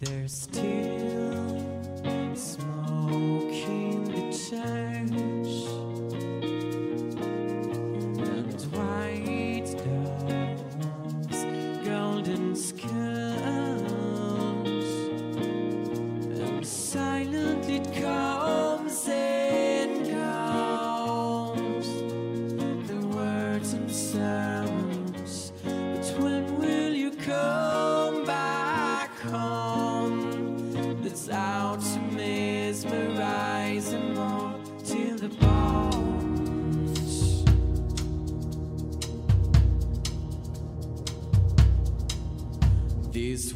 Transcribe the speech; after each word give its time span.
There's 0.00 0.46
tears. 0.48 1.07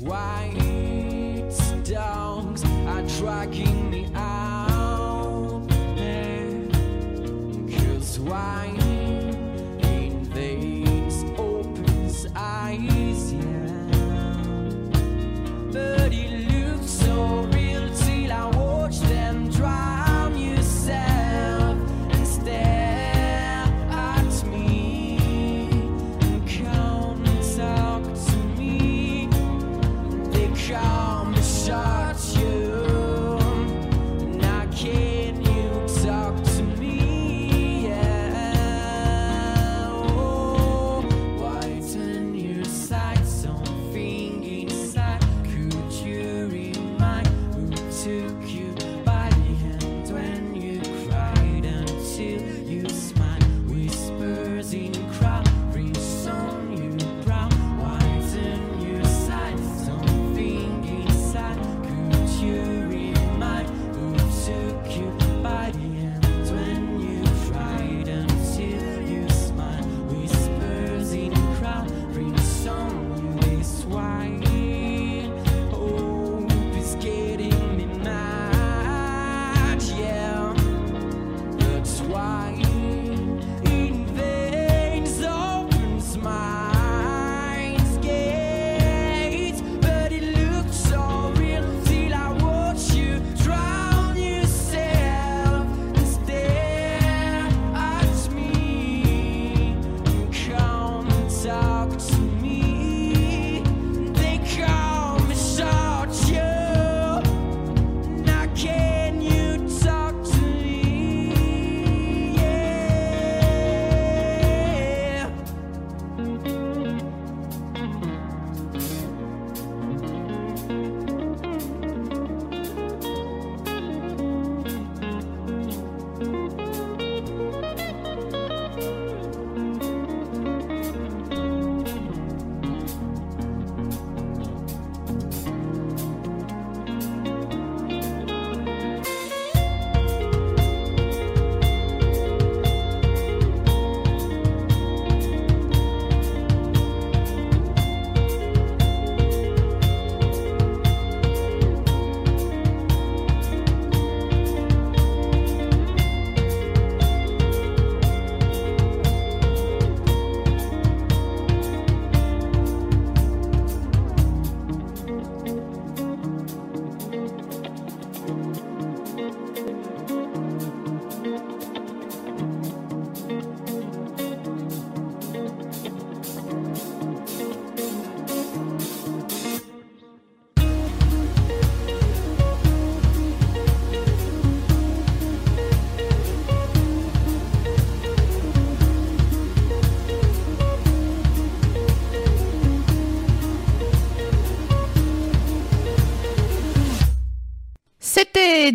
White 0.02 1.48
dogs 1.84 2.64
are 2.64 3.02
dragging 3.18 3.81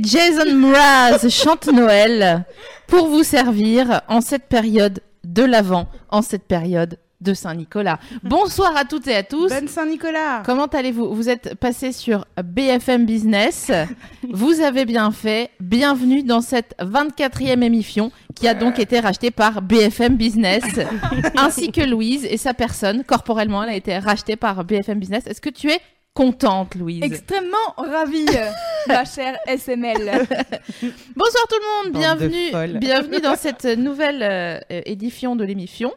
Jason 0.08 0.56
Mraz 0.56 1.28
chante 1.28 1.68
Noël 1.68 2.46
pour 2.88 3.10
vous 3.10 3.24
servir 3.24 4.04
en 4.08 4.22
cette 4.22 4.46
période 4.46 5.02
de 5.26 5.44
l'Avent, 5.44 5.90
en 6.08 6.22
cette 6.22 6.44
période 6.44 6.98
de 7.20 7.34
Saint-Nicolas. 7.34 8.00
Bonsoir 8.24 8.78
à 8.78 8.86
toutes 8.86 9.08
et 9.08 9.16
à 9.16 9.24
tous. 9.24 9.50
Bonne 9.50 9.68
Saint-Nicolas. 9.68 10.44
Comment 10.46 10.68
allez-vous? 10.68 11.14
Vous 11.14 11.28
êtes 11.28 11.56
passé 11.56 11.92
sur 11.92 12.24
BFM 12.42 13.06
Business. 13.06 13.70
vous 14.32 14.62
avez 14.62 14.86
bien 14.86 15.12
fait. 15.12 15.50
Bienvenue 15.60 16.24
dans 16.24 16.40
cette 16.40 16.74
24e 16.80 17.62
émission 17.62 18.10
qui 18.34 18.48
a 18.48 18.54
donc 18.54 18.80
été 18.80 19.02
rachetée 19.02 19.32
par 19.32 19.62
BFM 19.62 20.16
Business 20.16 20.64
ainsi 21.36 21.74
que 21.74 21.82
Louise 21.82 22.24
et 22.24 22.38
sa 22.38 22.54
personne. 22.54 23.04
Corporellement, 23.04 23.62
elle 23.64 23.72
a 23.72 23.76
été 23.76 23.98
rachetée 23.98 24.38
par 24.38 24.64
BFM 24.64 25.00
Business. 25.00 25.28
Est-ce 25.28 25.42
que 25.42 25.50
tu 25.50 25.70
es 25.70 25.82
contente, 26.18 26.74
Louise 26.74 27.04
Extrêmement 27.04 27.76
ravie, 27.78 28.26
ma 28.88 29.06
chère 29.06 29.38
SML. 29.46 30.00
Bonsoir 31.16 31.44
tout 31.48 31.56
le 31.60 31.84
monde, 31.84 31.94
bienvenue, 31.94 32.80
bienvenue 32.80 33.22
dans 33.22 33.36
cette 33.36 33.66
nouvelle 33.66 34.24
euh, 34.24 34.60
édition 34.88 35.36
de 35.36 35.44
l'émission. 35.44 35.94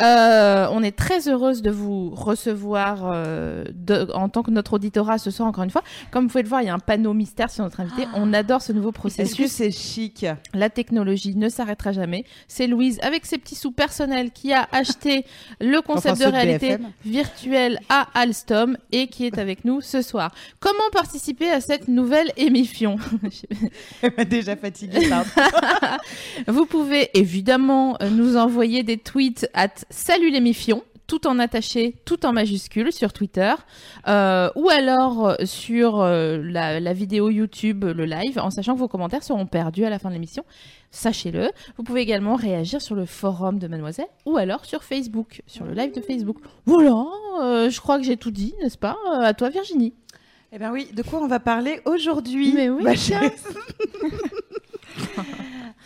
Euh, 0.00 0.68
on 0.70 0.80
est 0.84 0.96
très 0.96 1.28
heureuse 1.28 1.60
de 1.60 1.72
vous 1.72 2.10
recevoir 2.10 3.00
euh, 3.12 3.64
de- 3.74 4.08
en 4.14 4.28
tant 4.28 4.44
que 4.44 4.52
notre 4.52 4.74
auditorat 4.74 5.18
ce 5.18 5.32
soir 5.32 5.48
encore 5.48 5.64
une 5.64 5.70
fois. 5.70 5.82
Comme 6.12 6.26
vous 6.26 6.30
pouvez 6.30 6.44
le 6.44 6.48
voir, 6.48 6.62
il 6.62 6.66
y 6.66 6.70
a 6.70 6.74
un 6.74 6.78
panneau 6.78 7.12
mystère 7.12 7.50
sur 7.50 7.64
notre 7.64 7.80
invité. 7.80 8.06
On 8.14 8.32
adore 8.32 8.62
ce 8.62 8.70
nouveau 8.70 8.90
Est-ce 8.90 8.94
que 8.94 9.00
processus. 9.00 9.50
c'est 9.50 9.70
chic? 9.72 10.24
La 10.54 10.70
technologie 10.70 11.34
ne 11.34 11.48
s'arrêtera 11.48 11.90
jamais. 11.90 12.24
C'est 12.46 12.68
Louise 12.68 13.00
avec 13.02 13.26
ses 13.26 13.38
petits 13.38 13.56
sous 13.56 13.72
personnels 13.72 14.30
qui 14.30 14.52
a 14.52 14.68
acheté 14.70 15.26
le 15.60 15.80
concept 15.80 16.14
Enfin, 16.20 16.26
de 16.30 16.32
réalité 16.32 16.68
BFM. 16.76 16.90
virtuelle 17.04 17.80
à 17.88 18.06
Alstom 18.14 18.76
et 18.92 19.08
qui 19.08 19.26
est 19.26 19.36
avec 19.38 19.63
nous 19.64 19.80
ce 19.80 20.02
soir. 20.02 20.34
Comment 20.60 20.90
participer 20.92 21.50
à 21.50 21.60
cette 21.60 21.88
nouvelle 21.88 22.32
émission? 22.36 22.96
Elle 24.02 24.12
m'a 24.16 24.24
déjà 24.24 24.56
fatiguée, 24.56 25.08
pardon. 25.08 25.30
Vous 26.48 26.66
pouvez 26.66 27.10
évidemment 27.14 27.96
euh, 28.00 28.10
nous 28.10 28.36
envoyer 28.36 28.82
des 28.82 28.98
tweets 28.98 29.48
à 29.54 29.68
Salut 29.90 30.30
l'émission 30.30 30.82
tout 31.06 31.26
en 31.26 31.38
attaché, 31.38 31.96
tout 32.04 32.24
en 32.26 32.32
majuscule 32.32 32.92
sur 32.92 33.12
Twitter, 33.12 33.52
euh, 34.08 34.48
ou 34.54 34.68
alors 34.70 35.28
euh, 35.28 35.34
sur 35.44 36.00
euh, 36.00 36.38
la, 36.42 36.80
la 36.80 36.92
vidéo 36.92 37.28
YouTube, 37.30 37.84
le 37.84 38.04
live, 38.04 38.38
en 38.38 38.50
sachant 38.50 38.74
que 38.74 38.78
vos 38.78 38.88
commentaires 38.88 39.22
seront 39.22 39.46
perdus 39.46 39.84
à 39.84 39.90
la 39.90 39.98
fin 39.98 40.08
de 40.08 40.14
l'émission. 40.14 40.44
Sachez-le. 40.90 41.50
Vous 41.76 41.82
pouvez 41.82 42.00
également 42.00 42.36
réagir 42.36 42.80
sur 42.80 42.94
le 42.94 43.04
forum 43.04 43.58
de 43.58 43.66
Mademoiselle, 43.68 44.06
ou 44.26 44.36
alors 44.36 44.64
sur 44.64 44.82
Facebook, 44.84 45.42
sur 45.46 45.64
le 45.64 45.72
live 45.74 45.92
de 45.92 46.00
Facebook. 46.00 46.38
Voilà, 46.66 47.04
euh, 47.42 47.68
je 47.68 47.80
crois 47.80 47.98
que 47.98 48.04
j'ai 48.04 48.16
tout 48.16 48.30
dit, 48.30 48.54
n'est-ce 48.62 48.78
pas 48.78 48.96
À 49.20 49.34
toi 49.34 49.50
Virginie? 49.50 49.92
Eh 50.52 50.58
bien 50.58 50.70
oui, 50.72 50.88
de 50.94 51.02
quoi 51.02 51.20
on 51.20 51.26
va 51.26 51.40
parler 51.40 51.80
aujourd'hui 51.84 52.52
Mais 52.54 52.68
oui, 52.68 52.82
ma 52.84 52.94
tiens. 52.94 53.20
chère 53.20 53.30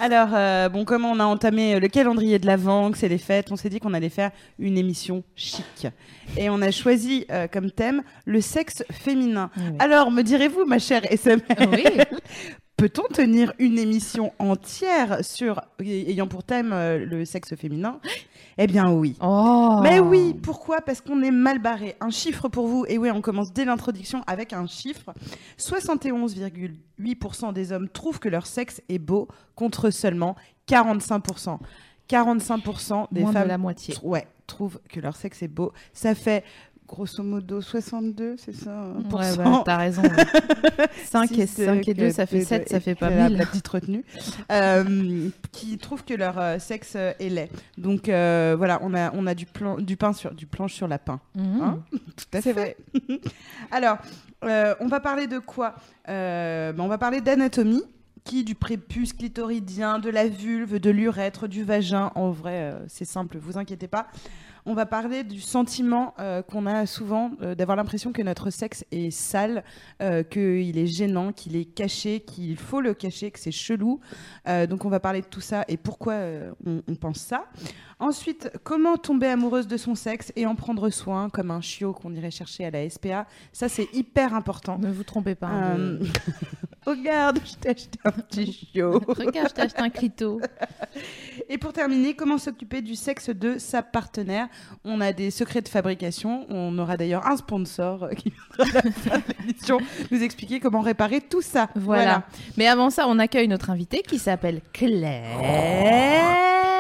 Alors, 0.01 0.29
euh, 0.33 0.69
bon, 0.69 0.85
comme 0.85 1.05
on 1.05 1.19
a 1.19 1.25
entamé 1.25 1.81
le 1.81 1.89
calendrier 1.89 2.39
de 2.39 2.47
l'Avent, 2.47 2.91
que 2.91 2.99
c'est 2.99 3.09
les 3.09 3.19
fêtes, 3.19 3.51
on 3.51 3.57
s'est 3.57 3.69
dit 3.69 3.81
qu'on 3.81 3.95
allait 3.95 4.09
faire 4.09 4.31
une 4.59 4.79
émission 4.79 5.25
chic. 5.35 5.89
Et 6.37 6.49
on 6.51 6.63
a 6.63 6.71
choisi 6.71 7.27
euh, 7.33 7.49
comme 7.49 7.71
thème 7.71 8.03
le 8.25 8.41
sexe 8.41 8.85
féminin. 8.91 9.51
Alors, 9.79 10.11
me 10.11 10.23
direz-vous, 10.23 10.65
ma 10.67 10.79
chère 10.79 11.03
SML, 11.11 11.43
Oui. 11.73 11.85
peut-on 12.79 13.13
tenir 13.13 13.53
une 13.59 13.77
émission 13.77 14.33
entière 14.39 15.25
sur 15.25 15.61
ayant 15.81 16.29
pour 16.29 16.45
thème 16.45 16.71
euh, 16.73 17.05
le 17.05 17.25
sexe 17.25 17.57
féminin? 17.57 18.01
Eh 18.61 18.67
bien 18.67 18.91
oui. 18.91 19.17
Oh. 19.23 19.79
Mais 19.85 20.01
oui, 20.01 20.35
pourquoi? 20.35 20.81
Parce 20.81 21.01
qu'on 21.01 21.23
est 21.23 21.31
mal 21.31 21.61
barré. 21.61 21.97
Un 22.01 22.11
chiffre 22.11 22.49
pour 22.49 22.67
vous, 22.67 22.85
et 22.89 22.99
oui, 22.99 23.09
on 23.11 23.21
commence 23.21 23.53
dès 23.53 23.65
l'introduction 23.65 24.23
avec 24.27 24.53
un 24.53 24.67
chiffre. 24.67 25.15
71,8% 25.59 27.53
des 27.53 27.73
hommes 27.73 27.89
trouvent 27.89 28.19
que 28.19 28.29
leur 28.29 28.47
sexe 28.47 28.83
est 28.89 28.99
beau, 28.99 29.29
contre 29.55 29.91
seulement 29.91 30.35
45%. 30.69 31.59
45% 32.11 33.07
des 33.13 33.21
Moins 33.21 33.31
de 33.31 33.37
femmes 33.39 33.49
la 33.49 33.59
moitié. 33.59 33.95
ouais, 34.03 34.27
trouvent 34.47 34.81
que 34.89 34.99
leur 34.99 35.15
sexe 35.15 35.43
est 35.43 35.49
beau. 35.49 35.73
Ça 35.93 36.15
fait 36.15 36.43
grosso 36.89 37.23
modo 37.23 37.61
62, 37.61 38.37
c'est 38.39 38.55
ça 38.55 38.93
Ouais, 38.97 39.03
pour 39.11 39.19
bah, 39.21 39.63
t'as 39.65 39.77
raison. 39.77 40.03
5 41.05 41.33
et, 41.39 41.47
Six, 41.47 41.65
5 41.67 41.87
et 41.89 41.95
2, 41.95 42.07
que- 42.07 42.11
ça 42.13 42.27
fait 42.27 42.41
de- 42.41 42.45
7, 42.45 42.69
ça 42.69 42.81
fait 42.81 42.95
pas 42.95 43.11
la, 43.11 43.29
1000. 43.29 43.39
la 43.39 43.47
petite 43.47 43.69
retenue. 43.69 44.05
Euh, 44.51 45.29
qui 45.53 45.77
trouvent 45.79 46.05
que 46.05 46.15
leur 46.15 46.39
euh, 46.39 46.59
sexe 46.59 46.95
euh, 46.97 47.13
est 47.21 47.29
laid. 47.29 47.51
Donc 47.77 48.09
euh, 48.09 48.55
voilà, 48.57 48.79
on 48.83 48.95
a, 48.95 49.13
on 49.15 49.27
a 49.27 49.35
du, 49.35 49.47
plan, 49.47 49.77
du, 49.77 49.97
pain 49.97 50.13
sur, 50.13 50.33
du 50.35 50.47
planche 50.47 50.73
sur 50.75 50.89
la 50.89 50.99
pain. 50.99 51.21
Mhm. 51.37 51.61
Hein 51.61 51.79
C'est 52.43 52.53
vrai. 52.53 52.77
Alors, 53.71 53.99
euh, 54.45 54.75
on 54.81 54.89
va 54.89 55.01
parler 55.01 55.27
de 55.27 55.39
quoi? 55.39 55.75
Euh, 56.09 56.73
ben, 56.73 56.83
On 56.83 56.89
va 56.89 56.99
parler 56.99 57.21
d'anatomie. 57.21 57.83
Qui 58.25 58.45
du 58.45 58.55
prépuce 58.55 59.15
clitoridien, 59.15 59.99
de 60.01 60.11
la 60.11 60.29
vulve, 60.29 60.79
de 60.79 60.91
l'urètre, 60.91 61.49
du 61.49 61.65
vagin. 61.65 62.11
En 62.15 62.31
vrai, 62.31 62.73
euh, 62.75 62.79
c'est 62.87 63.07
simple, 63.07 63.39
vous 63.41 63.57
inquiétez 63.57 63.89
pas. 63.89 64.07
On 64.67 64.75
va 64.75 64.87
parler 64.87 65.25
du 65.25 65.41
sentiment 65.41 66.15
euh, 66.19 66.43
qu'on 66.43 66.67
a 66.67 66.87
souvent 66.87 67.31
euh, 67.43 67.55
d'avoir 67.55 67.77
l'impression 67.77 68.13
que 68.13 68.23
notre 68.23 68.51
sexe 68.51 68.85
est 68.93 69.11
sale, 69.11 69.65
euh, 70.03 70.23
qu'il 70.23 70.77
est 70.79 70.87
gênant, 70.87 71.33
qu'il 71.33 71.57
est 71.57 71.65
caché, 71.65 72.21
qu'il 72.21 72.57
faut 72.57 72.81
le 72.81 72.95
cacher, 72.95 73.31
que 73.31 73.39
c'est 73.39 73.51
chelou. 73.53 74.01
Donc 74.69 74.85
on 74.85 74.89
va 74.89 75.01
parler 75.01 75.21
de 75.21 75.27
tout 75.27 75.41
ça 75.41 75.65
et 75.69 75.77
pourquoi 75.77 76.15
on, 76.67 76.83
on 76.89 76.95
pense 76.95 77.19
ça. 77.19 77.45
Ensuite, 78.01 78.51
comment 78.63 78.97
tomber 78.97 79.27
amoureuse 79.27 79.67
de 79.67 79.77
son 79.77 79.95
sexe 79.95 80.33
et 80.37 80.47
en 80.47 80.55
prendre 80.55 80.89
soin 80.91 81.29
comme 81.31 81.51
un 81.51 81.61
chiot 81.61 81.93
qu'on 81.93 82.15
irait 82.15 82.31
chercher 82.31 82.65
à 82.65 82.71
la 82.71 82.89
SPA. 82.89 83.27
Ça 83.53 83.69
c'est 83.69 83.89
hyper 83.93 84.35
important. 84.35 84.79
Ne 84.79 84.91
vous 84.91 85.03
trompez 85.05 85.35
pas. 85.35 85.49
hein, 85.49 85.77
de- 85.79 86.01
Regarde, 86.89 87.39
je 87.45 87.55
t'ai 87.55 87.69
acheté 87.69 87.99
un 88.03 88.13
petit 88.13 88.51
chiot. 88.51 89.03
Regarde, 89.09 89.51
je 89.51 89.55
t'ai 89.55 89.61
acheté 89.61 89.81
un 89.81 89.91
clito. 89.91 90.41
Et 91.51 91.59
pour 91.59 91.75
terminer, 91.75 92.15
comment 92.15 92.39
s'occuper 92.39 92.81
du 92.81 92.95
sexe 92.95 93.29
de 93.29 93.59
sa 93.59 93.83
partenaire? 93.83 94.49
On 94.85 95.03
a 95.03 95.13
des 95.13 95.31
secrets 95.31 95.61
de 95.61 95.69
fabrication. 95.69 96.47
On 96.49 96.79
aura 96.79 96.97
d'ailleurs 96.97 97.27
un 97.27 97.37
sponsor 97.37 98.05
euh, 98.05 98.13
qui 98.13 98.33
viendra 98.33 98.79
à 98.79 98.83
la 98.85 98.91
fin 98.91 99.19
de 99.19 99.25
l'émission 99.41 99.79
nous 100.11 100.23
expliquer 100.23 100.61
comment 100.61 100.81
réparer 100.81 101.21
tout 101.21 101.43
ça. 101.43 101.69
Voilà. 101.75 102.23
Mais 102.57 102.67
avant 102.67 102.89
ça, 102.89 103.05
on 103.07 103.19
accueille 103.19 103.49
notre 103.49 103.69
invitée 103.69 104.03
qui 104.03 104.19
s'appelle 104.19 104.63
Claire. 104.73 106.78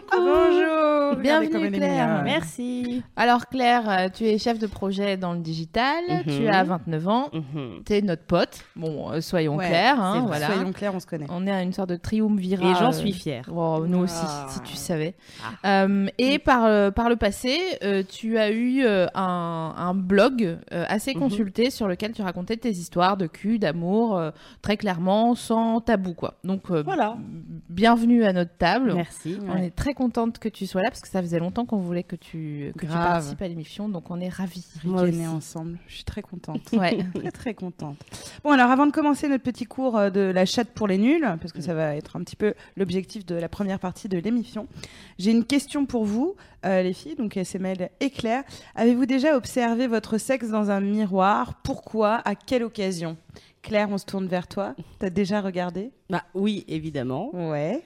Coucou. 0.00 0.16
Bonjour. 0.18 1.16
Bienvenue, 1.22 1.70
Claire. 1.70 2.22
Merci. 2.24 3.02
Alors 3.16 3.46
Claire, 3.46 3.88
euh, 3.88 4.08
tu 4.12 4.24
es 4.24 4.36
chef 4.38 4.58
de 4.58 4.66
projet 4.66 5.16
dans 5.16 5.32
le 5.32 5.38
digital, 5.40 6.02
tu 6.26 6.48
as 6.48 6.64
29 6.64 7.08
ans, 7.08 7.30
tu 7.86 7.92
es 7.94 8.02
notre 8.02 8.24
pote. 8.24 8.60
Bon, 8.74 9.10
euh, 9.12 9.20
soyons 9.20 9.56
Ouais, 9.56 9.66
clairs, 9.68 10.00
hein, 10.00 10.24
voilà. 10.26 10.48
Soyons 10.48 10.72
clairs, 10.72 10.94
on 10.94 11.00
se 11.00 11.06
connaît. 11.06 11.26
On 11.30 11.46
est 11.46 11.50
à 11.50 11.62
une 11.62 11.72
sorte 11.72 11.88
de 11.88 11.96
triumvirat. 11.96 12.70
Et 12.70 12.74
j'en 12.74 12.92
suis 12.92 13.12
fière. 13.12 13.48
Oh, 13.54 13.84
nous 13.86 13.98
aussi, 14.00 14.14
Ah. 14.22 14.46
si 14.50 14.60
tu 14.62 14.76
savais. 14.76 15.14
Euh, 15.64 16.06
et 16.18 16.38
par, 16.38 16.64
euh, 16.64 16.90
par 16.90 17.08
le 17.08 17.16
passé, 17.16 17.58
euh, 17.82 18.02
tu 18.08 18.36
as 18.38 18.50
eu 18.50 18.84
un, 18.86 19.74
un 19.76 19.94
blog 19.94 20.58
euh, 20.72 20.84
assez 20.88 21.14
Mhm. 21.14 21.20
consulté 21.20 21.70
sur 21.70 21.88
lequel 21.88 22.12
tu 22.12 22.22
racontais 22.22 22.56
tes 22.56 22.70
histoires 22.70 23.16
de 23.16 23.26
cul, 23.26 23.58
d'amour, 23.58 24.16
euh, 24.18 24.30
très 24.62 24.76
clairement, 24.76 25.34
sans 25.34 25.80
tabou, 25.80 26.12
quoi. 26.14 26.34
Donc, 26.44 26.70
euh, 26.70 26.82
Voilà. 26.82 27.16
bienvenue 27.70 28.24
à 28.24 28.32
notre 28.32 28.56
table. 28.56 28.92
Merci. 28.94 29.38
On 29.48 29.56
est 29.56 29.70
très 29.74 29.85
contente 29.94 30.38
que 30.38 30.48
tu 30.48 30.66
sois 30.66 30.82
là 30.82 30.88
parce 30.90 31.00
que 31.00 31.08
ça 31.08 31.20
faisait 31.22 31.38
longtemps 31.38 31.64
qu'on 31.66 31.78
voulait 31.78 32.02
que 32.02 32.16
tu, 32.16 32.72
que 32.76 32.86
tu 32.86 32.92
participes 32.92 33.42
à 33.42 33.48
l'émission, 33.48 33.88
donc 33.88 34.10
on 34.10 34.20
est 34.20 34.28
ravis. 34.28 34.66
Moi 34.84 35.02
Ricaner 35.02 35.26
aussi. 35.26 35.36
ensemble. 35.36 35.78
Je 35.86 35.94
suis 35.94 36.04
très 36.04 36.22
contente. 36.22 36.60
Ouais. 36.72 36.98
très 37.14 37.30
très 37.30 37.54
contente. 37.54 37.96
Bon 38.44 38.50
alors 38.52 38.70
avant 38.70 38.86
de 38.86 38.92
commencer 38.92 39.28
notre 39.28 39.44
petit 39.44 39.64
cours 39.64 39.96
euh, 39.96 40.10
de 40.10 40.20
la 40.20 40.46
chatte 40.46 40.70
pour 40.70 40.88
les 40.88 40.98
nuls, 40.98 41.26
parce 41.40 41.52
que 41.52 41.60
ça 41.60 41.74
va 41.74 41.96
être 41.96 42.16
un 42.16 42.20
petit 42.20 42.36
peu 42.36 42.54
l'objectif 42.76 43.24
de 43.26 43.34
la 43.34 43.48
première 43.48 43.78
partie 43.78 44.08
de 44.08 44.18
l'émission, 44.18 44.66
j'ai 45.18 45.30
une 45.30 45.44
question 45.44 45.86
pour 45.86 46.04
vous, 46.04 46.36
euh, 46.64 46.82
les 46.82 46.92
filles, 46.92 47.16
donc 47.16 47.36
SML 47.36 47.90
et 48.00 48.10
Claire. 48.10 48.44
Avez-vous 48.74 49.06
déjà 49.06 49.36
observé 49.36 49.86
votre 49.86 50.18
sexe 50.18 50.48
dans 50.48 50.70
un 50.70 50.80
miroir? 50.80 51.54
Pourquoi? 51.62 52.16
À 52.24 52.34
quelle 52.34 52.64
occasion? 52.64 53.16
Claire, 53.62 53.88
on 53.90 53.98
se 53.98 54.04
tourne 54.04 54.26
vers 54.26 54.46
toi. 54.46 54.74
T'as 55.00 55.10
déjà 55.10 55.40
regardé? 55.40 55.90
Bah 56.08 56.22
oui, 56.34 56.64
évidemment. 56.68 57.30
Ouais. 57.34 57.82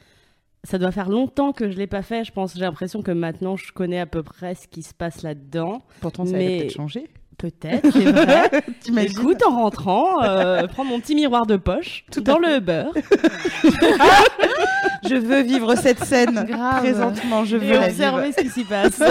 Ça 0.65 0.77
doit 0.79 0.91
faire 0.93 1.09
longtemps 1.09 1.53
que 1.53 1.71
je 1.71 1.79
l'ai 1.79 1.87
pas 1.87 2.03
fait. 2.03 2.25
Je 2.25 2.33
pense, 2.33 2.55
j'ai 2.55 2.61
l'impression 2.61 3.03
que 3.03 3.11
maintenant 3.13 3.57
je 3.57 3.73
connais 3.73 3.99
à 4.01 4.07
peu 4.07 4.23
près 4.23 4.55
ce 4.55 4.67
qui 4.69 4.83
se 4.83 4.93
passe 4.93 5.23
là-dedans. 5.23 5.83
Pourtant, 6.01 6.27
ça 6.27 6.37
Mais- 6.37 6.57
a 6.57 6.59
peut-être 6.61 6.75
changé. 6.75 7.09
Peut-être, 7.39 7.91
c'est 7.91 8.13
vrai. 8.13 8.51
Écoute, 9.07 9.43
en 9.47 9.57
rentrant, 9.63 10.23
euh, 10.23 10.67
prendre 10.67 10.91
mon 10.91 11.01
petit 11.01 11.15
miroir 11.15 11.47
de 11.47 11.57
poche, 11.57 12.05
Tout 12.13 12.21
dans 12.21 12.39
le 12.39 12.61
beurre, 12.61 12.93
Je 15.09 15.15
veux 15.15 15.41
vivre 15.43 15.75
cette 15.77 16.05
scène 16.05 16.45
Grave. 16.47 16.81
présentement. 16.81 17.45
Je 17.47 17.57
veux 17.57 17.65
et 17.65 17.69
la 17.79 17.89
vivre. 17.89 17.89
observer 17.89 18.33
ce 18.33 18.43
qui 18.43 18.49
s'y 18.51 18.65
passe. 18.65 19.03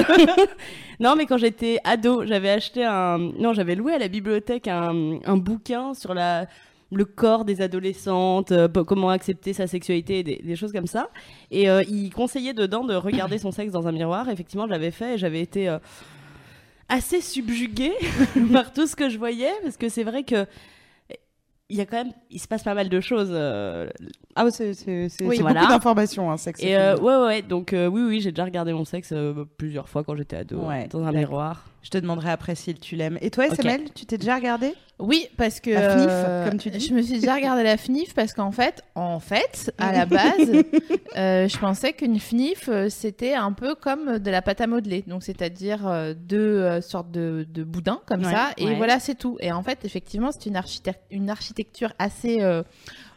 non, 1.00 1.16
mais 1.16 1.26
quand 1.26 1.38
j'étais 1.38 1.80
ado, 1.84 2.24
j'avais 2.26 2.52
acheté 2.52 2.86
un. 2.86 3.18
Non, 3.18 3.54
j'avais 3.54 3.74
loué 3.76 3.94
à 3.94 3.98
la 3.98 4.08
bibliothèque 4.08 4.68
un, 4.68 5.18
un 5.26 5.38
bouquin 5.38 5.94
sur 5.96 6.14
la 6.14 6.46
le 6.92 7.06
corps 7.06 7.46
des 7.46 7.62
adolescentes, 7.62 8.52
euh, 8.52 8.68
comment 8.68 9.10
accepter 9.10 9.54
sa 9.54 9.68
sexualité, 9.68 10.24
des, 10.24 10.38
des 10.44 10.56
choses 10.56 10.72
comme 10.72 10.88
ça. 10.88 11.10
Et 11.52 11.70
euh, 11.70 11.84
il 11.88 12.10
conseillait 12.12 12.54
dedans 12.54 12.84
de 12.84 12.96
regarder 12.96 13.38
son 13.38 13.52
sexe 13.52 13.72
dans 13.72 13.88
un 13.88 13.92
miroir. 13.92 14.28
Effectivement, 14.30 14.66
je 14.66 14.72
l'avais 14.72 14.92
fait 14.92 15.14
et 15.14 15.18
j'avais 15.18 15.42
été 15.42 15.70
euh, 15.70 15.78
assez 16.88 17.22
subjuguée 17.22 17.94
par 18.54 18.74
tout 18.74 18.88
ce 18.88 18.96
que 18.96 19.10
je 19.10 19.18
voyais, 19.20 19.52
parce 19.64 19.78
que 19.78 19.90
c'est 19.90 20.04
vrai 20.04 20.24
que 20.24 20.46
il 21.72 21.78
y 21.78 21.82
a 21.82 21.86
quand 21.86 21.98
même, 22.04 22.14
il 22.32 22.40
se 22.40 22.48
passe 22.48 22.64
pas 22.64 22.74
mal 22.74 22.90
de 22.90 23.00
choses. 23.00 23.30
euh, 23.32 23.88
Ah, 24.36 24.44
ouais, 24.44 24.50
c'est 24.50 24.74
Oui, 25.22 25.38
voilà. 25.40 25.60
beaucoup 25.62 25.72
d'informations, 25.74 26.32
hein, 26.32 26.38
sexe. 26.38 26.64
et 26.64 26.76
euh, 26.76 26.98
ouais, 26.98 27.18
ouais, 27.28 27.42
donc 27.44 27.74
euh, 27.74 27.86
oui, 27.86 28.02
oui, 28.08 28.22
j'ai 28.22 28.32
déjà 28.32 28.44
regardé 28.46 28.74
mon 28.74 28.86
sexe 28.86 29.14
plusieurs 29.58 29.88
fois 29.88 30.04
quand 30.04 30.16
j'étais 30.16 30.38
ado, 30.38 30.58
Ouais, 30.62 30.88
dans 30.88 31.04
un 31.04 31.12
miroir. 31.12 31.68
Je 31.84 31.92
te 31.92 32.00
demanderai 32.00 32.32
après 32.32 32.56
si 32.56 32.74
tu 32.74 32.96
l'aimes. 32.96 33.20
Et 33.22 33.30
toi. 33.30 33.46
SML, 33.48 33.92
tu 33.94 34.08
t'es 34.08 34.18
déjà 34.18 34.36
regardé? 34.38 34.74
Oui, 35.00 35.28
parce 35.38 35.62
que 35.62 35.70
La 35.70 35.90
FNIF, 35.92 36.08
euh, 36.10 36.50
comme 36.50 36.58
tu 36.60 36.70
dis. 36.70 36.80
Je 36.82 36.94
me 36.94 37.02
suis 37.02 37.20
déjà 37.20 37.36
regardé 37.36 37.64
la 37.64 37.78
FNIF 37.78 38.14
parce 38.14 38.34
qu'en 38.34 38.52
fait, 38.52 38.82
en 38.96 39.20
fait, 39.22 39.74
à 39.78 39.94
la 39.94 40.06
base, 40.06 40.50
euh, 41.18 41.48
je 41.48 41.58
pensais 41.58 41.94
qu'une 41.94 42.20
FNIF 42.20 42.68
euh, 42.68 42.90
c'était 42.90 43.34
un 43.34 43.54
peu 43.54 43.76
comme 43.76 44.20
de 44.20 44.30
la 44.30 44.42
pâte 44.42 44.60
à 44.60 44.68
modeler, 44.68 45.06
donc 45.08 45.24
c'est-à-dire 45.24 45.90
deux 46.18 46.82
sortes 46.82 47.12
de, 47.12 47.48
de 47.50 47.64
boudins 47.64 48.02
comme 48.06 48.26
Ouais, 48.26 48.32
ça, 48.32 48.50
et 48.58 48.66
ouais. 48.66 48.76
voilà, 48.76 49.00
c'est 49.00 49.16
tout. 49.16 49.38
Et 49.40 49.52
en 49.54 49.64
fait, 49.64 49.86
effectivement, 49.86 50.32
c'est 50.34 50.48
une, 50.50 50.58
architect- 50.58 51.06
une 51.12 51.30
architecture 51.30 51.94
assez 51.98 52.42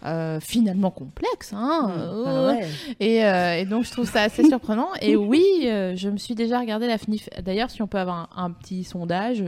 euh, 0.05 0.39
finalement 0.41 0.91
complexe, 0.93 1.53
hein. 1.53 1.91
euh, 1.99 2.25
Ah 2.27 2.47
ouais. 2.55 2.69
et, 3.01 3.61
et 3.63 3.65
donc 3.67 3.85
je 3.85 3.91
trouve 3.91 4.09
ça 4.09 4.23
assez 4.23 4.45
surprenant. 4.45 4.89
Et 5.01 5.17
oui, 5.33 5.43
je 5.63 6.09
me 6.09 6.17
suis 6.17 6.35
déjà 6.37 6.61
regardé 6.61 6.87
la 6.87 6.97
FNIF. 6.99 7.29
D'ailleurs, 7.43 7.71
si 7.71 7.83
on 7.83 7.89
peut 7.89 7.99
avoir 7.99 8.31
un, 8.37 8.45
un 8.45 8.51
petit 8.53 8.85
sondage, 8.85 9.43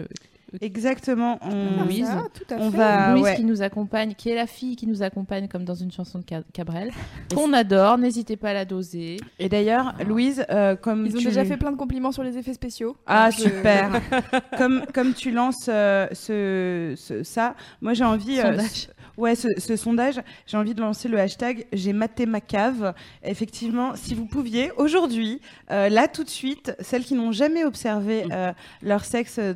Exactement. 0.61 1.39
On... 1.43 1.85
Louise. 1.85 2.07
Ça, 2.07 2.25
tout 2.33 2.55
à 2.55 2.59
On 2.59 2.71
fait. 2.71 2.77
va- 2.77 3.05
Ah, 3.07 3.13
Louise 3.13 3.25
ouais. 3.25 3.37
qui 3.37 3.45
nous 3.45 3.63
accompagne, 3.63 4.15
qui 4.15 4.31
est 4.31 4.35
la 4.35 4.47
fille 4.47 4.77
qui 4.77 4.87
nous 4.87 5.03
accompagne 5.03 5.49
comme 5.49 5.65
dans 5.65 5.75
une 5.75 5.91
chanson 5.93 6.19
de 6.21 6.25
Ca- 6.29 6.43
Cabrel, 6.53 6.91
qu'on 7.35 7.53
adore, 7.53 7.99
n'hésitez 7.99 8.37
pas 8.37 8.51
à 8.51 8.55
la 8.55 8.65
doser. 8.65 9.17
Et 9.39 9.49
d'ailleurs, 9.49 9.95
Louise, 10.07 10.45
euh, 10.51 10.77
comme 10.77 11.07
Ils 11.07 11.17
ont 11.17 11.19
tu... 11.21 11.25
déjà 11.27 11.45
fait 11.45 11.57
plein 11.57 11.73
de 11.73 11.77
compliments 11.77 12.13
sur 12.13 12.23
les 12.23 12.37
effets 12.39 12.55
spéciaux. 12.55 12.97
Ah 13.07 13.29
euh, 13.29 13.31
super. 13.31 14.01
comme 14.59 14.85
comme 14.95 15.15
tu 15.15 15.31
lances 15.31 15.67
euh, 15.69 16.07
ce, 16.13 16.95
ce- 16.97 17.23
ça, 17.23 17.55
moi 17.81 17.95
j'ai 17.95 18.05
envie. 18.05 18.39
euh, 18.41 18.53
Sondage. 18.53 18.89
ouais, 19.17 19.35
ce, 19.35 19.49
ce 19.59 19.77
sondage, 19.77 20.21
j'ai 20.47 20.57
envie 20.57 20.75
de 20.75 20.81
lancer 20.81 21.09
le 21.09 21.19
hashtag 21.19 21.67
J'ai 21.73 21.93
maté 21.93 22.27
ma 22.27 22.41
cave. 22.41 22.95
Effectivement, 23.23 23.95
si 23.97 24.15
vous 24.15 24.27
pouviez 24.27 24.71
aujourd'hui, 24.77 25.41
euh, 25.71 25.89
là 25.89 26.09
tout 26.09 26.25
de 26.25 26.29
suite, 26.31 26.75
celles 26.81 27.05
qui 27.05 27.15
n'ont 27.15 27.33
jamais 27.33 27.65
observé 27.65 28.25
euh, 28.33 28.53
leur 28.83 29.05
sexe 29.05 29.39
euh, 29.39 29.55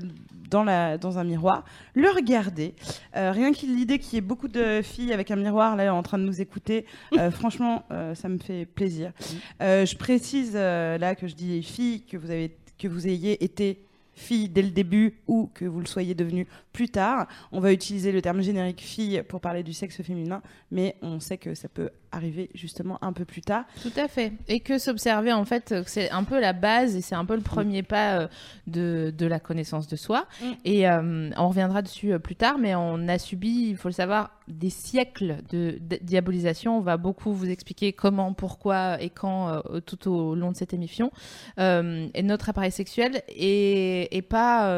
dans 0.49 0.65
la 0.65 0.99
dans 0.99 1.19
un 1.19 1.25
miroir, 1.25 1.65
le 1.95 2.11
regarder. 2.11 2.75
Euh, 3.17 3.33
rien 3.33 3.53
que 3.53 3.67
l'idée 3.67 3.99
qu'il 3.99 4.15
y 4.15 4.17
ait 4.19 4.23
beaucoup 4.23 4.49
de 4.49 4.83
filles 4.83 5.13
avec 5.13 5.31
un 5.31 5.37
miroir 5.37 5.77
là 5.77 5.95
en 5.95 6.03
train 6.03 6.19
de 6.19 6.25
nous 6.25 6.41
écouter, 6.41 6.87
euh, 7.19 7.31
franchement, 7.31 7.85
euh, 7.91 8.15
ça 8.15 8.29
me 8.29 8.39
fait 8.39 8.67
plaisir. 8.67 9.13
Je 9.61 9.97
précise 9.97 10.55
là 10.55 11.15
que 11.15 11.27
je 11.27 11.35
dis 11.35 11.63
filles 11.63 12.03
que 12.03 12.17
vous 12.17 12.31
avez 12.31 12.57
que 12.79 12.89
vous 12.89 13.09
ayez 13.09 13.43
été 13.45 13.83
fille 14.15 14.49
dès 14.49 14.63
le 14.63 14.71
début 14.71 15.21
ou 15.27 15.51
que 15.55 15.65
vous 15.65 15.81
le 15.81 15.87
soyez 15.87 16.15
devenu 16.15 16.47
plus 16.79 16.89
tard. 16.91 17.27
On 17.51 17.59
va 17.59 17.73
utiliser 17.73 18.13
le 18.13 18.23
terme 18.23 18.41
générique 18.41 18.81
fille 18.81 19.25
pour 19.27 19.41
parler 19.41 19.65
du 19.65 19.73
sexe 19.73 20.01
féminin, 20.01 20.43
mais 20.71 20.95
on 21.03 21.19
sait 21.19 21.37
que 21.37 21.57
ça 21.57 21.69
peut 21.69 21.91
arriver 22.13 22.51
justement 22.55 22.99
un 23.03 23.13
peu 23.13 23.25
plus 23.25 23.41
tard. 23.41 23.65
Tout 23.83 23.93
à 23.97 24.07
fait. 24.07 24.33
Et 24.47 24.61
que 24.61 24.79
s'observer, 24.79 25.33
en 25.33 25.45
fait, 25.45 25.73
euh, 25.73 25.83
c'est 25.87 26.09
un 26.11 26.23
peu 26.23 26.39
la 26.41 26.53
base 26.53 26.95
et 26.95 27.01
c'est 27.01 27.17
un 27.17 27.25
peu 27.25 27.35
le 27.35 27.43
premier 27.43 27.83
pas 27.83 28.21
euh, 28.21 28.29
de, 28.69 29.13
de 29.17 29.27
la 29.27 29.41
connaissance 29.41 29.89
de 29.89 29.97
soi. 29.97 30.29
Mm. 30.41 30.47
Et 30.65 30.89
euh, 30.89 31.31
on 31.37 31.49
reviendra 31.49 31.83
dessus 31.83 32.17
plus 32.21 32.37
tard, 32.37 32.59
mais 32.59 32.77
on 32.77 33.09
a 33.09 33.19
subi, 33.19 33.71
il 33.71 33.77
faut 33.77 33.89
le 33.89 33.95
savoir, 33.95 34.31
des 34.47 34.71
siècles 34.71 35.39
de, 35.51 35.79
de 35.81 35.99
diabolisation. 36.01 36.79
On 36.79 36.81
va 36.81 36.97
beaucoup 36.97 37.33
vous 37.33 37.51
expliquer 37.51 37.93
comment, 37.93 38.33
pourquoi 38.33 39.03
et 39.03 39.11
quand 39.11 39.49
euh, 39.49 39.81
tout 39.81 40.11
au 40.11 40.35
long 40.37 40.53
de 40.53 40.57
cette 40.57 40.73
émission. 40.73 41.11
Euh, 41.59 42.09
et 42.15 42.23
notre 42.23 42.49
appareil 42.49 42.71
sexuel 42.71 43.23
est, 43.29 44.09
est 44.17 44.23
pas. 44.23 44.73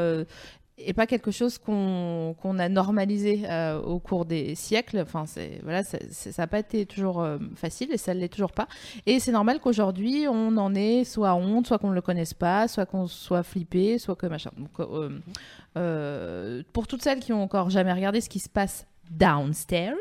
Et 0.84 0.92
pas 0.92 1.06
quelque 1.06 1.30
chose 1.30 1.58
qu'on 1.58 2.58
a 2.58 2.68
normalisé 2.68 3.42
euh, 3.48 3.80
au 3.80 3.98
cours 3.98 4.24
des 4.24 4.54
siècles. 4.54 5.00
Enfin, 5.00 5.24
voilà, 5.62 5.82
ça 5.82 5.98
n'a 6.38 6.46
pas 6.46 6.58
été 6.58 6.86
toujours 6.86 7.20
euh, 7.20 7.38
facile 7.54 7.92
et 7.92 7.96
ça 7.96 8.14
ne 8.14 8.20
l'est 8.20 8.28
toujours 8.28 8.52
pas. 8.52 8.68
Et 9.06 9.20
c'est 9.20 9.32
normal 9.32 9.60
qu'aujourd'hui 9.60 10.26
on 10.28 10.56
en 10.56 10.74
ait 10.74 11.04
soit 11.04 11.34
honte, 11.34 11.66
soit 11.66 11.78
qu'on 11.78 11.90
ne 11.90 11.94
le 11.94 12.02
connaisse 12.02 12.34
pas, 12.34 12.68
soit 12.68 12.86
qu'on 12.86 13.06
soit 13.06 13.42
flippé, 13.42 13.98
soit 13.98 14.16
que 14.16 14.26
machin. 14.26 14.50
Donc, 14.56 14.88
euh, 15.76 16.62
pour 16.72 16.86
toutes 16.86 17.02
celles 17.02 17.20
qui 17.20 17.32
ont 17.32 17.42
encore 17.42 17.70
jamais 17.70 17.92
regardé 17.92 18.20
ce 18.20 18.28
qui 18.28 18.40
se 18.40 18.48
passe 18.48 18.86
downstairs. 19.10 19.94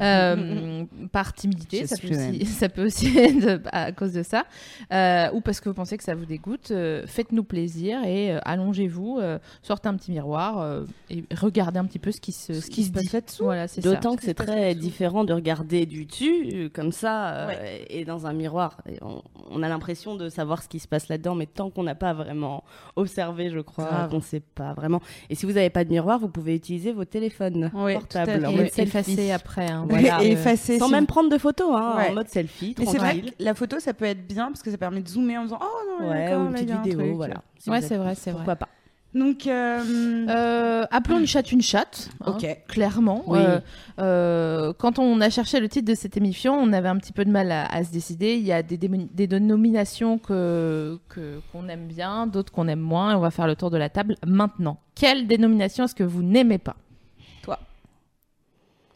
Euh, 0.00 0.84
par 1.12 1.34
timidité 1.34 1.86
ça 1.86 1.96
peut, 1.96 2.08
aussi, 2.08 2.46
ça 2.46 2.68
peut 2.68 2.86
aussi 2.86 3.18
être 3.18 3.60
à 3.70 3.92
cause 3.92 4.12
de 4.12 4.22
ça. 4.22 4.44
Euh, 4.92 5.30
ou 5.32 5.40
parce 5.42 5.60
que 5.60 5.68
vous 5.68 5.74
pensez 5.74 5.98
que 5.98 6.04
ça 6.04 6.14
vous 6.14 6.24
dégoûte 6.24 6.70
euh, 6.70 7.02
faites-nous 7.06 7.44
plaisir 7.44 8.02
et 8.04 8.32
euh, 8.32 8.38
allongez-vous 8.44 9.18
euh, 9.20 9.38
sortez 9.62 9.88
un 9.88 9.94
petit 9.96 10.10
miroir 10.10 10.58
euh, 10.60 10.84
et 11.10 11.24
regardez 11.36 11.78
un 11.78 11.84
petit 11.84 11.98
peu 11.98 12.12
ce 12.12 12.20
qui 12.20 12.32
se, 12.32 12.54
ce 12.60 12.70
qui 12.70 12.84
se 12.84 12.90
dit. 12.92 13.10
voilà 13.40 13.66
D'autant 13.82 14.16
que 14.16 14.22
c'est 14.22 14.34
très 14.34 14.74
différent 14.74 15.24
de 15.24 15.32
regarder 15.34 15.84
du 15.86 16.06
dessus, 16.06 16.70
comme 16.72 16.92
ça, 16.92 17.48
euh, 17.48 17.78
et 17.88 18.04
dans 18.04 18.26
un 18.26 18.32
miroir. 18.32 18.78
Et 18.88 18.98
on, 19.02 19.22
on 19.50 19.62
a 19.62 19.68
l'impression 19.68 20.16
de 20.16 20.28
savoir 20.28 20.62
ce 20.62 20.68
qui 20.68 20.78
se 20.78 20.88
passe 20.88 21.08
là-dedans, 21.08 21.34
mais 21.34 21.46
tant 21.46 21.70
qu'on 21.70 21.82
n'a 21.82 21.94
pas 21.94 22.12
vraiment 22.14 22.64
observé, 22.96 23.50
je 23.50 23.60
crois, 23.60 24.08
qu'on 24.10 24.16
ne 24.16 24.22
sait 24.22 24.40
pas 24.40 24.72
vraiment. 24.72 25.00
Et 25.28 25.34
si 25.34 25.46
vous 25.46 25.52
n'avez 25.52 25.70
pas 25.70 25.84
de 25.84 25.90
miroir, 25.90 26.18
vous 26.18 26.28
pouvez 26.28 26.54
utiliser 26.54 26.92
vos 26.92 27.04
téléphones 27.04 27.70
Oui, 27.74 27.94
portables 27.94 28.19
à 28.28 28.48
en 28.48 28.50
et 28.50 28.56
mode 28.56 29.30
après 29.34 29.70
hein, 29.70 29.86
Voilà. 29.88 30.22
Et 30.22 30.32
effacer 30.32 30.78
Sans 30.78 30.86
si 30.86 30.92
même 30.92 31.00
vous- 31.02 31.06
prendre 31.06 31.30
de 31.30 31.38
photos, 31.38 31.70
hein, 31.74 31.94
Ouais. 31.96 32.08
en 32.10 32.14
mode 32.14 32.28
selfie, 32.28 32.74
Mais 32.78 32.86
c'est 32.86 32.98
vrai 32.98 33.20
que 33.20 33.26
la 33.38 33.54
photo, 33.54 33.78
ça 33.80 33.94
peut 33.94 34.04
être 34.06 34.26
bien 34.26 34.46
parce 34.46 34.62
que 34.62 34.70
ça 34.70 34.78
permet 34.78 35.00
de 35.00 35.08
zoomer 35.08 35.36
en 35.38 35.44
disant 35.44 35.58
Oh 35.62 36.02
non, 36.02 36.08
Ouais, 36.10 36.34
ou 36.34 36.38
une 36.46 36.52
là, 36.52 36.58
petite 36.58 36.70
un 36.70 36.82
vidéo, 36.82 36.98
truc. 37.00 37.12
voilà. 37.14 37.42
Si 37.58 37.70
ouais 37.70 37.80
c'est 37.82 37.96
vrai 37.96 38.14
c'est 38.14 38.30
vrai 38.30 38.38
Pourquoi 38.40 38.56
pas 38.56 38.68
Donc, 39.12 39.48
euh, 39.48 39.80
Euh, 40.28 40.84
appelons 40.92 41.18
une 41.18 41.26
chatte 41.26 41.50
une 41.50 41.62
chatte. 41.62 42.10
hein, 42.24 42.34
Ok. 42.36 42.46
Clairement. 42.68 43.24
Oui. 43.26 43.40
Euh, 43.40 43.58
euh, 43.98 44.72
quand 44.78 45.00
on 45.00 45.20
a 45.20 45.30
cherché 45.30 45.58
le 45.58 45.68
titre 45.68 45.88
de 45.90 45.96
cette 45.96 46.16
émission, 46.16 46.54
on 46.54 46.72
avait 46.72 46.88
un 46.88 46.96
petit 46.96 47.12
peu 47.12 47.24
de 47.24 47.30
mal 47.30 47.50
à, 47.50 47.66
à 47.66 47.82
se 47.82 47.90
décider. 47.90 48.34
Il 48.36 48.42
y 48.46 48.52
a 48.52 48.62
des, 48.62 48.76
des 48.78 49.26
dénominations 49.26 50.18
que 50.18 50.98
que- 51.08 51.40
qu'on 51.52 51.68
aime 51.68 51.86
bien, 51.88 52.28
d'autres 52.28 52.52
qu'on 52.52 52.68
aime 52.68 52.78
moins. 52.80 53.12
Et 53.12 53.14
on 53.16 53.20
va 53.20 53.30
faire 53.32 53.48
le 53.48 53.56
tour 53.56 53.70
de 53.70 53.76
la 53.78 53.88
table 53.88 54.14
maintenant. 54.24 54.78
Quelle 54.94 55.26
dénomination 55.26 55.84
est-ce 55.84 55.94
que 55.96 56.04
vous 56.04 56.22
n'aimez 56.22 56.58
pas? 56.58 56.76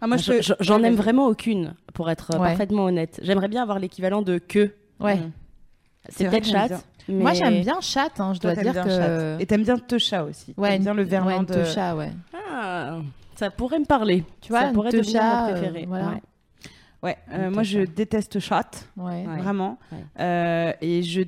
Ah, 0.05 0.07
moi, 0.07 0.17
Je- 0.17 0.41
je- 0.43 0.53
J'en 0.61 0.83
aime 0.83 0.95
vraiment 0.95 1.27
aucune, 1.27 1.75
pour 1.95 2.11
être 2.11 2.33
euh, 2.35 2.39
Ouais. 2.39 2.49
parfaitement 2.49 2.85
honnête. 2.85 3.19
J'aimerais 3.23 3.49
bien 3.49 3.63
avoir 3.63 3.79
l'équivalent 3.79 4.23
de 4.23 4.39
que. 4.39 4.73
Ouais. 5.01 5.17
Mm. 5.17 5.33
C'est 6.11 6.29
peut-être 6.29 6.53
mais- 7.09 7.15
Moi 7.23 7.33
j'aime 7.33 7.61
bien 7.63 7.81
chatte. 7.81 8.21
hein, 8.21 8.33
je 8.35 8.41
dois 8.41 8.55
t'aimes 8.55 8.65
dire 8.65 8.73
bien 8.73 8.85
que. 8.85 8.91
chatte. 8.91 9.41
Et 9.41 9.47
t'aimes 9.47 9.63
bien 9.65 9.79
Techa 9.79 10.25
aussi. 10.25 10.55
Ouais, 10.57 10.71
T'aimes 10.71 10.83
bien 10.83 10.95
le 10.95 11.03
verlan 11.03 11.39
ouais, 11.41 11.47
de. 11.47 11.55
techa, 11.55 11.97
ouais. 11.97 12.13
Ah, 12.53 12.99
ça 13.37 13.51
pourrait 13.51 13.79
me 13.79 13.85
parler. 13.87 14.25
Tu 14.41 14.51
vois, 14.51 14.61
ça 14.63 14.69
pourrait 14.73 14.91
devenir 14.93 15.13
techa, 15.13 15.41
mon 15.43 15.49
euh, 15.49 15.53
préféré. 15.53 15.85
voilà. 15.87 16.09
Ouais. 16.09 16.23
Ouais, 17.03 17.19
euh, 17.35 17.51
moi 17.51 17.63
je 17.63 17.81
déteste 17.81 18.39
chatte, 18.39 18.89
Ouais. 18.97 19.27
Ouais. 19.27 19.37
vraiment. 19.39 19.79
Ouais. 19.93 19.99
Euh, 20.21 20.73
et 20.81 21.03
je 21.03 21.23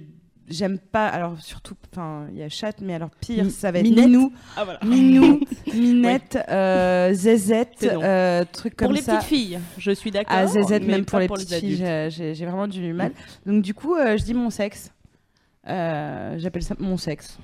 j'aime 0.49 0.79
pas. 0.79 1.07
Alors 1.09 1.39
surtout, 1.41 1.75
enfin, 1.93 2.27
il 2.33 2.39
y 2.39 2.43
a 2.43 2.49
chatte, 2.49 2.81
mais 2.81 2.95
alors 2.95 3.11
pire, 3.21 3.51
ça 3.51 3.71
va 3.73 3.79
être 3.81 3.85
Minette. 3.85 4.07
Minou, 4.07 4.33
Ah, 4.57 4.65
voilà. 4.65 4.79
Minou, 4.85 5.41
Minette, 5.75 6.39
euh, 6.49 7.13
non. 7.13 8.01
euh, 8.03 8.45
trucs 8.53 8.77
comme 8.77 8.87
Pour 8.89 8.95
les 8.95 9.03
ça. 9.03 9.17
petites 9.17 9.29
filles, 9.29 9.59
je 9.79 9.91
suis 9.93 10.11
d'accord. 10.11 10.37
Ah, 10.39 10.47
Zézette, 10.47 10.83
mais 10.85 10.93
même 10.95 11.05
pour 11.05 11.19
les 11.19 11.29
petites 11.29 11.53
filles, 11.55 11.77
j'ai- 11.77 12.09
j'ai 12.11 12.35
j'ai 12.35 12.45
vraiment 12.47 12.69
du 12.69 12.93
mal. 12.93 13.13
Donc 13.45 13.63
du 13.63 13.75
coup, 13.75 13.95
euh, 13.97 14.17
je 14.17 14.25
dis 14.25 14.35
mon 14.35 14.51
sexe. 14.51 14.93
Euh, 15.69 16.37
J'appelle 16.39 16.63
ça 16.63 16.75
mon 16.79 16.97
sexe. 16.97 17.39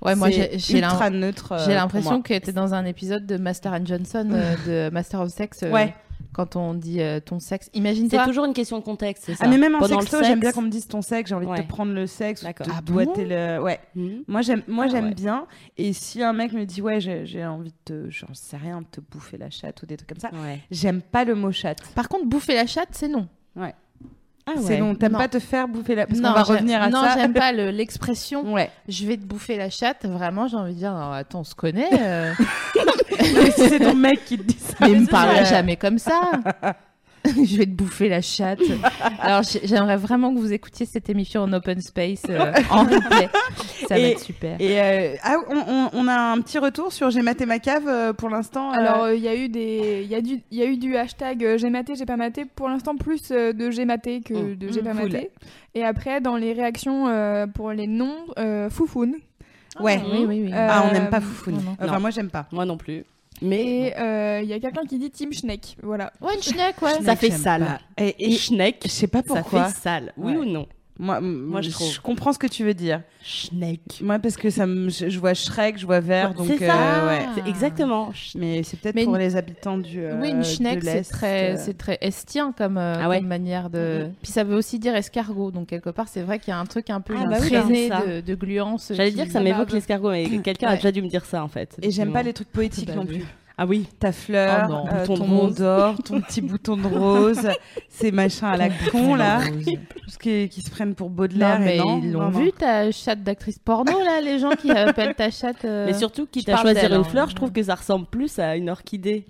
Ouais, 0.00 0.14
moi 0.14 0.28
C'est 0.30 0.50
j'ai 0.52 0.58
j'ai 0.58 0.80
l'im- 0.80 0.90
ultra 0.90 1.10
neutre. 1.10 1.52
euh, 1.52 1.58
j'ai 1.60 1.64
pour 1.64 1.74
l'impression 1.74 2.22
que 2.22 2.38
t'es 2.38 2.52
dans 2.52 2.74
un 2.74 2.84
épisode 2.84 3.26
de 3.26 3.36
Master 3.38 3.72
and 3.72 3.86
Johnson 3.86 4.28
euh, 4.32 4.88
de 4.88 4.92
Master 4.92 5.20
of 5.22 5.30
Sex. 5.30 5.62
euh, 5.62 5.70
Ouais. 5.72 5.94
Quand 6.34 6.56
on 6.56 6.74
dit 6.74 7.00
euh, 7.00 7.20
ton 7.20 7.38
sexe, 7.38 7.70
C'est 7.72 7.78
imagine-toi. 7.78 8.24
toujours 8.26 8.44
une 8.44 8.52
question 8.52 8.78
de 8.78 8.84
contexte, 8.84 9.24
c'est 9.24 9.34
ça. 9.34 9.44
Ah 9.46 9.48
mais 9.48 9.56
même 9.56 9.74
en 9.74 9.78
Pendant 9.78 9.96
le 9.96 10.00
sexto, 10.02 10.22
j'aime 10.22 10.40
bien 10.40 10.50
sexe- 10.50 10.54
qu'on 10.56 10.62
me 10.62 10.68
dise 10.70 10.86
ton 10.88 11.00
sexe. 11.00 11.28
J'ai 11.30 11.34
envie 11.34 11.46
de 11.46 11.50
Ouais. 11.52 11.62
te 11.62 11.68
prendre 11.68 11.92
le 11.94 12.06
sexe, 12.06 12.42
ou 12.42 12.46
de 12.46 12.52
Ah 12.70 12.80
bon 12.82 12.92
doigter 12.94 13.24
le. 13.24 13.62
Ouais. 13.62 13.80
Mhm. 13.94 14.24
Moi 14.28 14.42
j'aime 14.42 14.62
moi 14.68 14.84
Ah 14.86 14.90
j'aime 14.90 15.04
ouais. 15.06 15.14
bien 15.14 15.46
et 15.78 15.92
si 15.92 16.22
un 16.22 16.32
mec 16.32 16.52
me 16.52 16.64
dit 16.66 16.82
ouais 16.82 17.00
j'ai 17.00 17.24
j'ai 17.24 17.46
envie 17.46 17.70
de 17.70 17.76
te 17.84 18.10
j'en 18.10 18.34
sais 18.34 18.56
rien 18.56 18.80
de 18.82 18.86
te 18.86 19.00
bouffer 19.00 19.38
la 19.38 19.48
chatte 19.50 19.82
ou 19.82 19.86
des 19.86 19.96
trucs 19.96 20.08
comme 20.08 20.18
ça 20.20 20.30
Ouais. 20.32 20.60
j'aime 20.70 21.00
pas 21.00 21.24
le 21.24 21.34
mot 21.34 21.52
chatte 21.52 21.78
Par 21.94 22.08
contre, 22.08 22.26
bouffer 22.26 22.54
la 22.54 22.66
chatte, 22.66 22.88
c'est 22.92 23.08
non. 23.08 23.28
Ah 24.46 24.52
c'est 24.60 24.78
non 24.78 24.94
t'aimes 24.94 25.12
Non. 25.12 25.18
pas 25.18 25.28
te 25.28 25.38
faire 25.38 25.66
bouffer 25.68 25.94
la 25.94 26.06
parce 26.06 26.20
qu'on 26.20 26.26
non, 26.28 26.34
va 26.34 26.44
j'aime- 26.44 26.56
revenir 26.56 26.82
à 26.82 26.88
non, 26.90 27.02
ça 27.02 27.14
j'aime 27.16 27.32
pas 27.32 27.50
le- 27.52 27.70
l'expression. 27.70 28.52
ouais 28.52 28.70
Je 28.88 29.06
vais 29.06 29.16
te 29.16 29.24
bouffer 29.24 29.56
la 29.56 29.70
chatte. 29.70 30.04
Vraiment, 30.04 30.48
j'ai 30.48 30.56
envie 30.56 30.74
de 30.74 30.78
dire, 30.78 30.92
non, 30.92 31.12
attends, 31.12 31.40
on 31.40 31.44
se 31.44 31.54
connaît. 31.54 31.88
euh, 31.98 32.32
c'est 33.56 33.78
ton 33.80 33.94
mec 33.94 34.24
qui 34.26 34.36
te 34.38 34.42
dit 34.42 34.58
ça 34.58 34.74
mais 34.82 34.92
il 34.92 35.00
me 35.00 35.06
vrai. 35.06 35.44
jamais 35.46 35.76
comme 35.76 35.98
ça. 35.98 36.30
je 37.44 37.56
vais 37.56 37.64
te 37.66 37.70
bouffer 37.70 38.08
la 38.08 38.20
chatte. 38.20 38.60
Alors, 39.20 39.42
j'ai- 39.42 39.66
j'aimerais 39.66 39.96
vraiment 39.96 40.32
que 40.34 40.38
vous 40.38 40.52
écoutiez 40.52 40.84
cette 40.86 41.08
émission 41.08 41.42
en 41.42 41.52
open 41.52 41.80
space, 41.80 42.24
euh, 42.28 42.52
en 42.70 42.84
replay. 42.84 43.28
Ça 43.88 43.94
va 43.94 44.00
être 44.00 44.20
super. 44.20 44.56
et 44.60 44.80
euh, 44.80 45.16
ah, 45.22 45.36
on, 45.94 46.06
a 46.08 46.14
un 46.32 46.40
petit 46.40 46.58
retour 46.58 46.92
sur 46.92 47.10
j'ai 47.10 47.22
maté 47.22 47.46
ma 47.46 47.58
cave 47.58 47.88
euh, 47.88 48.12
pour 48.12 48.28
l'instant 48.28 48.70
Alors, 48.70 49.10
il 49.10 49.20
y 49.22 49.28
a 49.28 49.34
eu 49.34 49.48
des, 49.48 50.02
il 50.04 50.10
y 50.10 50.14
a 50.14 50.20
du, 50.20 50.40
il 50.50 50.58
y 50.58 50.62
a 50.62 50.66
eu 50.66 50.76
du 50.76 50.96
hashtag 50.96 51.56
j'ai 51.56 51.70
maté, 51.70 51.94
j'ai 51.96 52.06
pas 52.06 52.16
maté. 52.16 52.44
Pour 52.44 52.68
l'instant, 52.68 52.96
plus 52.96 53.28
de 53.30 53.70
j'ai 53.70 53.84
maté 53.84 54.20
que 54.20 54.34
Mm. 54.34 54.56
de 54.56 54.68
j'ai 54.68 54.80
Mm, 54.80 54.84
pas 54.84 54.92
cool. 54.92 55.12
maté. 55.12 55.30
Et 55.74 55.84
après, 55.84 56.20
dans 56.20 56.36
les 56.36 56.52
réactions 56.52 57.08
euh, 57.08 57.46
pour 57.46 57.72
les 57.72 57.86
noms, 57.86 58.16
euh, 58.38 58.68
foufoune. 58.70 59.14
ouais 59.80 60.00
oui, 60.10 60.24
oui, 60.28 60.42
oui. 60.44 60.50
Euh, 60.52 60.68
ah 60.70 60.84
on 60.88 60.92
n'aime 60.92 61.08
pas 61.10 61.20
foufoune 61.20 61.58
enfin 61.80 61.98
moi 61.98 62.10
j'aime 62.10 62.30
pas 62.30 62.46
Moi 62.52 62.64
non 62.64 62.76
plus. 62.76 63.04
Mais 63.42 63.88
Et 63.88 63.98
euh, 63.98 64.40
il 64.42 64.48
y 64.48 64.52
a 64.52 64.60
quelqu'un 64.60 64.84
qui 64.86 64.98
dit 64.98 65.10
Team 65.10 65.32
Schneck. 65.32 65.76
Voilà. 65.82 66.12
Ouais, 66.20 66.34
une 66.34 66.42
schneck, 66.42 66.80
ouais. 66.82 67.02
ça 67.02 67.16
fait 67.16 67.30
sale. 67.30 67.64
pas. 67.96 68.02
Et, 68.04 68.08
Et 68.18 68.32
et 68.32 68.36
Schneck, 68.36 68.80
je 68.84 68.88
sais 68.88 69.06
pas 69.08 69.22
ça 69.22 69.34
pourquoi. 69.42 69.64
fait 69.66 69.76
sale. 69.80 70.12
Oui 70.16 70.32
Ouais. 70.32 70.38
ou 70.38 70.44
non? 70.44 70.66
Moi, 70.96 71.20
moi, 71.20 71.60
je 71.60 72.00
comprends 72.00 72.32
ce 72.32 72.38
que 72.38 72.46
tu 72.46 72.62
veux 72.64 72.72
dire. 72.74 73.00
Schneck. 73.22 73.80
Moi, 74.00 74.20
parce 74.20 74.36
que 74.36 74.48
ça 74.48 74.64
me, 74.64 74.90
je, 74.90 75.18
vois 75.18 75.34
Shrek, 75.34 75.76
je 75.76 75.86
vois 75.86 75.98
vert, 75.98 76.34
donc 76.34 76.46
c'est 76.46 76.64
ça. 76.64 76.76
euh, 76.76 77.08
ouais. 77.08 77.26
C'est 77.34 77.48
exactement. 77.48 78.12
Mais 78.36 78.62
c'est 78.62 78.78
peut-être 78.78 78.94
Mais 78.94 79.04
pour 79.04 79.16
une- 79.16 79.20
les 79.22 79.34
habitants 79.34 79.76
du. 79.78 79.98
euh, 80.00 80.20
oui, 80.20 80.30
une 80.30 80.44
schneck, 80.44 80.84
c'est 80.84 81.02
très, 81.02 81.54
euh. 81.54 81.56
c'est 81.58 81.76
très 81.76 81.98
estien 82.00 82.52
comme, 82.56 82.78
euh, 82.78 82.94
Ah 83.00 83.08
ouais. 83.08 83.18
comme 83.18 83.26
manière 83.26 83.70
de. 83.70 84.08
Puis 84.22 84.30
ça 84.30 84.44
veut 84.44 84.54
aussi 84.54 84.78
dire 84.78 84.94
escargot, 84.94 85.50
donc 85.50 85.66
quelque 85.66 85.90
part, 85.90 86.06
c'est 86.06 86.22
vrai 86.22 86.38
qu'il 86.38 86.50
y 86.50 86.54
a 86.54 86.58
un 86.60 86.66
truc 86.66 86.88
un 86.90 87.00
peu 87.00 87.14
Ah 87.18 87.26
bah 87.26 87.38
oui, 87.40 87.88
ça. 87.88 88.02
de, 88.06 88.20
de 88.20 88.34
gluance. 88.36 88.92
J'allais 88.94 89.10
dire 89.10 89.26
que 89.26 89.32
ça 89.32 89.40
m'évoque 89.40 89.72
l'escargot, 89.72 90.10
mais 90.12 90.28
quelqu'un 90.44 90.68
a 90.68 90.70
Ouais. 90.70 90.76
déjà 90.76 90.92
dû 90.92 91.02
me 91.02 91.08
dire 91.08 91.24
ça 91.24 91.42
en 91.42 91.48
fait. 91.48 91.76
Et 91.82 91.90
j'aime 91.90 92.12
pas 92.12 92.22
les 92.22 92.32
trucs 92.32 92.52
poétiques 92.52 92.86
T'as 92.86 92.94
non 92.94 93.04
vu. 93.04 93.18
plus. 93.18 93.24
Ah 93.56 93.66
oui. 93.66 93.86
Ta 94.00 94.10
fleur, 94.10 94.66
Oh 94.68 94.72
non. 94.72 94.84
euh, 94.88 95.04
Bouton 95.06 95.12
de 95.14 95.18
ton 95.18 95.24
rose. 95.24 95.28
monde 95.28 95.54
d'or, 95.54 95.94
ton 96.04 96.20
petit 96.20 96.40
bouton 96.42 96.76
de 96.76 96.86
rose, 96.88 97.48
ces 97.88 98.10
machins 98.10 98.48
à 98.48 98.56
la 98.56 98.68
con 98.90 99.14
là, 99.14 99.40
que- 100.18 100.46
qui 100.46 100.60
se 100.60 100.70
prennent 100.70 100.94
pour 100.96 101.08
Baudelaire. 101.10 101.60
Non, 101.60 101.64
et 101.66 101.68
mais 101.68 101.78
non, 101.78 102.00
ils 102.02 102.12
l'ont 102.12 102.30
vu 102.30 102.50
ta 102.52 102.90
chatte 102.90 103.22
d'actrice 103.22 103.58
porno 103.60 103.92
là, 104.00 104.20
les 104.20 104.38
gens 104.40 104.50
qui 104.50 104.70
appellent 104.72 105.14
ta 105.14 105.30
chatte. 105.30 105.64
euh, 105.64 105.86
Mais 105.86 105.94
surtout, 105.94 106.26
quitte 106.26 106.48
à 106.48 106.56
choisir 106.56 106.86
une 106.92 107.00
hein. 107.00 107.04
fleur, 107.04 107.28
je 107.30 107.36
trouve 107.36 107.52
que 107.52 107.62
ça 107.62 107.76
ressemble 107.76 108.06
plus 108.06 108.38
à 108.40 108.56
une 108.56 108.70
orchidée. 108.70 109.24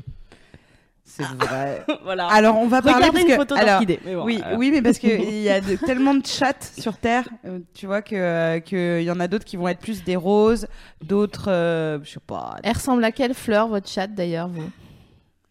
C'est 1.07 1.23
vrai. 1.25 1.85
voilà. 2.03 2.27
Alors 2.29 2.57
on 2.57 2.67
va 2.67 2.81
parler 2.83 3.07
Regardez 3.07 3.19
parce 3.21 3.25
une 3.25 3.31
que 3.31 3.37
photo 3.37 3.55
alors, 3.55 3.67
d'orchidée. 3.81 4.01
Mais 4.05 4.15
bon, 4.15 4.25
oui, 4.25 4.41
oui, 4.57 4.71
mais 4.71 4.83
parce 4.83 4.99
qu'il 4.99 5.41
y 5.43 5.49
a 5.51 5.61
de- 5.61 5.77
tellement 5.77 6.15
de 6.15 6.27
chattes 6.27 6.73
sur 6.79 6.97
Terre, 6.97 7.29
euh, 7.45 7.59
tu 7.75 7.87
vois 7.87 8.01
que 8.03 8.17
euh, 8.17 8.61
que 8.61 9.01
il 9.01 9.05
y 9.05 9.11
en 9.11 9.21
a 9.21 9.29
d'autres 9.29 9.45
qui 9.45 9.57
vont 9.57 9.69
être 9.69 9.81
plus 9.81 10.03
des 10.03 10.17
roses, 10.17 10.67
d'autres, 11.03 11.51
euh, 11.51 11.99
je 12.03 12.11
sais 12.13 12.21
pas. 12.27 12.57
Elle 12.63 12.73
ressemble 12.75 13.05
à 13.05 13.13
quelle 13.13 13.35
fleur 13.35 13.69
votre 13.69 13.89
chatte 13.89 14.15
d'ailleurs, 14.15 14.49
vous? 14.49 14.71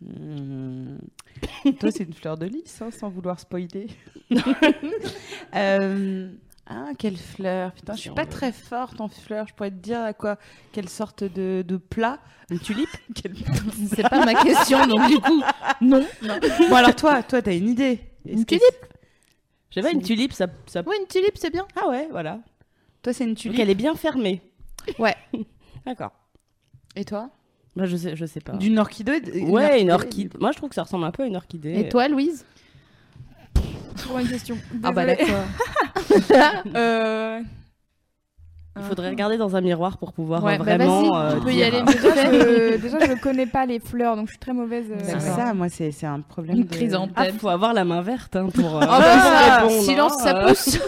Hmm. 0.02 0.98
Toi, 1.80 1.92
c'est 1.92 2.04
une 2.04 2.14
fleur 2.14 2.38
de 2.38 2.46
lys, 2.46 2.82
hein, 2.82 2.90
sans 2.92 3.10
vouloir 3.10 3.40
spoiler. 3.40 3.88
Euh, 5.56 6.30
Ah, 6.66 6.92
quelle 6.98 7.18
fleur 7.18 7.74
Putain, 7.74 7.94
je 7.96 8.00
suis 8.02 8.10
pas 8.12 8.26
très 8.26 8.52
forte 8.54 9.02
en 9.02 9.10
fleurs. 9.10 9.48
Je 9.48 9.54
pourrais 9.54 9.70
te 9.72 9.76
dire 9.76 10.00
à 10.02 10.14
quoi 10.14 10.38
Quelle 10.72 10.88
sorte 10.88 11.24
de, 11.26 11.64
de 11.68 11.76
plat 11.78 12.20
Une 12.50 12.60
tulipe 12.60 12.90
Quelle- 13.16 13.36
C'est 13.94 14.08
pas 14.10 14.24
ma 14.26 14.34
question, 14.34 14.86
donc 14.88 15.08
du 15.10 15.20
coup, 15.20 15.42
non. 15.82 16.06
Bon, 16.70 16.76
alors 16.76 16.96
toi, 16.96 17.22
toi, 17.22 17.42
t'as 17.42 17.56
une 17.56 17.68
idée 17.70 18.00
Est-ce 18.26 18.34
Une 18.38 18.46
que 18.46 18.56
tulipe 18.56 18.86
Je 19.72 19.76
sais 19.76 19.82
pas, 19.82 19.92
une 19.92 20.02
tulipe, 20.02 20.32
ça. 20.32 20.48
ça... 20.68 20.84
Oui, 20.86 20.96
une 21.02 21.08
tulipe, 21.08 21.36
c'est 21.38 21.50
bien. 21.52 21.68
Ah 21.76 21.90
ouais, 21.90 22.08
voilà. 22.12 22.40
Toi, 23.02 23.12
c'est 23.12 23.26
une 23.26 23.32
Donc 23.32 23.38
tulipe. 23.40 23.60
elle 23.60 23.70
est 23.70 23.76
bien 23.76 23.96
fermée. 23.96 24.42
Ouais. 25.00 25.16
D'accord. 25.86 26.12
Et 26.96 27.04
toi? 27.04 27.30
Bah, 27.76 27.86
je 27.86 27.98
sais, 27.98 28.16
je 28.16 28.26
sais 28.26 28.40
pas. 28.40 28.54
D'une 28.54 28.80
orchidée 28.80 29.20
Ouais, 29.48 29.82
une 29.82 29.92
orchidée. 29.92 30.30
Moi, 30.40 30.52
je 30.54 30.58
trouve 30.58 30.70
que 30.70 30.76
ça 30.76 30.84
ressemble 30.84 31.04
un 31.04 31.12
peu 31.12 31.24
à 31.24 31.26
une 31.26 31.36
orchidée. 31.36 31.74
Et 31.80 31.90
toi, 31.90 32.08
Louise? 32.08 32.46
Trop 33.98 34.20
une 34.20 34.28
question. 34.30 34.58
Ah 34.84 34.92
bah 34.92 35.06
d'accord. 35.06 35.44
Euh, 36.76 37.40
Il 38.76 38.82
faudrait 38.84 39.10
regarder 39.10 39.38
dans 39.38 39.56
un 39.56 39.62
miroir 39.62 39.98
pour 39.98 40.14
pouvoir 40.14 40.44
Ouais, 40.44 40.56
euh, 40.56 40.58
bah 40.58 40.64
vraiment. 40.64 41.12
vas-y, 41.12 41.34
euh, 41.34 41.36
tu 41.38 41.42
peux 41.46 41.52
y 41.52 41.56
dire- 41.56 41.68
aller. 41.68 41.84
Déjà, 41.94 42.32
je, 42.32 42.78
déjà, 42.78 43.00
je 43.06 43.22
connais 43.22 43.46
pas 43.46 43.66
les 43.68 43.80
fleurs, 43.80 44.16
donc 44.16 44.28
je 44.28 44.32
suis 44.32 44.40
très 44.40 44.54
mauvaise. 44.54 44.86
euh, 44.92 44.96
C'est 45.04 45.20
ça, 45.20 45.54
moi, 45.54 45.70
c'est 45.70 45.92
c'est 45.92 46.08
un 46.08 46.22
problème. 46.22 46.58
Une 46.58 46.64
de- 46.64 46.74
chrysanthème. 46.76 47.14
Ah, 47.16 47.40
faut 47.40 47.50
avoir 47.50 47.74
la 47.74 47.86
main 47.86 48.02
verte 48.02 48.36
hein, 48.36 48.50
pour. 48.54 48.78
euh, 48.78 48.80
Oh 48.84 48.88
bah 48.88 49.58
répondre, 49.62 49.82
silence, 49.84 50.14
hein, 50.22 50.24
ça 50.24 50.38
euh. 50.38 50.48
pousse. 50.48 50.80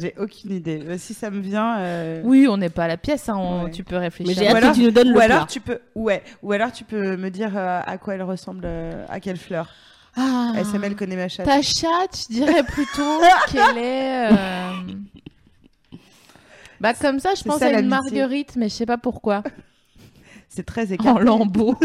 J'ai 0.00 0.14
aucune 0.18 0.52
idée. 0.52 0.82
Euh, 0.86 0.96
Si 0.98 1.12
ça 1.12 1.30
me 1.30 1.40
vient. 1.40 1.78
euh, 1.78 2.22
Oui, 2.24 2.46
on 2.48 2.56
n'est 2.56 2.70
pas 2.70 2.84
à 2.84 2.88
la 2.88 2.96
pièce, 2.96 3.28
hein, 3.28 3.36
on- 3.36 3.64
Ouais. 3.64 3.70
tu 3.70 3.84
peux 3.84 3.96
réfléchir. 3.96 4.34
Mais 4.34 4.42
j'ai 4.42 4.46
Ou 4.52 4.56
hâte 4.56 4.62
alors- 4.62 4.72
que 4.72 4.76
tu 4.78 4.84
nous 4.84 4.90
donnes 4.90 5.10
Ou 5.10 5.14
le 5.14 5.20
alors 5.20 5.38
plat. 5.40 5.46
tu 5.50 5.60
peux, 5.60 5.80
ouais. 5.94 6.22
Ou 6.42 6.52
alors 6.52 6.72
tu 6.72 6.84
peux 6.84 7.16
me 7.18 7.28
dire 7.30 7.52
euh, 7.56 7.80
à 7.84 7.98
quoi 7.98 8.14
elle 8.14 8.22
ressemble, 8.22 8.62
euh, 8.64 9.04
à 9.10 9.20
quelle 9.20 9.36
fleur. 9.36 9.68
Ah, 10.16 10.52
SML 10.62 10.96
connaît 10.96 11.16
ma 11.16 11.28
chatte. 11.28 11.46
Ta 11.46 11.60
chatte, 11.62 12.26
je 12.28 12.34
dirais 12.34 12.62
plutôt 12.62 13.20
qu'elle 13.52 13.78
est. 13.78 14.32
euh, 14.32 14.70
Bah 16.80 16.94
comme 16.94 17.20
ça, 17.20 17.34
je 17.34 17.42
pense 17.44 17.58
ça, 17.58 17.66
à 17.66 17.80
une 17.80 17.88
marguerite, 17.88 18.54
mais 18.56 18.68
je 18.68 18.74
sais 18.74 18.86
pas 18.86 18.98
pourquoi. 18.98 19.42
C'est 20.48 20.64
très 20.64 20.90
En 20.92 20.94
écarté. 20.94 21.24
lambeau. 21.24 21.74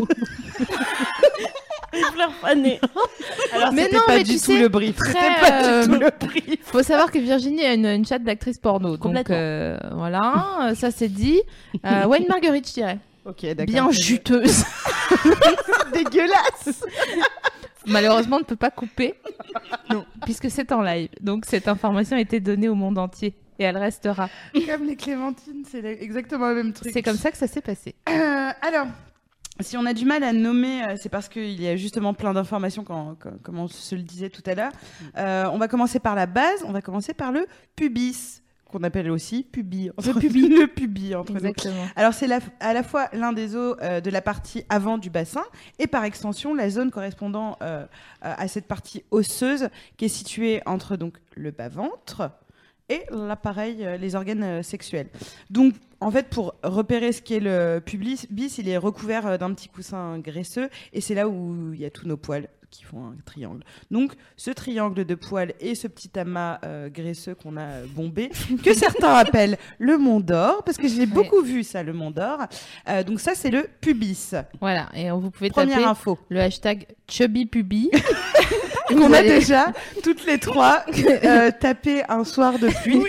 Les 1.93 2.03
fleurs 2.03 2.33
fanées. 2.35 2.79
Alors 3.51 3.73
Mais 3.73 3.89
non, 3.91 3.99
pas 4.07 4.15
mais 4.15 4.23
du 4.23 4.35
tu 4.35 4.39
tout 4.39 4.45
sais, 4.53 4.59
le 4.59 4.69
brief. 4.69 4.95
très, 4.95 5.11
pas 5.41 5.63
euh, 5.63 5.81
du 5.85 5.89
tout 5.93 5.99
le 5.99 6.09
brief. 6.25 6.59
Faut 6.63 6.83
savoir 6.83 7.11
que 7.11 7.19
Virginie 7.19 7.65
a 7.65 7.73
une, 7.73 7.85
une 7.85 8.05
chatte 8.05 8.23
d'actrice 8.23 8.59
porno. 8.59 8.95
Donc 8.95 9.29
euh, 9.29 9.77
voilà, 9.91 10.69
euh, 10.69 10.75
ça 10.75 10.89
c'est 10.91 11.09
dit. 11.09 11.41
Euh, 11.85 12.05
ouais, 12.05 12.19
une 12.21 12.27
marguerite, 12.29 12.65
je 12.69 12.73
dirais. 12.75 12.97
Ok, 13.25 13.41
d'accord. 13.45 13.65
Bien 13.65 13.91
juteuse. 13.91 14.63
dégueulasse. 15.93 16.81
Malheureusement, 17.91 18.37
on 18.37 18.39
ne 18.39 18.45
peut 18.45 18.55
pas 18.55 18.71
couper. 18.71 19.15
Non, 19.89 20.05
puisque 20.23 20.49
c'est 20.49 20.71
en 20.71 20.81
live. 20.81 21.09
Donc 21.21 21.45
cette 21.45 21.67
information 21.67 22.15
a 22.15 22.19
été 22.19 22.39
donnée 22.39 22.69
au 22.69 22.75
monde 22.75 22.97
entier. 22.97 23.35
Et 23.59 23.63
elle 23.63 23.77
restera. 23.77 24.27
Comme 24.67 24.85
les 24.85 24.95
clémentines, 24.95 25.63
c'est 25.69 25.85
exactement 26.01 26.49
le 26.49 26.55
même 26.55 26.73
truc. 26.73 26.91
C'est 26.91 27.03
comme 27.03 27.17
ça 27.17 27.29
que 27.29 27.37
ça 27.37 27.45
s'est 27.45 27.61
passé. 27.61 27.93
Euh, 28.09 28.49
alors, 28.61 28.87
si 29.59 29.77
on 29.77 29.85
a 29.85 29.93
du 29.93 30.05
mal 30.05 30.23
à 30.23 30.33
nommer, 30.33 30.83
euh, 30.83 30.95
c'est 30.97 31.09
parce 31.09 31.29
qu'il 31.29 31.61
y 31.61 31.67
a 31.67 31.75
justement 31.75 32.15
plein 32.15 32.33
d'informations, 32.33 32.83
comme 32.83 33.59
on 33.59 33.67
se 33.67 33.93
le 33.93 34.01
disait 34.01 34.29
tout 34.29 34.41
à 34.47 34.55
l'heure. 34.55 34.71
Euh, 35.17 35.45
on 35.51 35.59
va 35.59 35.67
commencer 35.67 35.99
par 35.99 36.15
la 36.15 36.25
base, 36.25 36.63
on 36.65 36.71
va 36.71 36.81
commencer 36.81 37.13
par 37.13 37.31
le 37.31 37.45
pubis, 37.75 38.41
qu'on 38.71 38.83
appelle 38.83 39.11
aussi 39.11 39.43
pubi. 39.43 39.91
Le 39.97 40.19
pubi. 40.19 40.47
le 40.49 40.67
pubi, 40.67 41.15
entre 41.15 41.33
nous. 41.33 41.51
Alors, 41.95 42.13
c'est 42.13 42.29
à 42.59 42.73
la 42.73 42.83
fois 42.83 43.09
l'un 43.13 43.33
des 43.33 43.55
os 43.55 43.75
euh, 43.81 44.01
de 44.01 44.09
la 44.09 44.21
partie 44.21 44.63
avant 44.69 44.97
du 44.97 45.09
bassin 45.09 45.43
et 45.79 45.87
par 45.87 46.03
extension 46.03 46.55
la 46.55 46.69
zone 46.69 46.91
correspondant 46.91 47.57
euh, 47.61 47.85
euh, 48.25 48.33
à 48.37 48.47
cette 48.47 48.67
partie 48.67 49.03
osseuse 49.11 49.69
qui 49.97 50.05
est 50.05 50.09
située 50.09 50.61
entre 50.65 50.95
donc, 50.95 51.17
le 51.35 51.51
bas-ventre 51.51 52.31
et 52.89 53.03
l'appareil, 53.11 53.85
euh, 53.85 53.97
les 53.97 54.15
organes 54.15 54.63
sexuels. 54.63 55.07
Donc, 55.49 55.75
en 55.99 56.11
fait, 56.11 56.29
pour 56.29 56.55
repérer 56.63 57.11
ce 57.11 57.21
qu'est 57.21 57.39
le 57.39 57.79
pubis, 57.79 58.27
bis, 58.29 58.57
il 58.57 58.67
est 58.67 58.77
recouvert 58.77 59.37
d'un 59.37 59.53
petit 59.53 59.69
coussin 59.69 60.17
graisseux 60.19 60.69
et 60.93 61.01
c'est 61.01 61.13
là 61.13 61.27
où 61.27 61.73
il 61.73 61.79
y 61.79 61.85
a 61.85 61.91
tous 61.91 62.07
nos 62.07 62.17
poils 62.17 62.47
qui 62.71 62.83
font 62.83 63.05
un 63.07 63.15
triangle. 63.25 63.63
Donc, 63.91 64.13
ce 64.37 64.49
triangle 64.49 65.05
de 65.05 65.15
poils 65.15 65.53
et 65.59 65.75
ce 65.75 65.87
petit 65.87 66.17
amas 66.17 66.57
euh, 66.63 66.89
graisseux 66.89 67.35
qu'on 67.35 67.57
a 67.57 67.61
euh, 67.61 67.85
bombé, 67.95 68.31
que 68.63 68.73
certains 68.73 69.13
appellent 69.13 69.57
le 69.77 69.97
mont 69.97 70.19
d'or, 70.21 70.63
parce 70.63 70.77
que 70.77 70.87
j'ai 70.87 71.05
beaucoup 71.05 71.41
vu 71.41 71.63
ça, 71.63 71.83
le 71.83 71.91
mont 71.93 72.11
d'or. 72.11 72.39
Euh, 72.87 73.03
donc 73.03 73.19
ça, 73.19 73.35
c'est 73.35 73.49
le 73.51 73.67
pubis. 73.81 74.33
Voilà. 74.61 74.87
Et 74.95 75.11
on- 75.11 75.19
vous 75.19 75.31
pouvez 75.31 75.49
Première 75.49 75.77
taper 75.77 75.89
info. 75.89 76.17
le 76.29 76.39
hashtag 76.39 76.87
chubbypubi. 77.09 77.91
qu'on 78.87 79.13
a 79.13 79.21
déjà 79.21 79.71
toutes 80.03 80.25
les 80.25 80.37
trois 80.37 80.83
euh, 81.23 81.51
tapé 81.57 82.03
un 82.09 82.23
soir 82.23 82.57
de 82.59 82.69
pluie 82.83 82.97
où 82.97 83.05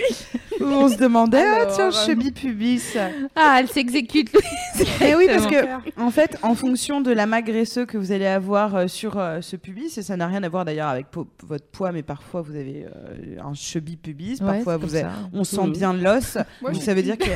on 0.61 0.87
se 0.89 0.97
demandait 0.97 1.43
ah 1.45 1.65
tiens 1.73 1.87
euh, 1.87 1.91
chubby 1.91 2.31
pubis 2.31 2.95
Ah, 3.35 3.57
elle 3.59 3.67
s'exécute. 3.67 4.29
et 5.01 5.15
oui 5.15 5.27
parce 5.27 5.47
que 5.47 5.55
en 6.01 6.09
fait 6.11 6.37
en 6.41 6.55
fonction 6.55 7.01
de 7.01 7.11
l'amas 7.11 7.41
graisseux 7.41 7.85
que 7.85 7.97
vous 7.97 8.11
allez 8.11 8.25
avoir 8.25 8.75
euh, 8.75 8.87
sur 8.87 9.17
euh, 9.17 9.41
ce 9.41 9.55
pubis 9.55 9.97
et 9.97 10.01
ça 10.01 10.15
n'a 10.17 10.27
rien 10.27 10.43
à 10.43 10.49
voir 10.49 10.65
d'ailleurs 10.65 10.87
avec 10.89 11.07
po- 11.07 11.27
votre 11.45 11.65
poids 11.67 11.91
mais 11.91 12.03
parfois 12.03 12.41
vous 12.41 12.55
avez 12.55 12.85
euh, 12.85 13.37
un 13.43 13.53
chubby 13.53 13.95
pubis 13.97 14.39
parfois 14.39 14.77
vous 14.77 14.95
avez- 14.95 15.07
on 15.33 15.43
sent 15.43 15.61
Mhm. 15.63 15.71
bien 15.71 15.93
l'os 15.93 16.37
Moi, 16.61 16.71
donc 16.71 16.81
ça 16.81 16.93
veut 16.93 17.03
dire 17.03 17.17
que 17.17 17.29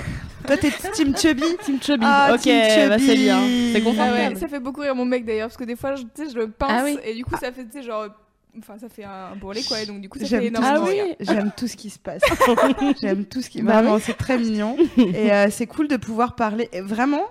toi 0.45 0.57
t'es 0.57 0.71
team 0.93 1.15
chubby 1.15 1.43
Team 1.63 1.77
Chubby. 1.81 2.05
Ah, 2.07 2.29
ok, 2.33 2.41
Team 2.41 2.89
bah, 2.89 2.97
c'est 2.99 3.05
Chubby. 3.07 3.23
bien. 3.23 3.39
C'est 3.73 3.77
Ah 3.77 3.81
confortable. 3.81 4.17
ouais, 4.33 4.35
ça 4.35 4.47
fait 4.47 4.59
beaucoup 4.59 4.81
rire 4.81 4.95
mon 4.95 5.05
mec 5.05 5.25
d'ailleurs, 5.25 5.47
parce 5.47 5.57
que 5.57 5.63
des 5.63 5.75
fois, 5.75 5.95
je, 5.95 6.03
tu 6.03 6.07
sais, 6.25 6.29
je 6.31 6.37
le 6.37 6.49
pince 6.49 6.71
Ah 6.73 6.81
oui. 6.83 6.97
et 7.05 7.13
du 7.13 7.23
coup, 7.25 7.35
ça 7.39 7.51
fait, 7.51 7.65
tu 7.65 7.71
sais, 7.73 7.83
genre. 7.83 8.07
Enfin, 8.59 8.77
ça 8.79 8.89
fait 8.89 9.03
un 9.03 9.35
bourrelet 9.35 9.61
quoi, 9.67 9.81
et 9.81 9.85
donc 9.85 10.01
du 10.01 10.09
coup, 10.09 10.17
ça 10.19 10.25
J'aime 10.25 10.41
fait 10.43 10.51
tout, 10.51 10.57
énormément 10.57 10.85
ce 10.87 10.91
qui- 10.91 11.01
rire. 11.01 11.15
j'aime 11.19 11.51
tout 11.55 11.67
ce 11.67 11.75
qui 11.77 11.89
se 11.89 11.99
passe. 11.99 12.21
j'aime 13.01 13.25
tout 13.25 13.41
ce 13.41 13.49
qui. 13.49 13.61
Bah 13.61 13.81
Vraiment, 13.81 13.99
c'est 13.99 14.17
très 14.17 14.37
mignon. 14.37 14.75
Et 14.97 15.31
euh, 15.31 15.47
c'est 15.51 15.67
cool 15.67 15.87
de 15.87 15.97
pouvoir 15.97 16.35
parler. 16.35 16.69
et 16.73 16.81
Vraiment, 16.81 17.21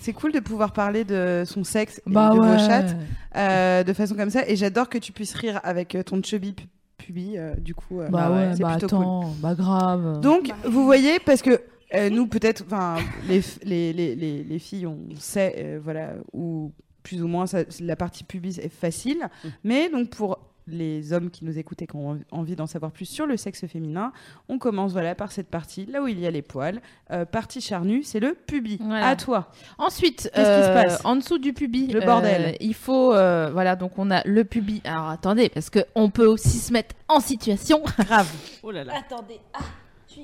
c'est 0.00 0.12
cool 0.12 0.32
de 0.32 0.40
pouvoir 0.40 0.72
parler 0.72 1.04
de 1.04 1.44
son 1.46 1.64
sexe 1.64 1.98
et 2.06 2.10
Bah 2.10 2.30
de 2.34 2.38
ouais. 2.38 2.46
vos 2.46 2.58
chattes 2.58 2.96
euh, 3.36 3.82
de 3.84 3.92
façon 3.92 4.14
comme 4.14 4.30
ça. 4.30 4.46
Et 4.48 4.56
j'adore 4.56 4.88
que 4.88 4.98
tu 4.98 5.12
puisses 5.12 5.34
rire 5.34 5.60
avec 5.64 5.94
euh, 5.94 6.02
ton 6.02 6.22
chubby 6.22 6.52
pu- 6.52 6.66
pubi. 6.98 7.34
euh, 7.38 7.54
du 7.56 7.74
coup, 7.74 8.00
euh, 8.00 8.08
Bah 8.08 8.30
ouais, 8.30 8.50
c'est 8.54 8.62
bah 8.62 8.76
plutôt 8.76 8.88
cool. 8.96 9.04
attends, 9.04 9.34
bah 9.40 9.54
grave. 9.54 10.20
Donc, 10.20 10.50
vous 10.64 10.84
voyez, 10.84 11.18
parce 11.20 11.40
que 11.42 11.60
euh, 11.94 12.10
nous, 12.10 12.26
peut-être, 12.26 12.64
enfin, 12.66 12.96
les, 13.28 13.40
les, 13.62 13.92
les, 13.92 14.14
les, 14.16 14.42
les 14.44 14.58
filles, 14.58 14.86
on 14.86 14.98
sait, 15.18 15.54
euh, 15.58 15.80
voilà, 15.82 16.14
où 16.32 16.72
plus 17.02 17.22
ou 17.22 17.28
moins 17.28 17.46
ça- 17.46 17.64
la 17.80 17.96
partie 17.96 18.24
pubis 18.24 18.58
est 18.58 18.68
facile. 18.72 19.28
Mais 19.62 19.90
donc, 19.90 20.10
pour 20.10 20.38
les 20.66 21.12
hommes 21.12 21.30
qui 21.30 21.44
nous 21.44 21.58
écoutent 21.58 21.82
et 21.82 21.86
qui 21.86 21.96
ont 21.96 22.18
envie 22.30 22.56
d'en 22.56 22.66
savoir 22.66 22.90
plus 22.92 23.04
sur 23.04 23.26
le 23.26 23.36
sexe 23.36 23.66
féminin, 23.66 24.12
on 24.48 24.58
commence 24.58 24.92
voilà 24.92 25.14
par 25.14 25.30
cette 25.32 25.48
partie, 25.48 25.86
là 25.86 26.02
où 26.02 26.08
il 26.08 26.18
y 26.18 26.26
a 26.26 26.30
les 26.30 26.42
poils. 26.42 26.80
Euh, 27.10 27.24
partie 27.24 27.60
charnue, 27.60 28.02
c'est 28.02 28.20
le 28.20 28.34
pubis. 28.34 28.78
Voilà. 28.80 29.08
À 29.08 29.16
toi. 29.16 29.50
Ensuite, 29.78 30.30
Qu'est-ce 30.34 30.60
qui 30.60 30.64
se 30.66 30.70
euh, 30.70 30.82
passe? 30.82 31.04
en 31.04 31.16
dessous 31.16 31.38
du 31.38 31.52
pubis, 31.52 31.88
Le 31.88 32.02
euh, 32.02 32.06
bordel. 32.06 32.56
il 32.60 32.74
faut, 32.74 33.12
euh, 33.14 33.50
voilà, 33.52 33.76
donc 33.76 33.98
on 33.98 34.10
a 34.10 34.22
le 34.26 34.44
pubis. 34.44 34.80
Alors 34.84 35.08
attendez, 35.10 35.48
parce 35.48 35.70
que 35.70 35.80
on 35.94 36.10
peut 36.10 36.26
aussi 36.26 36.58
se 36.58 36.72
mettre 36.72 36.94
en 37.08 37.20
situation. 37.20 37.82
Grave. 37.98 38.30
Oh 38.62 38.70
là 38.70 38.84
là. 38.84 38.94
Attendez. 38.96 39.40
Ah, 39.52 39.58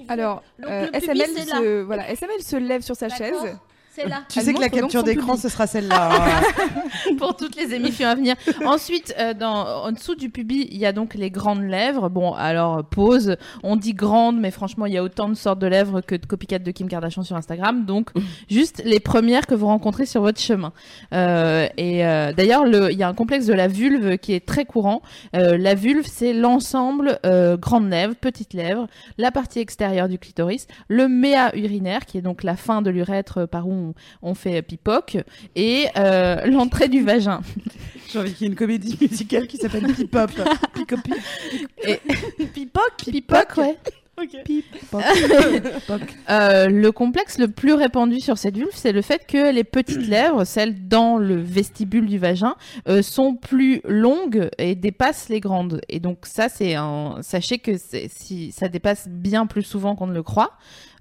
Alors, 0.09 0.43
euh, 0.65 0.87
SML, 0.93 1.27
se, 1.27 1.83
voilà, 1.83 2.09
SML 2.15 2.41
se 2.43 2.57
lève 2.57 2.83
sur 2.83 2.97
sa 2.97 3.09
chaise. 3.09 3.35
Là. 4.07 4.23
Tu 4.31 4.39
Elle 4.39 4.45
sais 4.47 4.55
que 4.55 4.61
la 4.61 4.71
capture 4.71 5.03
d'écran, 5.03 5.37
ce 5.37 5.49
sera 5.51 5.67
celle-là. 5.67 6.11
hein. 6.13 6.43
pour 7.19 7.37
toutes 7.37 7.55
les 7.57 7.75
émissions 7.75 8.09
à 8.09 8.15
venir. 8.15 8.35
Ensuite, 8.65 9.15
euh, 9.19 9.35
dans, 9.35 9.67
en 9.85 9.93
dessous 9.93 10.15
du 10.15 10.31
pubis, 10.31 10.69
il 10.71 10.79
y 10.79 10.87
a 10.87 10.93
donc 10.93 11.15
les 11.15 11.31
grandes 11.31 11.63
lèvres. 11.65 12.09
Bon, 12.09 12.33
alors 12.33 12.83
pause. 12.85 13.37
On 13.63 13.77
dit 13.77 13.93
grandes, 13.93 14.41
mais 14.41 14.51
franchement, 14.51 14.87
il 14.87 14.95
y 14.95 14.97
a 14.97 15.03
autant 15.03 15.29
de 15.29 15.35
sortes 15.35 15.59
de 15.59 15.67
lèvres 15.67 16.01
que 16.01 16.15
de 16.15 16.25
copycat 16.25 16.59
de 16.61 16.71
Kim 16.71 16.89
Kardashian 16.89 17.25
sur 17.25 17.37
Instagram. 17.37 17.85
Donc, 17.85 18.11
juste 18.51 18.81
les 18.87 19.01
premières 19.01 19.47
que 19.47 19.55
vous 19.55 19.67
rencontrez 19.67 20.07
sur 20.07 20.23
votre 20.23 20.41
chemin. 20.41 20.73
Euh, 21.13 21.67
et 21.77 22.07
euh, 22.07 22.33
d'ailleurs, 22.33 22.65
le- 22.65 22.91
il 22.93 22.97
y 22.99 23.03
a 23.03 23.09
un 23.09 23.15
complexe 23.15 23.45
de 23.47 23.55
la 23.55 23.69
vulve 23.69 24.17
qui 24.19 24.33
est 24.33 24.47
très 24.47 24.65
courant. 24.65 25.03
Euh, 25.37 25.59
la 25.59 25.75
vulve, 25.75 26.07
c'est 26.07 26.33
l'ensemble 26.33 27.19
euh, 27.27 27.57
grandes 27.59 27.91
lèvres, 27.91 28.15
petites 28.15 28.55
lèvres, 28.55 28.87
la 29.19 29.31
partie 29.31 29.59
extérieure 29.59 30.09
du 30.09 30.19
clitoris, 30.19 30.67
le 30.89 31.07
méa 31.09 31.55
urinaire, 31.57 32.07
qui 32.07 32.17
est 32.17 32.23
donc 32.23 32.45
la 32.45 32.57
fin 32.57 32.81
de 32.83 32.89
l'urètre 32.91 33.47
par 33.47 33.69
où 33.69 33.73
on, 33.73 33.80
on 34.23 34.35
fait 34.35 34.63
pipoque, 34.63 35.19
et 35.57 35.87
euh, 35.97 36.47
l'entrée 36.47 36.89
du 36.89 37.03
vagin. 37.03 37.41
J'ai 38.13 38.19
envie 38.19 38.33
qu'il 38.33 38.47
y 38.47 38.51
ait 38.51 38.53
une 38.53 38.59
comédie 38.59 38.99
musicale 39.01 39.47
qui 39.47 39.57
s'appelle 39.57 39.93
Pipop. 39.93 40.31
Picopi. 40.75 41.13
Pipoc 42.53 42.83
Pipoc, 43.05 43.57
ouais. 43.57 43.77
Pipop. 44.45 45.03
Euh, 46.29 46.69
le 46.69 46.93
complexe 46.93 47.39
le 47.39 47.49
plus 47.49 47.73
répandu 47.73 48.21
sur 48.21 48.39
cette 48.39 48.57
vulve, 48.57 48.71
c'est 48.75 48.93
le 48.93 49.03
fait 49.03 49.27
que 49.27 49.53
les 49.53 49.65
petites 49.65 50.07
lèvres, 50.09 50.45
celles 50.45 50.89
dans 50.89 51.19
le 51.19 51.37
vestibule 51.37 52.07
du 52.07 52.19
vagin, 52.19 52.55
euh, 52.89 53.03
sont 53.03 53.35
plus 53.35 53.81
longues 53.85 54.51
et 54.59 54.75
dépassent 54.75 55.29
les 55.29 55.41
grandes. 55.41 55.81
Et 55.89 56.01
donc 56.01 56.27
ça, 56.27 56.49
c'est 56.49 56.75
un... 56.75 57.17
Sachez 57.23 57.59
que 57.59 57.73
si 58.09 58.53
ça 58.53 58.69
dépasse 58.69 59.09
bien 59.09 59.47
plus 59.47 59.63
souvent 59.63 59.95
qu'on 59.97 60.07
ne 60.07 60.15
le 60.15 60.23
croit. 60.23 60.53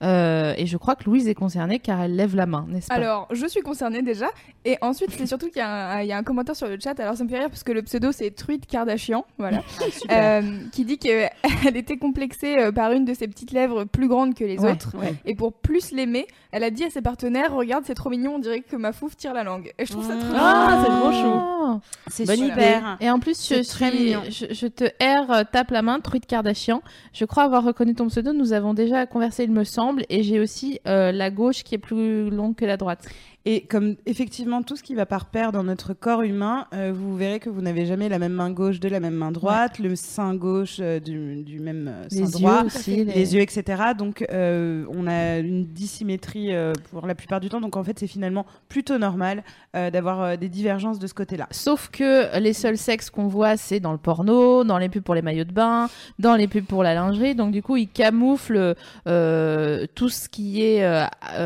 Euh, 0.01 0.53
et 0.57 0.65
je 0.65 0.77
crois 0.77 0.95
que 0.95 1.03
Louise 1.05 1.27
est 1.27 1.35
concernée 1.35 1.79
car 1.79 2.01
elle 2.01 2.15
lève 2.15 2.35
la 2.35 2.45
main, 2.45 2.65
n'est-ce 2.69 2.87
pas 2.87 2.95
Alors, 2.95 3.27
je 3.31 3.45
suis 3.47 3.61
concernée 3.61 4.01
déjà. 4.01 4.27
Et 4.65 4.77
ensuite, 4.81 5.11
c'est 5.11 5.25
surtout 5.25 5.47
qu'il 5.47 5.57
y, 5.57 5.61
a 5.61 5.69
un- 5.97 6.01
il 6.01 6.07
y 6.07 6.11
a 6.13 6.17
un 6.17 6.23
commentaire 6.23 6.55
sur 6.55 6.67
le 6.67 6.77
chat. 6.81 6.97
Alors, 6.99 7.15
ça 7.17 7.23
me 7.23 7.29
fait 7.29 7.39
rire 7.39 7.49
parce 7.49 7.63
que 7.63 7.71
le 7.73 7.81
pseudo, 7.81 8.11
c'est 8.11 8.31
Truite 8.31 8.65
Kardashian. 8.65 9.25
Voilà. 9.37 9.61
Euh, 10.11 10.41
qui 10.71 10.85
dit 10.85 10.97
qu'elle 10.97 11.29
était 11.75 11.97
complexée 11.97 12.57
euh, 12.57 12.71
par 12.71 12.91
une 12.93 13.05
de 13.05 13.13
ses 13.13 13.27
petites 13.27 13.51
lèvres 13.51 13.83
plus 13.83 14.07
grandes 14.07 14.33
que 14.33 14.43
les 14.43 14.57
Ouais, 14.59 14.71
autres. 14.71 14.95
ouais. 14.97 15.13
Et 15.25 15.35
pour 15.35 15.53
plus 15.53 15.91
l'aimer, 15.91 16.25
elle 16.51 16.63
a 16.63 16.71
dit 16.71 16.83
à 16.83 16.89
ses 16.89 17.01
partenaires 17.01 17.53
Regarde, 17.53 17.83
c'est 17.85 17.93
trop 17.93 18.09
mignon, 18.09 18.35
on 18.35 18.39
dirait 18.39 18.61
que 18.61 18.75
ma 18.75 18.91
fouf 18.91 19.15
tire 19.17 19.33
la 19.33 19.43
langue. 19.43 19.71
Et 19.77 19.85
je 19.85 19.91
trouve 19.91 20.07
ça 20.07 20.15
trop 20.15 20.33
Ah, 20.35 20.83
c'est 20.83 20.89
trop 20.91 21.11
chou. 21.11 21.79
C'est 22.07 22.25
Bonne 22.25 22.37
super. 22.49 22.97
Et 23.01 23.09
en 23.11 23.19
plus, 23.19 23.37
je, 23.47 23.61
C'est 23.61 23.63
très 23.63 23.91
suis- 23.91 24.05
mignon. 24.05 24.21
je, 24.29 24.45
je 24.51 24.67
te 24.67 24.85
erre, 24.99 25.43
tape 25.51 25.71
la 25.71 25.81
main, 25.81 25.99
Truite 25.99 26.25
Kardashian. 26.25 26.81
Je 27.13 27.25
crois 27.25 27.43
avoir 27.43 27.63
reconnu 27.63 27.93
ton 27.93 28.07
pseudo. 28.07 28.33
Nous 28.33 28.53
avons 28.53 28.73
déjà 28.73 29.05
conversé, 29.05 29.43
il 29.43 29.51
me 29.51 29.63
semble. 29.63 29.88
Et 30.09 30.23
j'ai 30.23 30.39
aussi 30.39 30.79
euh, 30.87 31.11
la 31.11 31.29
gauche 31.31 31.63
qui 31.63 31.75
est 31.75 31.79
plus 31.79 32.29
longue 32.29 32.55
que 32.55 32.65
la 32.65 32.77
droite. 32.77 33.07
Et 33.45 33.61
comme 33.61 33.95
effectivement 34.05 34.63
tout 34.63 34.75
ce 34.75 34.83
qui 34.83 34.95
va 34.95 35.05
par 35.05 35.25
paire 35.25 35.53
dans 35.53 35.63
notre 35.63 35.93
corps 35.93 36.23
humain, 36.23 36.67
euh, 36.73 36.91
vous 36.93 37.15
verrez 37.15 37.39
que 37.39 37.49
vous 37.49 37.61
n'avez 37.61 37.85
jamais 37.85 38.09
la 38.09 38.19
même 38.19 38.33
main 38.33 38.51
gauche 38.51 38.81
de 38.81 38.89
la 38.89 38.99
même 38.99 39.13
main 39.13 39.31
droite, 39.31 39.79
le 39.79 39.95
sein 39.95 40.35
gauche 40.35 40.77
euh, 40.81 40.99
du, 40.99 41.41
du 41.43 41.59
même 41.61 41.87
euh, 41.87 42.09
sein 42.09 42.25
Les 42.25 42.31
droit, 42.31 42.59
yeux 42.59 42.65
aussi. 42.65 43.05
les... 43.05 43.35
yeux, 43.35 43.41
etc. 43.41 43.83
Donc 43.97 44.25
euh, 44.29 44.85
on 44.89 45.07
a 45.07 45.37
une 45.37 45.65
dissymétrie 45.65 46.51
pour 46.91 47.07
la 47.07 47.15
plupart 47.15 47.39
du 47.39 47.47
temps. 47.47 47.61
Donc 47.61 47.77
en 47.77 47.83
fait 47.83 47.97
c'est 47.97 48.07
finalement 48.07 48.45
plutôt 48.67 48.97
normal 48.97 49.43
d'avoir 49.73 50.37
des 50.37 50.49
divergences 50.49 50.99
de 50.99 51.07
ce 51.07 51.13
côté-là. 51.13 51.47
Sauf 51.51 51.89
que 51.89 52.37
les 52.39 52.53
seuls 52.53 52.77
sexes 52.77 53.09
qu'on 53.09 53.27
voit, 53.27 53.55
c'est 53.55 53.79
dans 53.79 53.91
le 53.91 53.97
porno, 53.97 54.63
dans 54.63 54.77
les 54.77 54.89
pubs 54.89 55.03
pour 55.03 55.15
les 55.15 55.21
maillots 55.21 55.43
de 55.43 55.51
bain, 55.51 55.89
dans 56.17 56.35
les 56.35 56.47
pubs 56.47 56.65
pour 56.65 56.83
la 56.83 56.93
lingerie. 56.93 57.35
Donc 57.35 57.51
du 57.51 57.61
coup, 57.61 57.77
ils 57.77 57.87
camouflent 57.87 58.75
tout 59.05 60.09
ce 60.09 60.27
qui 60.29 60.61
est 60.63 60.83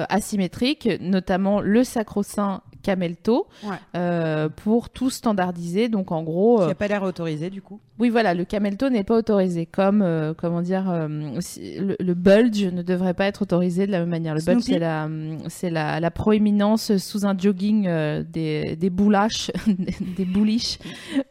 asymétrique, 0.10 0.90
notamment 1.00 1.60
le 1.62 1.83
sacro-saint 1.84 2.62
camelto, 2.82 3.48
Ouais. 3.63 3.76
euh, 3.96 4.50
pour 4.50 4.89
tout 4.89 5.10
standardiser. 5.10 5.88
Donc 5.88 6.12
en 6.12 6.22
gros, 6.24 6.58
Qui 6.58 6.63
euh, 6.63 6.67
n'a 6.67 6.76
pas 6.76 6.88
l'air 6.89 7.04
autorisé 7.04 7.50
du 7.50 7.62
coup. 7.62 7.80
oui 7.98 8.10
voilà, 8.10 8.34
le 8.34 8.43
camelto 8.43 8.89
n'est 8.89 9.06
pas 9.06 9.15
autorisé. 9.17 9.65
Comme 9.65 10.02
euh, 10.02 10.34
comment 10.36 10.62
dire, 10.62 10.89
euh, 10.89 11.08
si- 11.39 11.78
le, 11.80 11.96
le 12.00 12.13
bulge 12.13 12.65
ne 12.65 12.82
devrait 12.82 13.13
pas 13.13 13.26
être 13.26 13.41
autorisé 13.43 13.88
de 13.88 13.91
la 13.93 14.00
même 14.02 14.10
manière. 14.10 14.36
Le 14.36 14.41
bulge, 14.41 14.63
c'est 14.63 14.80
la, 14.80 15.08
c'est 15.48 15.69
la, 15.69 16.00
la 16.02 16.12
proéminence 16.12 16.98
sous 16.98 17.26
un 17.26 17.38
jogging 17.38 17.88
euh, 17.88 18.24
des, 18.28 18.76
des 18.76 18.89
boulaches, 18.89 19.50
des 20.17 20.26
bouliches 20.26 20.78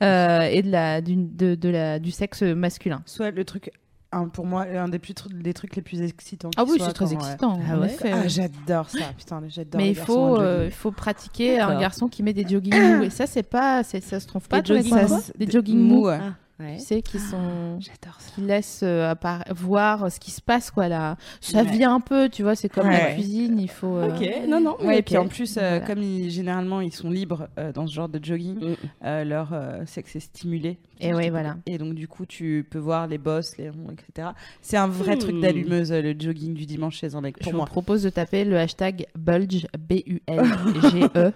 euh, 0.02 0.42
et 0.50 0.62
de 0.62 0.70
la, 0.70 1.00
du, 1.02 1.16
de, 1.16 1.54
de 1.54 1.68
la, 1.68 1.98
du 1.98 2.10
sexe 2.12 2.42
masculin. 2.42 3.02
Soit 3.04 3.30
le 3.30 3.44
truc, 3.44 3.70
un, 4.12 4.28
pour 4.28 4.46
moi, 4.46 4.62
un 4.62 4.88
des, 4.88 4.98
plus, 4.98 5.14
des 5.30 5.54
trucs 5.54 5.76
les 5.76 5.82
plus 5.82 6.00
excitants. 6.02 6.50
Ah 6.56 6.64
oui, 6.66 6.78
c'est 6.80 6.92
très 6.92 7.12
excitant. 7.12 7.58
Ah 7.70 7.78
ouais 7.78 7.96
Ah, 8.04 8.28
j'adore 8.28 8.88
ça, 8.90 9.06
putain, 9.16 9.42
j'adore. 9.48 9.80
Mais 9.80 9.90
il 9.90 9.96
faut, 9.96 10.38
euh, 10.38 10.64
jogging. 10.64 10.70
faut 10.72 10.90
pratiquer 10.90 11.60
un 11.60 11.78
garçon 11.80 12.08
qui 12.08 12.22
met 12.22 12.32
des 12.32 12.46
joggings 12.48 12.96
mous. 12.96 13.02
Et 13.04 13.10
ça, 13.10 13.26
c'est 13.26 13.42
pas, 13.42 13.82
ça 13.82 14.00
se 14.00 14.26
trouve 14.26 14.46
pas 14.48 14.62
Des 14.62 14.82
soirs. 14.82 15.06
quoi 15.06 15.20
Des 15.38 15.50
joggings 15.50 15.80
mous. 15.80 16.08
Ah, 16.08 16.20
ouais. 16.62 16.76
Tu 16.78 16.84
sais, 16.84 17.02
qui 17.02 17.18
sont 17.18 17.78
J'adore 17.80 18.20
ça. 18.20 18.32
qui 18.34 18.40
laisse 18.42 18.80
euh, 18.82 19.14
voir 19.54 20.10
ce 20.10 20.18
qui 20.20 20.30
se 20.30 20.40
passe 20.40 20.70
quoi 20.70 20.88
là 20.88 21.16
ça 21.40 21.62
Ouais. 21.62 21.70
vient 21.70 21.94
un 21.94 22.00
peu 22.00 22.28
tu 22.28 22.42
vois 22.42 22.54
c'est 22.54 22.68
comme 22.68 22.88
la 22.88 23.08
Ouais. 23.08 23.14
cuisine 23.14 23.58
il 23.58 23.68
faut 23.70 23.96
euh, 23.96 24.08
Ok, 24.08 24.48
non, 24.48 24.60
non. 24.60 24.76
Ouais, 24.80 24.98
et 24.98 25.02
puis 25.02 25.16
en 25.16 25.26
plus, 25.28 25.56
euh, 25.56 25.60
Voilà. 25.78 25.80
comme 25.86 26.02
ils, 26.02 26.30
généralement 26.30 26.80
ils 26.80 26.92
sont 26.92 27.10
libres 27.10 27.48
euh, 27.58 27.72
dans 27.72 27.86
ce 27.86 27.92
genre 27.94 28.08
de 28.08 28.18
jogging, 28.22 28.58
Mm. 28.60 28.74
euh, 29.04 29.24
leur 29.24 29.50
euh, 29.52 29.82
sexe 29.86 30.16
est 30.16 30.20
stimulé. 30.20 30.78
Et 31.00 31.12
ouais, 31.14 31.30
voilà. 31.30 31.56
Et 31.66 31.78
donc 31.78 31.94
du 31.94 32.06
coup, 32.06 32.26
tu 32.26 32.66
peux 32.70 32.78
voir 32.78 33.06
les 33.08 33.18
bosses, 33.18 33.56
les 33.58 33.70
ronds, 33.70 33.90
etc. 33.90 34.28
C'est 34.60 34.76
un 34.76 34.86
vrai 34.86 35.16
Hmm. 35.16 35.18
truc 35.18 35.40
d'allumeuse, 35.40 35.90
euh, 35.92 36.00
le 36.00 36.14
jogging 36.18 36.54
du 36.54 36.64
dimanche 36.66 36.96
chez 36.98 37.14
un 37.14 37.20
mec, 37.20 37.36
je 37.38 37.42
pour 37.44 37.52
vous 37.52 37.58
moi. 37.58 37.66
propose 37.66 38.02
de 38.04 38.10
taper 38.10 38.44
le 38.44 38.56
hashtag 38.58 39.06
bulge 39.18 39.66
b 39.78 39.94
u 40.06 40.20
l 40.28 40.44
g 40.90 41.08
e 41.16 41.32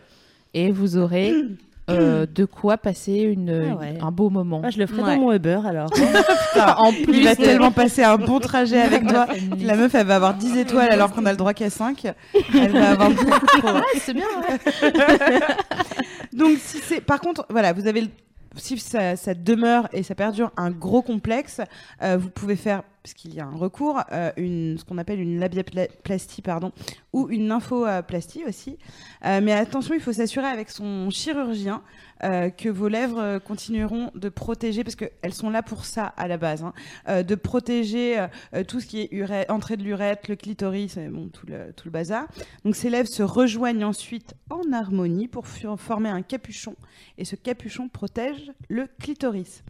et 0.55 0.71
vous 0.71 0.97
aurez 0.97 1.35
euh, 1.89 2.27
de 2.27 2.45
quoi 2.45 2.79
passer 2.79 3.13
une, 3.15 3.71
Ah 3.73 3.77
ouais. 3.77 3.99
un 4.01 4.11
beau 4.11 4.29
moment 4.31 4.61
Ah, 4.65 4.71
je 4.71 4.79
le 4.79 4.87
ferai 4.87 5.03
Ouais. 5.03 5.15
dans 5.17 5.23
mon 5.23 5.33
Uber 5.33 5.61
alors. 5.67 5.89
en 6.79 6.91
Il 7.09 7.25
va 7.25 7.37
tellement 7.37 7.71
passer 7.71 8.03
un 8.03 8.17
bon 8.17 8.41
trajet 8.41 8.81
avec 8.81 9.07
toi. 9.07 9.27
La 9.61 9.77
meuf, 9.77 9.95
elle 9.95 10.07
va 10.07 10.17
avoir 10.17 10.35
10 10.35 10.57
étoiles 10.59 10.91
alors 10.91 11.13
qu'on 11.13 11.25
a 11.27 11.31
le 11.31 11.37
droit 11.37 11.55
qu'à 11.55 11.71
5. 11.71 12.07
Elle 12.55 12.73
va 12.73 12.91
avoir 12.91 13.11
beaucoup 13.11 13.47
trop. 13.59 13.69
Ah, 13.69 13.83
c'est 14.01 14.15
bien 14.15 14.25
ouais. 14.49 15.41
Donc, 16.33 16.59
si 16.59 16.79
c'est, 16.79 17.01
par 17.01 17.21
contre, 17.21 17.47
voilà, 17.51 17.73
vous 17.73 17.87
avez, 17.87 18.03
le- 18.03 18.09
si 18.57 18.79
ça, 18.79 19.17
ça 19.17 19.35
demeure 19.35 19.89
et 19.93 20.03
ça 20.03 20.15
perdure 20.15 20.51
un 20.57 20.71
gros 20.71 21.03
complexe, 21.03 21.61
euh, 22.03 22.17
vous 22.19 22.31
pouvez 22.31 22.57
faire, 22.57 22.83
parce 23.07 23.15
qu'il 23.15 23.35
y 23.37 23.39
a 23.39 23.47
un 23.47 23.55
recours, 23.55 24.03
euh, 24.11 24.33
ce 24.37 24.85
qu'on 24.85 24.99
appelle 24.99 25.21
une 25.21 25.39
labiaplastie, 25.39 26.43
pardon, 26.43 26.73
ou 27.13 27.29
une 27.31 27.47
nymphoplastie 27.47 28.43
aussi. 28.45 28.79
Euh, 29.25 29.41
mais 29.41 29.53
attention, 29.53 29.95
il 29.95 30.01
faut 30.01 30.13
s'assurer 30.13 30.49
avec 30.49 30.71
son 30.71 31.09
chirurgien 31.11 31.83
euh, 32.25 32.51
que 32.51 32.69
vos 32.69 32.89
lèvres 32.89 33.39
continueront 33.39 34.11
de 34.17 34.29
protéger, 34.29 34.83
parce 34.83 34.97
qu'elles 34.97 35.35
sont 35.35 35.51
là 35.51 35.63
pour 35.63 35.85
ça 35.85 36.07
à 36.17 36.27
la 36.27 36.37
base, 36.37 36.65
hein, 36.65 37.23
de 37.23 37.35
protéger 37.37 38.27
tout 38.67 38.81
ce 38.81 38.87
qui 38.87 39.03
est 39.03 39.51
entrée 39.53 39.77
de 39.77 39.85
l'urètre, 39.85 40.29
le 40.29 40.35
clitoris, 40.35 40.99
bon, 40.99 41.29
tout 41.29 41.47
le, 41.47 41.91
bazar. 41.91 42.27
Donc 42.65 42.75
ces 42.75 42.91
lèvres 42.91 43.09
se 43.09 43.23
rejoignent 43.23 43.85
ensuite 43.85 44.35
en 44.51 44.73
harmonie 44.73 45.29
pour 45.29 45.47
former 45.47 46.09
un 46.09 46.23
capuchon 46.23 46.75
et 47.19 47.25
ce 47.25 47.37
capuchon 47.37 47.89
protège 47.89 48.51
le 48.69 48.89
clitoris. 48.99 49.63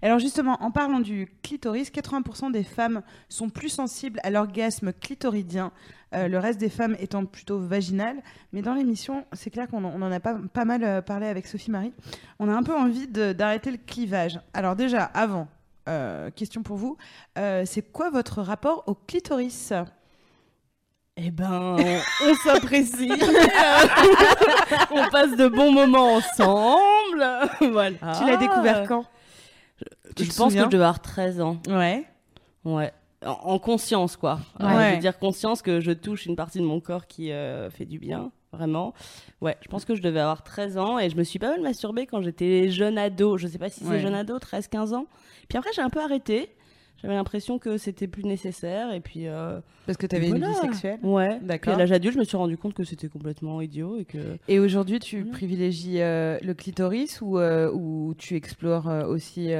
Alors 0.00 0.20
justement, 0.20 0.62
en 0.62 0.70
parlant 0.70 1.00
du 1.00 1.28
clitoris, 1.42 1.90
80% 1.90 2.52
des 2.52 2.62
femmes 2.62 2.83
sont 3.28 3.50
plus 3.50 3.68
sensibles 3.68 4.20
à 4.22 4.30
l'orgasme 4.30 4.92
clitoridien, 4.92 5.72
euh, 6.14 6.28
le 6.28 6.38
reste 6.38 6.58
des 6.58 6.68
femmes 6.68 6.96
étant 6.98 7.24
plutôt 7.24 7.58
vaginales. 7.58 8.22
Mais 8.52 8.62
dans 8.62 8.74
l'émission, 8.74 9.24
c'est 9.32 9.50
clair 9.50 9.68
qu'on 9.68 9.84
en, 9.84 10.12
a 10.12 10.20
pas, 10.20 10.36
pas 10.52 10.64
mal 10.64 10.84
euh, 10.84 11.02
parlé 11.02 11.26
avec 11.26 11.46
Sophie 11.46 11.70
Marie. 11.70 11.92
On 12.38 12.48
a 12.48 12.52
un 12.52 12.62
peu 12.62 12.74
envie 12.74 13.08
d'arrêter 13.08 13.70
le 13.70 13.78
clivage. 13.78 14.40
Alors 14.52 14.76
déjà, 14.76 15.04
avant, 15.04 15.48
euh, 15.86 16.30
question 16.30 16.62
pour 16.62 16.78
vous, 16.78 16.96
euh, 17.38 17.64
c'est 17.66 17.82
quoi 17.82 18.08
votre 18.08 18.40
rapport 18.40 18.84
au 18.86 18.94
clitoris? 18.94 19.72
Eh 21.16 21.30
ben, 21.30 21.76
on, 21.78 22.34
s'apprécie. 22.42 23.12
on 24.90 25.08
passe 25.10 25.36
de 25.36 25.46
bons 25.46 25.72
moments 25.72 26.14
ensemble. 26.14 27.24
voilà. 27.72 28.14
Tu 28.18 28.26
l'as 28.26 28.36
découvert 28.36 28.88
quand? 28.88 29.04
Tu 30.16 30.24
Je 30.24 30.30
te 30.30 30.36
pense 30.36 30.54
que 30.54 30.60
je 30.60 30.64
devais 30.64 30.82
avoir 30.82 31.00
13 31.00 31.40
ans. 31.40 31.58
Ouais. 31.68 32.04
Ouais. 32.64 32.92
En, 33.24 33.30
en 33.30 33.58
conscience, 33.58 34.16
quoi. 34.16 34.38
Ouais. 34.60 34.66
Euh, 34.66 34.88
Je 34.90 34.94
veux 34.96 35.00
dire 35.00 35.18
conscience 35.18 35.62
que 35.62 35.80
je 35.80 35.92
touche 35.92 36.26
une 36.26 36.36
partie 36.36 36.58
de 36.58 36.64
mon 36.64 36.80
corps 36.80 37.06
qui 37.06 37.32
euh, 37.32 37.70
fait 37.70 37.86
du 37.86 37.98
bien, 37.98 38.30
vraiment. 38.52 38.92
Ouais, 39.40 39.56
je 39.62 39.68
pense 39.68 39.84
que 39.84 39.94
je 39.94 40.02
devais 40.02 40.20
avoir 40.20 40.42
13 40.42 40.76
ans 40.78 40.98
et 40.98 41.08
je 41.08 41.16
me 41.16 41.22
suis 41.24 41.38
pas 41.38 41.50
mal 41.50 41.62
masturbée 41.62 42.06
quand 42.06 42.20
j'étais 42.20 42.68
jeune 42.70 42.98
ado. 42.98 43.38
Je 43.38 43.46
sais 43.46 43.58
pas 43.58 43.70
si 43.70 43.82
c'est 43.84 44.00
jeune 44.00 44.14
ado, 44.14 44.36
13-15 44.38 44.94
ans. 44.94 45.06
Puis 45.48 45.56
après, 45.58 45.70
j'ai 45.74 45.82
un 45.82 45.90
peu 45.90 46.00
arrêté. 46.02 46.50
J'avais 47.04 47.16
l'impression 47.16 47.58
que 47.58 47.76
c'était 47.76 48.06
plus 48.06 48.24
nécessaire 48.24 48.90
et 48.94 49.00
puis 49.00 49.26
euh, 49.28 49.60
Parce 49.84 49.98
que 49.98 50.06
tu 50.06 50.16
avais 50.16 50.28
une 50.30 50.42
vie 50.42 50.54
sexuelle. 50.54 50.98
ouais. 51.02 51.38
D'accord. 51.42 51.74
à 51.74 51.76
l'âge 51.76 51.92
adulte, 51.92 52.14
je 52.14 52.18
me 52.18 52.24
suis 52.24 52.38
rendu 52.38 52.56
compte 52.56 52.72
que 52.72 52.82
c'était 52.82 53.08
complètement 53.08 53.60
idiot 53.60 53.98
et 53.98 54.06
que 54.06 54.38
Et 54.48 54.58
aujourd'hui, 54.58 55.00
tu 55.00 55.18
Voilà. 55.18 55.32
privilégies 55.32 56.00
euh, 56.00 56.38
le 56.42 56.54
clitoris 56.54 57.20
ou, 57.20 57.38
euh, 57.38 57.70
ou 57.74 58.14
tu 58.16 58.36
explores 58.36 58.88
euh, 58.88 59.04
aussi 59.06 59.50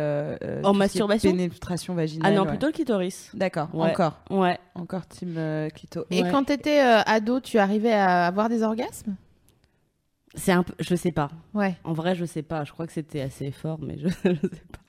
En 0.64 0.72
masturbation 0.72 1.30
pénétration 1.32 1.92
vaginale 1.94 2.32
ah 2.32 2.34
non 2.34 2.44
ouais. 2.44 2.48
plutôt 2.48 2.66
le 2.68 2.72
clitoris. 2.72 3.30
D'accord, 3.34 3.68
Ouais. 3.74 3.90
encore. 3.90 4.20
Ouais. 4.30 4.58
Encore 4.74 5.06
team 5.06 5.34
euh, 5.36 5.68
clito. 5.68 6.06
Et 6.10 6.22
Ouais. 6.22 6.30
quand 6.30 6.44
t'étais 6.44 6.80
euh, 6.80 7.02
ado, 7.04 7.40
tu 7.40 7.58
arrivais 7.58 7.92
à 7.92 8.26
avoir 8.26 8.48
des 8.48 8.62
orgasmes? 8.62 9.16
C'est 10.34 10.52
un 10.52 10.62
peu, 10.62 10.72
je 10.80 10.94
sais 10.96 11.12
pas. 11.12 11.30
Ouais. 11.52 11.76
En 11.84 11.92
vrai, 11.92 12.14
je 12.14 12.24
sais 12.24 12.42
pas. 12.42 12.64
Je 12.64 12.72
crois 12.72 12.86
que 12.86 12.92
c'était 12.92 13.20
assez 13.20 13.50
fort, 13.52 13.78
mais 13.82 13.98
je, 13.98 14.08
je 14.24 14.34
sais 14.34 14.62
pas. 14.72 14.80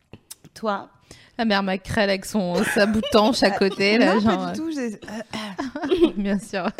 Toi? 0.53 0.89
La 1.37 1.43
mère 1.43 1.63
Macrel 1.63 2.09
avec 2.09 2.23
son 2.23 2.55
sa 2.63 2.85
boutanche 2.85 3.43
à 3.43 3.51
côté, 3.51 3.97
là, 3.97 4.13
Non, 4.15 4.19
genre, 4.21 4.37
pas 4.45 4.51
du 4.53 4.59
tout. 4.59 4.71
j'ai- 4.71 4.93
euh, 4.95 6.11
bien 6.17 6.39
sûr. 6.39 6.67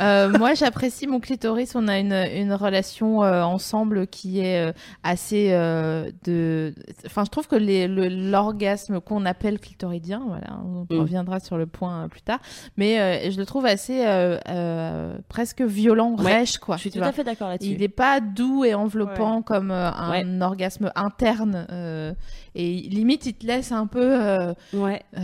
Euh, 0.00 0.28
moi, 0.38 0.54
j'apprécie 0.54 1.06
mon 1.06 1.20
clitoris. 1.20 1.76
On 1.76 1.86
a 1.86 2.00
une, 2.00 2.12
une 2.12 2.52
relation 2.52 3.22
euh, 3.22 3.42
ensemble 3.44 4.08
qui 4.08 4.40
est 4.40 4.70
euh, 4.70 4.72
assez 5.04 5.50
euh, 5.52 6.10
de. 6.24 6.74
Enfin, 7.06 7.22
je 7.24 7.30
trouve 7.30 7.46
que 7.46 7.54
le- 7.54 7.86
l'orgasme 8.08 9.00
qu'on 9.00 9.24
appelle 9.24 9.60
clitoridien, 9.60 10.20
voilà, 10.26 10.58
on 10.64 10.84
Mm. 10.92 10.98
reviendra 10.98 11.38
sur 11.38 11.56
le 11.58 11.66
point 11.66 12.04
euh, 12.04 12.08
plus 12.08 12.22
tard, 12.22 12.40
mais 12.76 12.98
euh, 13.00 13.30
je 13.30 13.38
le 13.38 13.46
trouve 13.46 13.66
assez 13.66 14.04
euh, 14.04 14.36
euh, 14.48 15.16
presque 15.28 15.62
violent, 15.62 16.16
Ouais, 16.18 16.38
rêche, 16.38 16.58
quoi. 16.58 16.74
je 16.76 16.80
suis 16.82 16.90
tout 16.90 16.98
vois. 16.98 17.06
à 17.08 17.12
fait 17.12 17.22
d'accord 17.24 17.48
là-dessus. 17.48 17.70
Il 17.70 17.78
n'est 17.78 17.88
pas 17.88 18.18
doux 18.20 18.64
et 18.64 18.74
enveloppant 18.74 19.42
comme 19.42 19.70
euh, 19.70 19.90
un 19.92 20.40
orgasme 20.40 20.90
interne. 20.96 21.66
Euh, 22.14 22.54
et 22.54 22.72
limite, 22.72 23.26
il 23.26 23.34
te 23.34 23.46
laisse 23.46 23.72
un 23.72 23.86
peu, 23.86 24.20
euh, 24.22 24.52
Ouais. 24.72 25.02
euh, 25.16 25.20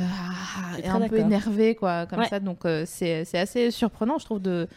un 0.84 1.08
peu 1.08 1.18
énervé, 1.18 1.74
quoi, 1.74 2.06
comme 2.06 2.20
Ouais. 2.20 2.28
ça. 2.28 2.40
Donc, 2.40 2.64
euh, 2.64 2.84
c'est 2.86 3.24
assez 3.34 3.70
surprenant, 3.70 4.18
je 4.18 4.24
trouve, 4.24 4.40
de 4.40 4.68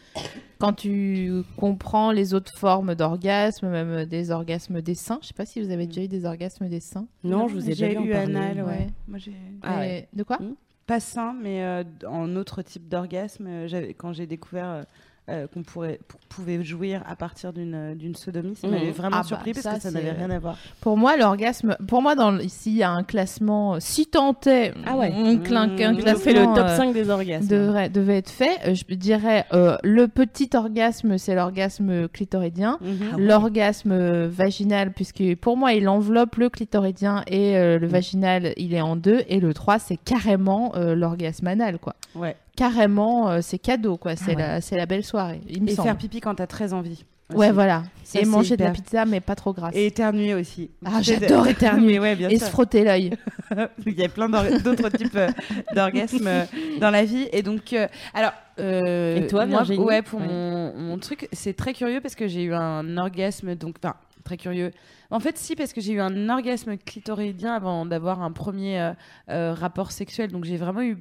quand 0.58 0.72
tu 0.72 1.42
comprends 1.56 2.12
les 2.12 2.32
autres 2.34 2.56
formes 2.56 2.94
d'orgasme, 2.94 3.68
même 3.68 4.04
des 4.06 4.30
orgasmes 4.30 4.80
des 4.80 4.94
seins. 4.94 5.18
Je 5.22 5.28
sais 5.28 5.34
pas 5.34 5.46
si 5.46 5.60
vous 5.62 5.70
avez 5.70 5.86
déjà 5.86 6.02
eu 6.02 6.08
des 6.08 6.24
orgasmes 6.24 6.68
des 6.68 6.80
seins. 6.80 7.06
Non, 7.22 7.48
je 7.48 7.54
vous 7.54 7.64
ai 7.66 7.74
déjà 7.74 7.90
eu 7.90 7.94
parler. 7.94 8.14
anal, 8.14 8.56
ouais. 8.58 8.62
ouais. 8.64 8.86
Moi, 9.08 9.18
j'ai 9.18 9.34
Ah 9.62 9.78
ouais. 9.80 10.08
De 10.12 10.22
quoi? 10.22 10.38
Pas 10.86 11.00
sain, 11.00 11.34
mais 11.42 11.62
euh, 11.64 11.82
en 12.06 12.36
autre 12.36 12.60
type 12.62 12.88
d'orgasme. 12.88 13.48
Quand 13.96 14.12
j'ai 14.12 14.26
découvert 14.26 14.84
euh, 15.30 15.46
qu'on 15.52 15.62
pourrait, 15.62 16.00
pour- 16.06 16.20
pouvait 16.28 16.62
jouir 16.62 17.02
à 17.08 17.16
partir 17.16 17.52
d'une 17.52 17.74
euh, 17.74 17.94
d'une 17.94 18.14
sodomie, 18.14 18.56
ça 18.56 18.66
Mhm. 18.66 18.74
m'avait 18.74 18.90
vraiment 18.90 19.16
Ah 19.18 19.22
bah, 19.22 19.26
surpris 19.28 19.52
parce 19.52 19.62
ça, 19.62 19.74
que 19.76 19.80
ça 19.80 19.90
n'avait 19.90 20.10
rien 20.10 20.28
à 20.30 20.38
voir. 20.38 20.56
Pour 20.80 20.96
moi, 20.98 21.16
l'orgasme, 21.16 21.76
pour 21.88 22.02
moi, 22.02 22.14
dans, 22.14 22.30
le- 22.32 22.44
ici, 22.44 22.72
il 22.72 22.76
y 22.76 22.82
a 22.82 22.90
un 22.90 23.04
classement, 23.04 23.74
euh, 23.74 23.78
si 23.80 24.06
tant 24.06 24.36
est, 24.46 24.74
Ah 24.84 24.96
ouais. 24.96 25.12
on 25.16 25.38
clinque 25.38 25.80
un 25.80 25.92
Mmh. 25.92 25.96
On 25.96 26.00
classement. 26.02 26.20
fait 26.20 26.32
le 26.34 26.44
top 26.54 26.58
euh, 26.66 26.76
5 26.76 26.92
des 26.92 27.08
orgasmes. 27.08 27.46
devrait, 27.46 27.88
devait 27.88 28.18
être 28.18 28.30
fait. 28.30 28.74
Je 28.74 28.94
dirais 28.96 29.46
euh, 29.54 29.76
le 29.82 30.08
petit 30.08 30.50
orgasme, 30.54 31.16
c'est 31.16 31.34
l'orgasme 31.34 32.08
clitoridien. 32.08 32.78
Ah 32.82 32.84
Mhm. 33.16 33.26
L'orgasme 33.26 34.26
vaginal, 34.26 34.92
puisque 34.92 35.22
pour 35.40 35.56
moi, 35.56 35.72
il 35.72 35.88
enveloppe 35.88 36.36
le 36.36 36.50
clitoridien 36.50 37.22
et 37.28 37.56
euh, 37.56 37.78
le 37.78 37.86
vaginal, 37.86 38.52
il 38.56 38.74
est 38.74 38.80
en 38.82 38.96
deux. 38.96 39.22
Et 39.28 39.40
le 39.40 39.54
3, 39.54 39.78
c'est 39.78 39.96
carrément 39.96 40.72
euh, 40.76 40.94
l'orgasme 40.94 41.46
anal, 41.46 41.78
quoi. 41.78 41.94
Ouais. 42.14 42.36
Carrément, 42.56 43.30
euh, 43.30 43.40
c'est 43.42 43.58
cadeau, 43.58 43.96
quoi. 43.96 44.16
C'est 44.16 44.32
Ah 44.32 44.36
ouais. 44.36 44.42
la, 44.42 44.60
c'est 44.60 44.76
la 44.76 44.86
belle 44.86 45.04
soirée, 45.04 45.40
il 45.48 45.62
me 45.62 45.68
Et 45.68 45.74
semble. 45.74 45.88
faire 45.88 45.96
pipi 45.98 46.20
quand 46.20 46.34
t'as 46.36 46.46
très 46.46 46.72
envie. 46.72 47.04
Ouais, 47.34 47.50
voilà. 47.50 47.84
Ça, 48.04 48.20
et 48.20 48.26
manger 48.26 48.56
de 48.56 48.62
la 48.62 48.68
hyper- 48.70 48.82
pizza, 48.82 49.04
mais 49.06 49.20
pas 49.20 49.34
trop 49.34 49.52
grasse. 49.54 49.74
Et 49.74 49.86
éternuer 49.86 50.34
aussi. 50.34 50.70
Ah, 50.84 51.00
j'adore 51.00 51.46
éternuer. 51.48 51.94
Mais 51.94 51.98
ouais, 51.98 52.16
bien 52.16 52.28
Et 52.28 52.36
sûr. 52.38 52.46
se 52.46 52.52
frotter 52.52 52.84
l'œil. 52.84 53.12
Il 53.86 53.94
y 53.98 54.04
a 54.04 54.08
plein 54.10 54.28
d'autres 54.28 54.90
types 54.90 55.16
euh, 55.16 55.30
d'orgasmes 55.74 56.26
euh, 56.26 56.44
dans 56.80 56.90
la 56.90 57.04
vie. 57.04 57.26
Et 57.32 57.42
donc, 57.42 57.72
euh, 57.72 57.88
alors. 58.12 58.32
euh, 58.60 59.16
Et 59.16 59.26
toi, 59.26 59.46
moi, 59.46 59.62
Virginie 59.62 59.84
Ouais, 59.84 60.02
pour 60.02 60.20
Ouais. 60.20 60.26
Mon, 60.28 60.74
mon 60.76 60.98
truc, 60.98 61.28
c'est 61.32 61.54
très 61.56 61.72
curieux 61.72 62.00
parce 62.02 62.14
que 62.14 62.28
j'ai 62.28 62.42
eu 62.42 62.52
un 62.54 62.98
orgasme, 62.98 63.54
donc, 63.54 63.76
enfin, 63.82 63.94
très 64.22 64.36
curieux. 64.36 64.70
En 65.10 65.18
fait, 65.18 65.38
si, 65.38 65.56
parce 65.56 65.72
que 65.72 65.80
j'ai 65.80 65.94
eu 65.94 66.00
un 66.00 66.28
orgasme 66.28 66.76
clitoridien 66.76 67.54
avant 67.54 67.86
d'avoir 67.86 68.22
un 68.22 68.32
premier 68.32 68.80
euh, 68.80 68.92
euh, 69.30 69.54
rapport 69.54 69.92
sexuel. 69.92 70.30
Donc, 70.30 70.44
j'ai 70.44 70.58
vraiment 70.58 70.82
eu 70.82 70.98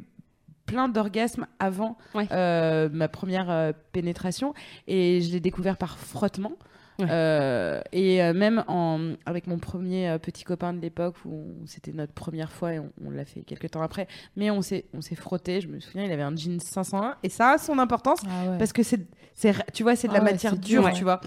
plein 0.66 0.88
d'orgasmes 0.90 1.46
avant 1.60 1.98
Ouais. 2.16 2.28
euh, 2.32 2.90
ma 2.92 3.08
première 3.08 3.50
euh, 3.50 3.72
pénétration 3.92 4.54
et 4.88 5.22
je 5.22 5.32
l'ai 5.32 5.40
découvert 5.40 5.78
par 5.78 5.98
frottement. 5.98 6.54
Ouais. 7.00 7.08
Euh, 7.10 7.82
et 7.92 8.22
même 8.34 8.64
en, 8.68 9.14
avec 9.26 9.48
mon 9.48 9.58
premier 9.58 10.16
petit 10.22 10.44
copain 10.44 10.74
de 10.74 10.80
l'époque 10.80 11.16
où 11.26 11.48
c'était 11.66 11.92
notre 11.92 12.14
première 12.14 12.52
fois 12.52 12.74
et 12.76 12.80
on, 12.80 12.92
on 13.04 13.10
l'a 13.10 13.26
fait 13.26 13.42
quelques 13.42 13.72
temps 13.72 13.82
après, 13.82 14.08
mais 14.36 14.52
on 14.52 14.62
s'est 14.62 14.86
on 14.94 15.02
s'est 15.02 15.16
frotté. 15.16 15.60
Je 15.60 15.68
me 15.70 15.80
souviens, 15.80 16.04
il 16.04 16.12
avait 16.12 16.22
un 16.22 16.36
jean 16.36 16.60
501 16.60 17.16
et 17.24 17.30
ça 17.30 17.54
a 17.54 17.58
son 17.58 17.80
importance 17.80 18.20
parce 18.60 18.74
que 18.74 18.84
c'est 18.84 19.00
tu 19.74 19.82
vois 19.82 19.96
c'est 19.96 20.08
de 20.08 20.14
la 20.14 20.20
Ah 20.20 20.24
matière 20.24 20.56
dure, 20.56 20.84
dur, 20.84 20.94
tu 20.94 21.04
vois. 21.04 21.20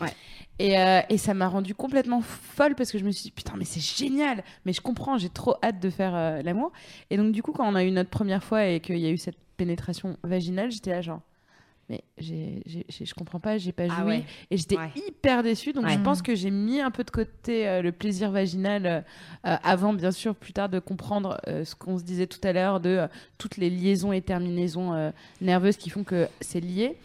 Et, 0.58 0.78
euh, 0.78 1.00
et 1.10 1.18
ça 1.18 1.34
m'a 1.34 1.48
rendu 1.48 1.74
complètement 1.74 2.22
folle 2.22 2.74
parce 2.74 2.90
que 2.90 2.98
je 2.98 3.04
me 3.04 3.10
suis 3.10 3.24
dit 3.24 3.30
putain 3.30 3.52
mais 3.58 3.66
c'est 3.66 3.80
génial, 3.80 4.42
mais 4.64 4.72
je 4.72 4.80
comprends, 4.80 5.18
j'ai 5.18 5.28
trop 5.28 5.56
hâte 5.62 5.80
de 5.80 5.90
faire 5.90 6.14
euh, 6.14 6.42
l'amour. 6.42 6.72
Et 7.10 7.16
donc 7.18 7.32
du 7.32 7.42
coup 7.42 7.52
quand 7.52 7.68
on 7.70 7.74
a 7.74 7.84
eu 7.84 7.90
notre 7.90 8.08
première 8.10 8.42
fois 8.42 8.66
et 8.66 8.80
qu'il 8.80 8.98
y 8.98 9.06
a 9.06 9.10
eu 9.10 9.18
cette 9.18 9.36
pénétration 9.58 10.16
vaginale, 10.24 10.70
j'étais 10.70 10.90
là 10.90 11.02
genre 11.02 11.20
mais 11.88 12.00
j'ai, 12.18 12.62
j'ai- 12.66 12.84
j'ai- 12.88 13.04
je 13.06 13.14
comprends 13.14 13.38
pas, 13.38 13.58
j'ai 13.58 13.70
pas 13.70 13.84
Ah 13.90 14.00
joui 14.00 14.08
ouais. 14.08 14.24
et 14.50 14.56
j'étais 14.56 14.76
Ouais. 14.76 14.90
hyper 14.96 15.42
déçue. 15.44 15.72
Donc 15.72 15.84
Ouais. 15.84 15.92
je 15.92 15.98
pense 16.00 16.20
que 16.20 16.34
j'ai 16.34 16.50
mis 16.50 16.80
un 16.80 16.90
peu 16.90 17.04
de 17.04 17.10
côté 17.10 17.68
euh, 17.68 17.80
le 17.82 17.92
plaisir 17.92 18.30
vaginal 18.32 18.86
euh, 18.86 19.00
avant 19.62 19.92
bien 19.92 20.10
sûr 20.10 20.34
plus 20.34 20.52
tard 20.52 20.68
de 20.68 20.78
comprendre 20.80 21.38
euh, 21.46 21.64
ce 21.64 21.74
qu'on 21.76 21.96
se 21.98 22.02
disait 22.02 22.26
tout 22.26 22.40
à 22.42 22.52
l'heure 22.52 22.80
de 22.80 22.88
euh, 22.90 23.06
toutes 23.38 23.56
les 23.58 23.70
liaisons 23.70 24.10
et 24.12 24.20
terminaisons 24.22 24.94
euh, 24.94 25.10
nerveuses 25.40 25.76
qui 25.76 25.90
font 25.90 26.02
que 26.02 26.26
c'est 26.40 26.60
lié. 26.60 26.96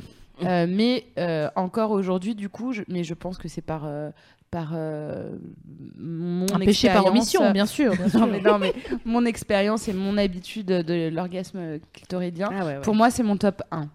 Euh, 0.43 0.65
mais 0.69 1.05
euh, 1.17 1.49
encore 1.55 1.91
aujourd'hui 1.91 2.35
du 2.35 2.49
coup, 2.49 2.73
je, 2.73 2.81
mais 2.87 3.03
je 3.03 3.13
pense 3.13 3.37
que 3.37 3.47
c'est 3.47 3.61
par 3.61 3.83
euh, 3.85 4.09
par 4.49 4.71
euh, 4.73 5.31
mon 5.97 6.45
Un 6.53 6.59
péché 6.59 6.87
par 6.89 6.97
expérience, 6.97 7.07
omission, 7.09 7.43
euh, 7.43 7.51
bien 7.51 7.65
sûr. 7.65 7.91
bien 7.95 8.03
non, 8.05 8.09
sûr. 8.09 8.27
mais, 8.27 8.41
non, 8.41 8.59
mais 8.59 8.73
mon 9.05 9.25
expérience 9.25 9.87
et 9.87 9.93
mon 9.93 10.17
habitude 10.17 10.65
de 10.67 11.09
l'orgasme 11.09 11.79
clitoridien, 11.93 12.49
Ah 12.51 12.65
ouais, 12.65 12.75
ouais. 12.75 12.81
pour 12.81 12.95
moi, 12.95 13.09
c'est 13.09 13.23
mon 13.23 13.37
top 13.37 13.61
1. 13.71 13.87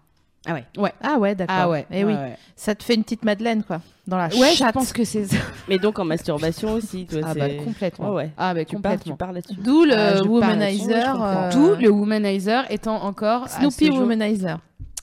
Ah 0.49 0.53
ouais. 0.53 0.93
Ah 1.03 1.17
ouais, 1.19 1.35
d'accord. 1.35 1.55
Ah 1.59 1.69
ouais. 1.69 1.85
Et 1.91 2.05
oui, 2.05 2.13
ouais, 2.13 2.17
ouais. 2.19 2.37
ça 2.55 2.73
te 2.73 2.81
fait 2.83 2.95
une 2.95 3.03
petite 3.03 3.25
madeleine, 3.25 3.63
quoi, 3.63 3.81
dans 4.07 4.17
la 4.17 4.27
Ouais, 4.29 4.51
je 4.51 4.57
chatte. 4.57 4.73
pense 4.73 4.93
que 4.93 5.03
c'est 5.03 5.25
ça. 5.25 5.35
Mais 5.67 5.77
donc 5.77 5.99
en 5.99 6.05
masturbation 6.05 6.71
aussi, 6.73 7.05
toi, 7.05 7.19
Ah 7.23 7.33
c'est... 7.33 7.39
bah 7.57 7.63
complètement. 7.65 8.09
Ouais, 8.11 8.15
ouais. 8.15 8.31
Ah 8.37 8.53
bah 8.53 8.63
Tu 8.63 8.79
parles, 8.79 8.95
complètement. 8.95 9.13
tu 9.13 9.17
parles 9.17 9.35
là-dessus. 9.35 9.55
D'où 9.61 9.83
le 9.83 9.93
Ah, 9.93 10.15
je 10.17 10.23
womanizer. 10.23 11.15
je 11.15 11.21
euh, 11.21 11.51
D'où 11.51 11.81
le 11.81 11.89
womanizer 11.89 12.63
étant 12.71 13.03
encore 13.03 13.49
Snoopy 13.49 13.89
womanizer. 13.89 14.57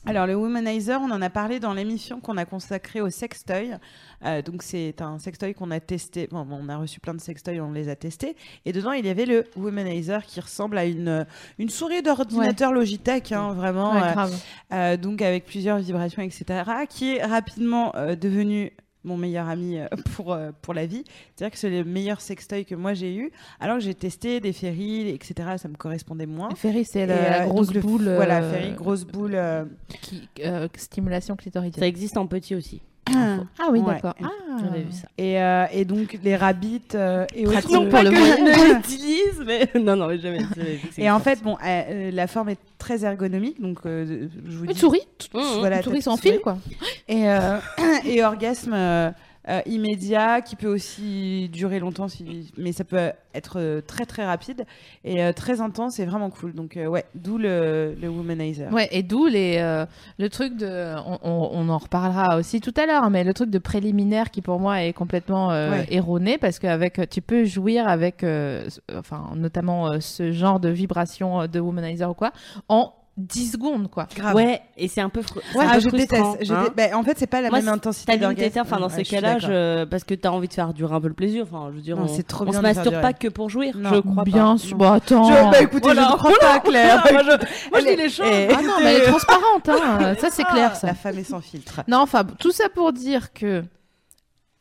Alors 0.06 0.26
le 0.26 0.34
womanizer, 0.34 1.00
on 1.00 1.10
en 1.10 1.22
a 1.22 1.30
parlé 1.30 1.60
dans 1.60 1.72
l'émission 1.72 2.20
qu'on 2.20 2.36
a 2.36 2.44
consacrée 2.44 3.00
au 3.00 3.10
sextoy. 3.10 3.72
Euh, 4.24 4.42
donc 4.42 4.62
c'est 4.62 5.00
un 5.00 5.18
sextoy 5.18 5.54
qu'on 5.54 5.70
a 5.70 5.80
testé. 5.80 6.28
Bon, 6.30 6.46
on 6.50 6.68
a 6.68 6.76
reçu 6.76 7.00
plein 7.00 7.14
de 7.14 7.20
sextoys, 7.20 7.60
on 7.60 7.72
les 7.72 7.88
a 7.88 7.96
testés. 7.96 8.36
Et 8.64 8.72
dedans, 8.72 8.92
il 8.92 9.06
y 9.06 9.08
avait 9.08 9.26
le 9.26 9.44
womanizer 9.56 10.24
qui 10.26 10.40
ressemble 10.40 10.78
à 10.78 10.84
une 10.84 11.26
une 11.58 11.70
souris 11.70 12.02
d'ordinateur 12.02 12.72
Logitech, 12.72 13.32
hein, 13.32 13.52
vraiment. 13.52 13.94
Ouais, 13.94 14.02
euh, 14.02 14.12
grave. 14.12 14.42
Euh, 14.72 14.96
donc 14.96 15.22
avec 15.22 15.46
plusieurs 15.46 15.78
vibrations, 15.78 16.22
etc., 16.22 16.64
qui 16.88 17.16
est 17.16 17.24
rapidement 17.24 17.94
euh, 17.96 18.16
devenu 18.16 18.72
mon 19.04 19.16
meilleur 19.16 19.48
ami 19.48 19.78
euh, 19.78 19.86
pour, 20.16 20.32
euh, 20.32 20.50
pour 20.62 20.74
la 20.74 20.86
vie. 20.86 21.04
C'est-à-dire 21.36 21.52
que 21.52 21.58
c'est 21.58 21.70
le 21.70 21.84
meilleur 21.84 22.20
sextoy 22.20 22.64
que 22.64 22.74
moi 22.74 22.94
j'ai 22.94 23.14
eu. 23.14 23.30
Alors 23.60 23.76
que 23.78 23.82
j'ai 23.84 23.94
testé 23.94 24.40
des 24.40 24.52
ferries, 24.52 25.08
etc., 25.10 25.34
ça 25.58 25.68
me 25.68 25.76
correspondait 25.76 26.26
moins. 26.26 26.48
Ferry, 26.56 26.84
c'est 26.84 27.06
la, 27.06 27.14
la 27.30 27.42
euh, 27.42 27.46
grosse 27.46 27.66
donc 27.68 27.74
le- 27.76 27.80
boule. 27.82 28.12
Voilà, 28.16 28.42
ferry, 28.42 28.72
grosse 28.72 29.04
boule. 29.04 29.34
euh, 29.34 29.64
qui- 30.00 30.28
euh, 30.40 30.68
stimulation 30.76 31.34
Ça 31.34 31.42
clitoridienne. 31.42 31.84
existe 31.84 32.16
en 32.16 32.26
petit 32.26 32.54
aussi. 32.54 32.82
Ah 33.12 33.68
oui, 33.70 33.80
Ouais. 33.80 33.94
d'accord. 33.94 34.14
Ah. 34.22 34.28
J'avais 34.62 34.82
vu 34.82 34.92
ça. 34.92 35.08
Et, 35.18 35.40
euh, 35.40 35.66
et 35.72 35.84
donc 35.84 36.18
les 36.22 36.36
rabbits 36.36 36.80
euh, 36.94 37.26
et 37.34 37.44
Pratique 37.44 37.70
autres- 37.70 37.88
pour 37.90 38.02
le 38.02 38.10
que 38.10 38.16
je 38.16 38.74
l'utilise, 38.74 39.42
mais 39.46 39.68
non, 39.80 39.96
non, 39.96 40.06
mais 40.08 40.18
jamais. 40.18 40.38
vu 40.38 40.78
Et 40.98 41.10
en 41.10 41.20
fait, 41.20 41.42
bon, 41.42 41.56
euh, 41.64 41.82
euh, 41.88 42.10
la 42.12 42.26
forme 42.26 42.48
est 42.50 42.58
très 42.78 43.04
ergonomique, 43.04 43.60
donc 43.60 43.78
euh, 43.86 44.28
je 44.48 44.56
vous 44.56 44.64
Une 44.64 44.72
dis. 44.72 44.78
souris 44.78 45.02
Mmh, 45.34 45.38
mmh. 45.38 45.42
Voilà, 45.58 45.76
Une 45.78 45.82
souris 45.82 46.02
sans 46.02 46.16
souris. 46.16 46.32
fil, 46.32 46.40
quoi. 46.40 46.58
Et, 47.08 47.28
euh, 47.28 47.58
et 48.06 48.24
orgasme 48.24 48.74
euh, 49.48 49.60
immédiat 49.66 50.40
qui 50.40 50.56
peut 50.56 50.68
aussi 50.68 51.48
durer 51.52 51.78
longtemps, 51.78 52.08
si... 52.08 52.50
mais 52.56 52.72
ça 52.72 52.84
peut 52.84 53.12
être 53.34 53.58
euh, 53.58 53.80
très 53.80 54.06
très 54.06 54.24
rapide 54.24 54.64
et 55.04 55.22
euh, 55.22 55.32
très 55.32 55.60
intense 55.60 55.98
et 55.98 56.06
vraiment 56.06 56.30
cool. 56.30 56.54
Donc 56.54 56.76
euh, 56.76 56.86
ouais, 56.86 57.04
d'où 57.14 57.36
le, 57.38 57.94
le 58.00 58.08
womanizer. 58.08 58.72
Ouais, 58.72 58.88
et 58.92 59.02
d'où 59.02 59.26
les, 59.26 59.56
euh, 59.58 59.84
le 60.18 60.28
truc 60.30 60.56
de. 60.56 60.94
On, 61.06 61.18
on- 61.22 61.50
on 61.52 61.68
en 61.68 61.78
reparlera 61.78 62.36
aussi 62.38 62.60
tout 62.60 62.74
à 62.76 62.86
l'heure, 62.86 63.10
mais 63.10 63.22
le 63.24 63.34
truc 63.34 63.50
de 63.50 63.58
préliminaire 63.58 64.30
qui 64.30 64.40
pour 64.42 64.60
moi 64.60 64.82
est 64.82 64.92
complètement 64.92 65.48
Ouais. 65.48 65.86
erroné 65.90 66.38
parce 66.38 66.58
qu'avec 66.58 67.08
tu 67.10 67.20
peux 67.20 67.44
jouir 67.44 67.86
avec, 67.88 68.24
enfin, 68.96 69.30
notamment 69.36 70.00
ce 70.00 70.32
genre 70.32 70.60
de 70.60 70.68
vibration 70.68 71.46
de 71.46 71.60
womanizer 71.60 72.08
ou 72.10 72.14
quoi, 72.14 72.32
en 72.68 72.92
10 73.16 73.52
secondes, 73.52 73.88
quoi. 73.90 74.08
Grave. 74.16 74.34
Ouais, 74.34 74.60
et 74.76 74.88
c'est 74.88 75.00
un 75.00 75.08
peu, 75.08 75.20
un 75.20 75.22
Ah, 75.60 75.74
peu 75.74 75.80
je 75.80 75.88
frustrant, 75.88 76.32
déteste. 76.32 76.48
Je 76.48 76.52
hein. 76.52 76.64
dé- 76.64 76.88
bah, 76.90 76.96
en 76.98 77.04
fait, 77.04 77.16
c'est 77.16 77.28
pas 77.28 77.40
la 77.40 77.48
Moi, 77.50 77.60
même 77.60 77.68
intensité 77.68 78.16
d'orgasme. 78.16 78.58
enfin 78.60 78.78
dans 78.80 78.88
Ouais, 78.88 78.94
ces 78.96 79.02
cas-là, 79.04 79.38
je- 79.38 79.84
parce 79.84 80.02
que 80.02 80.14
t'as 80.14 80.30
envie 80.30 80.48
de 80.48 80.52
faire 80.52 80.74
durer 80.74 80.94
un 80.96 81.00
peu 81.00 81.06
le 81.08 81.14
plaisir. 81.14 81.44
Enfin, 81.48 81.68
je 81.70 81.76
veux 81.76 81.80
dire, 81.82 81.96
Non, 81.96 82.04
on, 82.04 82.08
c'est 82.08 82.24
trop 82.24 82.42
on 82.44 82.50
bien 82.50 82.58
se 82.58 82.62
masturbe 82.62 83.00
pas 83.00 83.12
que 83.12 83.28
pour 83.28 83.50
jouir. 83.50 83.76
Non. 83.76 83.94
Je 83.94 84.00
crois 84.00 84.24
Bien 84.24 84.52
pas. 84.54 84.58
sûr. 84.58 84.76
Bon, 84.76 84.90
attends. 84.90 85.24
Je- 85.24 85.50
bah 85.52 85.62
écoutez, 85.62 85.84
Voilà. 85.84 86.06
je 86.08 86.12
ne 86.12 86.16
crois 86.18 86.32
pas, 86.40 86.58
Claire. 86.60 87.04
moi, 87.12 87.22
je, 87.22 87.70
moi, 87.70 87.80
je 87.80 87.86
dis 87.86 87.96
les 87.96 88.08
choses. 88.08 88.26
et- 88.26 88.48
Ah 88.52 88.62
non, 88.62 88.72
mais 88.82 88.94
elle 88.94 89.02
est 89.02 89.06
transparente, 89.06 89.68
hein. 89.68 90.14
ça 90.18 90.28
c'est 90.32 90.44
clair, 90.44 90.74
ça. 90.74 90.88
La 90.88 90.94
femme 90.94 91.16
est 91.18 91.22
sans 91.24 91.40
filtre. 91.40 91.82
Non, 91.86 91.98
enfin, 91.98 92.24
tout 92.24 92.50
ça 92.50 92.68
pour 92.68 92.92
dire 92.92 93.32
que 93.32 93.62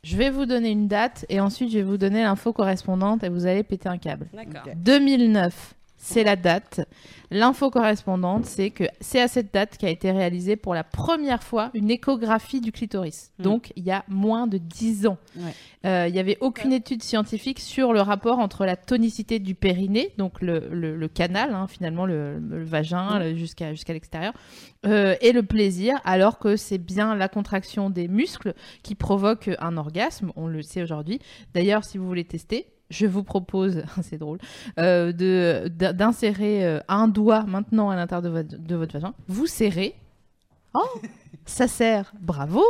je 0.04 0.16
vais 0.16 0.30
vous 0.30 0.46
donner 0.46 0.70
une 0.70 0.88
date 0.88 1.26
et 1.30 1.40
ensuite 1.40 1.72
je 1.72 1.78
vais 1.78 1.84
vous 1.84 1.98
donner 1.98 2.22
l'info 2.24 2.54
correspondante 2.54 3.24
et 3.24 3.30
vous 3.30 3.48
allez 3.48 3.64
péter 3.64 3.90
un 3.90 3.98
câble. 3.98 4.28
D'accord. 4.34 4.62
Ok. 4.68 4.74
2009, 4.76 5.74
c'est 6.06 6.26
la 6.26 6.36
date. 6.36 6.82
L'info 7.32 7.70
correspondante, 7.72 8.46
c'est 8.46 8.70
que 8.72 8.84
c'est 9.00 9.22
à 9.22 9.28
cette 9.30 9.54
date 9.54 9.78
qu'a 9.78 9.90
été 9.90 10.12
réalisée 10.12 10.56
pour 10.58 10.74
la 10.76 10.84
première 10.84 11.42
fois 11.42 11.72
une 11.74 11.90
échographie 11.90 12.60
du 12.60 12.72
clitoris. 12.74 13.32
Mm. 13.40 13.44
Donc, 13.44 13.72
il 13.78 13.84
y 13.86 13.92
a 13.92 14.04
moins 14.10 14.46
de 14.46 14.58
10 14.58 15.08
ans. 15.08 15.18
Ouais. 15.38 15.54
Euh, 15.86 16.06
Il 16.10 16.14
n'y 16.14 16.20
avait 16.20 16.38
aucune 16.42 16.74
étude 16.74 17.02
scientifique 17.02 17.60
sur 17.62 17.94
le 17.94 18.02
rapport 18.02 18.40
entre 18.40 18.66
la 18.66 18.76
tonicité 18.76 19.40
du 19.40 19.56
périnée, 19.56 20.12
donc 20.18 20.42
le, 20.42 20.68
le- 20.72 20.96
le 20.98 21.08
canal, 21.08 21.54
hein, 21.54 21.68
finalement, 21.68 22.06
le, 22.06 22.38
le 22.38 22.64
vagin 22.66 23.34
jusqu'à 23.34 23.74
jusqu'à 23.74 23.94
l'extérieur, 23.94 24.34
euh, 24.86 25.16
et 25.22 25.32
le 25.32 25.42
plaisir, 25.44 26.00
alors 26.04 26.38
que 26.38 26.58
c'est 26.58 26.78
bien 26.78 27.16
la 27.16 27.30
contraction 27.30 27.90
des 27.90 28.08
muscles 28.10 28.54
qui 28.84 28.94
provoque 28.96 29.50
un 29.60 29.78
orgasme, 29.78 30.32
on 30.36 30.48
le 30.48 30.62
sait 30.62 30.84
aujourd'hui. 30.84 31.20
D'ailleurs, 31.54 31.84
si 31.86 31.98
vous 31.98 32.06
voulez 32.06 32.26
tester, 32.26 32.68
je 32.94 33.06
vous 33.08 33.24
propose, 33.24 33.84
c'est 34.04 34.18
drôle, 34.18 34.38
euh, 34.80 35.12
de- 35.12 35.68
d'insérer 35.92 36.66
euh, 36.66 36.80
un 36.88 37.08
doigt 37.08 37.44
maintenant 37.44 37.90
à 37.90 37.96
l'intérieur 37.96 38.22
de 38.22 38.30
votre, 38.30 38.58
de 38.58 38.76
votre 38.76 38.94
vagin. 38.94 39.14
Vous 39.28 39.48
serrez. 39.48 39.96
Oh, 40.74 41.00
ça 41.46 41.68
sert. 41.68 42.14
Bravo. 42.22 42.64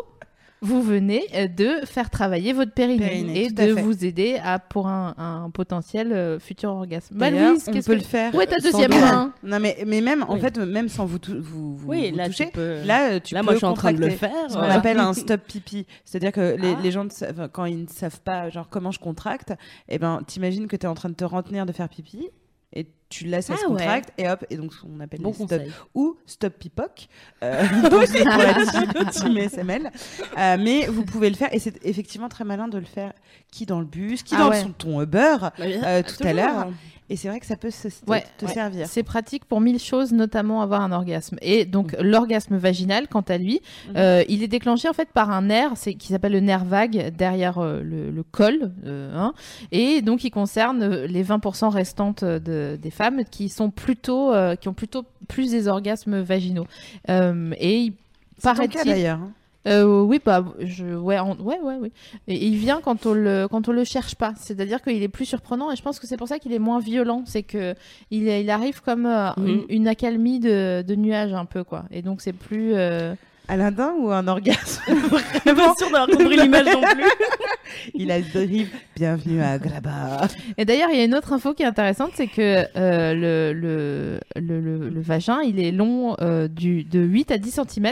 Vous 0.63 0.81
venez 0.81 1.23
euh, 1.35 1.47
de 1.47 1.85
faire 1.85 2.09
travailler 2.09 2.53
votre 2.53 2.71
périnée, 2.71 3.05
Périnée, 3.07 3.43
et 3.45 3.49
de 3.51 3.75
fait. 3.75 3.81
vous 3.81 4.05
aider 4.05 4.39
à 4.43 4.59
pour 4.59 4.87
un, 4.87 5.13
un 5.17 5.49
potentiel 5.49 6.13
euh, 6.13 6.39
futur 6.39 6.69
orgasme. 6.71 7.15
Bah, 7.17 7.29
Louise, 7.29 7.65
on 7.67 7.71
peut 7.73 7.81
que- 7.81 7.91
le 7.91 7.99
faire. 7.99 8.33
Où 8.33 8.39
est 8.41 8.47
ta 8.47 8.59
deuxième 8.59 8.91
main 8.91 9.33
Non, 9.43 9.59
mais, 9.59 9.77
mais 9.85 9.99
même, 10.01 10.23
en 10.27 10.35
Oui. 10.35 10.39
fait, 10.39 10.57
même 10.57 10.87
sans 10.87 11.05
vous, 11.05 11.17
vous, 11.27 11.75
vous, 11.75 11.87
Oui, 11.89 12.11
vous 12.11 12.17
là, 12.17 12.27
toucher, 12.27 12.45
tu 12.45 12.51
peux. 12.53 12.77
là, 12.85 13.11
euh, 13.11 13.19
tu 13.21 13.33
là, 13.33 13.41
peux 13.41 13.45
moi, 13.45 13.53
je 13.53 13.57
suis 13.57 13.65
en 13.67 13.73
train 13.73 13.91
de 13.93 13.99
le 13.99 14.09
faire. 14.09 14.31
Ce 14.47 14.53
qu'on 14.53 14.59
voilà. 14.59 14.75
appelle 14.75 14.99
un 14.99 15.13
stop 15.13 15.41
pipi. 15.45 15.85
C'est-à-dire 16.05 16.31
que 16.31 16.55
les, 16.57 16.73
Ah. 16.73 16.79
les 16.81 16.91
gens, 16.91 17.05
quand 17.51 17.65
ils 17.65 17.81
ne 17.83 17.87
savent 17.87 18.21
pas 18.21 18.49
genre, 18.49 18.69
comment 18.69 18.91
je 18.91 18.99
contracte, 18.99 19.53
eh 19.89 19.99
ben, 19.99 20.21
t'imagines 20.25 20.67
que 20.67 20.75
tu 20.77 20.85
es 20.85 20.89
en 20.89 20.93
train 20.95 21.09
de 21.09 21.15
te 21.15 21.25
retenir 21.25 21.65
de 21.65 21.73
faire 21.73 21.89
pipi 21.89 22.29
et 22.75 22.87
tu 23.09 23.25
laisses 23.25 23.49
elle 23.49 23.55
Ah 23.59 23.61
se 23.61 23.65
ouais. 23.67 23.77
contracte 23.77 24.11
et 24.17 24.27
hop, 24.29 24.45
et 24.49 24.57
donc 24.57 24.71
on 24.85 24.99
appelle 24.99 25.21
Bon 25.21 25.33
stop 25.33 25.61
ou 25.93 26.15
stop 26.25 26.53
pipoc. 26.57 27.07
Euh, 27.43 27.63
team- 29.11 29.37
SML. 29.37 29.91
Euh, 30.37 30.57
mais 30.59 30.87
vous 30.87 31.03
pouvez 31.05 31.29
le 31.29 31.35
faire 31.35 31.53
et 31.53 31.59
c'est 31.59 31.79
effectivement 31.85 32.29
très 32.29 32.43
malin 32.43 32.67
de 32.67 32.77
le 32.77 32.85
faire 32.85 33.13
qui 33.51 33.65
dans 33.65 33.79
le 33.79 33.85
bus, 33.85 34.23
qui 34.23 34.35
Ah 34.35 34.39
dans 34.39 34.49
ouais. 34.49 34.61
son 34.61 34.71
ton 34.71 35.01
Uber. 35.01 35.37
Euh, 35.59 36.01
tout 36.03 36.25
à 36.27 36.33
l'heure. 36.33 36.67
Et 37.09 37.17
c'est 37.17 37.27
vrai 37.27 37.39
que 37.41 37.45
ça 37.45 37.57
peut 37.57 37.69
se, 37.69 37.89
te- 37.89 38.09
Ouais, 38.09 38.23
te 38.37 38.45
ouais. 38.45 38.53
servir. 38.53 38.87
C'est 38.87 39.03
pratique 39.03 39.43
pour 39.45 39.59
mille 39.59 39.77
choses, 39.77 40.13
notamment 40.13 40.61
avoir 40.61 40.81
un 40.81 40.91
orgasme. 40.93 41.35
Et 41.41 41.65
donc 41.65 41.93
l'orgasme 41.99 42.55
vaginal, 42.55 43.07
quant 43.09 43.21
à 43.21 43.37
lui, 43.37 43.61
Mhm. 43.89 43.93
euh, 43.97 44.23
il 44.29 44.41
est 44.41 44.47
déclenché 44.47 44.87
en 44.87 44.93
fait 44.93 45.09
par 45.13 45.29
un 45.29 45.43
nerf, 45.43 45.73
c'est 45.75 45.95
qui 45.95 46.07
s'appelle 46.07 46.31
le 46.31 46.39
nerf 46.39 46.63
vague 46.63 47.13
derrière 47.15 47.59
euh, 47.59 47.81
le, 47.83 48.09
le 48.09 48.23
col, 48.23 48.71
euh, 48.85 49.13
hein. 49.15 49.33
et 49.73 50.01
donc 50.01 50.23
il 50.23 50.31
concerne 50.31 51.03
les 51.03 51.23
20% 51.25 51.67
restantes 51.69 52.23
de, 52.23 52.79
des 52.81 52.89
femmes 52.89 53.02
qui 53.29 53.49
sont 53.49 53.69
plutôt, 53.69 54.33
euh, 54.33 54.55
qui 54.55 54.67
ont 54.69 54.73
plutôt 54.73 55.03
plus 55.27 55.51
des 55.51 55.67
orgasmes 55.67 56.21
vaginaux. 56.21 56.67
Euh, 57.09 57.51
et 57.59 57.77
il 57.77 57.93
C'est 58.37 58.49
ton 58.49 58.67
cas 58.67 58.83
paraît-il, 58.83 58.91
d'ailleurs. 58.91 59.19
hein. 59.19 59.31
euh, 59.67 60.01
oui, 60.01 60.19
bah, 60.23 60.43
je, 60.59 60.85
ouais, 60.95 61.17
en- 61.19 61.37
ouais, 61.37 61.59
ouais, 61.61 61.77
oui. 61.79 61.91
Et 62.27 62.45
il 62.47 62.55
vient 62.57 62.81
quand 62.81 63.05
on 63.05 63.13
le, 63.13 63.47
quand 63.49 63.67
on 63.69 63.71
le 63.71 63.83
cherche 63.83 64.15
pas. 64.15 64.33
C'est-à-dire 64.37 64.81
qu'il 64.81 65.01
est 65.01 65.07
plus 65.07 65.25
surprenant 65.25 65.71
et 65.71 65.75
je 65.75 65.81
pense 65.81 65.99
que 65.99 66.07
c'est 66.07 66.17
pour 66.17 66.27
ça 66.27 66.39
qu'il 66.39 66.51
est 66.53 66.59
moins 66.59 66.79
violent. 66.79 67.23
C'est 67.25 67.43
que 67.43 67.73
il, 68.11 68.27
il 68.27 68.49
arrive 68.49 68.81
comme 68.81 69.05
euh, 69.05 69.29
Mhm. 69.37 69.47
une, 69.47 69.63
une 69.69 69.87
accalmie 69.87 70.39
de, 70.39 70.81
de 70.85 70.95
nuages 70.95 71.33
un 71.33 71.45
peu, 71.45 71.63
quoi. 71.63 71.85
Et 71.91 72.01
donc 72.01 72.21
c'est 72.21 72.33
plus. 72.33 72.73
euh, 72.75 73.15
Aladdin 73.47 73.93
ou 73.99 74.09
un 74.11 74.27
orgasme 74.27 74.81
suis 74.87 75.53
pas 75.53 75.73
sûre 75.77 75.89
d'avoir 75.91 76.07
compris 76.07 76.37
l'image 76.37 76.65
non 76.65 76.81
plus. 76.81 77.03
Il 77.93 78.11
a 78.11 78.21
drive. 78.21 78.69
Bienvenue 78.95 79.41
à 79.41 79.57
Graba. 79.57 80.27
Et 80.57 80.63
d'ailleurs, 80.65 80.89
il 80.91 80.97
y 80.97 81.01
a 81.01 81.05
une 81.05 81.15
autre 81.15 81.33
info 81.33 81.53
qui 81.53 81.63
est 81.63 81.65
intéressante, 81.65 82.11
c'est 82.15 82.27
que 82.27 82.65
euh, 82.77 83.13
le, 83.13 83.51
le, 83.53 84.19
le, 84.39 84.59
le- 84.61 84.89
le 84.89 85.01
vagin, 85.01 85.41
il 85.41 85.59
est 85.59 85.71
long 85.71 86.15
euh, 86.21 86.47
du, 86.47 86.83
de 86.83 86.99
8 86.99 87.31
à 87.31 87.37
10 87.37 87.59
cm. 87.67 87.91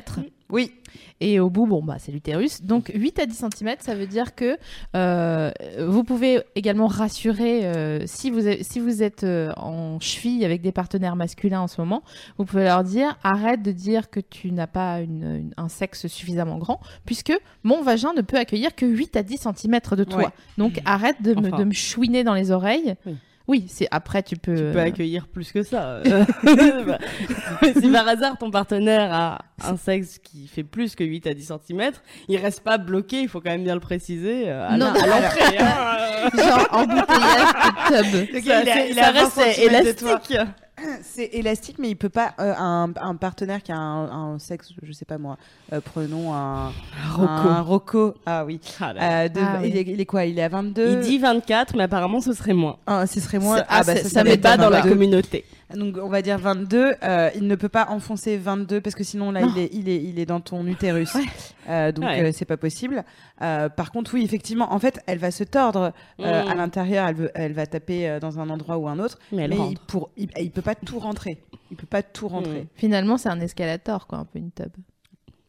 Oui. 0.49 0.71
Et 1.19 1.39
au 1.39 1.49
bout, 1.49 1.67
bon, 1.67 1.83
bah, 1.83 1.97
c'est 1.99 2.11
l'utérus. 2.11 2.61
Donc 2.63 2.91
8 2.93 3.19
à 3.19 3.25
10 3.25 3.45
cm, 3.53 3.75
ça 3.79 3.95
veut 3.95 4.07
dire 4.07 4.33
que 4.35 4.57
euh, 4.95 5.51
vous 5.87 6.03
pouvez 6.03 6.41
également 6.55 6.87
rassurer 6.87 7.65
euh, 7.65 8.01
si, 8.05 8.29
vous 8.31 8.47
êtes, 8.47 8.63
si 8.63 8.79
vous 8.79 9.03
êtes 9.03 9.23
euh, 9.23 9.51
en 9.57 9.99
cheville 9.99 10.43
avec 10.45 10.61
des 10.61 10.71
partenaires 10.71 11.15
masculins 11.15 11.61
en 11.61 11.67
ce 11.67 11.79
moment, 11.79 12.03
vous 12.37 12.45
pouvez 12.45 12.63
leur 12.63 12.83
dire 12.83 13.17
arrête 13.23 13.61
de 13.61 13.71
dire 13.71 14.09
que 14.09 14.19
tu 14.19 14.51
n'as 14.51 14.67
pas 14.67 14.99
une- 15.01 15.23
une- 15.23 15.53
un 15.57 15.69
sexe 15.69 16.07
suffisamment 16.07 16.57
grand, 16.57 16.79
puisque 17.05 17.33
mon 17.63 17.81
vagin 17.83 18.13
ne 18.15 18.21
peut 18.21 18.37
accueillir 18.37 18.75
que 18.75 18.85
8 18.85 19.15
à 19.15 19.23
10 19.23 19.37
cm 19.37 19.79
de 19.95 20.03
toi. 20.03 20.17
Ouais. 20.23 20.27
Donc 20.57 20.79
arrête 20.85 21.21
de 21.21 21.33
me, 21.33 21.47
Enfin. 21.47 21.59
de 21.59 21.63
me 21.65 21.73
chouiner 21.73 22.23
dans 22.23 22.33
les 22.33 22.51
oreilles. 22.51 22.95
Oui. 23.05 23.15
Oui, 23.47 23.65
c'est 23.69 23.87
après 23.91 24.23
tu 24.23 24.35
peux. 24.37 24.55
Tu 24.55 24.61
peux 24.73 24.79
euh, 24.79 24.83
accueillir 24.85 25.27
plus 25.27 25.51
que 25.51 25.63
ça. 25.63 26.01
euh. 26.05 26.25
Bah, 26.85 26.97
si 27.79 27.89
par 27.89 28.07
hasard 28.07 28.37
ton 28.37 28.49
partenaire 28.51 29.13
a 29.13 29.39
un 29.63 29.77
sexe 29.77 30.17
qui 30.19 30.47
fait 30.47 30.63
plus 30.63 30.95
que 30.95 31.03
8 31.03 31.27
à 31.27 31.33
10 31.33 31.51
cm, 31.67 31.91
il 32.27 32.37
reste 32.37 32.61
pas 32.61 32.77
bloqué, 32.77 33.21
il 33.21 33.27
faut 33.29 33.39
quand 33.41 33.49
même 33.51 33.63
bien 33.63 33.73
le 33.75 33.79
préciser 33.79 34.49
euh, 34.49 34.67
à 34.67 34.77
Non, 34.77 34.91
la- 34.93 35.03
à 35.03 35.07
l'entrée. 35.07 35.57
hein. 35.59 36.29
genre 36.37 36.67
embouteillage 36.71 38.11
de 38.13 38.25
tub. 38.25 38.33
Il 38.33 38.89
il 38.89 38.95
20 38.95 39.11
reste 39.11 39.59
élastique. 39.59 40.37
C'est 41.03 41.29
élastique, 41.33 41.77
mais 41.79 41.89
il 41.89 41.95
peut 41.95 42.09
pas. 42.09 42.33
euh, 42.39 42.53
un, 42.57 42.91
un 43.01 43.15
partenaire 43.15 43.61
qui 43.63 43.71
a 43.71 43.77
un, 43.77 44.33
un 44.33 44.39
sexe, 44.39 44.69
je 44.81 44.91
sais 44.91 45.05
pas 45.05 45.17
moi. 45.17 45.37
euh, 45.73 45.81
prenons 45.81 46.33
un 46.33 46.71
Rocco. 47.13 47.27
Un 47.49 47.61
Rocco. 47.61 48.13
Ah 48.25 48.45
oui. 48.45 48.59
Ah 48.79 48.93
là 48.93 48.99
là. 49.01 49.23
Euh, 49.25 49.29
de- 49.29 49.39
Ah 49.41 49.59
oui. 49.61 49.69
il, 49.69 49.77
est, 49.77 49.81
il 49.87 50.01
est 50.01 50.05
quoi 50.05 50.25
Il 50.25 50.37
est 50.39 50.43
à 50.43 50.49
22 50.49 50.87
Il 50.93 50.99
dit 51.01 51.17
24, 51.17 51.75
mais 51.75 51.83
apparemment 51.83 52.21
ce 52.21 52.33
serait 52.33 52.53
moins. 52.53 52.77
Ah, 52.87 53.05
ce 53.07 53.19
serait 53.19 53.39
moins. 53.39 53.57
Ça- 53.57 53.65
ah, 53.69 53.83
bah, 53.83 53.95
ça, 53.95 54.03
ça 54.03 54.09
ça 54.09 54.23
n'est 54.23 54.37
pas 54.37 54.57
dans 54.57 54.69
la 54.69 54.81
pas. 54.81 54.89
communauté. 54.89 55.45
Donc 55.75 55.97
on 56.01 56.09
va 56.09 56.21
dire 56.21 56.37
22. 56.37 56.93
euh, 57.03 57.29
il 57.35 57.47
ne 57.47 57.55
peut 57.55 57.69
pas 57.69 57.87
enfoncer 57.89 58.37
22 58.37 58.81
parce 58.81 58.95
que 58.95 59.03
sinon 59.03 59.31
là 59.31 59.41
il 59.41 59.57
est, 59.57 59.69
il, 59.73 59.89
est, 59.89 60.01
il 60.03 60.19
est 60.19 60.25
dans 60.25 60.39
ton 60.39 60.65
utérus. 60.67 61.13
Ouais. 61.15 61.21
Euh, 61.69 61.91
donc 61.91 62.05
Ouais. 62.05 62.23
euh, 62.23 62.31
c'est 62.33 62.45
pas 62.45 62.57
possible. 62.57 63.03
Euh, 63.41 63.69
par 63.69 63.91
contre 63.91 64.13
oui 64.13 64.23
effectivement 64.23 64.73
en 64.73 64.79
fait 64.79 64.99
elle 65.07 65.17
va 65.19 65.31
se 65.31 65.43
tordre 65.43 65.93
euh, 66.19 66.43
Mm. 66.43 66.47
à 66.49 66.55
l'intérieur. 66.55 67.07
Elle, 67.07 67.15
veut- 67.15 67.31
elle 67.35 67.53
va 67.53 67.65
taper 67.65 68.17
dans 68.21 68.39
un 68.39 68.49
endroit 68.49 68.77
ou 68.77 68.87
un 68.87 68.99
autre. 68.99 69.17
Mais 69.31 69.43
elle 69.43 69.49
mais 69.51 69.55
il, 69.55 69.59
rentre. 69.59 69.81
pour, 69.85 70.09
il, 70.17 70.29
il 70.39 70.51
peut 70.51 70.61
pas 70.61 70.75
tout 70.75 70.99
rentrer. 70.99 71.41
Il 71.71 71.77
peut 71.77 71.87
pas 71.87 72.03
tout 72.03 72.27
rentrer. 72.27 72.67
Finalement, 72.75 73.17
c'est 73.17 73.29
un 73.29 73.39
escalator, 73.39 74.07
quoi, 74.07 74.17
un 74.19 74.25
peu 74.25 74.39
une 74.39 74.51
tub. 74.51 74.67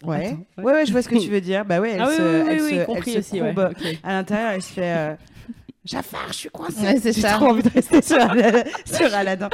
Ouais. 0.05 0.27
Attends, 0.27 0.37
ouais. 0.59 0.65
ouais. 0.65 0.73
ouais 0.73 0.87
je 0.87 0.93
vois 0.93 1.03
ce 1.03 1.09
que 1.09 1.17
tu 1.19 1.31
veux 1.31 1.41
dire. 1.41 1.65
Bah 1.65 1.81
ouais 1.81 1.93
elle 1.93 2.01
ah 2.03 2.07
oui, 2.09 2.17
se, 2.17 2.23
oui, 2.23 2.47
elle 2.49 2.53
oui, 2.55 2.59
se, 2.59 2.65
oui, 2.65 2.75
elle 2.81 2.87
compris 2.87 3.13
se 3.13 3.19
aussi. 3.19 3.41
ouais. 3.41 3.55
courbe 3.55 3.71
Ok. 3.71 3.99
à 4.03 4.13
l'intérieur. 4.13 4.51
Elle 4.53 4.63
se 4.63 4.73
fait. 4.73 5.17
Jafar, 5.85 6.29
je 6.29 6.35
suis 6.35 6.49
coincée. 6.49 6.81
Ouais, 6.83 6.99
c'est 7.01 7.13
J'ai 7.13 7.23
ça. 7.23 7.33
trop 7.33 7.47
envie 7.49 7.63
de 7.65 7.69
rester 7.69 8.03
sur, 8.03 8.17
Ala- 8.19 8.65
sur 8.85 9.13
Aladdin. 9.15 9.49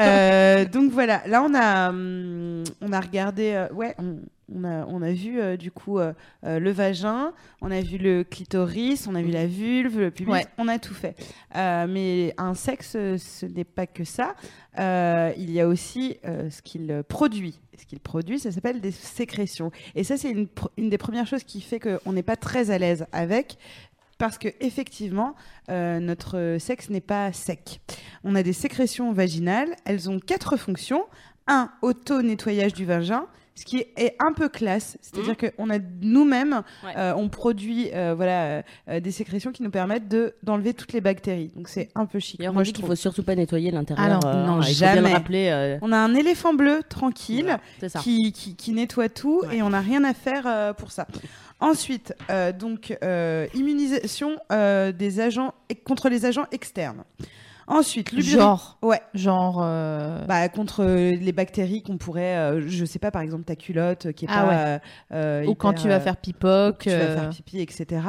Euh, 0.00 0.64
donc 0.66 0.90
voilà, 0.92 1.22
là 1.26 1.42
on 1.42 1.54
a, 1.54 1.88
hum, 1.88 2.62
on 2.82 2.92
a 2.92 3.00
regardé, 3.00 3.52
euh, 3.54 3.68
ouais, 3.72 3.94
on, 3.98 4.16
on 4.54 4.64
a, 4.64 4.84
on 4.86 5.00
a 5.00 5.12
vu 5.12 5.40
euh, 5.40 5.56
du 5.56 5.70
coup 5.70 5.98
euh, 5.98 6.12
euh, 6.44 6.58
le 6.58 6.70
vagin, 6.72 7.32
on 7.62 7.70
a 7.70 7.80
vu 7.80 7.96
le 7.96 8.22
clitoris, 8.22 9.06
on 9.06 9.14
a 9.14 9.22
vu 9.22 9.30
la 9.30 9.46
vulve, 9.46 9.98
le 9.98 10.10
pubis, 10.10 10.30
Ouais. 10.30 10.46
on 10.58 10.68
a 10.68 10.78
tout 10.78 10.92
fait. 10.94 11.16
Euh, 11.56 11.86
mais 11.88 12.34
un 12.36 12.52
sexe, 12.54 12.92
ce 12.92 13.46
n'est 13.46 13.64
pas 13.64 13.86
que 13.86 14.04
ça. 14.04 14.34
Euh, 14.78 15.32
il 15.38 15.50
y 15.50 15.60
a 15.60 15.66
aussi 15.66 16.18
euh, 16.26 16.50
ce 16.50 16.60
qu'il 16.60 17.02
produit. 17.08 17.58
Ce 17.78 17.86
qu'il 17.86 17.98
produit, 18.00 18.38
ça 18.38 18.52
s'appelle 18.52 18.80
des 18.82 18.90
sécrétions. 18.90 19.70
Et 19.94 20.04
ça, 20.04 20.16
c'est 20.18 20.30
une, 20.30 20.44
pr- 20.44 20.68
une 20.76 20.90
des 20.90 20.98
premières 20.98 21.26
choses 21.26 21.42
qui 21.44 21.60
fait 21.62 21.80
qu'on 21.80 22.12
n'est 22.12 22.22
pas 22.22 22.36
très 22.36 22.70
à 22.70 22.76
l'aise 22.78 23.06
avec. 23.12 23.56
Parce 24.22 24.38
que 24.38 24.46
effectivement, 24.60 25.34
euh, 25.68 25.98
notre 25.98 26.58
sexe 26.60 26.90
n'est 26.90 27.00
pas 27.00 27.32
sec. 27.32 27.80
On 28.22 28.36
a 28.36 28.44
des 28.44 28.52
sécrétions 28.52 29.12
vaginales. 29.12 29.74
Elles 29.84 30.08
ont 30.08 30.20
quatre 30.20 30.56
fonctions. 30.56 31.06
Un, 31.48 31.72
auto-nettoyage 31.82 32.72
du 32.72 32.84
vagin, 32.84 33.26
ce 33.54 33.64
qui 33.64 33.78
est 33.96 34.16
un 34.18 34.32
peu 34.32 34.48
classe. 34.48 34.96
C'est-à-dire 35.02 35.36
qu'on 35.36 35.68
a 35.70 35.78
nous-mêmes, 36.00 36.62
Ouais. 36.84 36.92
euh, 36.96 37.12
on 37.16 37.28
produit 37.28 37.90
euh, 37.92 38.14
voilà, 38.14 38.62
euh, 38.88 39.00
des 39.00 39.10
sécrétions 39.10 39.52
qui 39.52 39.62
nous 39.62 39.70
permettent 39.70 40.08
de, 40.08 40.34
d'enlever 40.42 40.72
toutes 40.74 40.92
les 40.94 41.00
bactéries. 41.02 41.50
Donc 41.54 41.68
c'est 41.68 41.90
un 41.94 42.06
peu 42.06 42.18
chic. 42.18 42.38
D'ailleurs, 42.38 42.54
Moi, 42.54 42.62
on 42.62 42.64
je 42.64 42.70
dit 42.70 42.72
qu'il 42.80 42.86
faut 42.86 42.94
surtout 42.94 43.22
pas 43.22 43.34
nettoyer 43.34 43.70
l'intérieur. 43.70 44.20
Ah 44.22 44.26
non, 44.26 44.30
euh, 44.32 44.46
non, 44.46 44.62
jamais. 44.62 45.00
le 45.02 45.14
rappeler. 45.14 45.48
euh, 45.52 45.78
On 45.82 45.92
a 45.92 45.98
un 45.98 46.14
éléphant 46.14 46.54
bleu 46.54 46.80
tranquille 46.88 47.56
voilà, 47.80 48.02
qui, 48.02 48.32
qui, 48.32 48.56
qui 48.56 48.72
nettoie 48.72 49.08
tout 49.08 49.42
Ouais. 49.46 49.58
et 49.58 49.62
on 49.62 49.70
n'a 49.70 49.80
rien 49.80 50.02
à 50.04 50.14
faire 50.14 50.44
euh, 50.46 50.72
pour 50.72 50.90
ça. 50.90 51.06
Ensuite, 51.60 52.14
euh, 52.30 52.52
donc 52.52 52.96
euh, 53.04 53.46
immunisation 53.54 54.36
euh, 54.50 54.90
des 54.92 55.20
agents 55.20 55.54
contre 55.84 56.08
les 56.08 56.24
agents 56.26 56.46
externes. 56.52 57.04
Ensuite, 57.66 58.12
lubri- 58.12 58.22
Genre, 58.38 58.78
Ouais. 58.82 59.00
genre. 59.14 59.60
euh, 59.62 60.24
Bah, 60.26 60.48
contre 60.48 60.82
euh, 60.82 61.10
les 61.20 61.32
bactéries 61.32 61.82
qu'on 61.82 61.96
pourrait, 61.96 62.36
euh, 62.36 62.62
je 62.68 62.84
sais 62.84 62.98
pas, 62.98 63.10
par 63.10 63.22
exemple 63.22 63.44
ta 63.44 63.56
culotte 63.56 64.06
euh, 64.06 64.12
qui 64.12 64.24
est 64.24 64.28
Ah 64.30 64.42
pas. 64.42 64.48
ouais. 64.48 64.54
euh, 64.56 64.78
euh, 65.44 65.46
ou 65.46 65.54
quand 65.54 65.72
tu 65.72 65.88
vas 65.88 66.00
faire 66.00 66.16
pipoc. 66.16 66.78
tu 66.80 66.90
vas 66.90 66.96
faire 67.14 67.30
pipi, 67.30 67.60
etc. 67.60 68.02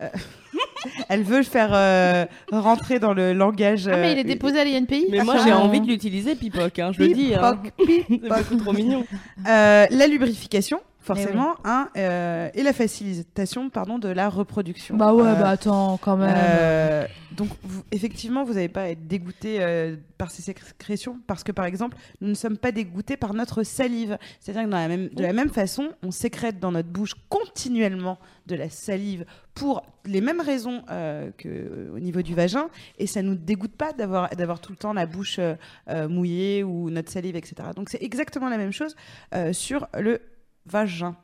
Euh, 0.00 0.08
Elle 1.08 1.22
veut 1.22 1.38
le 1.38 1.42
faire 1.44 1.70
euh, 1.72 2.24
rentrer 2.50 2.98
dans 2.98 3.12
le 3.14 3.32
langage. 3.32 3.86
Ah, 3.88 3.96
mais 3.96 4.12
il 4.12 4.18
est 4.18 4.24
déposé 4.24 4.58
à 4.60 4.64
l'INPI 4.64 5.06
Mais 5.10 5.22
moi, 5.22 5.36
j'ai 5.44 5.52
envie 5.52 5.80
de 5.80 5.86
l'utiliser, 5.86 6.34
Pipoc, 6.34 6.78
hein, 6.78 6.90
je 6.92 7.00
le 7.02 7.08
dis. 7.12 7.34
hein. 7.34 7.62
C'est 8.08 8.18
beaucoup 8.28 8.56
trop 8.56 8.72
mignon. 8.72 9.04
Euh, 9.48 9.86
la 9.90 10.06
lubrification, 10.08 10.80
forcément, 11.02 11.56
hein, 11.64 11.88
euh, 11.96 12.48
et 12.54 12.62
la 12.62 12.72
facilitation, 12.72 13.68
pardon, 13.70 13.98
de 13.98 14.08
la 14.08 14.28
reproduction. 14.28 14.96
Bah 14.96 15.12
ouais, 15.12 15.22
Euh, 15.26 15.34
bah 15.34 15.48
attends, 15.50 15.98
quand 15.98 16.16
même. 16.16 16.32
euh, 16.34 17.06
donc, 17.32 17.48
vous- 17.64 17.82
effectivement, 17.90 18.44
vous 18.44 18.54
n'allez 18.54 18.68
pas 18.68 18.88
être 18.90 19.06
dégoûté 19.06 19.58
euh, 19.60 19.96
par 20.18 20.30
ces 20.30 20.42
sécrétions 20.42 21.18
parce 21.26 21.42
que, 21.44 21.52
par 21.52 21.64
exemple, 21.64 21.96
nous 22.20 22.28
ne 22.28 22.34
sommes 22.34 22.56
pas 22.58 22.72
dégoûtés 22.72 23.16
par 23.16 23.34
notre 23.34 23.62
salive. 23.62 24.16
C'est-à-dire 24.40 24.64
que 24.64 24.68
dans 24.68 24.76
la 24.78 24.88
même, 24.88 25.08
de 25.08 25.22
la 25.22 25.32
même 25.32 25.50
façon, 25.50 25.88
on 26.02 26.10
sécrète 26.10 26.60
dans 26.60 26.72
notre 26.72 26.88
bouche 26.88 27.14
continuellement 27.28 28.18
de 28.46 28.54
la 28.54 28.68
salive 28.70 29.24
pour 29.54 29.82
les 30.04 30.20
mêmes 30.20 30.40
raisons 30.40 30.82
euh, 30.90 31.30
que 31.36 31.48
euh, 31.48 31.92
au 31.94 31.98
niveau 32.00 32.22
du 32.22 32.34
vagin 32.34 32.68
et 32.98 33.06
ça 33.06 33.22
nous 33.22 33.34
dégoûte 33.34 33.76
pas 33.76 33.92
d'avoir 33.92 34.30
d'avoir 34.30 34.60
tout 34.60 34.72
le 34.72 34.76
temps 34.78 34.92
la 34.92 35.06
bouche 35.06 35.36
euh, 35.38 35.54
euh, 35.88 36.08
mouillée 36.08 36.64
ou 36.64 36.90
notre 36.90 37.10
salive, 37.12 37.36
etc. 37.36 37.54
Donc 37.76 37.88
c'est 37.88 38.02
exactement 38.02 38.48
la 38.48 38.56
même 38.58 38.72
chose 38.72 38.96
euh, 39.34 39.52
sur 39.52 39.86
le 39.98 40.20
vagin. 40.66 41.16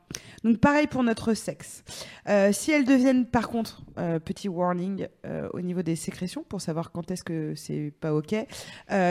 Donc 0.43 0.57
pareil 0.59 0.87
pour 0.87 1.03
notre 1.03 1.33
sexe. 1.33 1.83
Euh, 2.27 2.51
si 2.51 2.71
elles 2.71 2.85
deviennent 2.85 3.25
par 3.25 3.49
contre, 3.49 3.81
euh, 3.97 4.19
petit 4.19 4.47
warning 4.49 5.07
euh, 5.25 5.47
au 5.53 5.61
niveau 5.61 5.81
des 5.81 5.95
sécrétions 5.95 6.43
pour 6.43 6.61
savoir 6.61 6.91
quand 6.91 7.09
est-ce 7.11 7.23
que 7.23 7.53
c'est 7.55 7.93
pas 7.99 8.13
ok, 8.13 8.35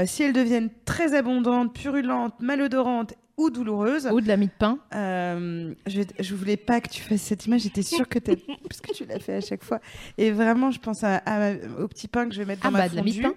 si 0.06 0.22
elles 0.22 0.32
deviennent 0.32 0.70
très 0.84 1.14
abondantes, 1.14 1.74
purulentes, 1.74 2.34
malodorantes 2.40 3.14
ou 3.36 3.50
douloureuses, 3.50 4.08
Ou 4.12 4.20
de 4.20 4.26
la 4.28 4.36
mie 4.36 4.46
de 4.48 4.52
pain. 4.58 4.78
je, 4.92 6.02
je 6.18 6.34
voulais 6.34 6.56
pas 6.56 6.80
que 6.80 6.88
tu 6.88 7.02
fasses 7.02 7.22
cette 7.22 7.46
image, 7.46 7.60
j'étais 7.62 7.82
sûre 7.82 8.08
que 8.08 8.18
tu 8.18 8.32
parce 8.68 8.80
que 8.80 8.92
tu 8.92 9.04
l'as 9.04 9.20
fait 9.20 9.34
à 9.36 9.40
chaque 9.40 9.62
fois. 9.62 9.80
Et 10.16 10.30
vraiment, 10.32 10.70
je 10.72 10.80
pense 10.80 11.04
à, 11.04 11.18
à 11.18 11.38
ma- 11.38 11.82
au 11.82 11.88
petit 11.88 12.08
pain 12.08 12.28
que 12.28 12.34
je 12.34 12.40
vais 12.40 12.46
mettre 12.46 12.62
dans 12.62 12.68
Ah 12.68 12.72
ma 12.72 12.78
bah, 12.80 12.88
de 12.88 12.96
la 12.96 13.02
mie 13.02 13.16
de 13.16 13.22
pain. 13.22 13.34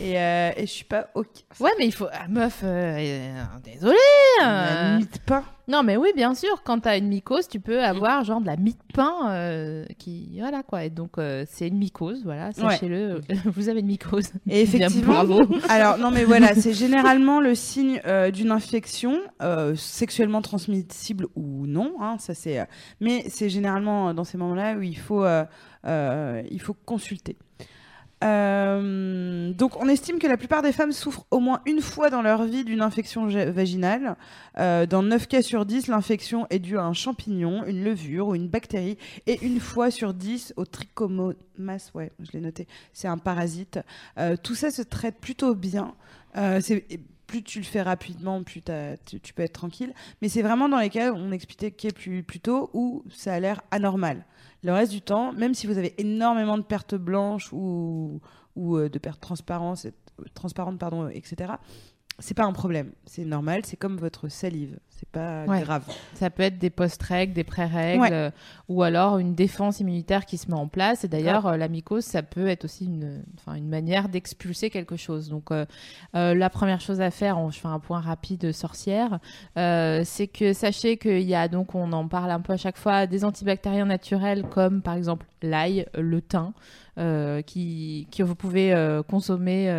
Et, 0.00 0.18
euh, 0.18 0.50
et 0.56 0.62
je 0.62 0.70
suis 0.72 0.84
pas 0.84 1.08
ok. 1.14 1.26
Ouais, 1.60 1.70
mais 1.78 1.86
il 1.86 1.92
faut. 1.92 2.06
Ah, 2.12 2.26
meuf, 2.28 2.62
euh, 2.64 2.96
euh, 2.98 3.42
désolée. 3.62 3.94
La 4.40 4.96
euh. 4.96 4.98
de 4.98 5.06
pain. 5.26 5.44
Non, 5.68 5.82
mais 5.82 5.96
oui, 5.96 6.08
bien 6.16 6.34
sûr, 6.34 6.62
quand 6.64 6.80
t'as 6.80 6.98
une 6.98 7.08
mycose, 7.08 7.46
tu 7.46 7.60
peux 7.60 7.82
avoir 7.82 8.24
genre 8.24 8.40
de 8.40 8.46
la 8.46 8.56
de 8.56 8.72
pain 8.94 9.30
euh, 9.30 9.84
qui. 9.98 10.38
Voilà 10.40 10.62
quoi. 10.62 10.84
Et 10.84 10.90
donc, 10.90 11.18
euh, 11.18 11.44
c'est 11.48 11.68
une 11.68 11.76
mycose, 11.78 12.24
voilà, 12.24 12.52
sachez-le. 12.52 13.20
Vous 13.44 13.68
avez 13.68 13.80
une 13.80 13.86
mycose. 13.86 14.28
Et 14.48 14.64
Bien, 14.64 14.86
effectivement, 14.86 15.12
bravo. 15.24 15.42
alors 15.68 15.98
non 15.98 16.10
mais 16.10 16.24
voilà, 16.24 16.54
c'est 16.54 16.72
généralement 16.72 17.40
le 17.40 17.54
signe 17.54 18.00
euh, 18.06 18.30
d'une 18.30 18.50
infection 18.50 19.20
euh, 19.40 19.74
sexuellement 19.76 20.42
transmissible 20.42 21.26
ou 21.36 21.66
non. 21.66 21.94
hein, 22.00 22.16
ça 22.18 22.34
c'est, 22.34 22.58
euh, 22.60 22.64
mais 23.00 23.24
c'est 23.28 23.48
généralement 23.48 24.08
euh, 24.08 24.12
dans 24.14 24.24
ces 24.24 24.38
moments-là 24.38 24.74
où 24.74 24.82
il 24.82 24.98
faut, 24.98 25.24
euh, 25.24 25.44
euh, 25.86 26.42
il 26.50 26.60
faut 26.60 26.74
consulter. 26.74 27.36
Euh, 28.22 29.52
donc, 29.52 29.82
on 29.82 29.88
estime 29.88 30.18
que 30.18 30.26
la 30.26 30.36
plupart 30.36 30.62
des 30.62 30.72
femmes 30.72 30.92
souffrent 30.92 31.26
au 31.30 31.40
moins 31.40 31.60
une 31.66 31.80
fois 31.80 32.10
dans 32.10 32.22
leur 32.22 32.44
vie 32.44 32.64
d'une 32.64 32.80
infection 32.80 33.26
vaginale. 33.26 34.16
Euh, 34.58 34.86
dans 34.86 35.02
9 35.02 35.26
cas 35.26 35.42
sur 35.42 35.66
10, 35.66 35.88
l'infection 35.88 36.46
est 36.50 36.58
due 36.58 36.78
à 36.78 36.84
un 36.84 36.92
champignon, 36.92 37.64
une 37.66 37.82
levure 37.84 38.28
ou 38.28 38.34
une 38.34 38.48
bactérie. 38.48 38.96
Et 39.26 39.44
une 39.44 39.60
fois 39.60 39.90
sur 39.90 40.14
10, 40.14 40.54
au 40.56 40.64
trichomonas, 40.64 41.90
ouais, 41.94 42.12
je 42.20 42.32
l'ai 42.32 42.40
noté, 42.40 42.66
c'est 42.92 43.08
un 43.08 43.18
parasite. 43.18 43.80
Euh, 44.18 44.36
tout 44.40 44.54
ça 44.54 44.70
se 44.70 44.82
traite 44.82 45.18
plutôt 45.18 45.54
bien. 45.54 45.94
Plus 47.26 47.42
tu 47.42 47.60
le 47.60 47.64
fais 47.64 47.80
rapidement, 47.80 48.42
plus 48.42 48.62
tu 49.06 49.32
peux 49.32 49.42
être 49.42 49.54
tranquille. 49.54 49.94
Mais 50.20 50.28
c'est 50.28 50.42
vraiment 50.42 50.68
dans 50.68 50.78
les 50.78 50.90
cas, 50.90 51.12
on 51.14 51.32
expliquait 51.32 51.90
plus, 51.90 52.22
plus 52.22 52.40
tôt, 52.40 52.70
où 52.74 53.02
ça 53.10 53.32
a 53.32 53.40
l'air 53.40 53.62
anormal. 53.70 54.26
Le 54.62 54.72
reste 54.72 54.92
du 54.92 55.02
temps, 55.02 55.32
même 55.32 55.54
si 55.54 55.66
vous 55.66 55.78
avez 55.78 55.94
énormément 56.00 56.56
de 56.56 56.62
pertes 56.62 56.94
blanches 56.94 57.52
ou, 57.52 58.20
euh, 58.56 58.88
de 58.88 58.98
pertes 58.98 59.20
transparentes, 59.20 59.86
transparentes 60.34 60.78
pardon, 60.78 61.08
etc., 61.08 61.54
c'est 62.22 62.34
pas 62.34 62.44
un 62.44 62.52
problème. 62.52 62.92
C'est 63.04 63.24
normal, 63.26 63.62
c'est 63.64 63.76
comme 63.76 63.96
votre 63.98 64.28
salive. 64.28 64.78
C'est 64.88 65.08
pas 65.08 65.44
Ouais. 65.46 65.60
grave. 65.62 65.84
Ça 66.14 66.30
peut 66.30 66.44
être 66.44 66.58
des 66.58 66.70
post-règles, 66.70 67.32
des 67.32 67.42
pré-règles, 67.42 68.02
Ouais. 68.02 68.12
euh, 68.12 68.30
ou 68.68 68.84
alors 68.84 69.18
une 69.18 69.34
défense 69.34 69.80
immunitaire 69.80 70.24
qui 70.26 70.38
se 70.38 70.48
met 70.48 70.56
en 70.56 70.68
place. 70.68 71.02
Et 71.02 71.08
d'ailleurs, 71.08 71.46
euh, 71.48 71.56
la 71.56 71.66
mycose, 71.66 72.04
ça 72.04 72.22
peut 72.22 72.46
être 72.46 72.66
aussi 72.66 72.84
une, 72.84 73.24
une 73.48 73.68
manière 73.68 74.08
d'expulser 74.08 74.70
quelque 74.70 74.94
chose. 74.96 75.28
Donc, 75.28 75.50
euh, 75.50 75.64
la 76.14 76.48
première 76.50 76.80
chose 76.80 77.00
à 77.00 77.10
faire, 77.10 77.36
on- 77.38 77.50
je 77.50 77.58
fais 77.58 77.66
un 77.66 77.80
point 77.80 78.00
rapide 78.00 78.52
sorcière, 78.52 79.18
c'est 79.56 80.28
que 80.28 80.52
sachez 80.52 80.96
qu'il 80.98 81.22
y 81.22 81.34
a, 81.34 81.48
donc 81.48 81.74
on 81.74 81.92
en 81.92 82.06
parle 82.06 82.30
un 82.30 82.40
peu 82.40 82.52
à 82.52 82.56
chaque 82.56 82.78
fois, 82.78 83.06
des 83.08 83.24
antibactériens 83.24 83.86
naturels 83.86 84.44
comme 84.50 84.82
par 84.82 84.94
exemple 84.94 85.26
l'ail, 85.42 85.86
le 85.98 86.20
thym, 86.22 86.52
euh, 86.98 87.40
qui, 87.42 88.06
que 88.16 88.22
vous 88.22 88.34
pouvez 88.34 88.72
euh, 88.74 89.02
consommer 89.02 89.70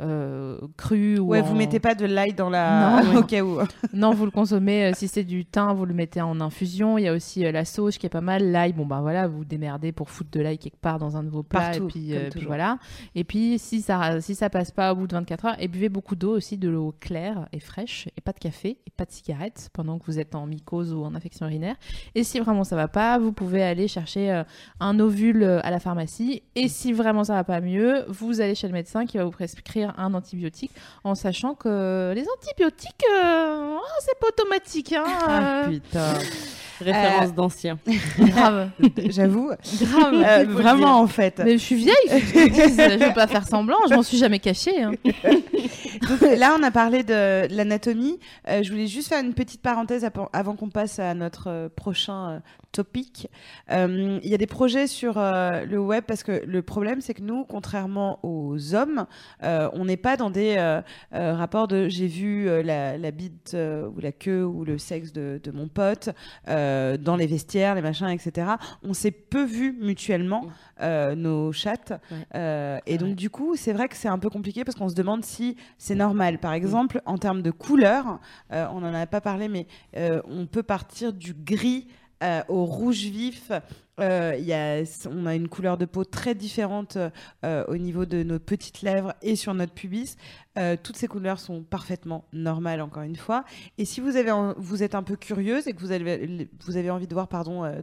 euh, 0.00 0.58
cru 0.76 1.18
ou 1.18 1.28
Ouais, 1.28 1.40
en- 1.40 1.44
vous 1.44 1.54
mettez 1.54 1.80
pas 1.80 1.94
de 1.94 2.04
l'ail 2.06 2.32
dans 2.34 2.50
la. 2.50 3.02
Non. 3.02 3.16
au 3.20 3.22
cas 3.22 3.42
où. 3.42 3.58
non, 3.92 4.12
vous 4.12 4.24
le 4.24 4.30
consommez. 4.30 4.92
si 4.94 5.08
c'est 5.08 5.24
du 5.24 5.44
thym, 5.44 5.72
vous 5.74 5.86
le 5.86 5.94
mettez 5.94 6.20
en 6.20 6.40
infusion. 6.40 6.98
Il 6.98 7.04
y 7.04 7.08
a 7.08 7.12
aussi 7.12 7.40
la 7.50 7.64
sauge 7.64 7.98
qui 7.98 8.06
est 8.06 8.10
pas 8.10 8.20
mal. 8.20 8.50
L'ail, 8.50 8.72
bon 8.72 8.86
ben 8.86 9.00
voilà, 9.00 9.26
vous 9.28 9.38
vous 9.38 9.44
démerdez 9.44 9.92
pour 9.92 10.10
foutre 10.10 10.30
de 10.32 10.40
l'ail 10.40 10.58
quelque 10.58 10.80
part 10.80 10.98
dans 10.98 11.16
un 11.16 11.22
de 11.22 11.30
vos 11.30 11.42
plats. 11.42 11.60
Partout, 11.70 11.88
et 11.96 12.28
puis, 12.30 12.44
voilà. 12.44 12.78
Et 13.14 13.24
puis 13.24 13.58
si 13.58 13.80
ça 13.80 14.20
si 14.20 14.34
ça 14.34 14.50
passe 14.50 14.70
pas 14.70 14.92
au 14.92 14.96
bout 14.96 15.06
de 15.06 15.14
24 15.14 15.44
heures, 15.46 15.56
et 15.60 15.68
buvez 15.68 15.88
beaucoup 15.88 16.16
d'eau 16.16 16.36
aussi, 16.36 16.58
de 16.58 16.68
l'eau 16.68 16.94
claire 17.00 17.48
et 17.52 17.60
fraîche, 17.60 18.08
et 18.16 18.20
pas 18.20 18.32
de 18.32 18.38
café 18.38 18.78
et 18.86 18.90
pas 18.96 19.04
de 19.04 19.10
cigarette 19.12 19.70
pendant 19.72 19.98
que 19.98 20.06
vous 20.06 20.18
êtes 20.18 20.34
en 20.34 20.46
mycose 20.46 20.92
ou 20.92 21.04
en 21.04 21.14
infection 21.14 21.46
urinaire. 21.46 21.76
Et 22.14 22.24
si 22.24 22.40
vraiment 22.40 22.64
ça 22.64 22.76
va 22.76 22.88
pas, 22.88 23.18
vous 23.18 23.32
pouvez 23.32 23.62
aller 23.62 23.88
chercher 23.88 24.42
un 24.80 25.00
ovule 25.00 25.44
à 25.44 25.70
la 25.70 25.78
pharmacie. 25.80 26.42
Et 26.54 26.68
si 26.68 26.92
vraiment 26.92 27.24
ça 27.24 27.34
va 27.34 27.44
pas 27.44 27.60
mieux, 27.60 28.04
vous 28.08 28.40
allez 28.40 28.54
chez 28.54 28.66
le 28.66 28.72
médecin 28.72 29.06
qui 29.06 29.16
va 29.16 29.24
vous 29.24 29.30
prescrire 29.30 29.94
un 29.98 30.12
antibiotique 30.14 30.72
en 31.04 31.14
sachant 31.14 31.54
que 31.54 32.12
les 32.14 32.26
antibiotiques, 32.36 33.04
euh, 33.14 33.76
oh, 33.78 33.84
c'est 34.00 34.18
pas 34.18 34.28
automatique. 34.28 34.92
Hein, 34.92 35.04
Ah, 35.06 35.62
euh, 35.64 35.68
putain. 35.68 36.14
Référence 36.80 37.34
d'ancien. 37.34 37.78
grave, 38.18 38.70
J'avoue. 39.08 39.50
grave. 39.80 40.14
Euh, 40.24 40.44
vraiment, 40.48 41.00
en 41.00 41.06
fait. 41.06 41.40
Mais 41.44 41.52
je 41.52 41.62
suis 41.64 41.74
vieille, 41.76 41.94
je 42.08 42.98
vais 42.98 43.12
pas 43.12 43.26
faire 43.26 43.46
semblant, 43.46 43.76
je 43.88 43.94
m'en 43.94 44.02
suis 44.02 44.18
jamais 44.18 44.38
cachée. 44.38 44.82
hein. 44.82 44.92
Donc, 46.08 46.20
là, 46.38 46.56
on 46.58 46.62
a 46.62 46.70
parlé 46.70 47.02
de 47.02 47.46
l'anatomie. 47.54 48.18
Euh, 48.48 48.62
je 48.62 48.70
voulais 48.70 48.86
juste 48.86 49.08
faire 49.08 49.22
une 49.22 49.34
petite 49.34 49.60
parenthèse 49.62 50.08
avant 50.32 50.54
qu'on 50.56 50.68
passe 50.70 50.98
à 50.98 51.12
notre 51.14 51.48
euh, 51.48 51.68
prochain 51.74 52.28
euh, 52.30 52.38
topic. 52.72 53.28
Euh, 53.70 54.18
Il 54.22 54.30
y 54.30 54.34
a 54.34 54.38
des 54.38 54.46
projets 54.46 54.86
sur 54.86 55.14
euh, 55.18 55.64
le 55.64 55.78
web 55.78 56.04
parce 56.06 56.22
que 56.22 56.42
le 56.46 56.62
problème, 56.62 57.00
c'est 57.00 57.14
que 57.14 57.22
nous, 57.22 57.44
contrairement 57.44 58.20
aux 58.22 58.74
hommes, 58.74 59.06
euh, 59.42 59.68
on 59.72 59.84
n'est 59.86 59.96
pas 59.96 60.16
dans 60.16 60.30
des 60.30 60.54
euh, 60.56 60.80
euh, 61.14 61.34
rapports 61.34 61.66
de 61.68 61.88
j'ai 61.88 62.06
vu 62.06 62.48
euh, 62.48 62.62
la, 62.62 62.96
la 62.96 63.10
bite 63.10 63.52
euh, 63.54 63.88
ou 63.88 64.00
la 64.00 64.12
queue 64.12 64.44
ou 64.44 64.64
le 64.64 64.78
sexe 64.78 65.12
de, 65.12 65.40
de 65.42 65.50
mon 65.50 65.68
pote 65.68 66.10
euh, 66.48 66.67
dans 66.98 67.16
les 67.16 67.26
vestiaires, 67.26 67.74
les 67.74 67.82
machins, 67.82 68.08
etc. 68.08 68.52
On 68.82 68.94
s'est 68.94 69.10
peu 69.10 69.44
vu 69.44 69.76
mutuellement 69.80 70.46
euh, 70.80 71.14
nos 71.14 71.52
chattes. 71.52 71.92
Ouais. 72.10 72.26
Euh, 72.34 72.78
et 72.86 72.98
donc, 72.98 73.08
vrai. 73.08 73.16
du 73.16 73.30
coup, 73.30 73.56
c'est 73.56 73.72
vrai 73.72 73.88
que 73.88 73.96
c'est 73.96 74.08
un 74.08 74.18
peu 74.18 74.30
compliqué 74.30 74.64
parce 74.64 74.76
qu'on 74.76 74.88
se 74.88 74.94
demande 74.94 75.24
si 75.24 75.56
c'est 75.76 75.94
normal. 75.94 76.38
Par 76.38 76.52
exemple, 76.52 77.02
en 77.06 77.18
termes 77.18 77.42
de 77.42 77.50
couleur, 77.50 78.20
euh, 78.52 78.66
on 78.72 78.80
n'en 78.80 78.94
a 78.94 79.06
pas 79.06 79.20
parlé, 79.20 79.48
mais 79.48 79.66
euh, 79.96 80.20
on 80.24 80.46
peut 80.46 80.62
partir 80.62 81.12
du 81.12 81.34
gris 81.34 81.88
euh, 82.22 82.42
au 82.48 82.64
rouge 82.64 83.04
vif. 83.04 83.52
Euh, 84.00 84.84
on 85.10 85.26
a 85.26 85.34
une 85.34 85.48
couleur 85.48 85.76
de 85.76 85.84
peau 85.84 86.04
très 86.04 86.34
différente 86.34 86.98
euh, 87.44 87.64
au 87.68 87.76
niveau 87.76 88.04
de 88.04 88.22
nos 88.22 88.38
petites 88.38 88.82
lèvres 88.82 89.14
et 89.22 89.36
sur 89.36 89.54
notre 89.54 89.72
pubis. 89.72 90.16
Euh, 90.58 90.76
toutes 90.80 90.96
ces 90.96 91.06
couleurs 91.06 91.38
sont 91.38 91.62
parfaitement 91.62 92.24
normales, 92.32 92.80
encore 92.80 93.02
une 93.02 93.16
fois. 93.16 93.44
Et 93.76 93.84
si 93.84 94.00
vous, 94.00 94.16
êtes 94.16 94.94
un 94.94 95.02
peu 95.02 95.16
curieuse 95.16 95.68
et 95.68 95.72
que 95.72 95.80
vous 95.80 95.92
avez, 95.92 96.90
envie 96.90 97.06
de 97.06 97.14
voir 97.14 97.28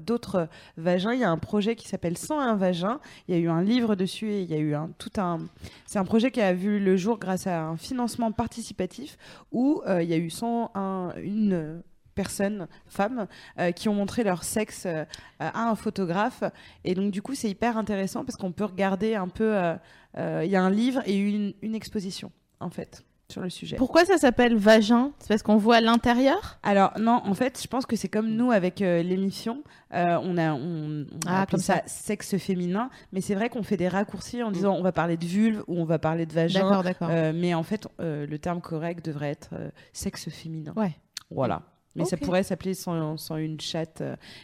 d'autres 0.01 0.49
vagins, 0.77 1.13
il 1.13 1.19
y 1.19 1.23
a 1.23 1.29
un 1.29 1.37
projet 1.37 1.75
qui 1.75 1.87
s'appelle 1.87 2.17
101 2.17 2.55
vagins. 2.55 2.99
Il 3.27 3.35
y 3.35 3.37
a 3.37 3.41
eu 3.41 3.49
un 3.49 3.61
livre 3.61 3.95
dessus 3.95 4.29
et 4.29 4.41
il 4.41 4.49
y 4.49 4.55
a 4.55 4.59
eu 4.59 4.73
un, 4.75 4.89
tout 4.97 5.11
un. 5.17 5.39
C'est 5.85 5.99
un 5.99 6.05
projet 6.05 6.31
qui 6.31 6.41
a 6.41 6.53
vu 6.53 6.79
le 6.79 6.97
jour 6.97 7.17
grâce 7.17 7.47
à 7.47 7.63
un 7.63 7.77
financement 7.77 8.31
participatif 8.31 9.17
où 9.51 9.81
il 9.87 10.07
y 10.07 10.13
a 10.13 10.17
eu 10.17 10.29
101, 10.29 11.13
une 11.21 11.81
personnes, 12.15 12.67
femmes, 12.87 13.27
euh, 13.59 13.71
qui 13.71 13.89
ont 13.89 13.93
montré 13.93 14.23
leur 14.23 14.43
sexe 14.43 14.85
euh, 14.87 15.05
à 15.39 15.69
un 15.69 15.75
photographe. 15.75 16.43
Et 16.83 16.95
donc, 16.95 17.11
du 17.11 17.21
coup, 17.21 17.35
c'est 17.35 17.49
hyper 17.49 17.77
intéressant 17.77 18.25
parce 18.25 18.37
qu'on 18.37 18.51
peut 18.51 18.65
regarder 18.65 19.15
un 19.15 19.27
peu. 19.27 19.55
euh, 19.55 19.75
euh, 20.17 20.41
Il 20.45 20.49
y 20.49 20.55
a 20.55 20.63
un 20.63 20.69
livre 20.71 21.01
et 21.05 21.15
une, 21.17 21.53
une 21.61 21.75
exposition, 21.75 22.31
en 22.61 22.69
fait. 22.69 23.03
sur 23.29 23.41
le 23.41 23.49
sujet. 23.49 23.75
Pourquoi 23.75 24.05
ça 24.05 24.17
s'appelle 24.17 24.55
vagin? 24.55 25.11
C'est 25.19 25.27
parce 25.27 25.43
qu'on 25.43 25.57
voit 25.57 25.81
l'intérieur? 25.81 26.57
Alors 26.63 26.93
non, 26.99 27.21
en 27.25 27.33
fait, 27.33 27.59
je 27.61 27.67
pense 27.67 27.85
que 27.85 27.95
c'est 27.95 28.07
comme 28.07 28.29
nous 28.29 28.51
avec 28.51 28.79
l'émission, 28.79 29.63
on 29.91 30.37
a, 30.37 30.53
on, 30.53 31.05
on 31.11 31.27
a 31.27 31.41
Ah, 31.41 31.45
comme 31.49 31.59
ça, 31.59 31.77
ça. 31.77 31.81
sexe 31.87 32.37
féminin, 32.37 32.89
mais 33.11 33.21
c'est 33.21 33.33
vrai 33.35 33.49
qu'on 33.49 33.63
fait 33.63 33.77
des 33.77 33.87
raccourcis 33.89 34.41
en 34.43 34.51
disant 34.51 34.75
on 34.75 34.83
va 34.83 34.91
parler 34.91 35.17
de 35.17 35.25
vulve 35.25 35.63
ou 35.67 35.79
on 35.79 35.85
va 35.85 35.97
parler 35.99 36.25
de 36.27 36.33
vagin, 36.33 36.61
D'accord, 36.61 36.83
d'accord. 36.83 37.09
mais 37.33 37.53
en 37.55 37.63
fait, 37.63 37.87
le 37.99 38.37
terme 38.37 38.61
correct 38.61 39.03
devrait 39.03 39.31
être 39.31 39.49
sexe 39.91 40.29
féminin. 40.29 40.73
Ouais. 40.77 40.95
Voilà. 41.31 41.63
Mais 41.95 42.03
ça 42.05 42.17
pourrait 42.17 42.43
s'appeler 42.43 42.73
sans, 42.73 43.17
sans 43.17 43.37
une 43.37 43.59
chatte. 43.59 44.03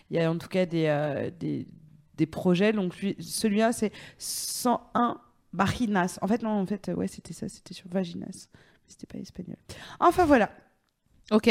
Il 0.10 0.18
y 0.18 0.20
a 0.20 0.32
en 0.32 0.38
tout 0.38 0.48
cas 0.48 0.66
des, 0.66 0.86
euh, 0.88 1.30
des, 1.40 1.68
des 2.16 2.26
projets. 2.26 2.72
Donc 2.74 2.98
lui- 2.98 3.16
celui-là, 3.20 3.72
c'est 3.74 3.92
101 4.18 5.20
Bajinas. 5.54 6.18
En 6.22 6.28
fait, 6.28 6.42
non, 6.44 6.52
en 6.62 6.66
fait, 6.66 6.90
ouais, 6.96 7.08
c'était 7.08 7.34
ça, 7.34 7.50
c'était 7.50 7.74
sur 7.74 7.88
Vaginas. 7.90 8.48
Mais 8.54 8.60
C'était 8.88 9.08
pas 9.08 9.18
espagnol. 9.18 9.58
Enfin 10.00 10.26
voilà. 10.26 10.50
Ok. 11.32 11.50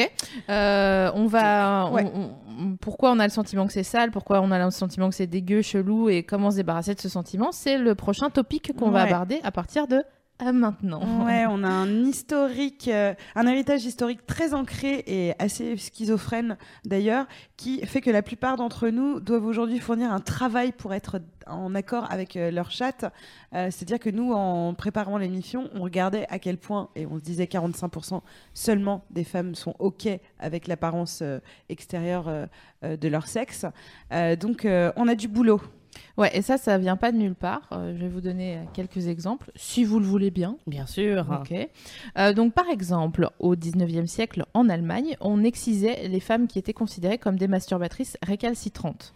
Euh, 0.51 1.11
on 1.15 1.27
va. 1.27 1.87
on- 1.91 1.95
Ouais. 1.95 2.11
on- 2.15 2.35
on- 2.49 2.77
pourquoi 2.77 3.13
on 3.13 3.19
a 3.19 3.25
le 3.25 3.31
sentiment 3.31 3.67
que 3.67 3.73
c'est 3.73 3.83
sale? 3.83 4.11
Pourquoi 4.11 4.41
on 4.43 4.51
a 4.51 4.63
le 4.63 4.71
sentiment 4.71 5.09
que 5.09 5.15
c'est 5.15 5.27
dégueu, 5.27 5.63
chelou 5.63 6.09
Et 6.11 6.23
comment 6.23 6.51
se 6.51 6.57
débarrasser 6.57 6.95
de 6.95 7.01
ce 7.01 7.09
sentiment? 7.09 7.51
C'est 7.53 7.79
le 7.79 7.95
prochain 7.95 8.29
topic 8.31 8.73
qu'on 8.77 8.91
va 8.91 9.03
aborder 9.03 9.41
à 9.43 9.51
partir 9.53 9.87
de 9.87 10.03
maintenant. 10.53 11.25
Ouais, 11.25 11.45
on 11.49 11.63
a 11.63 11.69
un 11.69 12.05
historique, 12.05 12.89
euh, 12.89 13.15
un 13.35 13.47
héritage 13.47 13.85
historique 13.85 14.27
très 14.27 14.55
ancré 14.55 15.05
et 15.07 15.33
assez 15.39 15.77
schizophrène 15.77 16.57
d'ailleurs, 16.85 17.27
qui 17.57 17.85
fait 17.87 18.01
que 18.01 18.11
la 18.11 18.23
plupart 18.23 18.57
d'entre 18.57 18.89
nous 18.89 19.21
doivent 19.21 19.45
aujourd'hui 19.45 19.79
fournir 19.79 20.13
un 20.13 20.21
travail 20.21 20.73
pour 20.73 20.95
être 20.95 21.21
en 21.47 21.75
accord 21.75 22.11
avec 22.11 22.37
euh, 22.37 22.51
leur 22.51 22.71
chatte. 22.71 23.05
Euh, 23.55 23.69
C'est-à-dire 23.71 23.99
que 23.99 24.11
nous, 24.11 24.33
en 24.33 24.75
préparant 24.75 25.19
l'émission, 25.19 25.69
on 25.75 25.83
regardait 25.83 26.27
à 26.31 26.39
quel 26.39 26.57
point, 26.57 26.89
et 26.97 27.07
on 27.07 27.19
se 27.19 27.23
disait 27.23 27.45
45% 27.45 28.21
seulement 28.55 29.05
des 29.11 29.25
femmes 29.25 29.55
sont 29.55 29.75
OK 29.79 30.09
avec 30.39 30.67
l'apparence 30.69 31.23
extérieure 31.69 32.49
de 32.83 33.09
leur 33.09 33.27
sexe. 33.27 33.67
Donc, 34.39 34.67
on 34.97 35.09
a 35.09 35.15
du 35.15 35.29
boulot. 35.29 35.61
Ouais, 36.17 36.31
et 36.37 36.43
ça, 36.43 36.59
ça 36.59 36.79
vient 36.79 36.97
pas 36.97 37.13
de 37.13 37.17
nulle 37.17 37.35
part. 37.35 37.63
Euh, 37.73 37.95
je 37.97 38.01
vais 38.03 38.09
vous 38.09 38.21
donner 38.21 38.57
euh, 38.57 38.63
quelques 38.73 39.09
exemples, 39.09 39.51
si 39.57 39.85
vous 39.85 39.99
le 39.99 40.07
voulez 40.07 40.31
bien. 40.31 40.57
Bien 40.67 40.87
sûr. 40.87 41.27
Ok. 41.41 41.55
Euh, 42.19 42.33
donc, 42.33 42.53
par 42.53 42.69
exemple, 42.69 43.31
au 43.39 43.57
19e 43.57 44.07
siècle, 44.07 44.45
en 44.55 44.69
Allemagne, 44.69 45.17
on 45.21 45.43
excisait 45.43 46.09
les 46.09 46.21
femmes 46.21 46.47
qui 46.47 46.59
étaient 46.59 46.73
considérées 46.73 47.19
comme 47.19 47.37
des 47.37 47.49
masturbatrices 47.49 48.17
récalcitrantes. 48.23 49.15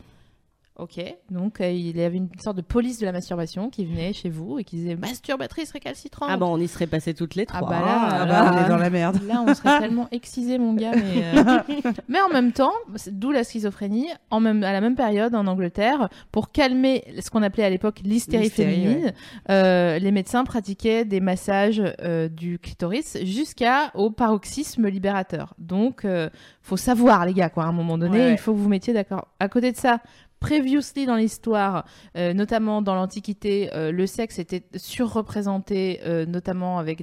Ok. 0.77 1.01
Donc, 1.31 1.61
euh, 1.61 1.71
il 1.71 1.97
y 1.97 2.03
avait 2.03 2.17
une 2.17 2.29
sorte 2.43 2.57
de 2.57 2.63
police 2.63 2.99
de 2.99 3.07
la 3.07 3.13
masturbation 3.13 3.71
qui 3.71 3.85
venait 3.85 4.13
chez 4.13 4.29
vous 4.29 4.59
et 4.59 4.65
qui 4.65 4.75
disait 4.75 4.97
masturbatrice 4.97 5.71
récalcitrante. 5.71 6.29
Ah 6.33 6.37
bon, 6.37 6.47
on 6.47 6.59
y 6.59 6.67
serait 6.67 6.89
passé 6.89 7.15
toutes 7.15 7.37
les 7.37 7.47
Ah 7.53 7.59
trois. 7.61 7.69
bah 7.71 7.81
là. 7.81 8.09
Ah 8.11 8.27
là, 8.27 8.43
bah, 8.43 8.51
on 8.61 8.65
est 8.65 8.69
dans 8.69 8.77
la 8.77 8.91
merde. 8.91 9.21
Là, 9.25 9.45
on 9.47 9.55
serait 9.55 9.79
tellement 9.79 10.09
excisé, 10.11 10.59
mon 10.59 10.75
gars. 10.75 10.91
Mais, 10.97 11.23
euh, 11.39 11.91
mais 12.09 12.21
en 12.21 12.29
même 12.29 12.51
temps, 12.51 12.73
d'où 13.13 13.31
la 13.31 13.45
schizophrénie, 13.45 14.09
en 14.31 14.41
même, 14.41 14.65
à 14.65 14.73
la 14.73 14.81
même 14.81 14.97
période 14.97 15.37
en 15.37 15.47
Angleterre, 15.47 16.09
pour 16.33 16.51
calmer 16.51 17.05
ce 17.21 17.31
qu'on 17.31 17.45
appelait 17.45 17.63
à 17.65 17.71
l'époque 17.71 18.01
l'hystérie 18.03 18.51
féminine, 18.51 19.13
euh, 19.51 20.01
les 20.01 20.11
médecins 20.11 20.43
pratiquaient 20.43 21.05
des 21.05 21.21
massages 21.21 21.83
euh, 22.03 22.29
du 22.29 22.59
clitoris 22.59 23.17
jusqu'à 23.23 23.93
au 23.95 24.11
paroxysme 24.11 24.89
libérateur. 24.89 25.55
Donc, 25.59 26.05
euh, 26.05 26.31
faut 26.63 26.77
savoir, 26.77 27.27
les 27.27 27.33
gars, 27.35 27.49
quoi. 27.49 27.63
À 27.63 27.69
un 27.69 27.73
moment 27.73 27.97
donné, 27.97 28.19
Ouais. 28.19 28.33
il 28.33 28.39
faut 28.39 28.53
que 28.53 28.59
vous 28.59 28.69
mettiez 28.69 28.93
d'accord. 28.93 29.29
À 29.39 29.49
côté 29.49 29.71
de 29.71 29.77
ça. 29.77 30.01
Previously 30.45 31.07
dans 31.07 31.17
l'histoire, 31.17 31.87
euh, 32.19 32.35
notamment 32.35 32.83
dans 32.83 32.95
l'Antiquité, 32.95 33.71
euh, 33.73 33.91
le 33.91 34.07
sexe 34.07 34.39
était 34.39 34.63
surreprésenté, 34.77 36.01
euh, 36.05 36.27
notamment 36.27 36.79
avec 36.79 37.03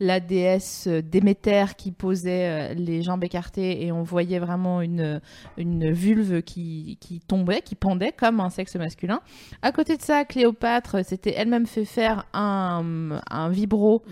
la 0.00 0.18
déesse 0.18 0.88
Déméter 0.88 1.76
qui 1.76 1.92
posait 1.92 2.74
les 2.74 3.02
jambes 3.02 3.22
écartées 3.22 3.84
et 3.84 3.92
on 3.92 4.02
voyait 4.02 4.38
vraiment 4.38 4.80
une, 4.80 5.20
vulve 5.58 6.40
qui, 6.40 6.98
tombait, 7.28 7.60
qui 7.60 7.74
pendait 7.74 8.12
comme 8.12 8.40
un 8.40 8.48
sexe 8.48 8.76
masculin. 8.76 9.20
À 9.60 9.70
côté 9.70 9.98
de 9.98 10.02
ça, 10.02 10.24
Cléopâtre 10.24 11.04
s'était 11.04 11.34
elle-même 11.36 11.66
fait 11.66 11.84
faire 11.84 12.26
un, 12.32 13.12
vibro 13.50 14.02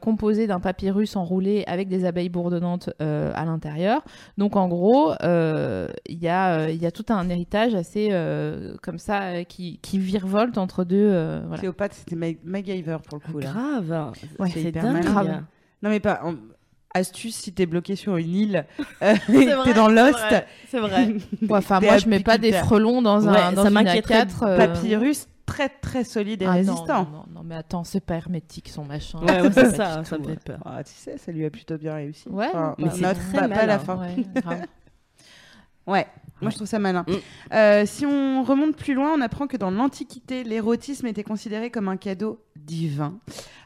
composé 0.00 0.46
d'un 0.46 0.60
papyrus 0.60 1.16
enroulé 1.16 1.64
avec 1.66 1.88
des 1.88 2.04
abeilles 2.04 2.28
bourdonnantes 2.28 2.90
à 3.00 3.44
l'intérieur. 3.44 4.04
Donc 4.36 4.54
en 4.54 4.68
gros, 4.68 5.14
il 5.20 5.88
y, 6.08 6.26
y 6.26 6.28
a 6.28 6.90
tout 6.92 7.06
un 7.08 7.28
héritage 7.28 7.74
assez 7.74 7.87
euh, 7.96 8.76
comme 8.82 8.98
ça 8.98 9.22
euh, 9.22 9.44
qui, 9.44 9.78
qui 9.82 9.98
virevolte 9.98 10.58
entre 10.58 10.84
deux. 10.84 10.96
euh, 10.98 11.40
voilà. 11.46 11.58
Cléopâtre, 11.60 11.94
c'était 11.94 12.16
Ma- 12.16 12.38
MacGyver 12.44 12.98
pour 13.08 13.18
le 13.24 13.32
coup. 13.32 13.38
Là. 13.38 13.50
Grave. 13.52 14.12
Ouais, 14.38 14.50
c'est 14.52 14.62
hyper 14.62 14.82
dingue. 14.82 15.02
Grave. 15.04 15.42
Non, 15.82 15.90
mais 15.90 16.00
pas. 16.00 16.20
en- 16.24 16.34
Astuce, 16.94 17.36
si 17.36 17.52
t'es 17.52 17.66
bloqué 17.66 17.96
sur 17.96 18.16
une 18.16 18.34
île, 18.34 18.64
euh, 19.02 19.14
t'es 19.64 19.74
dans 19.74 19.88
Lost, 19.88 20.18
C'est 20.68 20.80
vrai. 20.80 21.14
Enfin, 21.50 21.80
moi, 21.80 21.98
je 21.98 22.08
mets 22.08 22.20
pas 22.20 22.38
des 22.38 22.50
frelons 22.52 23.02
dans, 23.02 23.28
un, 23.28 23.32
Ouais, 23.50 23.54
dans 23.54 23.62
ça 23.62 23.68
une 23.68 23.74
m'inquiéterait 23.74 24.22
A4. 24.24 24.46
euh, 24.46 24.56
papyrus 24.56 25.26
très 25.44 25.68
très 25.68 26.02
solide 26.02 26.42
et 26.42 26.46
ah, 26.46 26.52
résistant. 26.52 27.04
Non, 27.04 27.10
non, 27.10 27.24
non, 27.34 27.42
mais 27.44 27.56
attends, 27.56 27.84
c'est 27.84 28.00
pas 28.00 28.14
hermétique 28.16 28.70
son 28.70 28.84
machin. 28.86 29.18
Ouais, 29.20 29.26
ouais, 29.42 29.50
pas 29.50 29.64
c'est 29.70 29.76
ça, 29.76 30.02
ça 30.04 30.18
me 30.18 30.24
fait 30.24 30.42
peur. 30.42 30.58
Ah, 30.64 30.82
tu 30.82 30.92
sais, 30.94 31.18
ça 31.18 31.30
lui 31.30 31.44
a 31.44 31.50
plutôt 31.50 31.76
bien 31.76 31.94
réussi. 31.94 32.26
Ouais, 32.30 32.48
Enfin, 32.48 32.74
mais 32.78 32.88
c'est 32.90 33.02
très 33.14 33.32
pas, 33.38 33.40
pas 33.42 33.48
malin. 33.48 33.66
la 33.66 33.78
fin. 33.78 33.98
Ouais, 33.98 34.16
grave. 34.42 34.62
Ouais, 35.86 36.06
moi 36.40 36.50
je 36.50 36.56
trouve 36.56 36.66
ça 36.68 36.78
malin. 36.78 37.04
Mm. 37.08 37.12
Euh, 37.54 37.82
si 37.86 38.06
on 38.06 38.42
remonte 38.44 38.76
plus 38.76 38.94
loin, 38.94 39.12
on 39.16 39.20
apprend 39.20 39.46
que 39.46 39.56
dans 39.56 39.70
l'Antiquité, 39.70 40.44
l'érotisme 40.44 41.06
était 41.06 41.24
considéré 41.24 41.70
comme 41.70 41.88
un 41.88 41.96
cadeau 41.96 42.40
divin. 42.56 43.18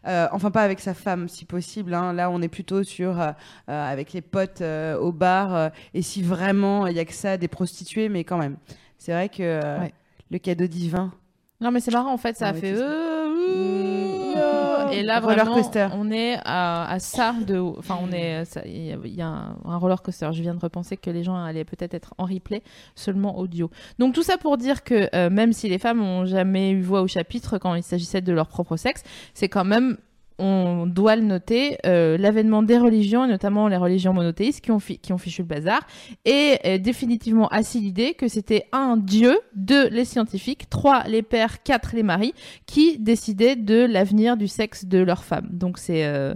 Euh, 0.07 0.27
enfin, 0.33 0.51
pas 0.51 0.63
avec 0.63 0.81
sa 0.81 0.95
femme, 0.95 1.29
si 1.29 1.45
possible. 1.45 1.95
hein. 1.95 2.13
Là, 2.13 2.31
on 2.31 2.43
est 2.43 2.49
plutôt 2.49 2.83
sur 2.83 3.21
euh, 3.21 3.31
avec 3.67 4.13
les 4.13 4.21
potes 4.23 4.61
euh, 4.61 4.99
au 4.99 5.13
bar. 5.13 5.55
euh, 5.55 5.69
et 5.95 6.03
si 6.03 6.23
vraiment 6.23 6.87
il 6.89 6.97
y 6.97 7.01
a 7.01 7.05
que 7.05 7.13
ça, 7.15 7.37
des 7.37 7.49
prostituées, 7.49 8.09
mais 8.09 8.25
quand 8.25 8.39
même. 8.39 8.57
C'est 8.99 9.13
vrai 9.13 9.29
que 9.29 9.43
euh, 9.43 9.79
Ouais. 9.81 9.93
le 10.31 10.39
cadeau 10.39 10.67
divin. 10.67 11.13
Non, 11.61 11.71
mais 11.71 11.79
c'est 11.81 11.93
marrant, 11.93 12.13
en 12.13 12.19
fait, 12.19 12.37
ça 12.37 12.49
a 12.49 12.55
fait. 12.55 12.75
Et 14.93 15.03
là, 15.03 15.21
Roller 15.21 15.45
vraiment, 15.45 15.55
coaster. 15.55 15.89
on 15.93 16.11
est 16.11 16.39
à, 16.45 16.91
à 16.91 16.99
ça 16.99 17.35
de. 17.47 17.59
Enfin, 17.59 17.99
on 18.03 18.13
est. 18.13 18.45
Il 18.65 18.87
y 18.87 18.93
a, 18.93 18.97
il 19.05 19.15
y 19.15 19.23
a 19.23 19.27
un, 19.27 19.57
un 19.65 19.77
roller 19.77 20.01
coaster. 20.03 20.31
Je 20.33 20.43
viens 20.43 20.55
de 20.55 20.61
repenser 20.61 20.97
que 20.97 21.11
les 21.11 21.23
gens 21.25 21.37
allaient 21.37 21.65
peut-être 21.65 21.95
être 21.95 22.15
en 22.19 22.25
replay, 22.25 22.63
seulement 22.95 23.39
audio. 23.39 23.71
Donc, 23.99 24.15
tout 24.15 24.23
ça 24.23 24.39
pour 24.39 24.57
dire 24.57 24.85
que 24.85 25.09
euh, 25.15 25.31
même 25.31 25.53
si 25.53 25.69
les 25.69 25.79
femmes 25.79 26.03
ont 26.03 26.25
jamais 26.25 26.71
eu 26.71 26.83
voix 26.83 27.03
au 27.03 27.07
chapitre 27.09 27.59
quand 27.59 27.75
il 27.75 27.83
s'agissait 27.83 28.21
de 28.21 28.33
leur 28.33 28.49
propre 28.49 28.77
sexe, 28.77 29.03
c'est 29.35 29.49
quand 29.49 29.65
même. 29.65 29.97
On 30.45 30.89
doit 30.89 31.15
le 31.15 31.23
noter, 31.23 31.79
euh, 31.87 32.19
l'avènement 32.19 32.65
des 32.65 32.77
religions, 32.77 33.25
et 33.25 33.29
notamment 33.29 33.69
les 33.69 33.77
religions 33.77 34.13
monothéistes, 34.13 34.61
qui 34.61 34.73
ont, 34.73 34.81
fichu 34.81 35.43
le 35.43 35.47
bazar, 35.47 35.87
et 36.25 36.59
euh, 36.65 36.79
définitivement 36.79 37.47
assis 37.47 37.79
l'idée 37.79 38.15
que 38.15 38.27
c'était 38.27 38.65
un 38.73 38.97
dieu, 38.97 39.39
deux 39.55 39.89
les 39.89 40.05
scientifiques, 40.05 40.69
trois 40.69 41.05
les 41.05 41.23
pères, 41.23 41.63
quatre 41.63 41.95
les 41.95 42.03
maris, 42.03 42.35
qui 42.67 42.99
décidaient 42.99 43.55
de 43.55 43.85
l'avenir 43.85 44.37
du 44.37 44.49
sexe 44.49 44.85
de 44.85 44.99
leurs 44.99 45.23
femmes. 45.23 45.49
Donc 45.53 45.79
c'est 45.79 46.05
euh, 46.07 46.35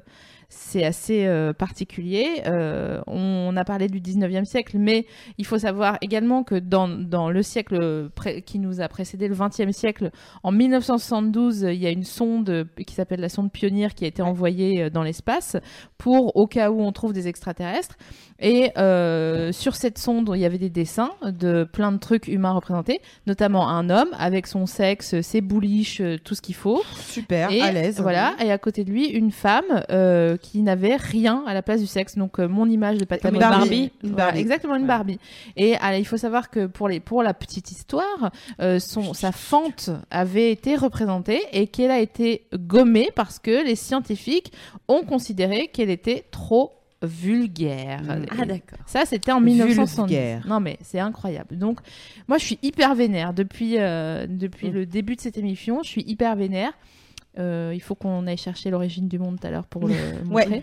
c'est 0.49 0.84
assez 0.84 1.26
euh, 1.26 1.53
particulier. 1.53 2.42
Euh, 2.47 3.01
on, 3.07 3.57
a 3.57 3.64
parlé 3.64 3.88
du 3.88 4.01
19e 4.01 4.44
siècle, 4.44 4.76
mais 4.78 5.07
il 5.38 5.47
faut 5.47 5.59
savoir 5.59 5.99
également 6.03 6.44
que 6.44 6.55
dans, 6.55 6.88
dans 6.88 7.30
le 7.30 7.42
siècle 7.42 8.11
qui 8.44 8.59
nous 8.59 8.80
a 8.80 8.88
précédé, 8.88 9.28
le 9.28 9.34
20e 9.34 9.72
siècle, 9.72 10.11
en 10.42 10.53
1972, 10.53 11.62
il 11.62 11.74
y 11.74 11.86
a 11.86 11.90
une 11.90 12.05
sonde 12.05 12.68
qui 12.86 12.94
s'appelle 12.94 13.20
la 13.20 13.28
sonde 13.28 13.51
Pionnier 13.51 13.88
qui 13.94 14.05
a 14.05 14.09
été 14.09 14.22
envoyée 14.22 14.84
euh, 14.84 14.90
dans 14.90 15.03
l'espace 15.03 15.57
pour, 15.99 16.36
au 16.36 16.47
cas 16.47 16.70
où 16.70 16.80
on 16.80 16.92
trouve 16.92 17.12
des 17.12 17.28
extraterrestres. 17.28 17.97
Et 18.38 18.70
euh, 18.76 19.53
sur 19.53 19.74
cette 19.74 19.99
sonde, 19.99 20.30
il 20.34 20.40
y 20.40 20.44
avait 20.44 20.59
des 20.59 20.70
dessins 20.70 21.12
de 21.24 21.64
plein 21.64 21.92
de 21.92 21.99
trucs 21.99 22.28
humains 22.28 22.53
représentés, 22.53 23.01
notamment 23.26 23.68
un 23.68 23.88
homme 23.88 24.11
avec 24.18 24.47
son 24.47 24.66
sexe, 24.66 25.20
ses 25.22 25.40
bouliches, 25.40 26.03
tout 26.24 26.34
ce 26.34 26.42
qu'il 26.42 26.55
faut. 26.55 26.82
Super, 27.09 27.51
Et 27.51 27.62
à 27.62 27.72
l'aise. 27.72 28.01
Voilà, 28.01 28.34
et 28.44 28.53
à 28.53 28.59
côté 28.59 28.84
de 28.84 28.90
lui, 28.90 29.07
une 29.07 29.30
femme 29.30 29.64
euh, 30.37 30.39
qui 30.39 30.62
n'avait 30.62 30.97
rien 30.97 31.43
à 31.47 31.55
la 31.55 31.62
place 31.62 31.80
du 31.80 31.87
sexe. 31.87 32.16
Donc, 32.16 32.39
euh, 32.39 32.49
mon 32.49 32.68
image 32.68 32.99
de 32.99 33.05
Pat 33.05 33.22
une 33.24 33.39
Barbie. 33.39 33.91
Voilà, 34.03 34.37
exactement, 34.39 34.74
une 34.76 34.82
Ouais. 34.82 34.89
Barbie. 34.89 35.18
Et 35.57 35.74
alors, 35.76 35.99
il 35.99 36.05
faut 36.07 36.16
savoir 36.16 36.51
que 36.51 36.66
pour, 36.66 36.89
les, 36.89 37.01
pour 37.01 37.22
la 37.22 37.34
petite 37.34 37.70
histoire, 37.70 38.30
euh, 38.61 38.78
son, 38.78 39.14
sa 39.14 39.32
fente 39.32 39.91
avait 40.11 40.53
été 40.53 40.76
représentée 40.76 41.41
et 41.53 41.66
qu'elle 41.66 41.91
a 41.91 42.01
été 42.01 42.47
gommée 42.55 43.11
parce 43.14 43.39
que 43.39 43.64
les 43.64 43.74
scientifiques 43.76 44.53
ont 44.89 45.03
considéré 45.03 45.68
qu'elle 45.68 45.91
était 45.91 46.24
trop 46.30 46.72
vulgaire. 47.03 48.01
Ah 48.39 48.45
d'accord. 48.47 48.78
Ça, 48.87 49.05
c'était 49.05 49.32
en 49.32 49.41
1970. 49.41 50.12
Vulgaire. 50.14 50.47
Non, 50.49 50.61
mais 50.61 50.78
c'est 50.82 50.99
incroyable. 51.01 51.57
Donc, 51.59 51.80
moi, 52.28 52.39
je 52.39 52.45
suis 52.45 52.59
hyper 52.62 52.95
vénère. 52.95 53.32
Depuis, 53.34 53.76
euh, 53.78 54.26
depuis 54.28 54.70
Mm. 54.70 54.74
le 54.74 54.87
début 54.87 55.16
de 55.16 55.20
cette 55.20 55.37
émission, 55.39 55.80
je 55.82 55.89
suis 55.89 56.05
hyper 56.07 56.34
vénère. 56.37 56.72
Euh, 57.39 57.72
il 57.74 57.80
faut 57.80 57.95
qu'on 57.95 58.26
aille 58.26 58.37
chercher 58.37 58.70
l'origine 58.70 59.09
du 59.09 59.18
monde 59.18 59.39
tout 59.41 59.47
à 59.47 59.51
l'heure 59.51 59.66
pour 59.66 59.87
le 59.89 59.95
montrer. 60.24 60.62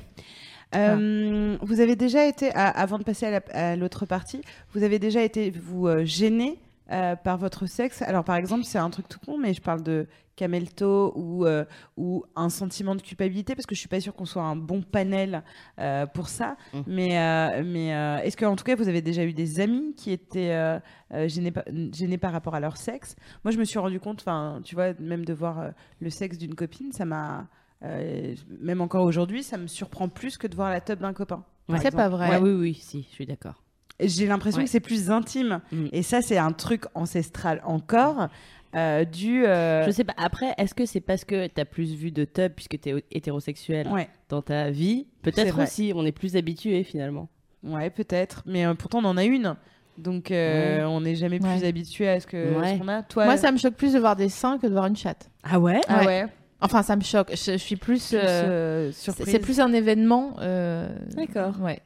Euh, 0.75 1.57
Vous 1.61 1.79
avez 1.81 1.95
déjà 1.95 2.25
été, 2.25 2.51
à- 2.53 2.67
avant 2.69 2.97
de 2.97 3.03
passer 3.03 3.27
à 3.27 3.31
la- 3.31 3.43
à 3.53 3.75
l'autre 3.75 4.05
partie, 4.05 4.41
vous 4.73 4.83
avez 4.83 4.97
déjà 4.99 5.21
été 5.21 5.51
vous 5.51 5.87
euh, 5.87 6.03
gêné 6.03 6.57
euh, 6.91 7.15
par 7.15 7.37
votre 7.37 7.65
sexe. 7.67 8.01
Alors, 8.01 8.23
par 8.23 8.35
exemple, 8.37 8.63
c'est 8.63 8.79
un 8.79 8.89
truc 8.89 9.07
tout 9.07 9.19
con, 9.25 9.37
mais 9.37 9.53
je 9.53 9.61
parle 9.61 9.83
de 9.83 10.07
camelto 10.35 11.13
ou, 11.15 11.45
euh, 11.45 11.63
ou 11.97 12.23
un 12.35 12.49
sentiment 12.49 12.95
de 12.95 13.01
culpabilité, 13.01 13.55
parce 13.55 13.65
que 13.65 13.75
je 13.75 13.79
suis 13.79 13.89
pas 13.89 13.99
sûre 14.01 14.13
qu'on 14.15 14.25
soit 14.25 14.41
un 14.43 14.55
bon 14.55 14.81
panel 14.81 15.43
euh, 15.79 16.05
pour 16.07 16.27
ça. 16.27 16.57
Mm. 16.73 16.79
Mais, 16.87 17.19
euh, 17.19 17.63
mais 17.65 17.93
euh, 17.95 18.17
est-ce 18.23 18.35
qu'en 18.37 18.55
tout 18.55 18.63
cas, 18.63 18.75
vous 18.75 18.87
avez 18.87 19.01
déjà 19.01 19.23
eu 19.23 19.33
des 19.33 19.59
amis 19.59 19.93
qui 19.95 20.11
étaient 20.11 20.79
gênés, 21.27 21.51
par, 21.51 21.63
gênés 21.91 22.17
par 22.17 22.31
rapport 22.31 22.55
à 22.55 22.59
leur 22.59 22.77
sexe? 22.77 23.15
Moi, 23.43 23.51
je 23.51 23.57
me 23.59 23.63
suis 23.65 23.79
rendu 23.79 23.99
compte, 23.99 24.21
enfin, 24.21 24.61
tu 24.63 24.75
vois, 24.75 24.93
même 24.99 25.25
de 25.25 25.33
voir 25.33 25.59
euh, 25.59 25.69
le 25.99 26.09
sexe 26.09 26.37
d'une 26.37 26.55
copine, 26.55 26.91
ça 26.91 27.05
m'a. 27.05 27.47
euh, 27.83 28.33
même 28.61 28.81
encore 28.81 29.03
aujourd'hui, 29.05 29.43
ça 29.43 29.57
me 29.57 29.67
surprend 29.67 30.09
plus 30.09 30.37
que 30.37 30.47
de 30.47 30.55
voir 30.55 30.69
la 30.69 30.81
teub 30.81 30.99
d'un 30.99 31.13
copain. 31.13 31.43
par 31.67 31.81
C'est 31.81 31.91
pas 31.91 32.09
vrai. 32.09 32.29
Ouais, 32.29 32.37
oui, 32.37 32.51
oui, 32.51 32.73
si, 32.73 33.03
je 33.09 33.13
suis 33.13 33.25
d'accord. 33.25 33.61
J'ai 33.99 34.25
l'impression 34.25 34.59
Ouais. 34.59 34.65
que 34.65 34.71
c'est 34.71 34.79
plus 34.79 35.11
intime. 35.11 35.61
Mm. 35.71 35.85
Et 35.91 36.01
ça, 36.01 36.21
c'est 36.21 36.37
un 36.39 36.51
truc 36.51 36.85
ancestral 36.95 37.61
encore, 37.65 38.27
euh, 38.75 39.05
du. 39.05 39.45
euh, 39.45 39.85
Je 39.85 39.91
sais 39.91 40.03
pas. 40.03 40.13
Après, 40.17 40.53
est-ce 40.57 40.73
que 40.73 40.85
c'est 40.85 41.01
parce 41.01 41.25
que 41.25 41.47
t'as 41.47 41.65
plus 41.65 41.93
vu 41.95 42.11
de 42.11 42.25
tub 42.25 42.53
puisque 42.53 42.79
t'es 42.79 43.03
hétérosexuel 43.11 43.87
Ouais, 43.87 44.07
dans 44.29 44.41
ta 44.41 44.69
vie? 44.71 45.07
Peut-être 45.21 45.61
aussi, 45.61 45.91
on 45.95 46.05
est 46.05 46.11
plus 46.11 46.35
habitué 46.35 46.83
finalement. 46.83 47.29
ouais 47.63 47.89
peut-être. 47.89 48.43
Mais 48.45 48.65
euh, 48.65 48.73
pourtant, 48.73 48.99
on 48.99 49.05
en 49.05 49.17
a 49.17 49.23
une. 49.23 49.55
Donc, 49.97 50.31
euh, 50.31 50.79
Ouais. 50.79 50.83
on 50.85 51.01
n'est 51.01 51.15
jamais 51.15 51.39
plus 51.39 51.47
Ouais. 51.47 51.65
habitué 51.67 52.09
à 52.09 52.19
ce 52.19 52.25
que 52.25 52.53
ce 52.63 52.79
qu'on 52.79 52.87
a. 52.87 53.03
Toi, 53.03 53.25
Moi, 53.25 53.37
ça 53.37 53.51
me 53.51 53.57
choque 53.57 53.75
plus 53.75 53.93
de 53.93 53.99
voir 53.99 54.15
des 54.15 54.27
seins 54.29 54.57
que 54.57 54.65
de 54.65 54.71
voir 54.71 54.87
une 54.87 54.95
chatte. 54.95 55.29
Ah 55.43 55.59
ouais? 55.59 55.81
Ah 55.87 55.99
Ouais. 55.99 56.05
ouais. 56.07 56.25
Enfin, 56.61 56.81
ça 56.81 56.95
me 56.95 57.01
choque. 57.03 57.29
Je, 57.31 57.51
je 57.51 57.57
suis 57.57 57.75
plus. 57.75 58.07
Plus, 58.09 58.17
euh, 58.17 58.89
c'est 58.91 59.01
surprise. 59.01 59.27
c'est 59.29 59.39
plus 59.39 59.59
un 59.59 59.71
événement. 59.73 60.35
euh, 60.39 60.89
D'accord. 61.15 61.59
Ouais. 61.61 61.79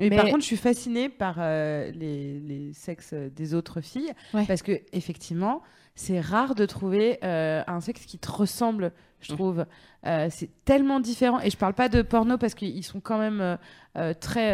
Mais, 0.00 0.08
Mais- 0.10 0.16
par 0.16 0.24
contre, 0.24 0.40
je 0.40 0.46
suis 0.46 0.56
fascinée 0.56 1.08
par 1.08 1.36
euh, 1.38 1.92
les, 1.92 2.40
les 2.40 2.72
sexes 2.72 3.14
des 3.14 3.54
autres 3.54 3.80
filles. 3.80 4.10
Ouais. 4.32 4.44
Parce 4.48 4.62
que, 4.62 4.72
effectivement, 4.92 5.62
c'est 5.94 6.20
rare 6.20 6.54
de 6.54 6.66
trouver 6.66 7.18
euh, 7.22 7.62
un 7.66 7.80
sexe 7.80 8.04
qui 8.04 8.18
te 8.18 8.30
ressemble, 8.30 8.92
je 9.20 9.32
Mm. 9.32 9.36
trouve. 9.36 9.66
Euh, 10.06 10.28
c'est 10.30 10.50
tellement 10.66 11.00
différent. 11.00 11.40
Et 11.40 11.48
je 11.50 11.56
parle 11.56 11.72
pas 11.74 11.88
de 11.88 12.02
porno 12.02 12.36
parce 12.36 12.54
qu'ils 12.54 12.84
sont 12.84 13.00
quand 13.00 13.18
même 13.18 13.40
euh, 13.40 13.56
euh, 13.96 14.12
très 14.12 14.52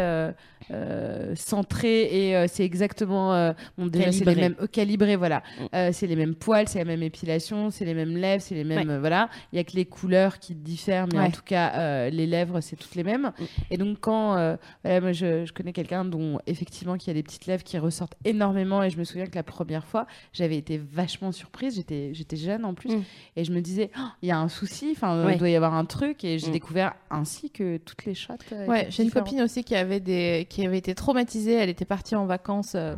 euh, 0.71 1.35
centrés 1.35 2.03
et 2.31 2.47
c'est 2.47 2.63
exactement. 2.63 3.53
bon, 3.77 3.87
déjà, 3.87 4.11
c'est 4.11 4.25
les 4.25 4.35
mêmes. 4.35 4.55
calibrés, 4.71 5.15
voilà. 5.15 5.39
Mm. 5.59 5.63
Euh, 5.75 5.89
c'est 5.91 6.07
les 6.07 6.15
mêmes 6.15 6.35
poils, 6.35 6.67
c'est 6.67 6.79
la 6.79 6.85
même 6.85 7.03
épilation, 7.03 7.69
c'est 7.69 7.85
les 7.85 7.93
mêmes 7.93 8.15
lèvres, 8.15 8.41
c'est 8.41 8.55
les 8.55 8.63
mêmes. 8.63 8.87
Ouais. 8.89 8.99
voilà. 8.99 9.29
Il 9.51 9.57
y 9.57 9.59
a 9.59 9.63
que 9.63 9.73
les 9.75 9.85
couleurs 9.85 10.39
qui 10.39 10.55
diffèrent, 10.55 11.07
mais 11.11 11.19
en 11.19 11.31
tout 11.31 11.41
cas, 11.43 12.09
les 12.09 12.27
lèvres, 12.27 12.61
c'est 12.61 12.75
toutes 12.75 12.95
les 12.95 13.03
mêmes. 13.03 13.31
Mm. 13.37 13.43
Et 13.71 13.77
donc, 13.77 13.97
quand. 13.99 14.57
voilà, 14.83 15.01
moi, 15.01 15.11
je, 15.11 15.45
je 15.45 15.53
connais 15.53 15.73
quelqu'un 15.73 16.05
dont, 16.05 16.39
effectivement, 16.47 16.97
qui 16.97 17.09
a 17.09 17.13
des 17.13 17.23
petites 17.23 17.45
lèvres 17.47 17.63
qui 17.63 17.77
ressortent 17.77 18.15
énormément. 18.25 18.83
Et 18.83 18.89
je 18.89 18.97
me 18.97 19.03
souviens 19.03 19.25
que 19.25 19.35
la 19.35 19.43
première 19.43 19.85
fois, 19.85 20.07
j'avais 20.33 20.57
été 20.57 20.77
vachement 20.77 21.31
surprise. 21.31 21.75
J'étais, 21.75 22.13
jeune 22.35 22.63
en 22.63 22.73
plus. 22.73 22.95
Mm. 22.95 23.03
Et 23.35 23.43
je 23.43 23.51
me 23.51 23.59
disais, 23.61 23.91
Oh, 23.97 24.01
il 24.21 24.29
y 24.29 24.31
a 24.31 24.37
un 24.39 24.47
souci, 24.47 24.60
enfin, 24.91 25.25
Ouais. 25.25 25.33
il 25.33 25.37
doit 25.39 25.49
y 25.49 25.55
avoir 25.55 25.73
un 25.73 25.85
truc. 25.85 26.23
Et 26.23 26.39
j'ai 26.39 26.49
Mm. 26.49 26.53
découvert 26.53 26.93
ainsi 27.09 27.49
que 27.49 27.77
toutes 27.77 28.05
les 28.05 28.13
chattes. 28.13 28.41
euh, 28.53 28.65
Ouais, 28.67 28.87
j'ai 28.89 29.03
une 29.03 29.11
copine 29.11 29.41
aussi 29.41 29.63
qui 29.63 29.75
avait 29.75 29.99
des, 29.99 30.45
qui 30.49 30.65
avait 30.65 30.77
été 30.77 30.93
traumatisée. 30.95 31.53
Elle 31.53 31.69
était 31.69 31.85
partie 31.85 32.15
en 32.15 32.25
vacances 32.25 32.73
euh, 32.75 32.95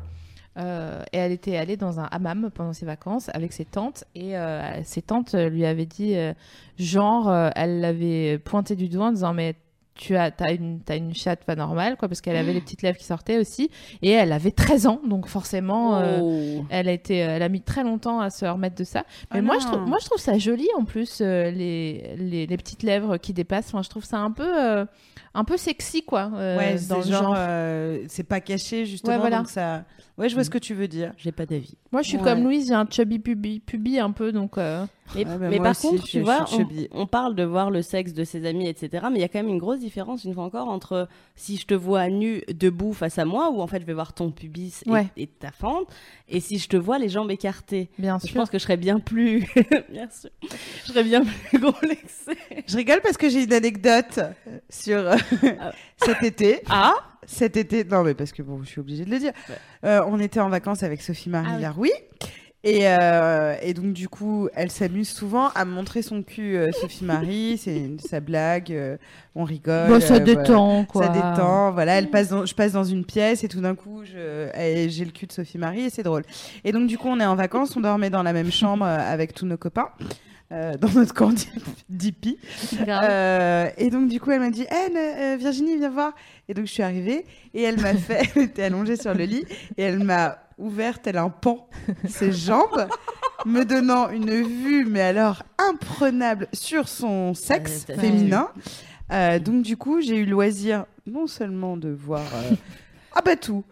euh, 0.57 1.01
et 1.11 1.17
elle 1.17 1.31
était 1.31 1.57
allée 1.57 1.77
dans 1.77 1.99
un 1.99 2.03
hammam 2.11 2.51
pendant 2.53 2.73
ses 2.73 2.85
vacances 2.85 3.29
avec 3.33 3.53
ses 3.53 3.65
tantes 3.65 4.03
et 4.13 4.37
euh, 4.37 4.83
ses 4.83 5.01
tantes 5.01 5.33
lui 5.33 5.65
avaient 5.65 5.87
dit 5.87 6.15
euh, 6.15 6.33
genre, 6.77 7.27
euh, 7.29 7.49
elle 7.55 7.79
l'avait 7.81 8.37
pointé 8.37 8.75
du 8.75 8.87
doigt 8.87 9.07
en 9.07 9.11
disant 9.11 9.33
mais 9.33 9.55
tu 9.95 10.15
as 10.15 10.31
t'as 10.31 10.53
une 10.53 10.79
t'as 10.79 10.97
une 10.97 11.13
chatte 11.13 11.43
pas 11.45 11.55
normale 11.55 11.97
quoi 11.97 12.07
parce 12.07 12.19
qu'elle 12.21 12.35
avait 12.35 12.53
les 12.53 12.61
petites 12.61 12.81
lèvres 12.81 12.97
qui 12.97 13.03
sortaient 13.05 13.37
aussi 13.37 13.69
et 14.01 14.09
elle 14.09 14.31
avait 14.31 14.49
13 14.51 14.87
ans 14.87 14.99
donc 15.07 15.27
forcément 15.27 15.97
euh, 15.97 16.19
Oh. 16.21 16.65
elle 16.69 16.87
a 16.89 16.91
été 16.91 17.17
elle 17.17 17.43
a 17.43 17.49
mis 17.49 17.61
très 17.61 17.83
longtemps 17.83 18.19
à 18.19 18.29
se 18.31 18.45
remettre 18.45 18.75
de 18.75 18.83
ça 18.83 19.03
mais 19.31 19.39
Ah 19.39 19.41
moi 19.43 19.55
non. 19.55 19.61
je 19.61 19.67
trouve 19.67 19.87
moi 19.87 19.97
je 20.01 20.05
trouve 20.05 20.19
ça 20.19 20.37
joli 20.39 20.67
en 20.77 20.83
plus 20.85 21.19
euh, 21.21 21.51
les, 21.51 22.15
les 22.17 22.47
les 22.47 22.57
petites 22.57 22.81
lèvres 22.83 23.17
qui 23.17 23.33
dépassent 23.33 23.67
enfin 23.67 23.83
je 23.83 23.89
trouve 23.89 24.03
ça 24.05 24.17
un 24.17 24.31
peu 24.31 24.47
euh, 24.63 24.85
un 25.35 25.43
peu 25.43 25.57
sexy 25.57 26.03
quoi 26.03 26.31
euh, 26.35 26.57
Ouais, 26.57 26.73
dans 26.87 27.01
c'est 27.01 27.09
le 27.09 27.13
genre, 27.15 27.23
genre. 27.23 27.35
euh, 27.37 28.03
c'est 28.07 28.23
pas 28.23 28.39
caché 28.41 28.85
justement, 28.85 29.13
Ouais, 29.13 29.19
voilà. 29.19 29.37
donc 29.39 29.49
ça. 29.49 29.83
Ouais, 30.17 30.29
je 30.29 30.35
vois 30.35 30.41
Mm. 30.41 30.45
ce 30.45 30.49
que 30.51 30.57
tu 30.59 30.73
veux 30.75 30.87
dire. 30.87 31.11
J'ai 31.17 31.31
pas 31.31 31.47
d'avis. 31.47 31.73
moi 31.91 32.03
je 32.03 32.09
suis 32.09 32.17
Ouais. 32.17 32.23
comme 32.23 32.43
Louise 32.43 32.67
j'ai 32.67 32.75
un 32.75 32.85
chubby 32.87 33.17
pubi, 33.17 33.59
pubi 33.59 33.97
un 33.99 34.11
peu 34.11 34.31
donc 34.31 34.59
euh, 34.59 34.85
Mais, 35.15 35.25
Ouais, 35.25 35.37
bah, 35.37 35.49
mais 35.49 35.57
par 35.57 35.71
aussi, 35.71 35.87
contre, 35.89 36.03
tu 36.03 36.21
vois, 36.21 36.45
on, 36.91 37.07
parle 37.07 37.35
de 37.35 37.43
voir 37.43 37.69
le 37.71 37.81
sexe 37.81 38.13
de 38.13 38.23
ses 38.23 38.45
amis, 38.45 38.67
etc. 38.67 39.05
Mais 39.11 39.17
il 39.17 39.21
y 39.21 39.23
a 39.23 39.27
quand 39.27 39.39
même 39.39 39.49
une 39.49 39.57
grosse 39.57 39.79
différence, 39.79 40.23
une 40.23 40.33
fois 40.33 40.43
encore, 40.43 40.69
entre 40.69 41.07
si 41.35 41.57
je 41.57 41.65
te 41.65 41.73
vois 41.73 42.07
nu, 42.09 42.41
debout 42.53 42.93
face 42.93 43.17
à 43.19 43.25
moi, 43.25 43.49
où 43.51 43.59
en 43.61 43.67
fait 43.67 43.81
je 43.81 43.85
vais 43.85 43.93
voir 43.93 44.13
ton 44.13 44.31
pubis 44.31 44.81
et, 44.85 44.89
Ouais. 44.89 45.07
et 45.17 45.27
ta 45.27 45.51
fente, 45.51 45.87
et 46.29 46.39
si 46.39 46.57
je 46.59 46.69
te 46.69 46.77
vois 46.77 46.99
les 46.99 47.09
jambes 47.09 47.31
écartées. 47.31 47.89
bien 47.99 48.17
Je 48.21 48.27
sûr 48.27 48.35
pense 48.35 48.49
que 48.51 48.57
je 48.59 48.63
serais 48.63 48.77
bien 48.77 48.99
plus. 48.99 49.47
bien 49.89 50.07
sûr. 50.09 50.29
Je 50.85 50.91
serais 50.91 51.03
bien 51.03 51.23
plus 51.23 51.59
complexée. 51.59 52.37
Je 52.67 52.77
rigole 52.77 53.01
parce 53.01 53.17
que 53.17 53.29
j'ai 53.29 53.43
une 53.43 53.53
anecdote 53.53 54.19
sur 54.69 55.03
Ah. 55.09 55.17
cet 55.97 56.23
été. 56.23 56.61
Ah 56.69 56.93
Cet 57.25 57.57
été, 57.57 57.83
non 57.83 58.03
mais 58.03 58.13
parce 58.13 58.31
que 58.31 58.41
bon, 58.41 58.61
je 58.63 58.69
suis 58.69 58.79
obligée 58.79 59.05
de 59.05 59.11
le 59.11 59.19
dire. 59.19 59.33
Ouais. 59.49 59.55
Euh, 59.85 60.03
on 60.07 60.19
était 60.19 60.39
en 60.39 60.49
vacances 60.49 60.83
avec 60.83 61.01
Sophie 61.01 61.29
Marie 61.29 61.47
Ah 61.51 61.55
oui. 61.55 61.61
Laroui. 61.61 61.91
Et, 62.65 62.87
euh, 62.87 63.55
et 63.61 63.73
donc 63.73 63.91
du 63.91 64.07
coup, 64.07 64.47
elle 64.55 64.71
s'amuse 64.71 65.09
souvent 65.09 65.49
à 65.49 65.65
montrer 65.65 66.01
son 66.01 66.23
cul, 66.23 66.55
euh, 66.55 66.71
Sophie 66.71 67.03
Marie. 67.03 67.57
C'est 67.57 67.89
sa 67.99 68.21
blague, 68.21 68.71
euh, 68.71 68.95
on 69.35 69.43
rigole. 69.43 69.89
Bon, 69.89 69.99
ça 69.99 70.13
euh, 70.15 70.19
voilà. 70.19 70.43
détend 70.43 70.85
quoi 70.85 71.03
Ça 71.03 71.09
détend, 71.09 71.71
voilà. 71.71 71.97
Elle 71.97 72.09
passe 72.09 72.29
dans, 72.29 72.45
je 72.45 72.55
passe 72.55 72.71
dans 72.71 72.85
une 72.85 73.03
pièce 73.03 73.43
et 73.43 73.49
tout 73.49 73.59
d'un 73.59 73.75
coup, 73.75 74.03
j'ai 74.05 74.15
le 74.53 75.11
cul 75.11 75.27
de 75.27 75.33
Sophie 75.33 75.57
Marie 75.57 75.81
et 75.81 75.89
c'est 75.89 76.03
drôle. 76.03 76.23
Et 76.63 76.71
donc 76.71 76.87
du 76.87 76.97
coup, 76.97 77.09
on 77.09 77.19
est 77.19 77.25
en 77.25 77.35
vacances, 77.35 77.75
on 77.75 77.81
dormait 77.81 78.09
dans 78.09 78.23
la 78.23 78.31
même 78.31 78.51
chambre 78.51 78.85
avec 78.85 79.33
tous 79.33 79.45
nos 79.45 79.57
copains. 79.57 79.89
Euh, 80.53 80.77
dans 80.77 80.89
notre 80.89 81.13
camp 81.13 81.33
d'hippie. 81.89 82.37
Euh, 82.87 83.69
et 83.77 83.89
donc, 83.89 84.07
du 84.09 84.19
coup, 84.19 84.31
elle 84.31 84.39
m'a 84.39 84.49
dit 84.49 84.61
ne- 84.71 85.33
euh, 85.33 85.37
Virginie, 85.37 85.77
viens 85.77 85.89
voir. 85.89 86.13
Et 86.47 86.53
donc, 86.53 86.65
je 86.67 86.71
suis 86.71 86.83
arrivée 86.83 87.25
et 87.53 87.63
elle 87.63 87.79
m'a 87.79 87.93
fait. 87.95 88.21
Elle 88.35 88.43
était 88.43 88.63
allongée 88.63 88.95
sur 88.95 89.13
le 89.13 89.23
lit 89.23 89.45
et 89.77 89.83
elle 89.83 89.99
m'a 90.03 90.37
ouvert 90.57 91.01
tel 91.01 91.17
un 91.17 91.29
pan 91.29 91.67
ses 92.07 92.31
jambes, 92.31 92.87
me 93.45 93.63
donnant 93.63 94.09
une 94.09 94.41
vue, 94.43 94.85
mais 94.85 95.01
alors 95.01 95.43
imprenable, 95.57 96.47
sur 96.53 96.87
son 96.87 97.33
sexe 97.33 97.85
Ouais, 97.89 97.95
t'as- 97.95 98.01
féminin. 98.01 98.49
Donc, 99.43 99.63
du 99.63 99.77
coup, 99.77 100.01
j'ai 100.01 100.17
eu 100.17 100.25
le 100.25 100.31
loisir 100.31 100.85
non 101.07 101.27
seulement 101.27 101.77
de 101.77 101.89
voir. 101.89 102.21
ah, 103.15 103.21
bah 103.23 103.35
tout 103.35 103.63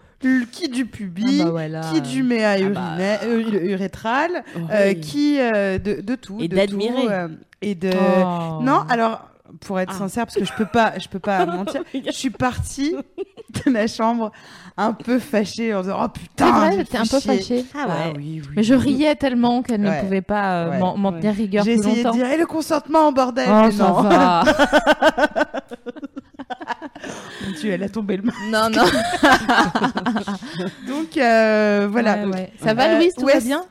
qui 0.51 0.69
du 0.69 0.85
pubis, 0.85 1.41
Ah 1.45 1.51
bah 1.51 1.81
qui 1.91 2.01
du 2.01 2.23
méa 2.23 2.53
Ah 2.53 2.69
bah. 2.69 2.95
euh, 3.23 3.71
urétral, 3.73 4.43
euh, 4.71 4.89
Oui. 4.89 4.99
qui 4.99 5.39
euh, 5.39 5.77
de, 5.77 6.01
de 6.01 6.15
tout. 6.15 6.37
Et 6.39 6.47
de 6.47 6.55
d'admirer. 6.55 7.27
et 7.61 7.75
de. 7.75 7.91
Oh. 7.93 8.59
Non, 8.61 8.83
alors 8.89 9.27
pour 9.59 9.79
être 9.81 9.91
Ah. 9.95 9.99
sincère, 9.99 10.25
parce 10.25 10.37
que 10.37 10.45
je 10.45 10.53
peux 10.57 10.65
pas, 10.65 10.93
je 10.97 11.09
peux 11.09 11.19
pas 11.19 11.45
mentir, 11.57 11.83
je 11.93 12.11
suis 12.11 12.29
partie 12.29 12.95
de 13.65 13.71
la 13.71 13.85
chambre 13.87 14.31
un 14.77 14.93
peu 14.93 15.19
fâchée 15.19 15.75
en 15.75 15.81
disant 15.81 15.97
oh 16.01 16.05
c'est 16.15 16.21
putain, 16.21 16.51
vrai 16.51 16.71
j'ai 16.77 16.85
t'es 16.85 16.97
un 16.97 17.05
peu 17.05 17.19
fâchée 17.19 17.65
Ah 17.75 17.85
ouais. 17.87 18.13
oui, 18.15 18.41
oui. 18.41 18.47
mais 18.55 18.63
je 18.63 18.73
riais 18.73 19.13
tellement 19.15 19.61
qu'elle 19.61 19.81
Ouais. 19.85 19.97
ne 19.97 20.01
pouvait 20.01 20.21
pas 20.21 20.53
euh, 20.67 20.71
Ouais. 20.71 20.79
m'en 20.97 21.11
tenir 21.11 21.33
rigueur 21.33 21.65
J'ai 21.65 21.73
essayé 21.73 22.03
de 22.05 22.11
dire 22.11 22.27
et 22.31 22.37
le 22.37 22.45
consentement 22.45 23.11
bordel. 23.11 23.49
oh 23.49 23.67
mais 23.67 23.75
non. 23.75 24.05
Mon 27.45 27.51
Dieu, 27.53 27.71
elle 27.71 27.83
a 27.83 27.89
tombé 27.89 28.17
le 28.17 28.23
masque. 28.23 28.37
non 28.49 28.69
non 28.69 28.83
Donc 30.87 31.17
euh, 31.17 31.87
voilà. 31.91 32.17
Ouais, 32.17 32.25
ouais. 32.33 32.53
ça 32.63 32.73
va 32.73 32.89
Euh, 32.89 32.97
Louise 32.97 33.13
tout 33.15 33.25
ouais, 33.25 33.33
va 33.35 33.39
bien? 33.39 33.65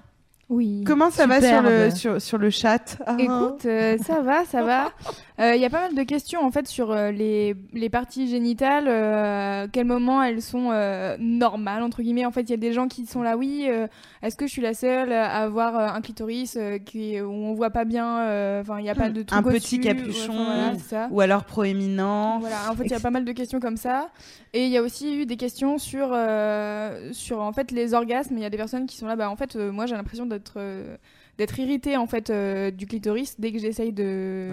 Oui. 0.49 0.83
Comment 0.85 1.11
ça 1.13 1.29
va 1.29 1.41
sur 1.41 1.63
le 1.63 1.91
sur, 1.91 2.21
sur 2.21 2.39
le 2.39 2.51
chat? 2.51 2.99
Ah. 3.07 3.15
Écoute, 3.19 3.65
euh, 3.67 3.97
ça 4.05 4.21
va, 4.21 4.45
ça 4.45 4.63
va. 4.65 4.91
Il 5.55 5.61
y 5.61 5.65
a 5.65 5.71
pas 5.71 5.81
mal 5.81 5.95
de 5.95 6.03
questions 6.03 6.45
en 6.45 6.51
fait 6.51 6.69
sur 6.69 6.91
euh, 6.91 7.11
les, 7.13 7.55
les 7.73 7.89
parties 7.89 8.29
génitales, 8.29 8.89
euh, 8.89 9.65
à 9.65 9.69
quel 9.69 9.87
moment 9.87 10.23
elles 10.23 10.43
sont 10.43 10.69
euh, 10.71 11.17
normales 11.19 11.83
entre 11.83 12.03
guillemets. 12.03 12.27
En 12.27 12.31
fait, 12.31 12.43
il 12.43 12.51
y 12.51 12.55
a 12.55 12.59
des 12.59 12.73
gens 12.75 12.89
qui 12.89 13.07
sont 13.07 13.23
là, 13.23 13.37
oui. 13.39 13.67
euh, 13.69 13.87
Est-ce 14.23 14.37
que 14.37 14.47
je 14.47 14.53
suis 14.53 14.61
la 14.61 14.75
seule 14.75 15.13
à 15.13 15.39
avoir 15.43 15.79
euh, 15.79 15.87
un 15.89 16.01
clitoris 16.03 16.57
euh, 16.57 16.77
qui 16.79 17.19
où 17.21 17.31
on 17.31 17.55
voit 17.55 17.71
pas 17.71 17.87
bien 17.87 18.19
euh, 18.21 18.61
Enfin, 18.61 18.79
il 18.81 18.83
n'y 18.83 18.91
a 18.91 18.95
pas 18.95 19.09
de 19.09 19.23
truc 19.23 19.39
Un 19.39 19.43
petit 19.43 19.81
capuchon. 19.81 20.33
enfin, 20.33 20.45
voilà, 20.45 20.73
c'est 20.75 20.89
ça. 20.91 21.09
Ou 21.11 21.21
alors 21.23 21.45
proéminent. 21.45 22.39
Voilà, 22.41 22.71
en 22.71 22.75
fait, 22.75 22.85
il 22.85 22.91
y 22.91 22.95
a 22.95 23.01
pas 23.01 23.11
mal 23.11 23.25
de 23.25 23.33
questions 23.33 23.61
comme 23.61 23.79
ça. 23.79 24.11
Et 24.53 24.67
il 24.67 24.71
y 24.71 24.77
a 24.77 24.83
aussi 24.83 25.17
eu 25.23 25.27
des 25.27 25.37
questions 25.37 25.79
sur, 25.79 26.11
euh, 26.13 27.09
sur 27.13 27.41
en 27.41 27.53
fait, 27.53 27.71
les 27.71 27.95
orgasmes. 27.95 28.37
Il 28.37 28.43
y 28.43 28.47
a 28.47 28.51
des 28.51 28.57
personnes 28.59 28.85
qui 28.87 28.97
sont 28.97 29.07
là, 29.07 29.17
bah, 29.17 29.31
en 29.31 29.37
fait, 29.37 29.57
euh, 29.57 29.73
moi, 29.73 29.87
j'ai 29.87 29.95
l'impression 29.95 30.27
d'être 30.27 30.55
euh, 30.57 30.97
d'être 31.39 31.59
irritée 31.59 31.97
en 31.97 32.07
fait, 32.07 32.29
euh, 32.29 32.71
du 32.71 32.87
clitoris 32.87 33.37
dès 33.41 33.51
que 33.51 33.59
j'essaye 33.59 33.93
de, 33.95 34.51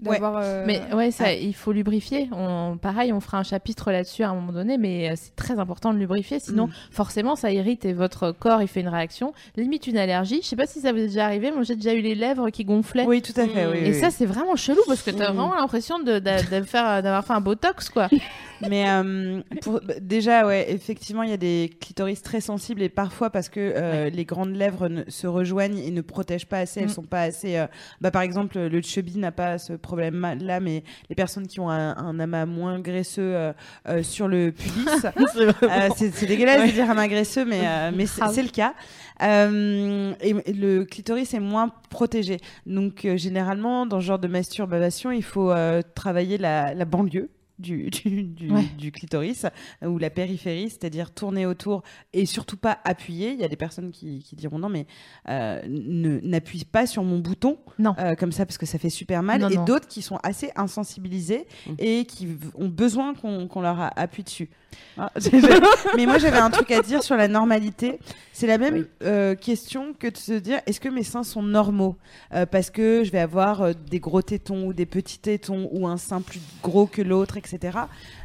d'avoir. 0.00 0.40
euh, 0.42 0.64
Mais 0.66 0.80
ouais, 0.94 1.10
ça, 1.10 1.32
il 1.32 1.54
faut 1.54 1.72
lubrifier. 1.72 2.28
On, 2.32 2.76
pareil, 2.80 3.12
on 3.12 3.20
fera 3.20 3.38
un 3.38 3.42
chapitre 3.42 3.90
là-dessus 3.92 4.22
à 4.22 4.30
un 4.30 4.34
moment 4.34 4.52
donné, 4.52 4.78
mais 4.78 5.10
euh, 5.10 5.14
c'est 5.16 5.34
très 5.36 5.58
important 5.58 5.92
de 5.92 5.98
lubrifier. 5.98 6.38
Sinon, 6.40 6.66
Mm. 6.66 6.72
forcément, 6.90 7.36
ça 7.36 7.50
irrite 7.52 7.84
et 7.84 7.92
votre 7.92 8.32
corps, 8.32 8.62
il 8.62 8.68
fait 8.68 8.80
une 8.80 8.88
réaction. 8.88 9.32
Limite 9.56 9.86
une 9.86 9.96
allergie. 9.98 10.40
Je 10.42 10.46
sais 10.48 10.56
pas 10.56 10.66
si 10.66 10.80
ça 10.80 10.92
vous 10.92 10.98
est 10.98 11.06
déjà 11.08 11.24
arrivé. 11.26 11.50
Moi, 11.50 11.62
j'ai 11.62 11.76
déjà 11.76 11.92
eu 11.94 12.00
les 12.00 12.14
lèvres 12.14 12.50
qui 12.50 12.64
gonflaient. 12.64 13.04
Oui, 13.06 13.22
tout 13.22 13.32
à 13.40 13.46
fait. 13.46 13.66
Oui, 13.66 13.78
Et 13.78 13.90
oui, 13.92 13.94
ça, 13.94 14.10
c'est 14.10 14.26
vraiment 14.26 14.56
chelou 14.56 14.80
parce 14.86 15.02
que 15.02 15.10
t'as 15.10 15.30
Mm. 15.32 15.36
vraiment 15.36 15.54
l'impression 15.54 15.98
de, 15.98 16.18
de- 16.18 16.58
de 16.60 16.64
faire, 16.64 17.02
d'avoir 17.02 17.24
fait 17.24 17.32
un 17.32 17.40
botox, 17.40 17.88
quoi. 17.90 18.08
Mais 18.68 18.88
euh, 18.90 19.40
pour- 19.62 19.80
bah, 19.82 19.94
déjà, 20.00 20.46
ouais, 20.46 20.70
effectivement, 20.70 21.22
il 21.22 21.30
y 21.30 21.32
a 21.32 21.38
des 21.38 21.70
clitoris 21.80 22.22
très 22.22 22.40
sensibles 22.42 22.82
et 22.82 22.88
parfois 22.90 23.30
parce 23.30 23.48
que 23.48 23.58
euh, 23.60 24.10
les 24.10 24.24
grandes 24.26 24.54
lèvres 24.54 24.88
ne- 24.88 25.02
se 25.08 25.26
rejoignent 25.26 25.78
et 25.78 25.90
ne 25.90 26.02
protègent 26.02 26.46
pas 26.46 26.58
assez, 26.58 26.80
elles 26.80 26.86
Mm. 26.86 26.90
sont 26.90 27.02
pas 27.02 27.22
assez. 27.22 27.56
euh, 27.56 27.66
bah, 28.00 28.10
par 28.10 28.22
exemple, 28.22 28.58
le 28.58 28.82
chubby 28.82 29.16
n'a 29.18 29.32
pas 29.32 29.56
ce 29.58 29.72
problème-là, 29.90 30.60
mais 30.60 30.82
les 31.08 31.14
personnes 31.16 31.46
qui 31.46 31.60
ont 31.60 31.70
un, 31.70 31.96
un 31.96 32.20
amas 32.20 32.46
moins 32.46 32.78
graisseux 32.78 33.34
euh, 33.34 33.52
euh, 33.88 34.02
sur 34.02 34.28
le 34.28 34.52
pubis, 34.52 34.86
euh, 35.62 35.88
c'est 35.96 36.26
dégueulasse 36.26 36.66
de 36.66 36.72
dire 36.72 36.88
amas 36.90 37.08
graisseux, 37.08 37.44
mais, 37.44 37.90
mais 37.92 38.06
c'est 38.06 38.42
le 38.42 38.50
cas. 38.50 38.74
Euh, 39.22 40.14
et, 40.20 40.34
et 40.46 40.52
le 40.52 40.84
clitoris 40.84 41.34
est 41.34 41.40
moins 41.40 41.70
protégé. 41.90 42.38
Donc, 42.66 43.04
euh, 43.04 43.16
généralement, 43.16 43.86
dans 43.86 44.00
ce 44.00 44.06
genre 44.06 44.18
de 44.18 44.28
masturbation, 44.28 45.10
il 45.10 45.22
faut 45.22 45.50
euh, 45.50 45.82
travailler 45.94 46.38
la, 46.38 46.74
la 46.74 46.84
banlieue. 46.84 47.28
Du, 47.60 47.90
du, 47.90 48.22
du- 48.22 48.50
Ouais. 48.50 48.64
du 48.78 48.90
clitoris 48.90 49.46
ou 49.84 49.98
la 49.98 50.10
périphérie, 50.10 50.70
c'est-à-dire 50.70 51.12
tourner 51.12 51.46
autour 51.46 51.82
et 52.12 52.26
surtout 52.26 52.56
pas 52.56 52.78
appuyer. 52.84 53.32
Il 53.32 53.40
y 53.40 53.44
a 53.44 53.48
des 53.48 53.56
personnes 53.56 53.90
qui, 53.90 54.22
qui 54.22 54.34
diront 54.36 54.58
non, 54.58 54.68
mais 54.68 54.86
euh, 55.28 55.60
ne- 55.68 56.20
n'appuie 56.20 56.64
pas 56.64 56.86
sur 56.86 57.04
mon 57.04 57.18
bouton 57.18 57.58
Non. 57.78 57.94
euh, 57.98 58.14
comme 58.14 58.32
ça 58.32 58.46
parce 58.46 58.58
que 58.58 58.66
ça 58.66 58.78
fait 58.78 58.90
super 58.90 59.22
mal. 59.22 59.40
Non, 59.42 59.48
et 59.48 59.56
d'autres 59.66 59.86
qui 59.88 60.02
sont 60.02 60.18
assez 60.22 60.50
insensibilisés 60.56 61.46
Mm. 61.66 61.72
et 61.78 62.04
qui 62.06 62.28
ont 62.54 62.68
besoin 62.68 63.14
qu'on 63.14 63.60
leur 63.60 63.90
appuie 63.98 64.22
dessus. 64.24 64.48
Ah, 64.96 65.10
mais 65.96 66.06
moi 66.06 66.18
j'avais 66.18 66.38
un 66.38 66.50
truc 66.50 66.70
à 66.70 66.80
dire 66.80 67.02
sur 67.02 67.16
la 67.16 67.28
normalité. 67.28 67.98
C'est 68.32 68.46
la 68.46 68.56
même 68.56 68.74
Oui. 68.74 68.84
euh, 69.02 69.34
question 69.34 69.92
que 69.98 70.06
de 70.08 70.16
se 70.16 70.32
dire 70.32 70.60
est-ce 70.66 70.80
que 70.80 70.88
mes 70.88 71.02
seins 71.02 71.24
sont 71.24 71.42
normaux? 71.42 71.96
Euh, 72.32 72.46
Parce 72.46 72.70
que 72.70 73.02
je 73.04 73.10
vais 73.10 73.18
avoir 73.18 73.62
euh, 73.62 73.72
des 73.90 73.98
gros 74.00 74.22
tétons 74.22 74.66
ou 74.68 74.72
des 74.72 74.86
petits 74.86 75.18
tétons 75.18 75.68
ou 75.72 75.86
un 75.88 75.96
sein 75.96 76.20
plus 76.20 76.40
gros 76.62 76.86
que 76.86 77.02
l'autre, 77.02 77.36
etc. 77.36 77.49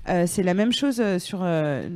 Euh, 0.09 0.26
c'est 0.28 0.43
la 0.43 0.53
même 0.53 0.71
chose 0.71 0.99
euh, 0.99 1.19
sur 1.19 1.39
euh, 1.41 1.88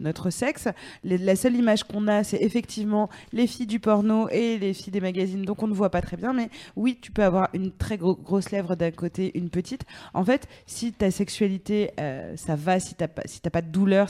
notre 0.00 0.30
sexe. 0.30 0.68
La 1.04 1.36
seule 1.36 1.56
image 1.56 1.84
qu'on 1.84 2.08
a, 2.08 2.24
c'est 2.24 2.42
effectivement 2.42 3.08
les 3.32 3.46
filles 3.46 3.66
du 3.66 3.80
porno 3.80 4.28
et 4.30 4.58
les 4.58 4.74
filles 4.74 4.92
des 4.92 5.00
magazines, 5.00 5.42
donc 5.44 5.62
on 5.62 5.66
ne 5.68 5.74
voit 5.74 5.90
pas 5.90 6.02
très 6.02 6.16
bien. 6.16 6.32
Mais 6.32 6.48
oui, 6.76 6.98
tu 7.00 7.10
peux 7.10 7.24
avoir 7.24 7.48
une 7.54 7.70
très 7.70 7.96
gro- 7.96 8.16
grosse 8.16 8.50
lèvre 8.50 8.76
d'un 8.76 8.90
côté, 8.90 9.32
une 9.36 9.50
petite. 9.50 9.84
En 10.14 10.24
fait, 10.24 10.48
si 10.66 10.92
ta 10.92 11.10
sexualité, 11.10 11.90
ça 12.36 12.56
va, 12.56 12.80
si 12.80 12.94
t'as 12.94 13.08
pas, 13.08 13.22
si 13.26 13.40
pas 13.40 13.62
de 13.62 13.68
douleur, 13.68 14.08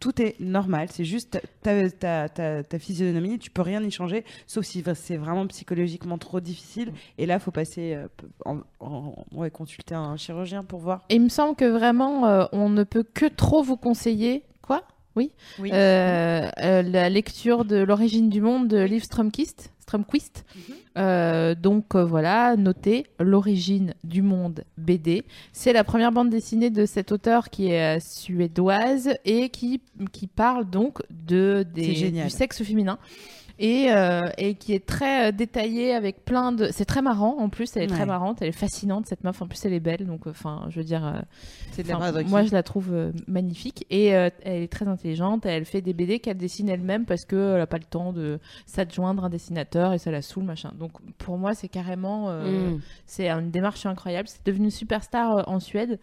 tout 0.00 0.20
est 0.20 0.38
normal. 0.40 0.88
C'est 0.90 1.04
juste 1.04 1.40
ta, 1.62 2.28
ta, 2.28 2.78
physionomie, 2.78 3.38
tu 3.38 3.50
peux 3.50 3.62
rien 3.62 3.82
y 3.82 3.90
changer, 3.90 4.24
sauf 4.46 4.64
si 4.64 4.82
c'est 4.94 5.16
vraiment 5.16 5.46
psychologiquement 5.46 6.18
trop 6.18 6.40
difficile. 6.40 6.92
Et 7.18 7.26
là, 7.26 7.38
faut 7.38 7.50
passer, 7.50 7.94
euh, 7.94 8.08
en, 8.44 9.50
consulter 9.50 9.94
un 9.94 10.16
chirurgien 10.16 10.64
pour 10.64 10.80
voir. 10.80 11.04
Et 11.08 11.16
il 11.16 11.22
me 11.22 11.28
semble 11.28 11.56
que 11.56 11.64
vraiment, 11.64 12.26
euh, 12.26 12.44
on 12.52 12.68
ne 12.68 12.84
peut 12.84 13.04
que 13.04 13.26
trop 13.26 13.62
vous 13.62 13.76
conseiller. 13.76 14.42
Quoi? 14.62 14.82
Oui. 15.16 15.32
Oui. 15.58 15.70
Euh, 15.72 16.48
euh, 16.62 16.82
la 16.82 17.08
lecture 17.08 17.64
de 17.64 17.76
L'origine 17.76 18.28
du 18.28 18.40
monde 18.40 18.68
de 18.68 18.78
Liv 18.78 19.02
Stromquist. 19.02 19.72
Stromquist. 19.80 20.44
Mhm. 20.54 20.74
Euh, 20.98 21.54
donc 21.54 21.96
voilà, 21.96 22.56
notez 22.56 23.06
L'origine 23.18 23.94
du 24.04 24.22
monde 24.22 24.64
BD. 24.76 25.24
C'est 25.52 25.72
la 25.72 25.84
première 25.84 26.12
bande 26.12 26.30
dessinée 26.30 26.70
de 26.70 26.86
cette 26.86 27.12
auteure 27.12 27.50
qui 27.50 27.70
est 27.70 28.00
suédoise 28.00 29.16
et 29.24 29.48
qui, 29.48 29.80
qui 30.12 30.26
parle 30.26 30.68
donc 30.68 31.02
de, 31.10 31.64
des, 31.72 32.10
du 32.10 32.30
sexe 32.30 32.62
féminin. 32.62 32.98
Et, 33.58 33.90
euh, 33.90 34.28
et 34.36 34.54
qui 34.54 34.74
est 34.74 34.84
très 34.84 35.28
euh, 35.28 35.32
détaillée 35.32 35.94
avec 35.94 36.24
plein 36.24 36.52
de. 36.52 36.68
C'est 36.72 36.84
très 36.84 37.00
marrant 37.00 37.36
en 37.38 37.48
plus, 37.48 37.74
elle 37.76 37.84
est 37.84 37.86
très 37.86 38.04
marrante, 38.04 38.42
elle 38.42 38.48
est 38.48 38.52
fascinante 38.52 39.06
cette 39.06 39.24
meuf. 39.24 39.40
En 39.40 39.48
plus, 39.48 39.64
elle 39.64 39.72
est 39.72 39.80
belle, 39.80 40.06
donc 40.06 40.26
enfin, 40.26 40.66
je 40.68 40.78
veux 40.78 40.84
dire, 40.84 41.06
euh, 41.06 41.20
C'est 41.72 41.82
de 41.82 41.88
la 41.88 42.22
moi, 42.24 42.42
je 42.42 42.52
la 42.52 42.62
trouve 42.62 43.12
magnifique 43.26 43.86
et 43.88 44.08
elle 44.08 44.32
est 44.44 44.70
très 44.70 44.86
intelligente. 44.88 45.46
Elle 45.46 45.64
fait 45.64 45.80
des 45.80 45.94
BD 45.94 46.18
qu'elle 46.18 46.36
dessine 46.36 46.68
elle-même 46.68 47.06
parce 47.06 47.24
qu'elle 47.24 47.56
n'a 47.56 47.66
pas 47.66 47.78
le 47.78 47.84
temps 47.84 48.12
de 48.12 48.38
s'adjoindre 48.66 49.24
un 49.24 49.30
dessinateur 49.30 49.94
et 49.94 49.98
ça 49.98 50.10
la 50.10 50.22
saoule, 50.22 50.44
machin. 50.44 50.72
Donc, 50.78 50.92
pour 51.16 51.38
moi, 51.38 51.54
c'est 51.54 51.68
carrément. 51.68 52.30
Mm. 52.30 52.80
C'est 53.06 53.30
une 53.30 53.50
démarche 53.50 53.86
incroyable. 53.86 54.28
C'est 54.28 54.44
devenu 54.44 54.66
une 54.66 54.70
superstar 54.70 55.48
en 55.48 55.60
Suède. 55.60 55.98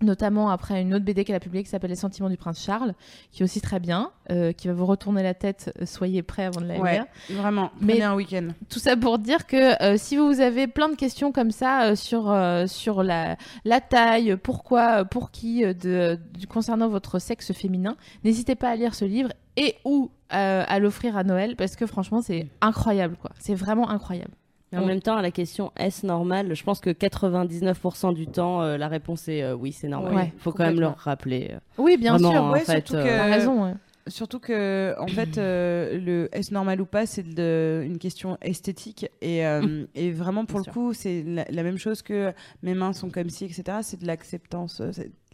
Notamment 0.00 0.48
après 0.50 0.80
une 0.80 0.94
autre 0.94 1.04
BD 1.04 1.24
qu'elle 1.24 1.34
a 1.34 1.40
publiée 1.40 1.64
qui 1.64 1.70
s'appelle 1.70 1.90
Les 1.90 1.96
Sentiments 1.96 2.30
du 2.30 2.36
Prince 2.36 2.62
Charles, 2.64 2.94
qui 3.32 3.42
est 3.42 3.44
aussi 3.44 3.60
très 3.60 3.80
bien, 3.80 4.12
euh, 4.30 4.52
qui 4.52 4.68
va 4.68 4.72
vous 4.74 4.86
retourner 4.86 5.24
la 5.24 5.34
tête. 5.34 5.72
euh, 5.80 5.86
Soyez 5.86 6.22
prêts 6.22 6.44
avant 6.44 6.60
de 6.60 6.66
la 6.66 6.78
Ouais, 6.78 6.92
lire. 6.92 7.04
vraiment. 7.30 7.72
Mais- 7.80 8.00
un 8.00 8.14
week-end. 8.14 8.48
Tout 8.68 8.78
ça 8.78 8.96
pour 8.96 9.18
dire 9.18 9.46
que 9.48 9.82
euh, 9.82 9.96
si 9.96 10.16
vous 10.16 10.38
avez 10.40 10.68
plein 10.68 10.88
de 10.88 10.94
questions 10.94 11.32
comme 11.32 11.50
ça 11.50 11.82
euh, 11.82 11.96
sur, 11.96 12.32
sur 12.68 13.02
la, 13.02 13.36
la 13.64 13.80
taille, 13.80 14.36
pourquoi, 14.36 15.04
pour 15.04 15.32
qui, 15.32 15.62
de, 15.74 16.16
concernant 16.48 16.88
votre 16.88 17.18
sexe 17.18 17.52
féminin, 17.52 17.96
n'hésitez 18.22 18.54
pas 18.54 18.70
à 18.70 18.76
lire 18.76 18.94
ce 18.94 19.04
livre 19.04 19.32
et 19.56 19.74
ou 19.84 20.12
à 20.30 20.78
l'offrir 20.78 21.16
à 21.16 21.24
Noël 21.24 21.56
parce 21.56 21.74
que 21.74 21.86
franchement 21.86 22.20
c'est 22.20 22.46
incroyable 22.60 23.16
quoi. 23.16 23.30
C'est 23.40 23.54
vraiment 23.54 23.88
incroyable. 23.88 24.30
Mais 24.72 24.78
en 24.78 24.84
même 24.86 25.00
temps, 25.00 25.16
à 25.16 25.22
la 25.22 25.30
question 25.30 25.72
est-ce 25.78 26.04
normal, 26.06 26.54
je 26.54 26.62
pense 26.62 26.80
que 26.80 26.90
99% 26.90 28.12
du 28.14 28.26
temps, 28.26 28.62
euh, 28.62 28.76
la 28.76 28.88
réponse 28.88 29.26
est 29.28 29.42
euh, 29.42 29.54
oui, 29.54 29.72
c'est 29.72 29.88
normal. 29.88 30.12
Il 30.12 30.16
Ouais, 30.16 30.32
faut 30.38 30.52
quand 30.52 30.64
même 30.64 30.80
leur 30.80 30.96
rappeler. 30.98 31.50
euh. 31.52 31.58
Oui 31.78 31.96
bien 31.96 32.12
Vraiment, 32.18 32.32
sûr. 32.32 32.42
en 32.42 32.52
Ouais, 32.52 32.60
fait, 32.60 32.86
surtout 32.86 32.96
euh, 32.96 33.02
que- 33.04 33.08
T'as 33.08 33.24
raison. 33.24 33.64
ouais. 33.64 33.72
Surtout 34.08 34.38
que, 34.40 34.94
en 34.98 35.06
fait, 35.06 35.36
euh, 35.36 35.98
le 35.98 36.30
est-ce 36.32 36.54
normal 36.54 36.80
ou 36.80 36.86
pas, 36.86 37.04
c'est 37.04 37.26
une 37.38 37.98
question 37.98 38.38
esthétique. 38.40 39.06
Et, 39.20 39.46
euh, 39.46 39.84
et 39.94 40.12
vraiment, 40.12 40.46
pour 40.46 40.60
Bien 40.62 40.64
le 40.68 40.72
coup, 40.72 40.94
c'est 40.94 41.22
la, 41.26 41.44
la 41.50 41.62
même 41.62 41.76
chose 41.76 42.00
que 42.00 42.32
mes 42.62 42.72
mains 42.72 42.94
sont 42.94 43.10
comme 43.10 43.28
ci, 43.28 43.44
etc. 43.44 43.64
C'est 43.82 44.00
de 44.00 44.06
l'acceptance. 44.06 44.80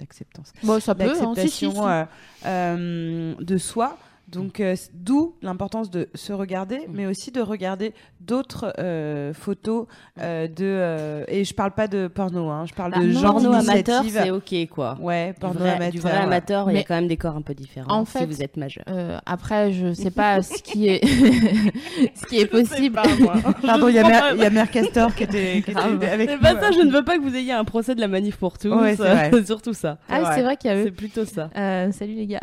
L'acceptance. 0.01 0.53
Bon 0.65 0.81
ça 0.81 0.97
peut. 0.97 1.05
hein, 1.05 1.35
si, 1.37 1.49
si, 1.49 1.67
L'acceptation 1.67 1.73
si. 1.73 1.89
euh, 1.89 2.05
euh, 2.47 3.35
de 3.39 3.59
soi. 3.59 3.97
Donc, 4.29 4.59
euh, 4.61 4.75
d'où 4.95 5.35
l'importance 5.43 5.91
de 5.91 6.09
se 6.15 6.33
regarder, 6.33 6.81
mais 6.93 7.07
aussi 7.07 7.31
de 7.31 7.41
regarder 7.41 7.93
d'autres 8.21 8.73
euh, 8.79 9.33
photos 9.35 9.87
euh, 10.21 10.49
de. 10.49 10.55
euh, 10.61 11.25
et 11.29 11.45
je 11.45 11.55
parle 11.55 11.73
pas 11.73 11.89
de 11.89 12.09
porno, 12.09 12.49
hein, 12.49 12.65
je 12.67 12.73
parle 12.75 12.93
Bah, 12.93 13.01
de 13.01 13.07
non, 13.13 13.21
genre 13.21 13.33
Porno 13.35 13.53
amateur, 13.53 14.03
c'est 14.09 14.31
ok 14.31 14.55
quoi. 14.71 14.97
Ouais, 15.01 15.35
Du 15.35 15.41
porno 15.41 15.61
vrai, 15.61 15.71
amateur. 15.71 15.91
du 15.93 15.99
vrai 16.01 16.13
ouais. 16.13 16.19
amateur, 16.19 16.71
il 16.71 16.77
y 16.77 16.81
a 16.81 16.85
quand 16.85 16.95
même 16.95 17.07
des 17.07 17.17
corps 17.19 17.37
un 17.37 17.43
peu 17.43 17.55
différents 17.55 17.91
En 17.91 18.05
si 18.07 18.13
fait, 18.13 18.25
vous 18.27 18.43
êtes 18.43 18.57
majeur. 18.57 18.85
Euh, 18.89 19.19
après 19.27 19.73
je 19.73 19.93
sais 19.93 20.11
pas 20.11 20.41
ce 20.43 20.63
qui 20.63 20.89
est 20.89 21.05
ce 22.15 22.27
qui 22.27 22.39
est 22.41 22.47
possible. 22.47 22.99
Pardon, 23.67 23.89
il 23.89 23.95
y 23.95 23.99
a 23.99 24.09
Mère- 24.09 24.33
il 24.35 24.41
y 24.41 24.47
a 24.47 24.51
Mère 24.51 24.71
Castor 24.71 25.15
qui 25.15 25.25
était, 25.25 25.63
qui 25.65 25.71
était 25.73 25.81
avec 25.81 26.31
C'est 26.31 26.39
pas 26.39 26.59
ça, 26.61 26.71
je 26.73 26.81
ne 26.81 26.91
veux 26.91 27.05
pas 27.05 27.19
que 27.19 27.23
vous 27.23 27.35
ayez 27.35 27.53
un 27.53 27.65
procès 27.65 27.95
de 27.95 28.01
la 28.01 28.09
manif 28.09 28.37
pour 28.37 28.59
tous. 28.59 28.69
Ouais, 28.71 28.97
c'est 28.97 29.47
surtout 29.47 29.75
ça. 29.75 29.99
Ah 30.09 30.15
oui, 30.17 30.21
vrai. 30.23 30.35
c'est 30.35 30.43
vrai 30.43 30.57
qu'il 30.57 30.71
y 30.71 30.75
a 30.75 30.83
C'est 30.83 30.89
eux. 30.89 30.93
plutôt 30.93 31.25
ça. 31.27 31.51
Euh, 31.57 31.93
salut 31.93 32.15
les 32.15 32.27
gars. 32.27 32.41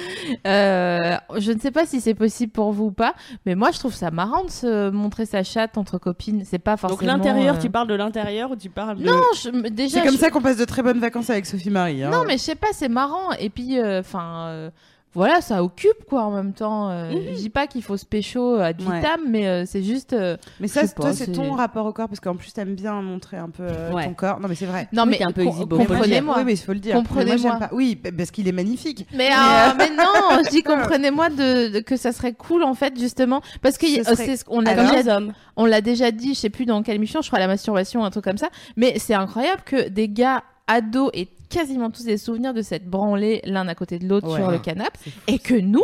Euh, 0.46 1.16
je 1.38 1.50
ne 1.52 1.58
sais 1.58 1.70
pas 1.72 1.86
si 1.86 2.00
c'est 2.00 2.14
possible 2.14 2.52
pour 2.52 2.72
vous 2.72 2.84
ou 2.86 2.90
pas, 2.92 3.14
mais 3.46 3.54
moi 3.56 3.70
je 3.72 3.78
trouve 3.78 3.92
ça 3.94 4.10
marrant 4.10 4.44
de 4.44 4.50
se 4.50 4.90
montrer 4.90 5.26
sa 5.26 5.42
chatte 5.42 5.76
entre 5.76 5.98
copines. 5.98 6.44
C'est 6.44 6.58
pas 6.60 6.76
forcément. 6.76 7.00
Donc 7.00 7.24
l'intérieur, 7.24 7.56
euh, 7.56 7.58
tu 7.60 7.68
parles 7.68 7.88
de 7.88 7.94
l'intérieur 7.94 8.50
ou 8.52 8.56
tu 8.56 8.70
parles 8.70 8.98
de... 8.98 9.04
Non, 9.04 9.20
je- 9.42 9.68
déjà. 9.68 9.98
C'est 10.00 10.06
comme 10.06 10.14
je- 10.14 10.20
ça 10.20 10.30
qu'on 10.30 10.40
passe 10.40 10.56
de 10.56 10.64
très 10.64 10.82
bonnes 10.82 11.00
vacances 11.00 11.30
avec 11.30 11.46
Sophie 11.46 11.70
Marie. 11.70 12.02
hein. 12.04 12.10
Non, 12.10 12.22
mais 12.26 12.34
je 12.38 12.42
sais 12.42 12.54
pas, 12.54 12.68
c'est 12.72 12.88
marrant. 12.88 13.32
Et 13.40 13.50
puis, 13.50 13.78
enfin. 13.82 14.70
Voilà, 15.12 15.40
ça 15.40 15.62
occupe 15.64 16.04
quoi 16.08 16.22
en 16.22 16.30
même 16.30 16.52
temps. 16.52 16.88
Euh, 16.90 17.10
Je 17.32 17.36
dis 17.36 17.50
pas 17.50 17.66
qu'il 17.66 17.82
faut 17.82 17.96
se 17.96 18.04
pécho 18.06 18.54
ad 18.54 18.80
Ouais. 18.82 18.96
vitam, 19.00 19.20
mais 19.28 19.46
euh, 19.48 19.64
c'est 19.66 19.82
juste. 19.82 20.12
euh, 20.12 20.36
Mais 20.60 20.68
ça, 20.68 20.86
toi, 20.86 21.12
c'est 21.12 21.32
ton 21.32 21.52
rapport 21.52 21.84
au 21.86 21.92
corps 21.92 22.08
parce 22.08 22.20
qu'en 22.20 22.36
plus, 22.36 22.52
t'aimes 22.52 22.74
bien 22.74 23.00
montrer 23.02 23.36
un 23.36 23.48
peu 23.50 23.64
euh, 23.64 23.92
Ouais. 23.92 24.04
ton 24.04 24.14
corps. 24.14 24.38
Non, 24.40 24.46
mais 24.48 24.54
c'est 24.54 24.66
vrai. 24.66 24.88
Non, 24.92 25.02
Oui, 25.04 25.16
mais 25.18 25.22
un 25.24 25.32
peu 25.32 25.44
comprenez-moi. 25.44 26.36
Oui, 26.38 26.44
mais 26.46 26.52
il 26.52 26.56
faut 26.58 26.72
le 26.72 26.78
dire. 26.78 26.94
Comprenez-moi. 26.94 27.58
Oui, 27.72 27.96
parce 27.96 28.30
qu'il 28.30 28.46
est 28.48 28.52
magnifique. 28.52 29.06
Mais, 29.12 29.30
Mais, 29.30 29.30
euh, 29.32 29.70
euh, 29.70 29.72
mais 29.78 29.90
non, 29.90 30.42
je 30.44 30.50
dis 30.50 30.62
comprenez-moi 30.62 31.28
de, 31.30 31.68
de- 31.74 31.80
que 31.80 31.96
ça 31.96 32.12
serait 32.12 32.32
cool 32.34 32.62
en 32.62 32.74
fait 32.74 32.98
justement 32.98 33.40
parce 33.62 33.78
que 33.78 33.86
Ce 33.86 33.92
y- 33.92 34.00
euh, 34.00 34.04
serait- 34.04 34.24
c'est 34.26 34.36
ce 34.36 34.44
qu'on 34.44 34.64
a 34.64 34.74
Comme 34.74 34.90
déjà 34.96 35.18
on 35.56 35.66
l'a 35.66 35.80
déjà 35.80 36.10
dit, 36.10 36.34
je 36.34 36.38
sais 36.40 36.50
plus 36.50 36.64
dans 36.66 36.82
quelle 36.82 36.94
émission, 36.96 37.20
je 37.20 37.26
crois 37.28 37.38
la 37.38 37.46
masturbation, 37.48 38.04
un 38.04 38.10
truc 38.10 38.24
comme 38.24 38.38
ça. 38.38 38.48
Mais 38.76 38.94
c'est 38.98 39.14
incroyable 39.14 39.62
que 39.64 39.88
des 39.88 40.08
gars 40.08 40.42
ados 40.68 41.10
aient 41.14 41.28
quasiment 41.50 41.90
tous 41.90 42.04
des 42.04 42.16
souvenirs 42.16 42.54
de 42.54 42.62
cette 42.62 42.86
branlée 42.86 43.42
l'un 43.44 43.68
à 43.68 43.74
côté 43.74 43.98
de 43.98 44.08
l'autre 44.08 44.28
Ouais. 44.30 44.36
sur 44.40 44.50
le 44.50 44.58
canapé, 44.58 44.98
C'est 45.04 45.10
fou. 45.10 45.20
et 45.26 45.38
que 45.38 45.54
nous, 45.54 45.82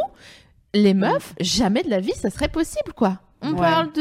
les 0.72 0.94
meufs, 0.94 1.34
jamais 1.40 1.82
de 1.82 1.90
la 1.90 2.00
vie, 2.00 2.12
ça 2.14 2.30
serait 2.30 2.48
possible, 2.48 2.92
quoi. 2.94 3.18
On 3.42 3.50
Ouais. 3.52 3.56
parle 3.58 3.92
de, 3.92 4.00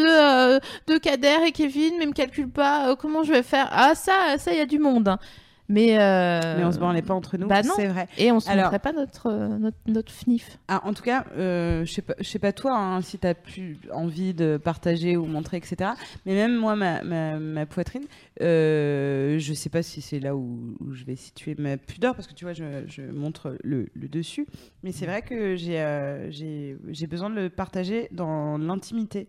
euh, 0.56 0.60
de 0.88 0.98
Kader 0.98 1.40
et 1.48 1.52
Kevin, 1.52 1.96
mais 2.00 2.06
me 2.06 2.14
calcule 2.14 2.50
pas, 2.50 2.90
euh, 2.92 2.96
comment 2.96 3.24
je 3.24 3.34
vais 3.34 3.44
faire? 3.44 3.68
Ah, 3.72 3.94
ça, 3.96 4.38
ça, 4.38 4.52
il 4.54 4.58
y 4.58 4.62
a 4.62 4.66
du 4.66 4.80
monde. 4.80 5.08
hein. 5.10 5.20
Mais, 5.68 5.98
euh, 6.00 6.58
Mais 6.60 6.64
on 6.64 6.72
se 6.72 6.78
branlait 6.78 7.02
pas 7.02 7.16
entre 7.16 7.38
nous, 7.38 7.48
bah 7.48 7.64
c'est 7.64 7.88
vrai. 7.88 8.08
Et 8.20 8.32
on 8.32 8.40
se 8.40 8.50
Alors- 8.50 8.66
montrait 8.66 8.80
pas 8.80 8.92
notre, 8.94 9.28
euh, 9.32 9.58
notre, 9.58 9.78
notre 9.88 10.12
fnif. 10.12 10.60
Ah, 10.68 10.82
en 10.86 10.94
tout 10.94 11.02
cas, 11.02 11.26
euh, 11.38 11.84
je 11.86 11.92
sais 11.92 12.02
pas, 12.04 12.14
pas 12.40 12.54
toi, 12.54 12.78
hein, 12.78 13.02
si 13.02 13.18
tu 13.18 13.26
as 13.26 13.34
plus 13.34 13.78
envie 13.92 14.34
de 14.36 14.58
partager 14.58 15.18
ou 15.18 15.26
montrer, 15.26 15.58
etc. 15.58 15.92
Mais 16.28 16.34
même 16.36 16.56
moi, 16.56 16.76
ma, 16.76 17.02
ma, 17.04 17.40
ma 17.40 17.66
poitrine, 17.66 18.04
euh, 18.42 19.40
je 19.40 19.54
sais 19.54 19.70
pas 19.70 19.82
si 19.82 20.02
c'est 20.02 20.20
là 20.20 20.36
où, 20.36 20.76
où 20.82 20.94
je 20.94 21.04
vais 21.04 21.16
situer 21.16 21.56
ma 21.58 21.78
pudeur, 21.78 22.16
parce 22.16 22.28
que 22.28 22.34
tu 22.34 22.46
vois, 22.46 22.54
je, 22.54 22.64
je 22.88 23.02
montre 23.02 23.58
le, 23.64 23.88
le 23.96 24.08
dessus. 24.08 24.46
Mais 24.84 24.92
c'est 24.92 25.06
vrai 25.08 25.22
que 25.24 25.56
j'ai 25.56 25.80
euh, 25.82 26.30
j'ai 26.32 26.78
j'ai 26.90 27.08
besoin 27.08 27.30
de 27.30 27.36
le 27.36 27.50
partager 27.50 28.08
dans 28.12 28.58
l'intimité. 28.58 29.28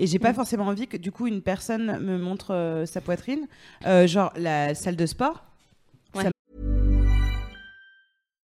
Et 0.00 0.06
j'ai 0.06 0.20
pas 0.20 0.32
forcément 0.32 0.66
envie 0.66 0.86
que 0.86 0.96
du 0.96 1.10
coup 1.10 1.26
une 1.26 1.42
personne 1.42 1.98
me 2.00 2.18
montre 2.18 2.52
euh, 2.54 2.86
sa 2.86 3.00
poitrine, 3.00 3.46
Euh, 3.86 4.06
genre 4.06 4.32
la 4.36 4.74
salle 4.74 4.96
de 4.96 5.06
sport. 5.06 5.44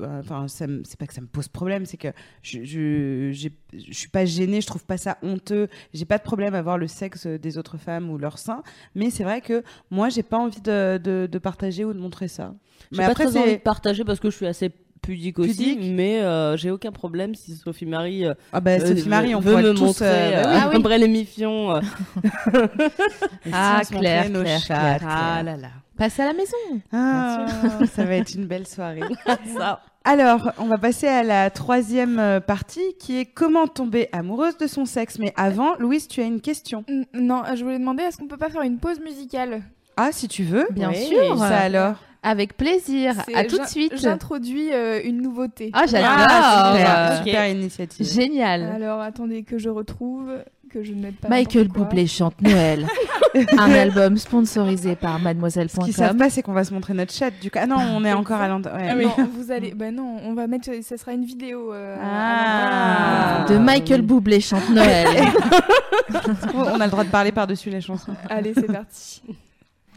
enfin 0.00 0.46
c'est 0.48 0.96
pas 0.98 1.06
que 1.06 1.14
ça 1.14 1.20
me 1.20 1.26
pose 1.26 1.48
problème 1.48 1.86
c'est 1.86 1.96
que 1.96 2.08
je 2.42 2.64
je 2.64 3.30
je 3.32 3.92
suis 3.92 4.08
pas 4.08 4.24
gênée 4.24 4.60
je 4.60 4.66
trouve 4.66 4.84
pas 4.84 4.96
ça 4.96 5.18
honteux. 5.22 5.68
J'ai 5.92 6.04
pas 6.04 6.18
de 6.18 6.22
problème 6.22 6.54
à 6.54 6.62
voir 6.62 6.78
le 6.78 6.88
sexe 6.88 7.26
des 7.26 7.58
autres 7.58 7.78
femmes 7.78 8.10
ou 8.10 8.18
leur 8.18 8.38
sein 8.38 8.62
mais 8.94 9.10
c'est 9.10 9.24
vrai 9.24 9.40
que 9.40 9.62
moi 9.90 10.08
j'ai 10.08 10.22
pas 10.22 10.38
envie 10.38 10.60
de, 10.60 10.98
de, 10.98 11.28
de 11.30 11.38
partager 11.38 11.84
ou 11.84 11.92
de 11.92 11.98
montrer 11.98 12.28
ça. 12.28 12.54
J'ai 12.92 12.98
mais 12.98 13.04
pas 13.06 13.12
après 13.12 13.24
très 13.26 13.36
envie 13.38 13.56
de 13.56 13.62
partager 13.62 14.04
parce 14.04 14.20
que 14.20 14.30
je 14.30 14.36
suis 14.36 14.46
assez 14.46 14.70
pudique 15.04 15.38
aussi, 15.38 15.74
Pudique. 15.76 15.92
mais 15.94 16.20
euh, 16.20 16.56
j'ai 16.56 16.70
aucun 16.70 16.92
problème 16.92 17.34
si 17.34 17.54
Sophie 17.56 17.86
Marie 17.86 18.24
euh, 18.26 18.34
ah 18.52 18.60
bah 18.60 18.72
euh, 18.72 18.88
Sophie 18.96 19.08
Marie 19.08 19.34
on 19.34 19.40
veut 19.40 19.56
me 19.56 19.74
tous 19.74 19.84
montrer 19.84 20.06
euh, 20.06 20.38
euh, 20.38 20.42
bah. 20.44 20.50
Ah 20.62 20.68
oui. 20.70 21.26
si 21.26 21.44
Ah, 23.52 23.80
Claire, 23.88 24.30
nos 24.30 24.42
Claire, 24.42 24.64
Claire. 24.64 25.00
ah 25.08 25.42
là 25.42 25.56
là. 25.56 25.68
Passe 25.96 26.18
à 26.18 26.26
la 26.26 26.32
maison. 26.32 26.56
Ah, 26.92 27.46
ça 27.92 28.04
va 28.04 28.16
être 28.16 28.34
une 28.34 28.46
belle 28.46 28.66
soirée 28.66 29.02
Ça. 29.56 29.80
Alors, 30.06 30.50
on 30.58 30.66
va 30.66 30.76
passer 30.76 31.06
à 31.06 31.22
la 31.22 31.48
troisième 31.50 32.40
partie 32.46 32.94
qui 32.98 33.18
est 33.18 33.24
comment 33.24 33.66
tomber 33.66 34.08
amoureuse 34.12 34.58
de 34.58 34.66
son 34.66 34.84
sexe. 34.84 35.18
Mais 35.18 35.32
avant, 35.36 35.76
Louise, 35.78 36.08
tu 36.08 36.20
as 36.20 36.24
une 36.24 36.40
question. 36.40 36.84
N- 36.88 37.06
Non, 37.14 37.42
je 37.54 37.62
voulais 37.62 37.78
demander 37.78 38.02
est-ce 38.02 38.18
qu'on 38.18 38.26
peut 38.28 38.36
pas 38.36 38.50
faire 38.50 38.62
une 38.62 38.78
pause 38.78 39.00
musicale? 39.00 39.62
Ah, 39.96 40.10
si 40.12 40.28
tu 40.28 40.42
veux. 40.42 40.66
Bien 40.72 40.90
Oui, 40.90 41.06
sûr. 41.06 41.38
Ça 41.38 41.58
alors? 41.58 41.94
Avec 42.26 42.56
plaisir. 42.56 43.14
À 43.34 43.44
tout 43.44 43.58
de 43.58 43.66
suite. 43.66 43.92
J'introduis 43.96 44.70
euh, 44.72 45.00
une 45.04 45.20
nouveauté. 45.20 45.70
Ah, 45.74 45.84
j'adore. 45.86 46.08
Ah, 46.10 46.72
super, 46.74 46.96
Euh, 46.98 47.16
super 47.18 47.48
initiative. 47.48 48.06
Génial. 48.10 48.62
Alors 48.74 49.00
attendez 49.00 49.42
que 49.42 49.58
je 49.58 49.68
retrouve, 49.68 50.30
que 50.70 50.82
je 50.82 50.92
ne 50.94 51.02
mette 51.02 51.16
pas. 51.20 51.28
Michael. 51.28 51.68
Bublé 51.68 52.06
chante 52.06 52.40
Noël. 52.40 52.86
un 53.58 53.70
album 53.72 54.16
sponsorisé 54.16 54.94
par 54.96 55.14
Ce 55.14 55.18
qu'ils 55.18 55.24
savent 55.24 55.24
mademoiselle.com. 55.24 56.16
pas, 56.18 56.30
c'est 56.30 56.40
qu'on 56.42 56.52
va 56.52 56.64
se 56.64 56.72
montrer 56.72 56.94
notre 56.94 57.12
chat. 57.12 57.30
Du 57.42 57.50
coup, 57.50 57.58
ah 57.60 57.66
non, 57.66 57.76
on 57.94 58.04
est 58.04 58.12
encore 58.12 58.40
à 58.40 58.48
l'endroit. 58.48 58.72
ouais. 58.74 59.04
Non, 59.18 59.28
vous 59.36 59.50
allez. 59.52 59.72
Bah 59.74 59.90
non, 59.90 60.16
on 60.24 60.32
va 60.34 60.46
mettre. 60.46 60.70
Ça 60.82 60.96
sera 60.96 61.12
une 61.12 61.24
vidéo. 61.24 61.72
euh, 61.74 61.96
Ah. 62.02 63.44
à 63.44 63.48
De 63.48 63.58
Michael 63.58 64.02
Bublé 64.02 64.40
chante 64.40 64.70
Noël. 64.70 65.08
on 66.54 66.80
a 66.80 66.84
le 66.86 66.90
droit 66.90 67.04
de 67.04 67.10
parler 67.10 67.32
par-dessus 67.32 67.70
la 67.70 67.80
chanson. 67.80 68.12
l'endroit. 68.12 68.36
Allez, 68.36 68.54
c'est 68.54 68.72
parti. 68.72 69.22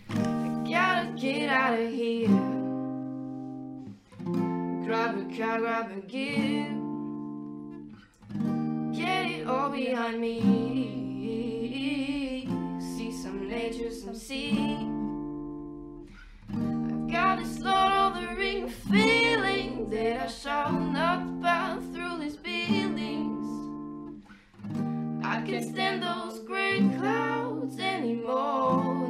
I 0.09 0.63
gotta 0.69 1.13
get 1.15 1.49
out 1.49 1.79
of 1.79 1.91
here. 1.91 2.27
Grab 4.85 5.17
a 5.17 5.25
car, 5.37 5.59
grab 5.59 5.91
a 5.91 5.99
gear. 6.01 6.73
Get 8.93 9.25
it 9.25 9.47
all 9.47 9.69
behind 9.69 10.19
me. 10.21 10.37
See 12.79 13.11
some 13.11 13.47
nature, 13.47 13.91
some 13.91 14.15
sea. 14.15 14.77
I've 16.49 17.11
got 17.11 17.39
this 17.39 17.59
Lord 17.59 17.93
of 17.93 18.15
the 18.15 18.35
Ring 18.35 18.69
feeling 18.69 19.89
that 19.89 20.21
I 20.21 20.27
shall 20.27 20.71
not 20.71 21.41
pass 21.41 21.83
through 21.93 22.19
these 22.19 22.37
buildings. 22.37 23.45
I 25.23 25.41
can't 25.41 25.65
stand 25.65 26.03
those 26.03 26.39
gray 26.39 26.79
clouds 26.97 27.77
anymore. 27.79 29.06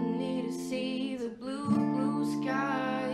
Sky. 2.47 3.06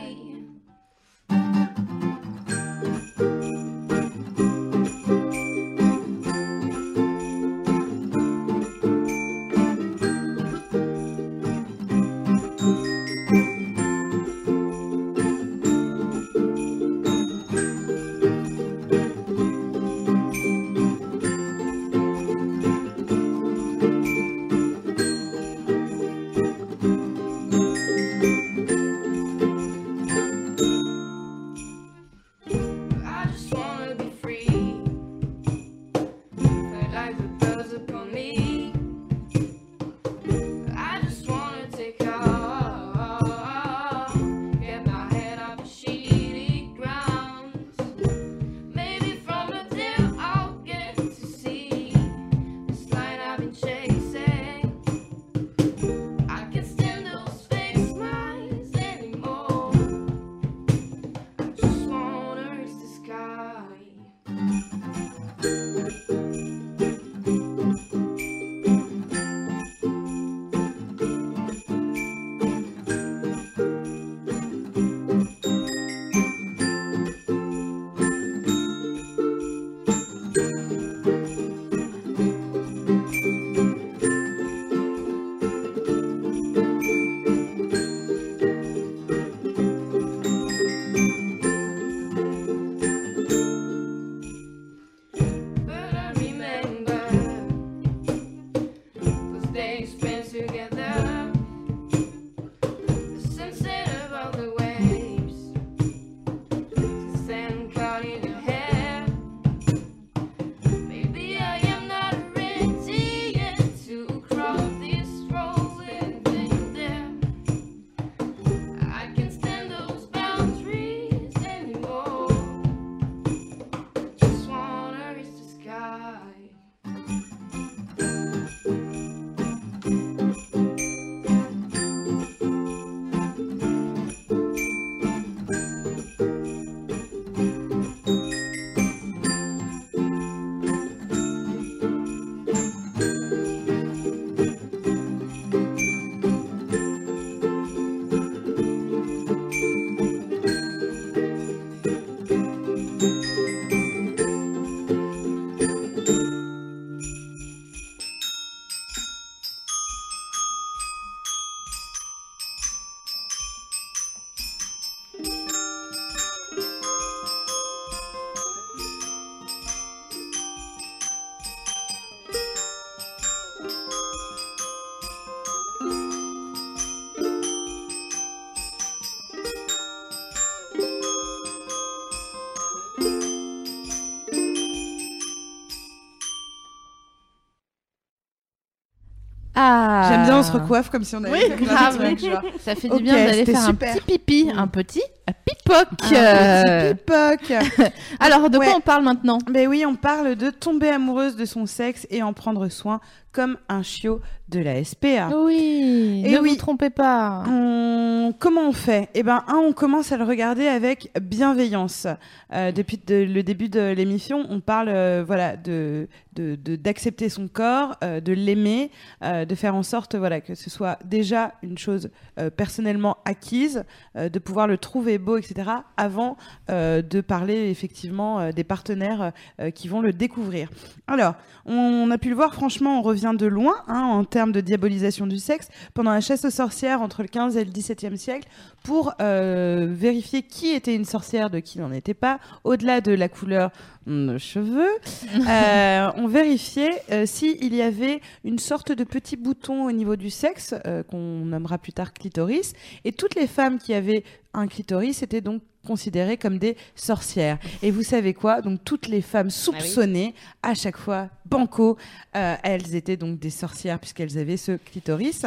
J'aime 190.14 190.26
bien, 190.26 190.38
on 190.40 190.44
se 190.44 190.52
recoiffe 190.52 190.90
comme 190.90 191.04
si 191.04 191.16
on 191.16 191.24
avait 191.24 191.54
Oui, 191.56 191.66
grave. 191.66 191.98
trucs. 191.98 192.22
Ça 192.60 192.76
fait 192.76 192.90
du 192.90 193.04
bien 193.04 193.14
d'aller 193.14 193.46
faire 193.46 193.62
super. 193.62 193.92
un 193.92 193.98
petit 193.98 194.18
pipi, 194.18 194.52
un 194.56 194.68
petit 194.68 195.02
pipoc. 195.46 195.88
Un 196.12 196.16
Euh, 196.16 196.94
petit 196.94 197.48
pipoc. 197.50 197.92
Alors, 198.20 198.50
de 198.50 198.58
Ouais. 198.58 198.68
quoi 198.68 198.76
on 198.78 198.82
parle 198.82 199.04
maintenant? 199.04 199.38
Ben 199.50 199.68
oui, 199.68 199.86
on 199.88 199.96
parle 199.96 200.36
de 200.36 200.50
tomber 200.50 200.90
amoureuse 200.90 201.36
de 201.36 201.46
son 201.46 201.66
sexe 201.66 202.06
et 202.10 202.22
en 202.24 202.34
prendre 202.34 202.68
soin 202.70 203.00
comme 203.34 203.58
un 203.68 203.82
chiot 203.84 204.22
de 204.50 204.60
la 204.60 204.82
SPA. 204.84 205.30
Oui, 205.36 206.22
Et 206.26 206.32
ne 206.32 206.40
oui. 206.40 206.50
vous 206.52 206.56
trompez 206.56 206.90
pas. 206.92 207.44
On- 207.50 208.34
Comment 208.40 208.70
on 208.70 208.72
fait? 208.72 209.10
Eh 209.16 209.24
ben, 209.24 209.44
un, 209.48 209.56
on 209.58 209.74
commence 209.74 210.12
à 210.14 210.18
le 210.18 210.24
regarder 210.24 210.68
avec 210.68 211.12
bienveillance. 211.22 212.08
Euh, 212.54 212.72
depuis 212.72 212.98
de- 213.06 213.16
le 213.16 213.44
début 213.44 213.68
de 213.68 213.92
l'émission, 213.92 214.46
on 214.50 214.60
parle, 214.62 214.88
euh, 214.90 215.24
voilà, 215.26 215.58
de 215.58 216.08
d'accepter 216.36 217.30
son 217.30 217.48
corps, 217.48 217.96
euh, 218.04 218.20
de 218.20 218.34
l'aimer, 218.34 218.90
euh, 219.24 219.46
de 219.46 219.54
faire 219.56 219.76
en 219.76 219.84
sorte, 219.84 220.16
voilà, 220.16 220.42
que 220.42 220.56
ce 220.56 220.70
soit 220.72 220.98
déjà 221.06 221.54
une 221.62 221.78
chose 221.78 222.10
euh, 222.40 222.50
personnellement 222.50 223.18
acquise, 223.26 223.84
euh, 224.16 224.30
de 224.30 224.40
pouvoir 224.40 224.68
le 224.68 224.78
trouver 224.80 225.18
beau, 225.20 225.38
etc. 225.38 225.70
Avant 225.98 226.38
de 226.70 227.22
parler 227.22 227.70
effectivement 227.70 228.50
des 228.52 228.64
partenaires 228.64 229.32
qui 229.76 229.88
vont 229.88 230.02
le 230.02 230.12
découvrir. 230.14 230.70
Alors, 231.08 231.36
on 231.66 232.10
a 232.12 232.18
pu 232.18 232.30
le 232.30 232.36
voir, 232.36 232.54
franchement, 232.54 233.00
on 233.00 233.02
revient 233.02 233.23
de 233.32 233.46
loin 233.46 233.76
hein, 233.88 234.02
en 234.02 234.26
termes 234.26 234.52
de 234.52 234.60
diabolisation 234.60 235.26
du 235.26 235.40
sexe 235.40 235.70
pendant 235.94 236.12
la 236.12 236.20
chasse 236.20 236.44
aux 236.44 236.50
sorcières 236.50 237.02
entre 237.02 237.22
le 237.22 237.30
15 237.30 237.56
et 237.56 237.64
le 237.64 237.72
17e 237.72 238.18
siècle 238.18 238.50
pour 238.84 239.14
euh, 239.22 239.88
vérifier 239.90 240.42
qui 240.42 240.72
était 240.72 240.94
une 240.94 241.06
sorcière 241.06 241.50
de 241.50 241.60
qui 241.60 241.80
n'en 241.80 241.94
était 241.94 242.14
pas, 242.14 242.40
au-delà 242.66 243.00
de 243.00 243.14
la 243.14 243.30
couleur 243.30 243.72
de 244.08 244.38
cheveux. 244.38 244.90
euh, 245.50 246.12
on 246.18 246.28
vérifiait 246.28 247.02
euh, 247.12 247.26
s'il 247.26 247.74
y 247.74 247.82
avait 247.82 248.20
une 248.44 248.60
sorte 248.60 248.92
de 248.92 249.04
petit 249.04 249.38
bouton 249.38 249.86
au 249.86 249.92
niveau 249.92 250.16
du 250.16 250.30
sexe 250.30 250.76
euh, 250.86 251.04
qu'on 251.04 251.46
nommera 251.46 251.78
plus 251.78 251.94
tard 251.94 252.14
clitoris 252.14 252.74
et 253.06 253.12
toutes 253.12 253.36
les 253.36 253.48
femmes 253.48 253.80
qui 253.80 253.94
avaient 253.94 254.24
un 254.54 254.68
clitoris 254.68 255.24
étaient 255.24 255.42
donc 255.42 255.62
considérées 255.86 256.38
comme 256.38 256.58
des 256.58 256.78
sorcières. 256.96 257.60
Et 257.82 257.92
vous 257.92 258.04
savez 258.04 258.34
quoi? 258.34 258.62
Donc 258.62 258.84
toutes 258.84 259.08
les 259.08 259.22
femmes 259.22 259.50
soupçonnées, 259.50 260.34
à 260.62 260.74
chaque 260.74 260.98
fois, 260.98 261.30
banco, 261.46 261.98
euh, 262.36 262.56
elles 262.64 262.96
étaient 262.96 263.18
donc 263.18 263.40
des 263.40 263.50
sorcières 263.50 264.00
puisqu'elles 264.00 264.38
avaient 264.38 264.58
ce 264.58 264.74
clitoris. 264.74 265.46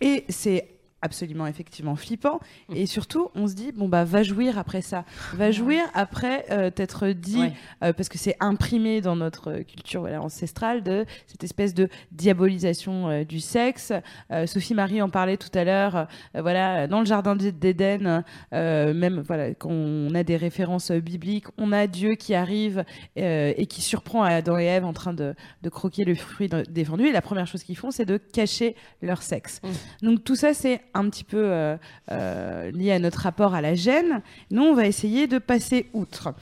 Et 0.00 0.24
c'est 0.28 0.68
absolument 1.02 1.46
effectivement 1.46 1.96
flippant 1.96 2.40
et 2.74 2.86
surtout 2.86 3.28
on 3.34 3.46
se 3.48 3.54
dit 3.54 3.72
bon 3.72 3.88
bah 3.88 4.04
va 4.04 4.22
jouir 4.22 4.56
après 4.58 4.80
ça 4.82 5.04
va 5.34 5.50
jouir 5.50 5.82
après 5.94 6.46
euh, 6.50 6.70
t'être 6.70 7.08
dit 7.08 7.40
Ouais. 7.40 7.52
euh, 7.82 7.92
parce 7.92 8.08
que 8.08 8.18
c'est 8.18 8.36
imprimé 8.40 9.00
dans 9.00 9.16
notre 9.16 9.50
euh, 9.50 9.62
culture 9.62 10.00
voilà, 10.02 10.22
ancestrale 10.22 10.82
de 10.82 11.04
cette 11.26 11.42
espèce 11.44 11.74
de 11.74 11.88
diabolisation 12.12 13.08
euh, 13.10 13.24
du 13.24 13.40
sexe. 13.40 13.92
Euh, 14.30 14.46
Sophie 14.46 14.74
Marie 14.74 15.02
en 15.02 15.10
parlait 15.10 15.36
tout 15.36 15.50
à 15.54 15.64
l'heure. 15.64 16.06
voilà, 16.34 16.86
dans 16.86 17.00
le 17.00 17.06
jardin 17.06 17.36
d'É- 17.36 17.52
d'Éden, 17.52 18.24
même 18.52 19.20
voilà, 19.26 19.54
quand 19.54 19.70
on 19.70 20.14
a 20.14 20.22
des 20.22 20.36
références 20.36 20.90
bibliques, 20.92 21.46
on 21.58 21.72
a 21.72 21.86
Dieu 21.86 22.14
qui 22.14 22.34
arrive 22.34 22.84
et 23.16 23.66
qui 23.68 23.82
surprend 23.82 24.22
Adam 24.22 24.58
et 24.58 24.64
Ève 24.64 24.84
en 24.84 24.92
train 24.92 25.12
de, 25.14 25.34
de 25.62 25.68
croquer 25.68 26.04
le 26.04 26.14
fruit 26.14 26.48
défendu. 26.70 27.06
Et 27.06 27.12
la 27.12 27.22
première 27.22 27.46
chose 27.46 27.62
qu'ils 27.64 27.76
font, 27.76 27.90
c'est 27.90 28.04
de 28.06 28.16
cacher 28.16 28.76
leur 29.02 29.22
sexe. 29.22 29.60
Donc 30.02 30.24
tout 30.24 30.36
ça, 30.36 30.54
c'est 30.54 30.80
un 30.94 31.08
petit 31.08 31.24
peu 31.24 31.42
euh, 31.42 31.76
euh, 32.10 32.70
lié 32.70 32.92
à 32.92 32.98
notre 32.98 33.20
rapport 33.20 33.54
à 33.54 33.60
la 33.60 33.74
gêne. 33.74 34.22
Nous, 34.50 34.62
on 34.62 34.74
va 34.74 34.86
essayer 34.86 35.26
de 35.26 35.38
passer 35.38 35.86
outre. 35.92 36.34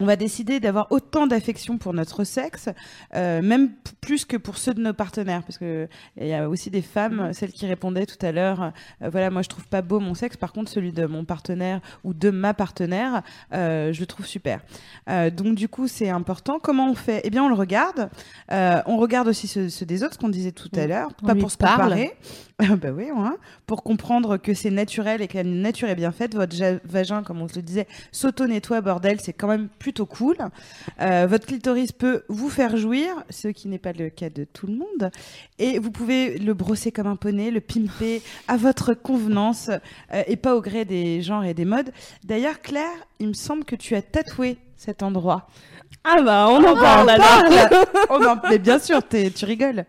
On 0.00 0.06
va 0.06 0.16
décider 0.16 0.60
d'avoir 0.60 0.90
autant 0.90 1.26
d'affection 1.26 1.76
pour 1.76 1.92
notre 1.92 2.24
sexe, 2.24 2.70
euh, 3.14 3.42
même 3.42 3.70
plus 4.00 4.24
que 4.24 4.38
pour 4.38 4.56
ceux 4.56 4.72
de 4.72 4.80
nos 4.80 4.94
partenaires, 4.94 5.42
parce 5.42 5.58
que 5.58 5.88
il 6.18 6.26
y 6.26 6.32
a 6.32 6.48
aussi 6.48 6.70
des 6.70 6.80
femmes, 6.80 7.32
celles 7.34 7.52
qui 7.52 7.66
répondaient 7.66 8.06
tout 8.06 8.24
à 8.24 8.32
l'heure, 8.32 8.72
euh, 9.02 9.10
voilà, 9.10 9.28
moi 9.28 9.42
je 9.42 9.50
trouve 9.50 9.66
pas 9.66 9.82
beau 9.82 10.00
mon 10.00 10.14
sexe, 10.14 10.38
par 10.38 10.54
contre 10.54 10.70
celui 10.70 10.92
de 10.92 11.04
mon 11.04 11.26
partenaire 11.26 11.80
ou 12.02 12.14
de 12.14 12.30
ma 12.30 12.54
partenaire, 12.54 13.22
euh, 13.52 13.92
je 13.92 14.00
le 14.00 14.06
trouve 14.06 14.24
super. 14.24 14.60
Euh, 15.08 15.30
donc 15.30 15.54
du 15.54 15.68
coup 15.68 15.86
c'est 15.86 16.08
important. 16.08 16.58
Comment 16.58 16.90
on 16.90 16.94
fait? 16.94 17.20
Eh 17.24 17.30
bien 17.30 17.44
on 17.44 17.48
le 17.48 17.54
regarde. 17.54 18.08
Euh, 18.52 18.80
on 18.86 18.96
regarde 18.96 19.28
aussi 19.28 19.48
ceux, 19.48 19.68
ceux 19.68 19.86
des 19.86 20.02
autres, 20.02 20.14
ce 20.14 20.18
qu'on 20.18 20.28
disait 20.30 20.52
tout 20.52 20.70
à 20.76 20.86
l'heure, 20.86 21.12
pas 21.14 21.34
pour 21.34 21.50
se 21.50 21.58
comparer. 21.58 22.16
bah 22.58 22.90
oui, 22.94 23.08
hein, 23.14 23.36
pour 23.66 23.82
comprendre 23.82 24.36
que 24.36 24.54
c'est 24.54 24.70
naturel 24.70 25.22
et 25.22 25.28
que 25.28 25.38
la 25.38 25.44
nature 25.44 25.88
est 25.88 25.94
bien 25.94 26.12
faite. 26.12 26.34
Votre 26.34 26.56
vagin, 26.84 27.22
comme 27.22 27.40
on 27.40 27.48
se 27.48 27.56
le 27.56 27.62
disait, 27.62 27.86
s'auto-nettoie, 28.12 28.80
bordel, 28.80 29.20
c'est 29.20 29.32
quand 29.32 29.48
même 29.48 29.68
plutôt 29.90 30.06
cool. 30.06 30.36
Euh, 31.00 31.26
votre 31.28 31.46
clitoris 31.46 31.90
peut 31.90 32.22
vous 32.28 32.48
faire 32.48 32.76
jouir, 32.76 33.08
ce 33.28 33.48
qui 33.48 33.66
n'est 33.66 33.78
pas 33.78 33.92
le 33.92 34.08
cas 34.08 34.30
de 34.30 34.44
tout 34.44 34.68
le 34.68 34.74
monde. 34.74 35.10
Et 35.58 35.80
vous 35.80 35.90
pouvez 35.90 36.38
le 36.38 36.54
brosser 36.54 36.92
comme 36.92 37.08
un 37.08 37.16
poney, 37.16 37.50
le 37.50 37.60
pimper 37.60 38.22
à 38.46 38.56
votre 38.56 38.94
convenance 38.94 39.68
euh, 39.68 40.22
et 40.28 40.36
pas 40.36 40.54
au 40.54 40.60
gré 40.60 40.84
des 40.84 41.22
genres 41.22 41.44
et 41.44 41.54
des 41.54 41.64
modes. 41.64 41.90
D'ailleurs, 42.22 42.60
Claire, 42.60 42.86
il 43.18 43.26
me 43.28 43.32
semble 43.32 43.64
que 43.64 43.74
tu 43.74 43.96
as 43.96 44.02
tatoué 44.02 44.58
cet 44.76 45.02
endroit. 45.02 45.48
Ah 46.04 46.22
bah 46.22 46.46
on 46.48 46.62
en 46.64 46.76
parle 46.76 47.10
alors. 47.10 47.42
Oh 48.10 48.18
non, 48.22 48.36
mais 48.48 48.60
bien 48.60 48.78
sûr, 48.78 49.02
t'es- 49.02 49.30
tu 49.32 49.44
rigoles. 49.44 49.84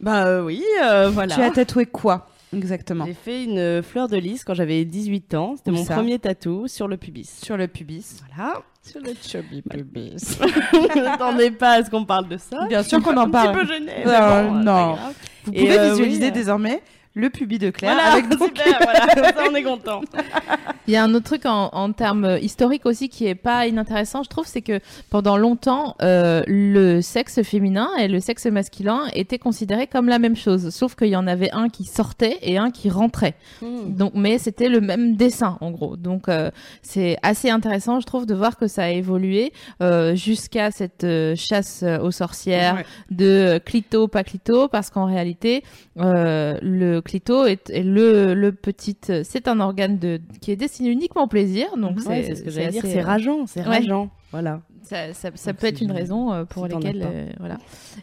Bah 0.00 0.26
euh, 0.26 0.42
oui, 0.42 0.64
euh, 0.82 1.10
voilà. 1.10 1.36
Tu 1.36 1.40
as 1.42 1.50
tatoué 1.50 1.86
quoi? 1.86 2.26
Exactement 2.56 3.06
J'ai 3.06 3.14
fait 3.14 3.44
une 3.44 3.82
fleur 3.82 4.08
de 4.08 4.16
lys 4.16 4.44
quand 4.44 4.54
j'avais 4.54 4.84
18 4.84 5.34
ans. 5.34 5.54
C'était 5.56 5.70
mon 5.70 5.84
ça 5.84 5.94
premier 5.94 6.18
tatou 6.18 6.68
sur 6.68 6.88
le 6.88 6.96
pubis. 6.96 7.28
Sur 7.42 7.56
le 7.56 7.68
pubis. 7.68 8.22
Voilà. 8.34 8.62
Sur 8.82 9.00
le 9.00 9.12
chubby 9.22 9.62
pubis. 9.62 10.38
Je 10.38 11.00
m'attendais 11.02 11.50
pas 11.50 11.72
à 11.72 11.84
ce 11.84 11.90
qu'on 11.90 12.04
parle 12.04 12.28
de 12.28 12.36
ça. 12.36 12.66
Bien 12.68 12.82
sûr 12.82 13.02
qu'on 13.02 13.16
en 13.16 13.22
Un 13.22 13.30
parle. 13.30 13.52
petit 13.52 13.66
peu 13.66 13.72
gêné. 13.72 13.92
Non, 14.04 14.10
mais 14.12 14.18
bon, 14.18 14.56
euh, 14.56 14.62
non. 14.62 14.96
Vous 15.44 15.52
pouvez 15.52 15.78
euh, 15.78 15.90
visualiser 15.90 16.20
oui, 16.24 16.28
euh, 16.28 16.30
désormais 16.30 16.82
le 17.14 17.30
pubis 17.30 17.58
de 17.58 17.70
Claire 17.70 17.94
Voilà, 17.94 18.12
avec 18.12 18.28
donc 18.38 18.42
super, 18.56 18.78
voilà, 18.82 19.06
comme 19.14 19.24
ça 19.24 19.50
on 19.50 19.54
est 19.54 19.62
content. 19.62 20.00
Il 20.86 20.92
y 20.92 20.96
a 20.96 21.02
un 21.04 21.14
autre 21.14 21.24
truc 21.24 21.46
en, 21.46 21.70
en 21.72 21.92
termes 21.92 22.38
historiques 22.42 22.84
aussi 22.84 23.08
qui 23.08 23.26
est 23.26 23.34
pas 23.34 23.66
inintéressant, 23.66 24.22
je 24.22 24.28
trouve, 24.28 24.46
c'est 24.46 24.60
que 24.60 24.80
pendant 25.08 25.38
longtemps, 25.38 25.96
euh, 26.02 26.42
le 26.46 27.00
sexe 27.00 27.42
féminin 27.42 27.88
et 27.98 28.06
le 28.08 28.20
sexe 28.20 28.44
masculin 28.46 29.04
étaient 29.14 29.38
considérés 29.38 29.86
comme 29.86 30.08
la 30.10 30.18
même 30.18 30.36
chose, 30.36 30.68
sauf 30.68 30.94
qu'il 30.94 31.08
y 31.08 31.16
en 31.16 31.26
avait 31.26 31.50
un 31.52 31.70
qui 31.70 31.84
sortait 31.84 32.38
et 32.42 32.58
un 32.58 32.70
qui 32.70 32.90
rentrait. 32.90 33.34
Donc, 33.62 34.12
mais 34.14 34.36
c'était 34.36 34.68
le 34.68 34.82
même 34.82 35.16
dessin 35.16 35.56
en 35.62 35.70
gros. 35.70 35.96
Donc, 35.96 36.28
euh, 36.28 36.50
c'est 36.82 37.16
assez 37.22 37.48
intéressant, 37.48 38.00
je 38.00 38.06
trouve, 38.06 38.26
de 38.26 38.34
voir 38.34 38.58
que 38.58 38.66
ça 38.66 38.84
a 38.84 38.90
évolué 38.90 39.52
euh, 39.82 40.14
jusqu'à 40.14 40.70
cette 40.70 41.04
euh, 41.04 41.34
chasse 41.36 41.82
aux 42.02 42.10
sorcières 42.10 42.74
Ouais. 42.76 42.84
de 43.10 43.58
clito 43.64 44.06
pas 44.08 44.22
clito, 44.24 44.68
parce 44.68 44.90
qu'en 44.90 45.06
réalité, 45.06 45.62
euh, 45.98 46.58
le 46.60 47.00
clito 47.04 47.44
est, 47.44 47.70
est 47.70 47.82
le, 47.82 48.34
le 48.34 48.52
petit, 48.52 48.96
c'est 49.22 49.46
un 49.48 49.60
organe 49.60 49.98
de 49.98 50.20
qui 50.40 50.50
est 50.50 50.56
destiné 50.56 50.90
uniquement 50.90 51.24
au 51.24 51.28
plaisir. 51.28 51.76
Donc, 51.76 51.98
Ouais, 52.06 52.24
c'est 52.24 52.34
ce 52.34 52.42
que 52.42 52.50
j'allais 52.50 52.70
dire, 52.70 52.82
c'est 52.84 53.00
euh, 53.00 53.04
rageant, 53.04 53.46
c'est 53.46 53.62
rageant. 53.62 54.10
Voilà. 54.32 54.60
Ça, 54.84 55.12
ça, 55.14 55.30
ça 55.34 55.52
Donc, 55.52 55.60
peut 55.60 55.66
être 55.66 55.80
une 55.80 55.92
raison 55.92 56.32
euh, 56.32 56.44
pour 56.44 56.66
si 56.66 56.72
lesquelles 56.74 57.02
euh, 57.04 57.26
voilà 57.38 57.58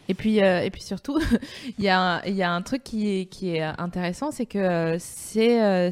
et 0.08 0.14
puis 0.14 0.42
euh, 0.42 0.60
et 0.62 0.70
puis 0.70 0.82
surtout 0.82 1.18
il 1.78 1.84
y 1.84 1.88
a 1.88 2.00
un- 2.00 2.22
il 2.24 2.34
y 2.34 2.42
a 2.42 2.52
un 2.52 2.62
truc 2.62 2.82
qui 2.84 3.08
est 3.20 3.24
qui 3.26 3.56
est 3.56 3.62
intéressant 3.62 4.30
c'est 4.30 4.46
que 4.46 4.96
c'est 4.98 5.62
euh, 5.62 5.90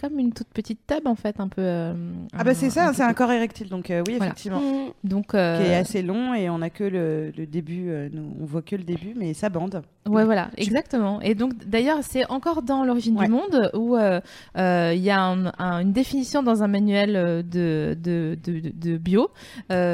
comme 0.00 0.18
une 0.18 0.32
toute 0.32 0.48
petite 0.48 0.86
table 0.86 1.08
en 1.08 1.14
fait 1.14 1.40
un 1.40 1.48
peu 1.48 1.62
euh, 1.62 1.94
Ah 2.36 2.44
bah 2.44 2.54
c'est 2.54 2.70
ça, 2.70 2.92
c'est 2.94 3.02
un 3.02 3.14
corps 3.14 3.32
érectile, 3.32 3.68
donc 3.68 3.90
euh, 3.90 4.02
oui, 4.06 4.14
Voilà. 4.16 4.26
effectivement. 4.26 4.62
donc 5.04 5.34
euh, 5.34 5.58
Qui 5.62 5.70
est 5.70 5.74
assez 5.74 6.02
long 6.02 6.34
et 6.34 6.48
on 6.50 6.62
a 6.62 6.70
que 6.70 6.84
le, 6.84 7.32
le 7.36 7.46
début, 7.46 7.90
euh, 7.90 8.08
nous, 8.12 8.34
on 8.40 8.44
voit 8.44 8.62
que 8.62 8.76
le 8.76 8.84
début, 8.84 9.14
mais 9.16 9.34
ça 9.34 9.48
bande. 9.48 9.82
Ouais, 10.08 10.24
voilà, 10.24 10.50
exactement. 10.56 11.20
Et 11.20 11.34
donc, 11.34 11.52
d'ailleurs, 11.66 11.98
c'est 12.02 12.24
encore 12.30 12.62
dans 12.62 12.84
l'origine 12.84 13.16
Ouais. 13.18 13.26
du 13.26 13.32
monde 13.32 13.70
où 13.74 13.96
euh, 13.96 14.20
euh, 14.56 14.92
il 14.94 15.02
y 15.02 15.10
a 15.10 15.20
un- 15.20 15.52
un- 15.58 15.80
une 15.80 15.92
définition 15.92 16.42
dans 16.42 16.62
un 16.62 16.68
manuel 16.68 17.12
de, 17.14 17.94
de, 18.00 18.36
de, 18.42 18.60
de- 18.60 18.72
de 18.92 18.96
bio 18.96 19.30
euh, 19.70 19.87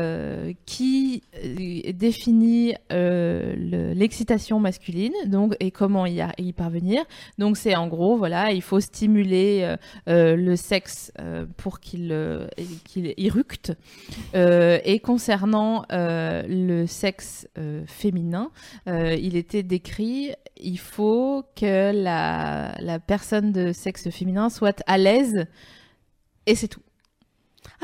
qui 0.66 1.22
euh, 1.44 1.92
définit 1.92 2.74
euh, 2.92 3.54
le- 3.56 3.92
l'excitation 3.94 4.60
masculine 4.60 5.12
donc, 5.26 5.56
et 5.60 5.70
comment 5.70 6.06
y, 6.06 6.22
parvenir. 6.52 7.04
Donc, 7.38 7.56
c'est 7.56 7.74
en 7.74 7.88
gros, 7.88 8.16
voilà, 8.16 8.52
il 8.52 8.62
faut 8.62 8.80
stimuler 8.80 9.60
euh, 9.62 9.76
euh, 10.08 10.36
le 10.36 10.56
sexe 10.56 11.12
euh, 11.20 11.46
pour 11.56 11.80
qu'il 11.80 12.12
euh, 12.12 12.46
qu'il. 12.84 13.14
Euh, 14.34 14.78
et 14.84 14.98
concernant 15.00 15.84
euh, 15.92 16.42
le 16.48 16.86
sexe 16.86 17.48
euh, 17.58 17.82
féminin, 17.86 18.50
euh, 18.88 19.14
il 19.14 19.36
était 19.36 19.62
décrit, 19.62 20.32
il 20.56 20.78
faut 20.78 21.44
que 21.56 21.92
la 21.92 22.98
personne 23.00 23.52
de 23.52 23.72
sexe 23.72 24.10
féminin 24.10 24.50
soit 24.50 24.82
à 24.86 24.98
l'aise, 24.98 25.46
et 26.46 26.54
c'est 26.54 26.68
tout. 26.68 26.80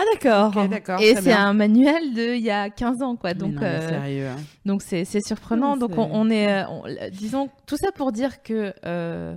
Ah 0.01 0.05
d'accord. 0.15 0.57
Ok, 0.57 0.71
d'accord. 0.71 1.01
et 1.01 1.15
c'est 1.17 1.33
un 1.33 1.53
manuel 1.53 2.15
de 2.15 2.35
il 2.35 2.43
y 2.43 2.51
a 2.51 2.71
15 2.71 3.03
ans, 3.03 3.17
quoi. 3.17 3.31
Mais 3.35 3.41
Donc, 3.41 3.55
non, 3.55 3.61
mais 3.61 3.67
euh, 3.67 3.89
sérieux. 3.89 4.27
hein. 4.29 4.37
donc 4.65 4.81
c'est 4.83 5.05
surprenant. 5.21 5.75
Oui, 5.75 5.79
Donc 5.81 5.93
on, 5.99 6.09
on 6.13 6.31
est, 6.31 6.49
euh, 6.51 6.69
on- 6.69 6.85
disons, 7.13 7.51
tout 7.67 7.77
ça 7.77 7.93
pour 7.93 8.11
dire 8.13 8.43
que 8.43 8.73
euh, 8.87 9.37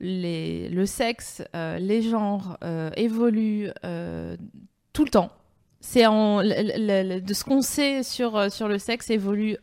les, 0.00 0.68
le 0.68 0.84
sexe, 0.86 1.42
euh, 1.54 1.78
les 1.78 2.02
genres 2.02 2.58
euh, 2.64 2.90
évoluent 2.96 3.68
tout 4.92 5.04
le 5.04 5.10
temps. 5.10 5.30
C'est 5.82 6.02
de 6.04 7.32
ce 7.34 7.44
qu'on 7.44 7.62
sait 7.62 8.02
sur 8.02 8.50
sur 8.52 8.68
le 8.68 8.78
sexe 8.78 9.08
évolue 9.10 9.56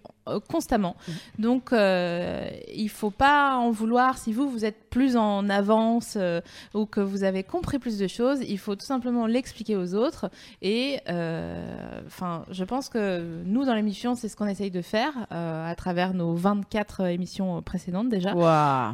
constamment. 0.47 0.95
Mhm. 1.07 1.13
Donc, 1.39 1.73
euh, 1.73 2.49
il 2.73 2.89
faut 2.89 3.11
pas 3.11 3.55
en 3.57 3.71
vouloir 3.71 4.17
si 4.17 4.33
vous, 4.33 4.49
vous 4.49 4.65
êtes 4.65 4.89
plus 4.89 5.15
en 5.17 5.49
avance 5.49 6.15
euh, 6.17 6.41
ou 6.73 6.85
que 6.85 6.99
vous 7.01 7.23
avez 7.23 7.43
compris 7.43 7.79
plus 7.79 7.97
de 7.97 8.07
choses. 8.07 8.39
Il 8.47 8.57
faut 8.57 8.75
tout 8.75 8.85
simplement 8.85 9.27
l'expliquer 9.27 9.75
aux 9.75 9.93
autres. 9.95 10.29
Et, 10.61 10.99
euh, 11.09 12.01
enfin, 12.07 12.43
je 12.51 12.63
pense 12.63 12.89
que 12.89 13.21
nous, 13.45 13.65
dans 13.65 13.73
l'émission, 13.75 14.15
c'est 14.15 14.27
ce 14.29 14.35
qu'on 14.35 14.47
essaye 14.47 14.71
de 14.71 14.81
faire 14.81 15.11
euh, 15.31 15.69
à 15.69 15.75
travers 15.75 16.13
nos 16.13 16.33
24 16.35 17.05
émissions 17.07 17.61
précédentes 17.61 18.09
déjà. 18.09 18.33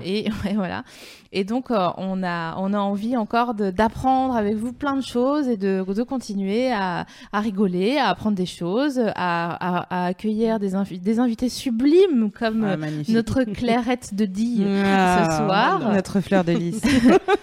Et 0.04 0.26
ouais, 0.46 0.54
voilà. 0.56 0.84
Et 1.32 1.44
donc, 1.44 1.72
euh, 1.72 1.90
on, 1.98 2.24
a, 2.24 2.56
on 2.58 2.74
a 2.74 2.80
envie 2.80 3.18
encore 3.18 3.54
d'apprendre 3.54 4.36
avec 4.36 4.56
vous 4.56 4.74
plein 4.74 4.96
de 4.96 5.02
choses 5.04 5.48
et 5.48 5.58
de, 5.58 5.84
de 5.88 6.04
continuer 6.04 6.72
à, 6.72 7.06
à 7.32 7.40
rigoler, 7.40 7.98
à 7.98 8.10
apprendre 8.10 8.36
des 8.36 8.46
choses, 8.46 9.00
à, 9.00 9.14
à- 9.16 10.04
à 10.04 10.06
accueillir 10.08 10.60
des, 10.60 10.72
des 11.00 11.20
invités 11.24 11.50
sublimes 11.50 12.30
comme 12.32 12.64
Ah, 12.64 12.74
euh, 12.74 13.04
notre 13.10 13.44
Clairette 13.44 14.14
de 14.14 14.26
Die 14.26 14.64
Ah, 14.86 15.28
ce 15.30 15.38
soir. 15.38 15.92
Notre 15.94 16.22
fleur 16.22 16.44
de 16.44 16.52
lys. 16.52 16.82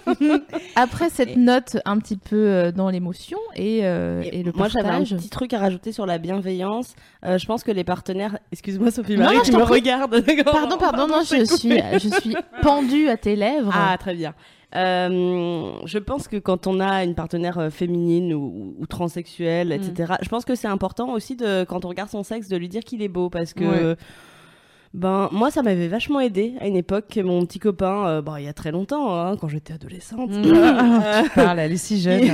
Après 0.77 1.09
cette 1.11 1.31
Et- 1.31 1.37
note 1.37 1.77
un 1.85 1.99
petit 1.99 2.17
peu 2.17 2.37
euh, 2.37 2.73
dans 2.73 2.89
l'émotion 2.91 3.39
et, 3.55 3.81
euh, 3.85 4.23
et, 4.31 4.43
le 4.43 4.53
moi, 4.53 4.69
j'avais 4.69 4.89
un 4.89 4.99
partage. 5.01 5.17
petit 5.17 5.29
truc 5.29 5.53
à 5.53 5.59
rajouter 5.59 5.93
sur 5.93 6.07
la 6.07 6.19
bienveillance. 6.19 6.95
Euh, 7.25 7.39
je 7.39 7.47
pense 7.47 7.65
que 7.65 7.71
les 7.73 7.85
partenaires. 7.85 8.39
Excuse-moi, 8.53 8.91
Sophie 8.91 9.17
Marie, 9.17 9.37
non, 9.37 9.43
tu 9.43 9.53
je 9.53 9.57
me 9.57 9.63
regardes. 9.63 10.25
Pardon, 10.45 10.77
pardon, 10.79 11.07
non, 11.07 11.21
je 11.23 11.45
suis, 11.45 11.79
je 11.95 12.09
suis 12.21 12.37
pendue 12.63 13.09
à 13.09 13.17
tes 13.17 13.37
lèvres. 13.37 13.73
Ah, 13.75 13.97
très 13.99 14.15
bien. 14.15 14.35
Euh, 14.77 15.73
je 15.85 15.99
pense 15.99 16.29
que 16.29 16.37
quand 16.37 16.67
on 16.67 16.79
a 16.81 17.03
une 17.03 17.15
partenaire 17.15 17.59
euh, 17.59 17.71
féminine 17.71 18.33
ou, 18.35 18.75
ou 18.79 18.87
transsexuelle, 18.87 19.73
etc., 19.73 20.15
je 20.23 20.29
pense 20.29 20.45
que 20.45 20.55
c'est 20.55 20.69
important 20.69 21.13
aussi 21.13 21.35
de, 21.35 21.65
quand 21.65 21.85
on 21.85 21.89
regarde 21.89 22.11
son 22.11 22.23
sexe, 22.23 22.49
de 22.49 22.57
lui 22.57 22.69
dire 22.69 22.85
qu'il 22.85 23.03
est 23.03 23.09
beau 23.09 23.31
parce 23.31 23.53
que. 23.53 23.91
Ouais. 23.91 23.97
Ben, 24.93 25.29
moi, 25.31 25.53
ça 25.53 25.63
m'avait 25.63 25.87
vachement 25.87 26.19
aidé 26.19 26.55
à 26.61 26.67
une 26.67 26.75
époque 26.75 27.05
que 27.15 27.21
mon 27.21 27.47
petit 27.47 27.61
copain, 27.61 28.09
euh, 28.09 28.23
bon, 28.23 28.35
il 28.35 28.45
y 28.45 28.49
a 28.49 28.53
très 28.53 28.73
longtemps, 28.73 29.15
hein, 29.15 29.37
quand 29.41 29.47
j'étais 29.47 29.73
adolescente, 29.73 30.31
Ah, 30.35 31.23
tu 31.23 31.31
parles, 31.31 31.61
elle 31.61 31.71
est 31.71 31.77
si 31.77 32.01
jeune. 32.01 32.25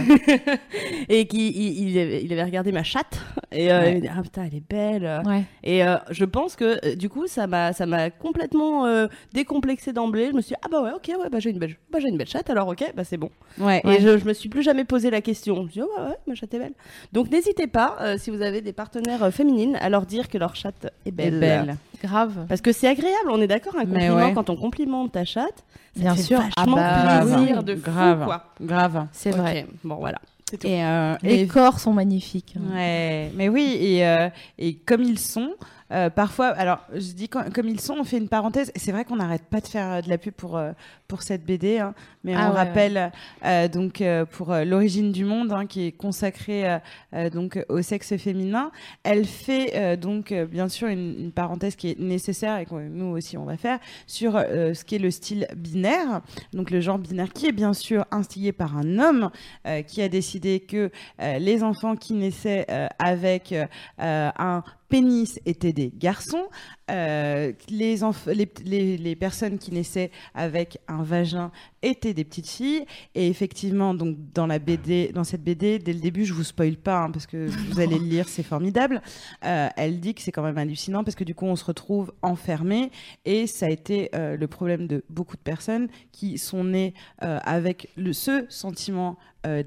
et 1.10 1.26
qui 1.26 1.48
il, 1.50 1.90
il 1.90 1.98
avait, 1.98 2.24
il 2.24 2.32
avait 2.32 2.44
regardé 2.44 2.72
ma 2.72 2.82
chatte 2.82 3.20
et 3.52 3.70
euh, 3.70 3.80
Ouais. 3.80 3.90
il 3.90 3.96
me 3.96 4.00
dit, 4.00 4.08
ah 4.08 4.22
putain, 4.22 4.44
elle 4.50 4.54
est 4.56 4.62
belle. 4.66 5.20
Ouais. 5.26 5.42
Et 5.64 5.84
euh, 5.84 5.96
je 6.10 6.24
pense 6.24 6.56
que 6.56 6.78
euh, 6.82 6.94
du 6.96 7.10
coup, 7.10 7.26
ça 7.26 7.46
m'a, 7.46 7.74
ça 7.74 7.84
m'a 7.84 8.08
complètement 8.08 8.86
euh, 8.86 9.06
décomplexé 9.34 9.92
d'emblée. 9.92 10.28
Je 10.30 10.32
me 10.32 10.40
suis 10.40 10.54
dit, 10.54 10.60
ah 10.64 10.68
bah 10.70 10.82
ouais, 10.82 10.92
ok, 10.96 11.08
ouais, 11.22 11.28
bah 11.30 11.40
j'ai 11.40 11.50
une 11.50 11.58
belle, 11.58 11.76
bah 11.92 11.98
j'ai 12.00 12.08
une 12.08 12.16
belle 12.16 12.26
chatte, 12.26 12.48
alors 12.48 12.68
ok, 12.68 12.90
bah 12.96 13.04
c'est 13.04 13.18
bon. 13.18 13.28
Ouais. 13.60 13.82
Et 13.84 14.00
je, 14.00 14.16
je 14.16 14.24
me 14.24 14.32
suis 14.32 14.48
plus 14.48 14.62
jamais 14.62 14.84
posé 14.84 15.10
la 15.10 15.20
question. 15.20 15.56
Je 15.56 15.62
me 15.62 15.68
suis 15.68 15.80
dit, 15.82 15.86
oh, 15.86 16.00
ouais, 16.00 16.08
ouais, 16.08 16.16
ma 16.26 16.34
chatte 16.34 16.54
est 16.54 16.58
belle. 16.58 16.72
Donc 17.12 17.30
n'hésitez 17.30 17.66
pas, 17.66 17.98
euh, 18.00 18.16
si 18.16 18.30
vous 18.30 18.40
avez 18.40 18.62
des 18.62 18.72
partenaires 18.72 19.22
euh, 19.24 19.30
féminines, 19.30 19.76
à 19.82 19.90
leur 19.90 20.06
dire 20.06 20.30
que 20.30 20.38
leur 20.38 20.56
chatte 20.56 20.86
est 21.04 21.10
belle. 21.10 21.34
Elle 21.34 21.34
est 21.34 21.40
belle. 21.40 21.76
Grave. 22.02 22.45
Parce 22.48 22.60
que 22.60 22.72
c'est 22.72 22.88
agréable, 22.88 23.30
on 23.30 23.40
est 23.40 23.46
d'accord, 23.46 23.74
un 23.76 23.84
Mais 23.84 24.08
compliment 24.08 24.16
ouais. 24.16 24.32
quand 24.34 24.50
on 24.50 24.56
complimente 24.56 25.12
ta 25.12 25.24
chatte. 25.24 25.64
Ça 25.94 26.00
Bien 26.02 26.12
te 26.12 26.16
fait 26.18 26.22
sûr. 26.24 26.38
vachement 26.40 26.76
Ah 26.78 27.24
bah, 27.24 27.34
plaisir 27.36 27.62
de 27.62 27.74
fou, 27.74 27.82
grave. 27.90 28.24
quoi. 28.24 28.44
Grave. 28.60 29.06
C'est 29.12 29.30
vrai. 29.30 29.66
Bon, 29.84 29.96
voilà. 29.96 30.18
Et, 30.62 30.84
euh, 30.84 31.16
Les 31.22 31.40
et- 31.42 31.46
corps 31.48 31.80
sont 31.80 31.92
magnifiques. 31.92 32.54
hein. 32.56 32.74
Ouais, 32.74 33.32
mais 33.34 33.48
oui, 33.48 33.76
et, 33.80 34.06
euh, 34.06 34.28
et 34.58 34.74
comme 34.76 35.02
ils 35.02 35.18
sont, 35.18 35.50
euh, 35.92 36.10
parfois, 36.10 36.48
alors 36.48 36.80
je 36.92 37.12
dis 37.12 37.28
quand- 37.28 37.52
comme 37.52 37.68
ils 37.68 37.80
sont, 37.80 37.94
on 37.98 38.04
fait 38.04 38.18
une 38.18 38.28
parenthèse. 38.28 38.72
C'est 38.76 38.92
vrai 38.92 39.04
qu'on 39.04 39.16
n'arrête 39.16 39.44
pas 39.44 39.60
de 39.60 39.66
faire 39.68 39.90
euh, 39.92 40.00
de 40.00 40.08
la 40.08 40.18
pub 40.18 40.34
pour 40.34 40.56
euh, 40.56 40.72
pour 41.08 41.22
cette 41.22 41.44
BD, 41.44 41.78
hein, 41.78 41.94
mais 42.24 42.34
Ah 42.34 42.48
on 42.48 42.54
ouais, 42.54 42.56
rappelle 42.56 43.12
donc 43.70 44.02
pour 44.32 44.52
l'origine 44.54 45.12
du 45.12 45.24
monde, 45.24 45.52
hein, 45.52 45.66
qui 45.66 45.86
est 45.86 45.92
consacrée 45.92 46.78
donc 47.32 47.64
au 47.68 47.80
sexe 47.80 48.16
féminin. 48.16 48.72
Elle 49.04 49.24
fait 49.24 49.96
donc 49.96 50.32
bien 50.32 50.68
sûr 50.68 50.88
une, 50.88 51.14
une 51.20 51.30
parenthèse 51.32 51.76
qui 51.76 51.90
est 51.90 52.00
nécessaire 52.00 52.58
et 52.58 52.66
que 52.66 52.74
nous 52.74 53.16
aussi 53.16 53.38
on 53.38 53.44
va 53.44 53.56
faire 53.56 53.78
sur 54.08 54.32
ce 54.32 54.84
qu'est 54.84 54.98
le 54.98 55.12
style 55.12 55.46
binaire, 55.56 56.22
donc 56.52 56.70
le 56.72 56.80
genre 56.80 56.98
binaire 56.98 57.32
qui 57.32 57.46
est 57.46 57.52
bien 57.52 57.72
sûr 57.72 58.04
instigé 58.10 58.50
par 58.50 58.76
un 58.76 58.98
homme 58.98 59.30
qui 59.86 60.02
a 60.02 60.08
décidé 60.08 60.58
que 60.58 60.90
les 61.20 61.62
enfants 61.62 61.94
qui 61.94 62.14
naissaient 62.14 62.66
avec 62.98 63.54
un 63.98 64.62
pénis 64.88 65.40
étaient 65.46 65.72
des 65.72 65.92
garçons, 65.94 66.48
euh, 66.90 67.52
les, 67.68 67.98
les, 68.64 68.96
les 68.96 69.16
personnes 69.16 69.58
qui 69.58 69.72
naissaient 69.72 70.10
avec 70.34 70.78
un 70.88 71.02
vagin 71.02 71.50
étaient 71.88 72.14
des 72.14 72.24
petites 72.24 72.48
filles. 72.48 72.84
Et 73.14 73.28
effectivement, 73.28 73.94
donc 73.94 74.16
dans 74.34 74.46
la 74.46 74.58
BD, 74.58 75.10
dans 75.14 75.24
cette 75.24 75.42
BD, 75.42 75.78
dès 75.78 75.92
le 75.92 76.00
début, 76.00 76.24
je 76.24 76.34
vous 76.34 76.44
spoil 76.44 76.76
pas 76.76 77.04
hein, 77.04 77.10
parce 77.10 77.26
que 77.26 77.46
vous 77.70 77.80
allez 77.80 77.98
le 77.98 78.04
lire, 78.04 78.28
c'est 78.28 78.42
formidable. 78.42 79.00
Euh, 79.44 79.68
elle 79.76 80.00
dit 80.00 80.14
que 80.14 80.22
c'est 80.22 80.32
quand 80.32 80.42
même 80.42 80.58
hallucinant 80.58 81.04
parce 81.04 81.14
que 81.14 81.24
du 81.24 81.34
coup, 81.34 81.46
on 81.46 81.56
se 81.56 81.64
retrouve 81.64 82.12
enfermé 82.22 82.90
et 83.24 83.46
ça 83.46 83.66
a 83.66 83.70
été 83.70 84.10
euh, 84.14 84.36
le 84.36 84.46
problème 84.46 84.86
de 84.86 85.04
beaucoup 85.10 85.36
de 85.36 85.42
personnes 85.42 85.88
qui 86.12 86.38
sont 86.38 86.64
nées 86.64 86.94
euh, 87.22 87.38
avec 87.44 87.88
le, 87.96 88.12
ce 88.12 88.44
sentiment 88.48 89.16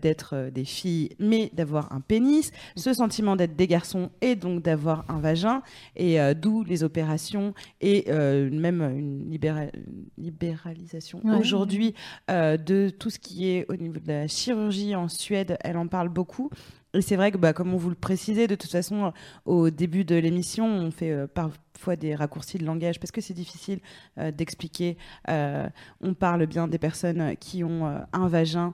d'être 0.01 0.49
des 0.53 0.65
filles, 0.65 1.11
mais 1.20 1.51
d'avoir 1.53 1.93
un 1.93 2.01
pénis, 2.01 2.51
ce 2.76 2.91
sentiment 2.93 3.38
d'être 3.38 3.55
des 3.55 3.65
garçons 3.65 4.09
et 4.20 4.36
donc 4.36 4.61
d'avoir 4.61 5.05
un 5.09 5.20
vagin, 5.22 5.61
et 5.95 6.20
euh, 6.20 6.34
d'où 6.34 6.65
les 6.65 6.84
opérations 6.84 7.53
et 7.80 8.03
euh, 8.09 8.49
même 8.51 8.82
une, 8.82 9.30
libéra- 9.32 9.70
une 9.74 10.03
libéralisation 10.17 11.22
Ouais. 11.24 11.38
aujourd'hui 11.38 11.93
euh, 12.30 12.57
de 12.57 12.89
tout 12.89 13.10
ce 13.10 13.20
qui 13.20 13.49
est 13.49 13.66
au 13.70 13.76
niveau 13.76 13.99
de 13.99 14.07
la 14.07 14.28
chirurgie 14.28 14.95
en 14.95 15.07
Suède. 15.07 15.57
Elle 15.62 15.78
en 15.78 15.88
parle 15.88 16.10
beaucoup. 16.10 16.49
Et 16.93 17.01
c'est 17.01 17.16
vrai 17.16 17.32
que, 17.32 17.38
bah, 17.38 17.53
comme 17.53 17.74
on 17.74 17.78
vous 17.78 17.89
le 17.89 17.95
précisait, 17.95 18.47
de 18.47 18.55
toute 18.55 18.72
façon, 18.72 19.05
euh, 19.05 19.12
au 19.45 19.70
début 19.70 20.05
de 20.05 20.16
l'émission, 20.16 20.66
on 20.68 20.91
fait 20.91 21.12
euh, 21.12 21.28
parfois 21.28 21.95
des 21.95 22.16
raccourcis 22.16 22.57
de 22.57 22.66
langage 22.66 22.99
parce 22.99 23.12
que 23.12 23.22
c'est 23.22 23.34
difficile 23.34 23.80
d'expliquer. 24.34 24.97
On 25.30 26.14
parle 26.14 26.45
bien 26.45 26.68
des 26.68 26.78
personnes 26.78 27.38
qui 27.38 27.64
ont 27.64 27.86
un 28.12 28.28
vagin, 28.28 28.74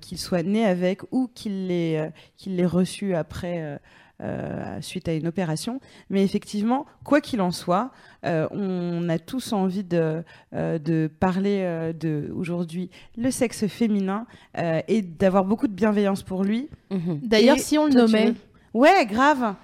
qu'ils 0.00 0.16
soient 0.16 0.42
nés 0.42 0.64
avec 0.64 1.02
ou 1.12 1.28
qu'ils 1.34 1.66
l'aient 1.66 2.12
l'aient 2.46 2.64
reçu 2.64 3.14
après. 3.14 3.78
Euh, 4.22 4.80
suite 4.80 5.08
à 5.08 5.14
une 5.14 5.26
opération. 5.26 5.80
Mais 6.10 6.22
effectivement, 6.24 6.86
quoi 7.04 7.20
qu'il 7.20 7.40
en 7.40 7.50
soit, 7.50 7.90
euh, 8.24 8.46
on 8.50 9.08
a 9.08 9.18
tous 9.18 9.52
envie 9.52 9.84
de, 9.84 10.22
euh, 10.54 10.78
de 10.78 11.10
parler 11.20 11.60
euh, 11.62 11.92
de 11.92 12.32
aujourd'hui 12.34 12.90
le 13.16 13.30
sexe 13.30 13.66
féminin 13.66 14.26
euh, 14.58 14.80
et 14.88 15.02
d'avoir 15.02 15.44
beaucoup 15.44 15.68
de 15.68 15.74
bienveillance 15.74 16.22
pour 16.22 16.44
lui. 16.44 16.68
Mhm. 16.90 17.20
D'ailleurs, 17.22 17.58
si 17.58 17.76
on 17.78 17.86
le 17.86 17.92
nommait, 17.92 18.26
veux 18.26 18.34
Ouais, 18.74 19.06
grave. 19.06 19.54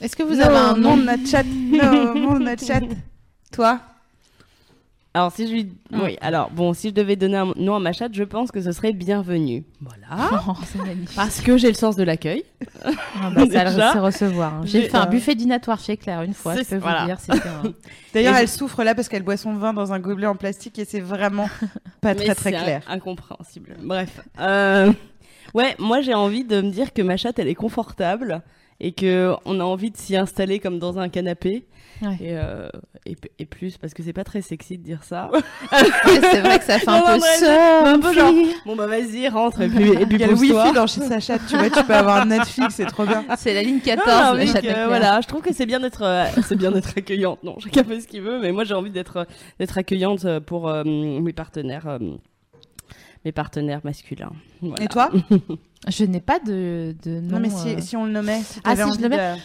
est-ce 0.00 0.16
que 0.16 0.22
vous 0.22 0.40
avez 0.40 0.56
un 0.56 0.76
nom 0.76 0.96
mon 0.96 1.24
chat 1.26 1.44
Non, 1.44 2.14
mon 2.14 2.56
chat. 2.56 2.80
Toi? 3.52 3.80
Alors, 5.14 5.32
si 5.32 5.48
je 5.48 5.52
lui. 5.52 5.64
Mm. 5.90 6.00
Oui, 6.02 6.16
alors, 6.20 6.50
bon, 6.50 6.74
si 6.74 6.90
je 6.90 6.94
devais 6.94 7.16
donner 7.16 7.38
un 7.38 7.52
nom 7.56 7.74
à 7.74 7.80
ma 7.80 7.92
chatte, 7.92 8.14
je 8.14 8.22
pense 8.24 8.52
que 8.52 8.60
ce 8.60 8.72
serait 8.72 8.92
bienvenue. 8.92 9.64
Voilà. 9.80 10.06
Oh. 10.48 10.52
Parce 11.16 11.40
que 11.40 11.56
j'ai 11.58 11.68
le 11.68 11.74
sens 11.74 11.96
de 11.96 12.02
l'accueil. 12.02 12.44
Ah 12.84 13.30
bah, 13.34 13.42
ça, 13.50 13.92
c'est 13.92 13.98
recevoir. 13.98 14.54
hein. 14.54 14.60
J'ai 14.64 14.82
fait 14.88 14.96
un 14.96 15.06
buffet 15.06 15.34
dînatoire 15.34 15.78
chez 15.80 15.96
Claire 15.96 16.22
une 16.22 16.32
fois, 16.34 16.54
je 16.56 16.62
peux 16.62 16.76
voilà. 16.76 17.00
vous 17.00 17.06
dire. 17.06 17.72
D'ailleurs, 18.14 18.36
elle 18.36 18.48
souffre 18.48 18.82
là 18.84 18.94
parce 18.94 19.08
qu'elle 19.08 19.22
boit 19.22 19.36
son 19.36 19.54
vin 19.54 19.72
dans 19.74 19.92
un 19.92 19.98
gobelet 19.98 20.26
en 20.26 20.36
plastique 20.36 20.78
et 20.78 20.84
c'est 20.84 21.00
vraiment 21.00 21.48
pas 22.00 22.14
très 22.14 22.34
très 22.34 22.50
clair. 22.52 22.82
incompréhensible. 22.88 23.76
Bref. 23.82 24.20
Euh, 24.40 24.92
Ouais, 25.54 25.74
moi 25.78 26.02
j'ai 26.02 26.12
envie 26.12 26.44
de 26.44 26.60
me 26.60 26.70
dire 26.70 26.92
que 26.92 27.00
ma 27.00 27.16
chatte 27.16 27.38
elle 27.38 27.48
est 27.48 27.54
confortable 27.54 28.42
et 28.80 28.92
que 28.92 29.32
on 29.46 29.60
a 29.60 29.64
envie 29.64 29.90
de 29.90 29.96
s'y 29.96 30.14
installer 30.14 30.58
comme 30.58 30.78
dans 30.78 30.98
un 30.98 31.08
canapé. 31.08 31.64
Ouais. 32.00 32.16
Et, 32.20 32.36
euh, 32.36 32.68
et, 33.38 33.44
plus 33.46 33.76
parce 33.76 33.94
que 33.94 34.02
c'est 34.02 34.12
pas 34.12 34.24
très 34.24 34.40
sexy 34.40 34.78
de 34.78 34.84
dire 34.84 35.02
ça. 35.02 35.30
C'est 35.70 36.40
vrai 36.40 36.58
que 36.58 36.64
ça 36.64 36.78
fait 36.78 36.88
un 36.88 36.98
Non, 36.98 37.04
peu 37.06 37.12
non, 37.16 37.20
ouais, 37.22 37.36
seul. 37.38 37.86
un 37.86 37.98
peu 37.98 38.12
genre, 38.12 38.32
bon 38.66 38.76
bah 38.76 38.86
vas-y 38.86 39.28
rentre 39.28 39.62
et 39.62 39.68
puis 39.74 39.88
et 39.90 40.06
puis 40.06 40.16
Il 40.16 40.20
y 40.20 40.24
a 40.24 40.28
le 40.28 40.34
wifi 40.34 40.72
dans 40.74 40.86
chez 40.86 41.00
sa 41.00 41.18
chatte, 41.18 41.40
tu 41.48 41.56
vois, 41.56 41.70
tu 41.70 41.82
peux 41.84 41.94
avoir 41.94 42.24
Netflix, 42.26 42.74
c'est 42.76 42.86
trop 42.86 43.04
bien. 43.04 43.24
C'est 43.36 43.54
la 43.54 43.62
ligne 43.62 43.80
14 43.80 44.06
Ah, 44.08 44.32
de 44.34 44.86
voilà, 44.86 45.20
je 45.20 45.26
trouve 45.28 45.42
que 45.42 45.52
c'est 45.52 45.66
bien 45.66 45.80
d'être 45.80 46.02
euh, 46.02 46.26
c'est 46.46 46.56
bien 46.56 46.70
d'être 46.70 46.92
accueillante. 46.96 47.42
Non, 47.42 47.58
chacun 47.58 47.82
fait 47.84 48.00
ce 48.00 48.06
qu'il 48.06 48.22
veut, 48.22 48.38
mais 48.40 48.52
moi 48.52 48.64
j'ai 48.64 48.74
envie 48.74 48.90
d'être 48.90 49.26
d'être 49.58 49.76
accueillante 49.78 50.24
euh, 50.24 50.40
pour 50.40 50.68
euh, 50.68 50.84
mes 50.84 51.32
partenaires 51.32 51.86
euh, 51.88 51.98
mes 53.24 53.32
partenaires 53.32 53.80
masculins. 53.84 54.32
Voilà. 54.62 54.84
Et 54.84 54.88
toi? 54.88 55.10
Je 55.88 56.04
n'ai 56.04 56.20
pas 56.20 56.38
de, 56.40 56.94
de 57.04 57.20
nom. 57.20 57.36
Non, 57.36 57.40
mais 57.40 57.50
si, 57.50 57.68
euh. 57.74 57.80
si 57.80 57.96
on 57.96 58.04
le 58.04 58.10
nommait, 58.12 58.40
si 58.42 58.60
Ah, 58.64 58.74
si 58.74 58.82
je 58.96 59.00
le 59.00 59.08
mets 59.08 59.16
de- 59.16 59.40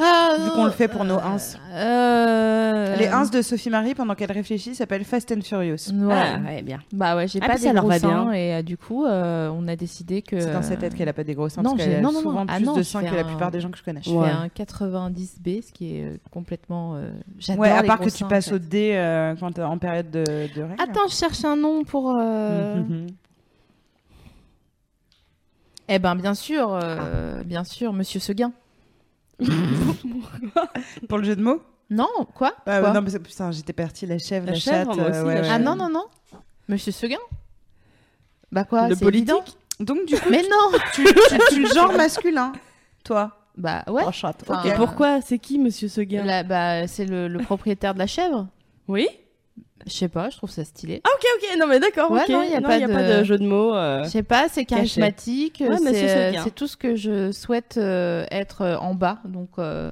Ah, 0.00 0.36
vu 0.44 0.50
qu'on 0.50 0.64
le 0.64 0.72
fait 0.72 0.88
pour 0.88 1.04
nos 1.04 1.18
ins. 1.18 1.36
euh, 1.72 2.96
Les 2.96 3.06
ins 3.06 3.26
de 3.26 3.42
Sophie 3.42 3.70
Marie, 3.70 3.94
pendant 3.94 4.16
qu'elle 4.16 4.32
réfléchit, 4.32 4.74
s'appellent 4.74 5.04
Fast 5.04 5.30
and 5.30 5.42
Furious. 5.42 5.92
Ouais. 5.92 6.12
Ah, 6.12 6.38
ouais, 6.44 6.62
bien. 6.62 6.80
Bah 6.92 7.14
ouais, 7.14 7.28
j'ai 7.28 7.38
Ah, 7.40 7.46
pas 7.46 7.58
des 7.58 7.70
gros 7.72 7.88
va 7.88 7.98
seins 8.00 8.24
bien. 8.24 8.32
et 8.32 8.54
euh, 8.54 8.62
du 8.62 8.76
coup, 8.76 9.04
euh, 9.04 9.48
on 9.54 9.68
a 9.68 9.76
décidé 9.76 10.20
que. 10.22 10.40
C'est 10.40 10.52
dans 10.52 10.62
sa 10.62 10.76
tête 10.76 10.94
qu'elle 10.96 11.08
a 11.08 11.12
pas 11.12 11.22
des 11.22 11.34
gros 11.34 11.48
seins, 11.48 11.62
non, 11.62 11.70
parce 11.72 11.84
j'ai- 11.84 11.90
qu'elle 11.90 11.98
a 11.98 12.02
non, 12.02 12.10
souvent 12.10 12.44
Ah 12.48 12.56
plus 12.56 12.64
non, 12.64 12.72
de 12.72 12.78
je 12.78 12.82
seins 12.88 13.04
que 13.04 13.14
la 13.14 13.20
un- 13.20 13.24
plupart 13.24 13.52
des 13.52 13.60
gens 13.60 13.70
que 13.70 13.78
je 13.78 13.84
connais. 13.84 14.00
Je 14.02 14.10
Ouais. 14.10 14.26
fais 14.26 14.32
un 14.32 14.48
90B, 14.48 15.62
ce 15.62 15.72
qui 15.72 15.96
est 15.96 16.04
euh, 16.04 16.16
complètement. 16.32 16.96
euh, 16.96 17.10
J'adore 17.38 17.62
Ouais, 17.62 17.70
à 17.70 17.82
part 17.84 17.98
que 18.00 18.04
tu 18.04 18.10
seins, 18.10 18.26
en 18.26 18.28
passes 18.28 18.48
fait. 18.48 18.54
au 18.54 18.58
euh, 18.74 19.34
quand 19.38 19.56
en 19.60 19.78
période 19.78 20.10
de, 20.10 20.24
de 20.24 20.62
règles. 20.62 20.82
Attends, 20.82 21.06
je 21.08 21.14
cherche 21.14 21.44
un 21.44 21.56
nom 21.56 21.84
pour. 21.84 22.16
euh, 22.18 22.76
Mhm. 22.82 23.06
Eh 25.88 25.98
ben, 25.98 26.16
bien 26.16 26.34
sûr, 26.34 26.70
euh, 26.72 27.42
bien 27.44 27.62
sûr, 27.62 27.92
Monsieur 27.92 28.18
Seguin. 28.18 28.52
Pour 31.08 31.18
le 31.18 31.24
jeu 31.24 31.36
de 31.36 31.42
mots? 31.42 31.62
Non, 31.90 32.08
quoi, 32.34 32.52
Quoi? 32.64 32.92
Non, 32.92 33.02
mais 33.02 33.10
c'est- 33.10 33.18
putain, 33.18 33.50
j'étais 33.52 33.72
partie 33.72 34.06
la 34.06 34.18
chèvre, 34.18 34.46
La 34.46 34.52
la, 34.52 34.58
chèvre, 34.58 34.94
chatte. 34.94 34.96
moi 34.98 35.08
aussi, 35.10 35.18
euh, 35.18 35.22
la 35.22 35.24
ouais, 35.26 35.36
chèvre. 35.42 35.48
Ah 35.52 35.58
non, 35.58 35.76
non, 35.76 35.88
non. 35.90 36.04
Monsieur 36.68 36.92
Seguin? 36.92 37.18
Bah 38.50 38.64
quoi 38.64 38.88
Le 38.88 38.94
c'est 38.94 39.04
politique? 39.04 39.28
Évident. 39.30 39.44
Donc, 39.80 40.06
du 40.06 40.14
coup, 40.18 40.28
Mais 40.30 40.42
non 40.42 40.78
tu, 40.94 41.04
tu, 41.04 41.38
tu 41.50 41.60
le 41.62 41.68
genre 41.68 41.92
masculin, 41.92 42.52
toi? 43.04 43.36
Bah 43.56 43.84
ouais. 43.88 44.02
Oh, 44.06 44.12
chatte. 44.12 44.44
Enfin. 44.48 44.62
Et 44.64 44.74
pourquoi? 44.74 45.20
C'est 45.20 45.38
qui, 45.38 45.58
monsieur 45.58 45.88
Seguin? 45.88 46.24
La- 46.24 46.42
bah, 46.42 46.86
c'est 46.86 47.04
le, 47.04 47.28
le 47.28 47.38
propriétaire 47.40 47.92
de 47.94 47.98
la 47.98 48.06
chèvre. 48.06 48.48
Oui 48.88 49.08
Je 49.86 49.92
sais 49.92 50.08
pas, 50.08 50.30
je 50.30 50.36
trouve 50.38 50.50
ça 50.50 50.64
stylé. 50.64 51.00
Ah, 51.04 51.08
ok, 51.14 51.24
ok. 51.36 51.58
Non, 51.60 51.66
mais 51.66 51.78
d'accord. 51.80 52.10
Ouais, 52.10 52.22
ok. 52.22 52.28
non, 52.30 52.42
y 52.42 52.54
a 52.54 52.60
pas 52.60 52.78
y 52.78 52.84
a 52.84 52.88
de- 52.88 52.92
pas 52.92 53.02
de 53.02 53.24
jeu 53.24 53.38
de 53.38 53.46
mots. 53.46 53.74
euh. 53.74 54.02
Je 54.04 54.08
sais 54.08 54.22
pas, 54.22 54.48
c'est 54.48 54.64
charismatique. 54.64 55.62
Ouais, 55.66 55.76
c'est 55.78 56.10
euh, 56.36 56.40
c'est 56.42 56.54
tout 56.54 56.66
ce 56.66 56.76
que 56.76 56.96
je 56.96 57.32
souhaite 57.32 57.76
euh, 57.76 58.24
être 58.30 58.62
euh, 58.62 58.76
en 58.78 58.94
bas. 58.94 59.18
Donc 59.24 59.50
euh, 59.58 59.90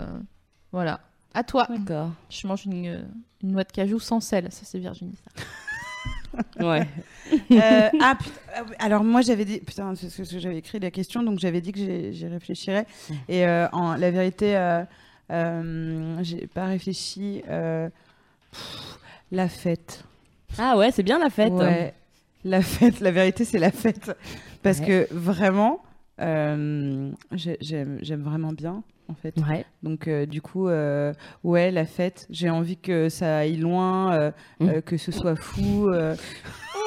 voilà. 0.73 1.01
À 1.35 1.45
toi. 1.45 1.67
D'accord. 1.69 2.11
Je 2.31 2.47
mange 2.47 2.65
une, 2.67 3.05
une 3.43 3.53
noix 3.53 3.65
de 3.65 3.73
cajou 3.73 3.99
sans 3.99 4.21
sel. 4.21 4.47
Ça, 4.51 4.63
c'est 4.65 4.79
Virginie. 4.79 5.15
Ça. 5.37 5.43
Ouais. 6.61 6.87
Euh, 7.51 7.89
ah, 8.01 8.17
alors 8.79 9.05
moi 9.05 9.21
j'avais 9.23 9.45
dit, 9.47 9.61
putain, 9.61 9.95
c'est 9.95 10.09
ce 10.11 10.23
que 10.23 10.39
j'avais 10.39 10.59
écrit 10.59 10.79
la 10.81 10.91
question, 10.91 11.23
donc 11.23 11.39
j'avais 11.39 11.61
dit 11.63 11.73
que 11.73 11.79
j'y 12.11 12.27
réfléchirais. 12.27 12.87
Et 13.29 13.47
euh, 13.47 13.69
en, 13.73 13.95
la 13.97 14.11
vérité, 14.11 14.55
euh, 14.57 14.83
euh, 15.31 16.17
j'ai 16.23 16.47
pas 16.47 16.67
réfléchi. 16.67 17.43
euh, 17.49 17.89
pff, 18.51 18.99
la 19.33 19.49
fête. 19.49 20.05
Ah 20.59 20.77
ouais, 20.77 20.91
c'est 20.93 21.03
bien 21.03 21.19
la 21.19 21.31
fête. 21.31 21.53
Ouais, 21.53 21.93
la 22.45 22.63
fête, 22.63 23.01
la 23.01 23.11
vérité 23.11 23.45
c'est 23.45 23.59
la 23.59 23.71
fête. 23.73 24.13
Parce 24.63 24.79
Ouais. 24.81 24.87
que 25.09 25.15
vraiment, 25.15 25.81
euh, 26.21 27.11
j'ai- 27.33 27.59
j'aime 27.61 28.23
vraiment 28.23 28.53
bien. 28.53 28.83
En 29.09 29.15
fait. 29.15 29.35
Ouais. 29.49 29.67
Donc 29.83 30.07
euh, 30.09 30.25
du 30.27 30.41
coup, 30.41 30.69
euh, 30.69 31.13
ouais, 31.45 31.71
la 31.71 31.85
fête. 31.85 32.27
J'ai 32.31 32.49
envie 32.49 32.77
que 32.79 33.09
ça 33.09 33.39
aille 33.39 33.57
loin, 33.57 34.13
euh, 34.15 34.31
Mm. 34.61 34.69
euh, 34.69 34.81
que 34.81 34.97
ce 34.97 35.11
soit 35.13 35.35
fou. 35.37 35.89
euh. 35.89 36.15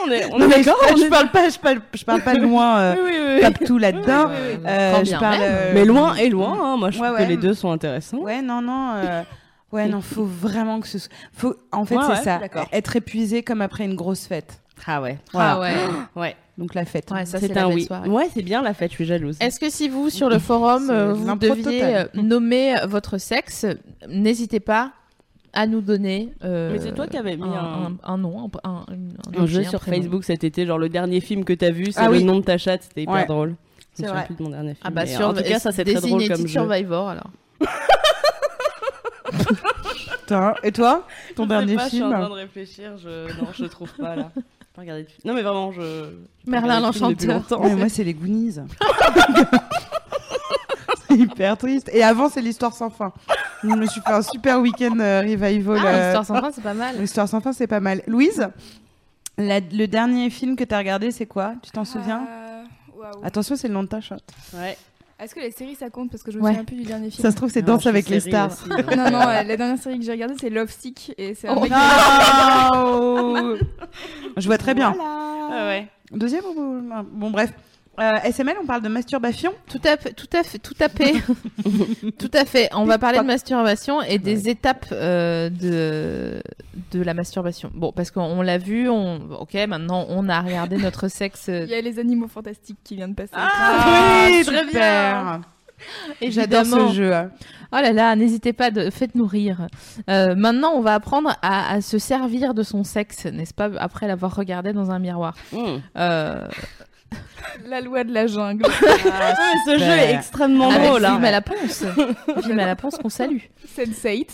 On 0.08 0.12
est, 0.12 0.26
on 0.34 0.40
Non, 0.40 0.46
est 0.46 0.48
mais 0.48 0.64
d'accord. 0.64 0.78
je, 0.98 1.04
je 1.04 1.10
parle 1.10 1.30
pas, 1.30 1.50
je 1.50 1.60
parle, 1.60 1.82
je 1.94 2.04
parle 2.06 2.22
pas 2.22 2.34
loin. 2.36 2.78
euh, 2.80 2.96
Oui, 2.96 3.12
oui, 3.14 3.36
oui. 3.36 3.42
pas 3.42 3.66
tout 3.66 3.78
là-dedans. 3.78 4.30
Euh, 4.30 5.04
je 5.04 5.20
parle. 5.20 5.40
euh, 5.42 5.72
Mais 5.74 5.86
loin 5.86 6.16
et 6.16 6.30
loin, 6.30 6.58
hein. 6.74 6.78
moi 6.78 6.90
je 6.90 7.00
Ouais, 7.00 7.08
trouve 7.08 7.20
ouais. 7.20 7.26
que 7.26 7.30
les 7.30 7.38
deux 7.38 7.54
sont 7.54 7.70
intéressants. 7.72 8.18
Ouais, 8.20 8.42
non, 8.42 8.62
non. 8.62 8.94
ouais, 9.72 9.88
non, 9.88 10.02
faut 10.02 10.26
vraiment 10.26 10.80
que 10.80 10.88
ce 10.88 11.00
soit. 11.00 11.12
Faut, 11.34 11.56
en 11.72 11.86
fait, 11.86 11.96
Ouais, 11.98 12.04
c'est 12.24 12.30
ouais, 12.32 12.50
ça. 12.54 12.66
Être 12.72 12.96
épuisé 12.96 13.44
comme 13.44 13.62
après 13.62 13.86
une 13.86 13.96
grosse 13.96 14.26
fête. 14.28 14.62
Ah 14.86 15.02
ouais. 15.02 15.18
Ah 15.34 15.60
ouais. 15.60 15.74
Ouais. 16.16 16.36
Donc 16.58 16.74
la 16.74 16.86
fête. 16.86 17.12
Ouais, 17.12 17.26
ça, 17.26 17.40
c'est 17.40 17.58
un 17.58 17.68
oui. 17.70 17.84
soirée. 17.86 18.10
Ouais, 18.10 18.30
c'est 18.34 18.42
bien 18.42 18.62
la 18.62 18.74
fête, 18.74 18.92
je 18.92 18.96
suis 18.96 19.06
jalouse. 19.06 19.38
Est-ce 19.42 19.60
que 19.60 19.70
si 19.70 19.90
vous, 19.90 20.10
sur 20.10 20.30
le 20.30 20.40
forum, 20.40 20.90
euh, 20.90 21.14
vous 21.14 21.36
deviez 21.36 21.84
euh, 21.96 22.06
nommer 22.14 22.76
votre 22.88 23.18
sexe, 23.18 23.66
n'hésitez 24.08 24.60
pas 24.62 24.92
à 25.54 25.68
nous 25.68 25.82
donner. 25.82 26.34
euh, 26.44 26.72
Mais 26.74 26.80
c'est 26.80 26.94
toi 26.94 27.08
qui 27.08 27.18
avais 27.18 27.36
mis 27.38 27.44
un- 27.44 27.48
un, 27.48 27.98
un 28.04 28.18
nom, 28.18 28.50
un, 28.64 28.70
un, 28.70 28.72
un 28.72 29.38
un 29.38 29.42
objet, 29.44 29.64
jeu 29.64 29.70
sur 29.70 29.80
prénom. 29.80 29.98
Facebook 29.98 30.24
cet 30.26 30.44
été, 30.44 30.66
genre 30.66 30.78
le 30.78 30.90
dernier 30.90 31.20
film 31.22 31.44
que 31.46 31.54
t'as 31.54 31.72
vu, 31.72 31.92
c'est 31.92 32.00
Ah 32.02 32.06
le 32.10 32.18
oui. 32.18 32.24
nom 32.26 32.38
de 32.40 32.44
ta 32.44 32.58
chatte, 32.58 32.84
c'était 32.84 33.04
hyper 33.04 33.14
Ouais. 33.16 33.26
drôle. 33.26 33.56
C'est 33.94 34.08
vrai. 34.08 34.26
plus 34.26 34.36
de 34.36 34.44
mon 34.44 34.50
dernier 34.50 34.74
film. 34.74 34.82
Ah 34.84 34.90
bah 34.92 35.06
sur 35.06 35.28
en 35.30 35.34
tout 35.34 35.44
cas, 35.44 35.60
ça 35.60 35.72
c'est 35.72 35.86
très 35.86 35.94
drôle 36.02 36.28
comme 36.28 36.42
jeu. 36.42 36.48
Survivor 36.48 37.08
alors. 37.10 37.30
Putain. 40.20 40.56
Et 40.64 40.72
toi 40.72 41.08
Ton 41.36 41.44
Je 41.44 41.50
sais 41.50 41.56
dernier 41.56 41.76
pas, 41.76 41.84
Je 41.84 41.88
suis 41.90 41.98
film 41.98 42.08
en 42.14 42.20
train 42.20 42.30
de 42.30 42.34
réfléchir, 42.34 42.98
je... 42.98 43.28
non, 43.40 43.48
je 43.54 43.66
trouve 43.66 43.92
pas 43.94 44.16
là. 44.16 44.32
Pas 44.74 44.82
regardé 44.82 45.04
de 45.04 45.08
film. 45.10 45.22
Non 45.26 45.34
mais 45.34 45.42
vraiment, 45.42 45.72
je. 45.72 45.82
pas 45.82 46.12
Merlin 46.52 46.76
regardé 46.78 46.88
de 46.92 46.94
film 46.98 47.10
depuis 47.12 47.28
l'Enchanteur. 47.28 47.62
Ouais, 47.62 47.76
Moi, 47.76 47.90
c'est 47.90 48.04
les 48.04 48.14
Goonies. 48.14 48.56
c'est 51.08 51.16
hyper 51.16 51.58
triste. 51.58 51.90
Et 51.94 52.04
avant, 52.04 52.30
c'est 52.30 52.42
l'histoire 52.42 52.74
sans 52.74 52.90
fin. 52.90 53.14
Je 53.64 53.68
me 53.70 53.86
suis 53.86 54.02
fait 54.02 54.12
un 54.12 54.22
super 54.22 54.60
week-end 54.60 55.00
euh, 55.00 55.22
revival. 55.22 55.80
Ah, 55.82 55.88
euh, 55.88 56.04
l'histoire 56.14 56.26
sans 56.26 56.42
fin, 56.42 56.52
c'est 56.52 56.62
pas 56.62 56.74
mal. 56.74 56.96
L'histoire 57.00 57.28
sans 57.28 57.42
fin, 57.42 57.54
c'est 57.54 57.68
pas 57.68 57.80
mal. 57.80 58.02
Louise, 58.08 58.48
la- 59.38 59.60
le 59.60 59.86
dernier 59.88 60.30
film 60.30 60.56
que 60.56 60.64
t'as 60.64 60.78
regardé, 60.80 61.12
c'est 61.12 61.26
quoi? 61.26 61.54
Tu 61.64 61.72
t'en 61.72 61.86
souviens? 61.86 62.28
Euh, 62.30 62.64
waouh. 62.98 63.24
Attention, 63.26 63.56
c'est 63.56 63.68
le 63.68 63.74
nom 63.74 63.84
de 63.84 63.88
ta 63.88 64.02
chatte. 64.02 64.24
Ouais. 64.54 64.78
Est-ce 65.18 65.34
que 65.34 65.40
les 65.40 65.52
séries 65.52 65.76
ça 65.76 65.90
compte? 65.90 66.12
Parce 66.12 66.24
que 66.24 66.32
je 66.32 66.38
me 66.38 66.44
Ouais. 66.44 66.50
souviens 66.52 66.66
plus 66.66 66.76
du 66.76 66.84
dernier 66.84 67.10
film 67.10 67.22
Ça 67.22 67.32
se 67.32 67.36
trouve, 67.38 67.50
c'est 67.50 67.62
Danse 67.62 67.86
avec 67.88 68.10
les 68.10 68.20
stars. 68.20 68.52
aussi. 68.52 68.70
Non 68.98 69.10
non, 69.12 69.22
euh, 69.22 69.44
la 69.44 69.56
dernière 69.58 69.78
série 69.78 69.98
que 69.98 70.04
j'ai 70.06 70.12
regardée 70.12 70.36
c'est 70.40 70.50
Love 70.50 70.70
Sick 70.72 71.14
et 71.18 71.34
c'est 71.36 71.48
Oh, 71.50 71.66
Oh 72.74 73.56
Je 74.38 74.46
vois 74.48 74.58
très 74.58 74.74
bien. 74.74 74.92
Voilà. 74.92 75.68
Ouais. 75.68 75.88
Deuxième 76.12 76.44
ou- 76.46 76.82
Bon, 77.14 77.32
bref. 77.32 77.52
Euh, 78.00 78.12
SML, 78.32 78.56
on 78.62 78.66
parle 78.66 78.82
de 78.82 78.90
masturbation. 78.90 79.54
Tout 79.70 79.82
à 79.86 79.96
fait, 79.98 80.14
tout 80.14 80.28
à 80.34 80.44
fait, 80.44 80.60
tout 80.60 80.74
à 80.80 80.90
fait, 80.90 81.14
tout 82.20 82.32
à 82.34 82.46
fait. 82.46 82.70
On 82.74 82.84
va 82.86 82.98
parler 82.98 83.20
de 83.20 83.24
masturbation 83.24 84.02
et 84.02 84.20
des 84.20 84.50
étapes 84.50 84.88
euh, 84.92 85.50
de 85.50 86.42
de 86.92 87.02
la 87.02 87.14
masturbation. 87.14 87.72
Bon, 87.74 87.92
parce 87.94 88.12
qu'on 88.12 88.42
l'a 88.42 88.58
vu, 88.58 88.90
on, 88.90 89.22
ok, 89.40 89.54
maintenant 89.68 90.06
on 90.10 90.28
a 90.30 90.42
regardé 90.42 90.78
notre 90.78 91.08
sexe. 91.08 91.48
Il 91.48 91.68
y 91.70 91.74
a 91.76 91.82
les 91.82 92.00
animaux 92.00 92.28
fantastiques 92.28 92.80
qui 92.84 92.96
viennent 92.96 93.12
de 93.12 93.16
passer. 93.16 93.32
Ah, 93.34 94.26
oui, 94.30 94.44
très 94.44 94.66
super 94.66 95.42
J'adore 96.22 96.62
évidemment. 96.62 96.90
ce 96.90 96.94
jeu. 96.96 97.14
hein. 97.14 97.32
Oh 97.74 97.78
là 97.82 97.92
là, 97.92 98.16
n'hésitez 98.16 98.54
pas, 98.54 98.72
de... 98.72 98.90
faites-nous 98.90 99.26
rire. 99.28 99.68
Euh, 100.10 100.34
maintenant, 100.36 100.72
on 100.76 100.82
va 100.82 100.94
apprendre 100.94 101.36
à, 101.42 101.74
à 101.74 101.82
se 101.82 101.98
servir 101.98 102.54
de 102.54 102.64
son 102.64 102.84
sexe, 102.86 103.26
n'est-ce 103.26 103.54
pas, 103.54 103.70
après 103.78 104.08
l'avoir 104.08 104.34
regardé 104.36 104.72
dans 104.72 104.92
un 104.92 105.00
miroir. 105.00 105.36
Mmh. 105.52 105.58
Euh... 105.98 106.48
La 107.68 107.82
loi 107.82 108.04
de 108.04 108.14
la 108.14 108.28
jungle. 108.28 108.66
Ah, 109.12 109.34
ce 109.66 109.78
jeu 109.78 109.86
est 109.86 110.14
extrêmement 110.16 110.70
avec 110.70 110.82
drôle. 110.88 111.06
hein. 111.06 111.14
Film 111.14 111.26
à 111.26 111.32
la 111.32 111.42
ponce. 111.42 111.84
Film 112.44 112.60
à 112.60 112.66
la 112.66 112.76
ponce 112.76 112.98
qu'on 112.98 113.10
salue. 113.10 113.38
Sense8. 113.78 114.28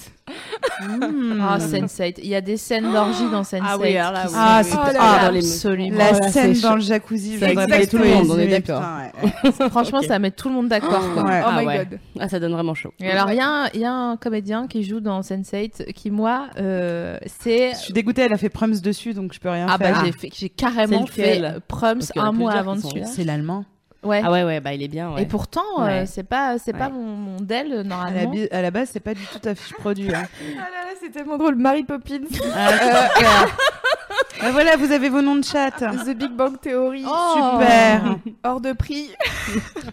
Hmm. 0.81 1.39
Ah, 1.41 1.57
Sense8. 1.57 2.15
Il 2.19 2.27
y 2.27 2.35
a 2.35 2.41
des 2.41 2.57
scènes 2.57 2.91
d'orgie 2.91 3.29
dans 3.31 3.41
Sense8. 3.41 3.61
Ah 3.65 3.77
oui, 3.79 3.97
alors 3.97 4.11
là, 4.13 4.21
qui 4.21 4.27
oui. 4.27 4.33
sont 4.33 4.39
Ah, 4.39 4.63
c'est- 4.63 4.75
Oh 4.75 4.79
ah, 4.99 5.29
là. 5.31 5.37
absolument. 5.37 5.97
La 5.97 6.29
scène 6.29 6.53
dans 6.59 6.75
le 6.75 6.81
jacuzzi, 6.81 7.39
Ça 7.39 7.53
pas 7.53 7.67
tout 7.85 7.97
le 7.97 8.05
monde, 8.05 8.27
on 8.31 8.39
est 8.39 8.47
d'accord. 8.47 8.81
ouais. 9.23 9.51
Franchement, 9.69 10.01
ça 10.01 10.19
met 10.19 10.31
tout 10.31 10.49
le 10.49 10.55
monde 10.55 10.67
d'accord. 10.69 11.03
Ouais. 11.17 11.41
Oh 11.43 11.47
Ah 11.47 11.59
my 11.61 11.65
ouais. 11.67 11.77
god. 11.89 11.99
Ah, 12.19 12.29
ça 12.29 12.39
donne 12.39 12.53
vraiment 12.53 12.73
chaud. 12.73 12.93
Et 12.99 13.09
alors, 13.09 13.31
il 13.31 13.37
y, 13.37 13.41
a 13.41 13.47
un- 13.65 13.67
il 13.73 13.81
y 13.81 13.85
a 13.85 13.93
un 13.93 14.17
comédien 14.17 14.67
qui 14.67 14.83
joue 14.83 14.99
dans 14.99 15.21
Sense8 15.21 15.91
qui, 15.93 16.11
moi, 16.11 16.47
euh, 16.57 17.17
c'est. 17.41 17.71
Je 17.73 17.77
suis 17.77 17.93
dégoûtée, 17.93 18.21
elle 18.23 18.33
a 18.33 18.37
fait 18.37 18.49
Prums 18.49 18.79
dessus, 18.79 19.13
donc 19.13 19.33
je 19.33 19.39
peux 19.39 19.49
rien 19.49 19.67
Ah 19.69 19.77
bah 19.77 19.85
faire. 19.93 20.05
j'ai 20.05 20.11
fait- 20.11 20.29
j'ai 20.33 20.49
carrément 20.49 21.05
fait 21.05 21.41
Prums 21.67 22.01
un 22.15 22.31
mois 22.31 22.53
avant 22.53 22.75
dessus. 22.75 23.01
C'est 23.05 23.23
l'allemand. 23.23 23.65
Ouais. 24.03 24.21
Ah 24.23 24.31
ouais, 24.31 24.43
ouais, 24.43 24.59
bah 24.59 24.73
il 24.73 24.81
est 24.81 24.87
bien. 24.87 25.11
Ouais. 25.13 25.23
Et 25.23 25.25
pourtant, 25.27 25.61
euh, 25.79 26.05
c'est 26.07 26.23
pas, 26.23 26.57
c'est 26.57 26.73
pas 26.73 26.89
mon, 26.89 27.03
mon 27.15 27.37
del 27.39 27.71
À 27.71 27.75
la, 27.77 27.83
normalement. 27.83 28.33
à 28.51 28.61
la 28.63 28.71
base, 28.71 28.89
c'est 28.91 28.99
pas 28.99 29.13
du 29.13 29.21
tout 29.25 29.47
affiche 29.47 29.73
produit. 29.73 30.13
hein. 30.13 30.23
Ah 30.57 30.61
là 30.71 30.85
là, 30.85 30.91
c'est 30.99 31.11
tellement 31.11 31.37
drôle. 31.37 31.55
Mary 31.55 31.83
Poppins, 31.83 32.21
Ah, 32.55 32.71
super. 32.71 33.57
Ah, 34.41 34.51
voilà, 34.51 34.75
vous 34.77 34.91
avez 34.91 35.09
vos 35.09 35.21
noms 35.21 35.35
de 35.35 35.43
chat. 35.43 35.71
The 35.71 36.09
Big 36.15 36.31
Bang 36.31 36.59
Theory, 36.59 37.03
Oh. 37.07 37.33
Super. 37.59 38.17
Hors 38.43 38.61
de 38.61 38.73
prix, 38.73 39.09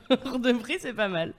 Pour 0.24 0.38
de 0.38 0.52
prix, 0.52 0.76
c'est 0.80 0.92
pas 0.94 1.08
mal. 1.08 1.32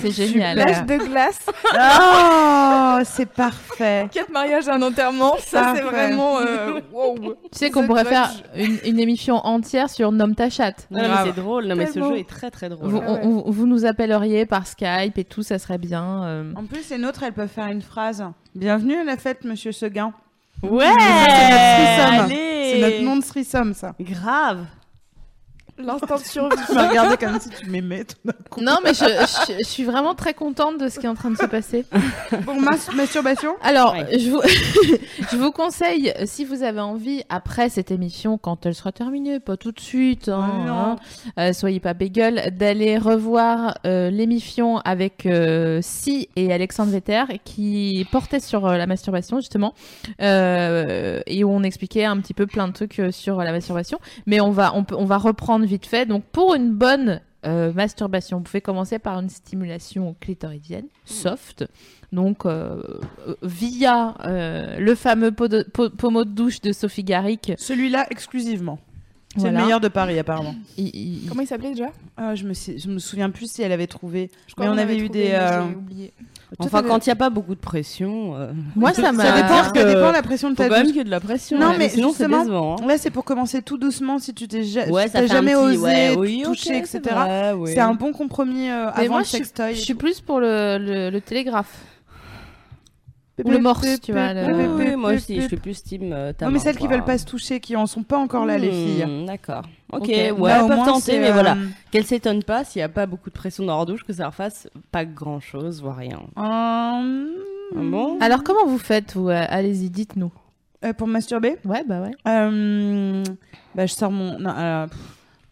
C'est 0.00 0.10
génial. 0.10 0.56
L'âge 0.56 0.84
de 0.86 0.96
glace, 0.96 1.46
Oh, 1.74 2.98
c'est 3.04 3.26
parfait. 3.28 4.08
quatre 4.12 4.30
mariages 4.30 4.66
et 4.68 4.70
un 4.70 4.80
enterrement. 4.82 5.34
Ça, 5.38 5.72
c'est 5.76 5.82
vraiment. 5.82 6.38
euh, 6.38 6.80
wow. 6.92 7.16
Tu 7.52 7.58
sais 7.58 7.70
qu'on 7.70 7.86
pourrait 7.86 8.04
faire 8.04 8.30
une, 8.56 8.78
une 8.84 8.98
émission 8.98 9.36
entière 9.36 9.90
sur 9.90 10.10
Nomme 10.12 10.34
ta 10.34 10.48
chatte. 10.50 10.86
Non, 10.90 11.00
mais 11.02 11.24
c'est 11.24 11.36
drôle. 11.40 11.66
Non, 11.66 11.76
mais 11.76 11.86
ce 11.86 12.00
jeu 12.00 12.16
est 12.18 12.28
très 12.28 12.50
très 12.50 12.68
drôle. 12.68 12.88
Vous, 12.88 13.00
Ah 13.06 13.12
ouais. 13.12 13.20
on- 13.24 13.46
on- 13.46 13.50
vous 13.50 13.66
nous 13.66 13.84
appelleriez 13.84 14.46
par 14.46 14.66
Skype 14.66 15.18
et 15.18 15.24
tout, 15.24 15.42
ça 15.42 15.58
serait 15.58 15.78
bien. 15.78 16.24
euh. 16.24 16.52
En 16.56 16.64
plus, 16.64 16.88
les 16.90 16.98
nôtres, 16.98 17.22
elles 17.22 17.32
peuvent 17.32 17.48
faire 17.48 17.66
une 17.68 17.82
phrase. 17.82 18.24
Bienvenue 18.54 18.96
à 18.96 19.04
la 19.04 19.16
fête, 19.16 19.44
monsieur 19.44 19.72
Seguin. 19.72 20.12
Ouais. 20.70 20.86
C'est 22.28 22.80
notre 22.80 22.80
notre 22.80 23.02
nom 23.02 23.16
de 23.16 23.22
threesome, 23.22 23.74
ça. 23.74 23.94
Grave 24.00 24.64
L'instant 25.76 26.16
de 26.16 26.20
survie. 26.22 26.56
Tu 26.68 26.74
m'as 26.74 26.88
regardé 26.88 27.16
comme 27.16 27.40
si 27.40 27.50
tu 27.50 27.68
m'aimais 27.68 28.04
tout 28.04 28.14
d'un 28.24 28.32
coup. 28.48 28.60
Non, 28.60 28.78
mais 28.84 28.94
je, 28.94 29.04
je- 29.04 29.58
je 29.58 29.68
suis 29.68 29.82
vraiment 29.84 30.14
très 30.14 30.32
contente 30.32 30.78
de 30.78 30.88
ce 30.88 31.00
qui 31.00 31.06
est 31.06 31.08
en 31.08 31.14
train 31.16 31.30
de 31.32 31.36
se 31.36 31.46
passer. 31.46 31.84
Pour 32.44 32.54
mas- 32.60 32.92
masturbation? 32.94 33.54
Alors, 33.62 33.92
Ouais. 33.94 34.18
je, 34.18 34.30
vous, 34.30 34.40
je 35.32 35.36
vous 35.36 35.50
conseille, 35.50 36.12
si 36.26 36.44
vous 36.44 36.62
avez 36.62 36.80
envie, 36.80 37.22
après 37.28 37.68
cette 37.70 37.90
émission, 37.90 38.38
quand 38.38 38.66
elle 38.66 38.74
sera 38.74 38.92
terminée, 38.92 39.40
pas 39.40 39.56
tout 39.56 39.72
de 39.72 39.80
suite, 39.80 40.28
hein, 40.28 40.48
Ouais, 40.60 40.66
non. 40.66 40.72
hein, 40.74 40.96
euh, 41.40 41.52
soyez 41.52 41.80
pas 41.80 41.94
bégueule, 41.94 42.40
d'aller 42.56 42.96
revoir 42.96 43.74
euh, 43.84 44.10
l'émission 44.10 44.78
avec 44.78 45.26
euh, 45.26 45.80
Si 45.82 46.28
et 46.36 46.52
Alexandre 46.52 46.92
Vetter 46.92 47.24
qui 47.44 48.06
portait 48.12 48.38
sur 48.40 48.66
euh, 48.66 48.76
la 48.76 48.86
masturbation, 48.86 49.38
justement, 49.40 49.74
euh, 50.22 51.20
et 51.26 51.44
où 51.44 51.50
on 51.50 51.62
expliquait 51.62 52.04
un 52.04 52.18
petit 52.18 52.34
peu 52.34 52.46
plein 52.46 52.68
de 52.68 52.72
trucs 52.72 52.98
euh, 53.00 53.10
sur 53.10 53.38
la 53.38 53.52
masturbation. 53.52 53.98
Mais 54.26 54.40
on 54.40 54.50
va, 54.50 54.72
on, 54.74 54.84
peut, 54.84 54.94
on 54.96 55.04
va 55.04 55.18
reprendre 55.18 55.63
vite 55.64 55.86
fait. 55.86 56.06
Donc, 56.06 56.24
pour 56.24 56.54
une 56.54 56.72
bonne 56.72 57.20
euh, 57.46 57.72
masturbation, 57.72 58.38
vous 58.38 58.44
pouvez 58.44 58.60
commencer 58.60 58.98
par 58.98 59.18
une 59.20 59.28
stimulation 59.28 60.16
clitoridienne, 60.20 60.86
soft. 61.04 61.64
Donc, 62.12 62.46
euh, 62.46 62.80
via 63.42 64.14
euh, 64.24 64.78
le 64.78 64.94
fameux 64.94 65.32
pot 65.32 65.48
de- 65.48 65.62
po- 65.62 65.90
pommeau 65.90 66.24
de 66.24 66.30
douche 66.30 66.60
de 66.60 66.72
Sophie 66.72 67.04
Garrick. 67.04 67.52
Celui-là 67.58 68.06
exclusivement. 68.10 68.78
C'est 69.36 69.40
Voilà. 69.40 69.58
le 69.58 69.64
meilleur 69.64 69.80
de 69.80 69.88
Paris, 69.88 70.16
apparemment. 70.18 70.54
Il- 70.78 70.94
il- 70.94 71.28
Comment 71.28 71.40
il 71.42 71.46
s'appelait 71.48 71.70
déjà? 71.72 71.90
Ah, 72.16 72.36
je, 72.36 72.44
me 72.44 72.54
sais- 72.54 72.78
je 72.78 72.88
me 72.88 72.98
souviens 73.00 73.30
plus 73.30 73.50
si 73.50 73.62
elle 73.62 73.72
avait 73.72 73.88
trouvé. 73.88 74.30
Je 74.46 74.54
crois 74.54 74.66
Mais 74.66 74.70
on 74.70 74.74
qu'on 74.76 74.78
avait 74.78 74.94
eu 74.96 75.04
trouvé, 75.06 75.24
des. 75.24 75.28
mais 75.30 75.34
euh, 75.34 75.68
j'ai 75.68 75.74
oublié. 75.76 76.12
Enfin, 76.58 76.82
quand 76.82 77.04
il 77.06 77.08
n'y 77.08 77.12
a 77.12 77.16
pas 77.16 77.30
beaucoup 77.30 77.54
de 77.54 77.60
pression. 77.60 78.36
euh, 78.36 78.52
Moi, 78.76 78.92
ça 78.92 79.12
m'a. 79.12 79.24
Ça 79.24 79.32
dépend, 79.36 79.72
que- 79.72 79.78
ça 79.80 79.84
dépend 79.84 80.08
de 80.08 80.12
la 80.14 80.22
pression 80.22 80.50
de 80.50 80.54
ta 80.54 80.68
quand 80.68 80.74
même 80.74 80.82
douce. 80.82 80.92
qu'il 80.92 80.98
y 80.98 81.00
ait 81.00 81.04
de 81.04 81.10
la 81.10 81.20
pression. 81.20 81.58
Non, 81.58 81.70
ouais. 81.70 81.78
mais 81.78 81.88
sinon 81.88 82.08
c'est 82.12 82.24
justement, 82.24 82.40
décevant. 82.44 82.76
hein. 82.80 82.86
Là, 82.86 82.98
c'est 82.98 83.10
pour 83.10 83.24
commencer 83.24 83.62
tout 83.62 83.78
doucement 83.78 84.18
si 84.18 84.34
tu 84.34 84.46
t'es 84.48 84.62
ja- 84.64 84.88
Ouais, 84.88 85.08
si 85.08 85.26
jamais 85.28 85.52
petit- 85.52 85.56
osé 85.56 85.78
ouais, 85.78 86.14
oui, 86.16 86.42
toucher, 86.44 86.76
ok, 86.76 86.82
etc. 86.82 87.00
c'est 87.04 87.52
oui. 87.54 87.78
Un 87.80 87.94
bon 87.94 88.12
compromis 88.12 88.70
euh, 88.70 88.86
Mais 88.96 89.02
avant 89.04 89.10
moi, 89.14 89.18
le 89.20 89.24
je 89.24 89.28
suis, 89.30 89.38
sextoy. 89.38 89.74
je 89.74 89.80
suis 89.80 89.94
plus 89.94 90.20
pour 90.20 90.40
le, 90.40 90.78
le, 90.78 91.10
le 91.10 91.20
télégraphe. 91.20 91.72
Le 93.38 93.58
morse, 93.58 94.00
tu 94.00 94.12
vois, 94.12 94.32
moi 94.96 95.14
aussi, 95.14 95.40
je 95.40 95.46
suis 95.48 95.56
plus 95.56 95.82
team 95.82 96.12
euh, 96.12 96.32
Non, 96.40 96.50
mais 96.50 96.58
celles 96.60 96.76
qui 96.78 96.86
veulent 96.86 97.04
pas 97.04 97.18
se 97.18 97.24
toucher, 97.24 97.58
qui 97.58 97.74
en 97.74 97.86
sont 97.86 98.02
pas 98.04 98.18
encore 98.18 98.46
là, 98.46 98.58
les 98.58 98.70
Hmm, 98.70 98.72
filles. 98.84 99.24
D'accord. 99.26 99.62
Ok, 99.92 100.06
ouais, 100.08 100.32
Là, 100.32 100.62
au 100.64 100.68
peuvent 100.68 100.76
moins, 100.76 100.86
tenter, 100.86 101.18
mais 101.18 101.30
euh, 101.30 101.32
voilà. 101.32 101.56
Qu'elles 101.90 102.04
s'étonnent 102.06 102.44
pas 102.44 102.64
s'il 102.64 102.78
n'y 102.80 102.84
a 102.84 102.88
pas 102.88 103.06
beaucoup 103.06 103.30
de 103.30 103.34
pression 103.34 103.64
dans 103.64 103.76
leur 103.76 103.86
douche, 103.86 104.04
que 104.04 104.12
ça 104.12 104.22
leur 104.24 104.34
fasse 104.34 104.68
pas 104.92 105.04
grand 105.04 105.40
chose, 105.40 105.80
voire 105.82 105.96
rien. 105.96 106.20
Hum, 106.36 107.28
Ah 107.74 107.80
bon? 107.80 108.18
Alors, 108.20 108.44
comment 108.44 108.66
vous 108.66 108.78
faites, 108.78 109.14
vous 109.14 109.28
Euh, 109.28 109.44
Allez-y, 109.48 109.90
dites-nous. 109.90 110.30
euh, 110.84 110.92
pour 110.92 111.08
masturber, 111.08 111.56
Ouais, 111.64 111.82
bah 111.88 112.02
ouais. 112.02 112.10
euh, 112.28 113.22
bah, 113.74 113.86
je 113.86 113.92
sors 113.92 114.10
mon, 114.12 114.38
non, 114.38 114.54
euh, 114.56 114.86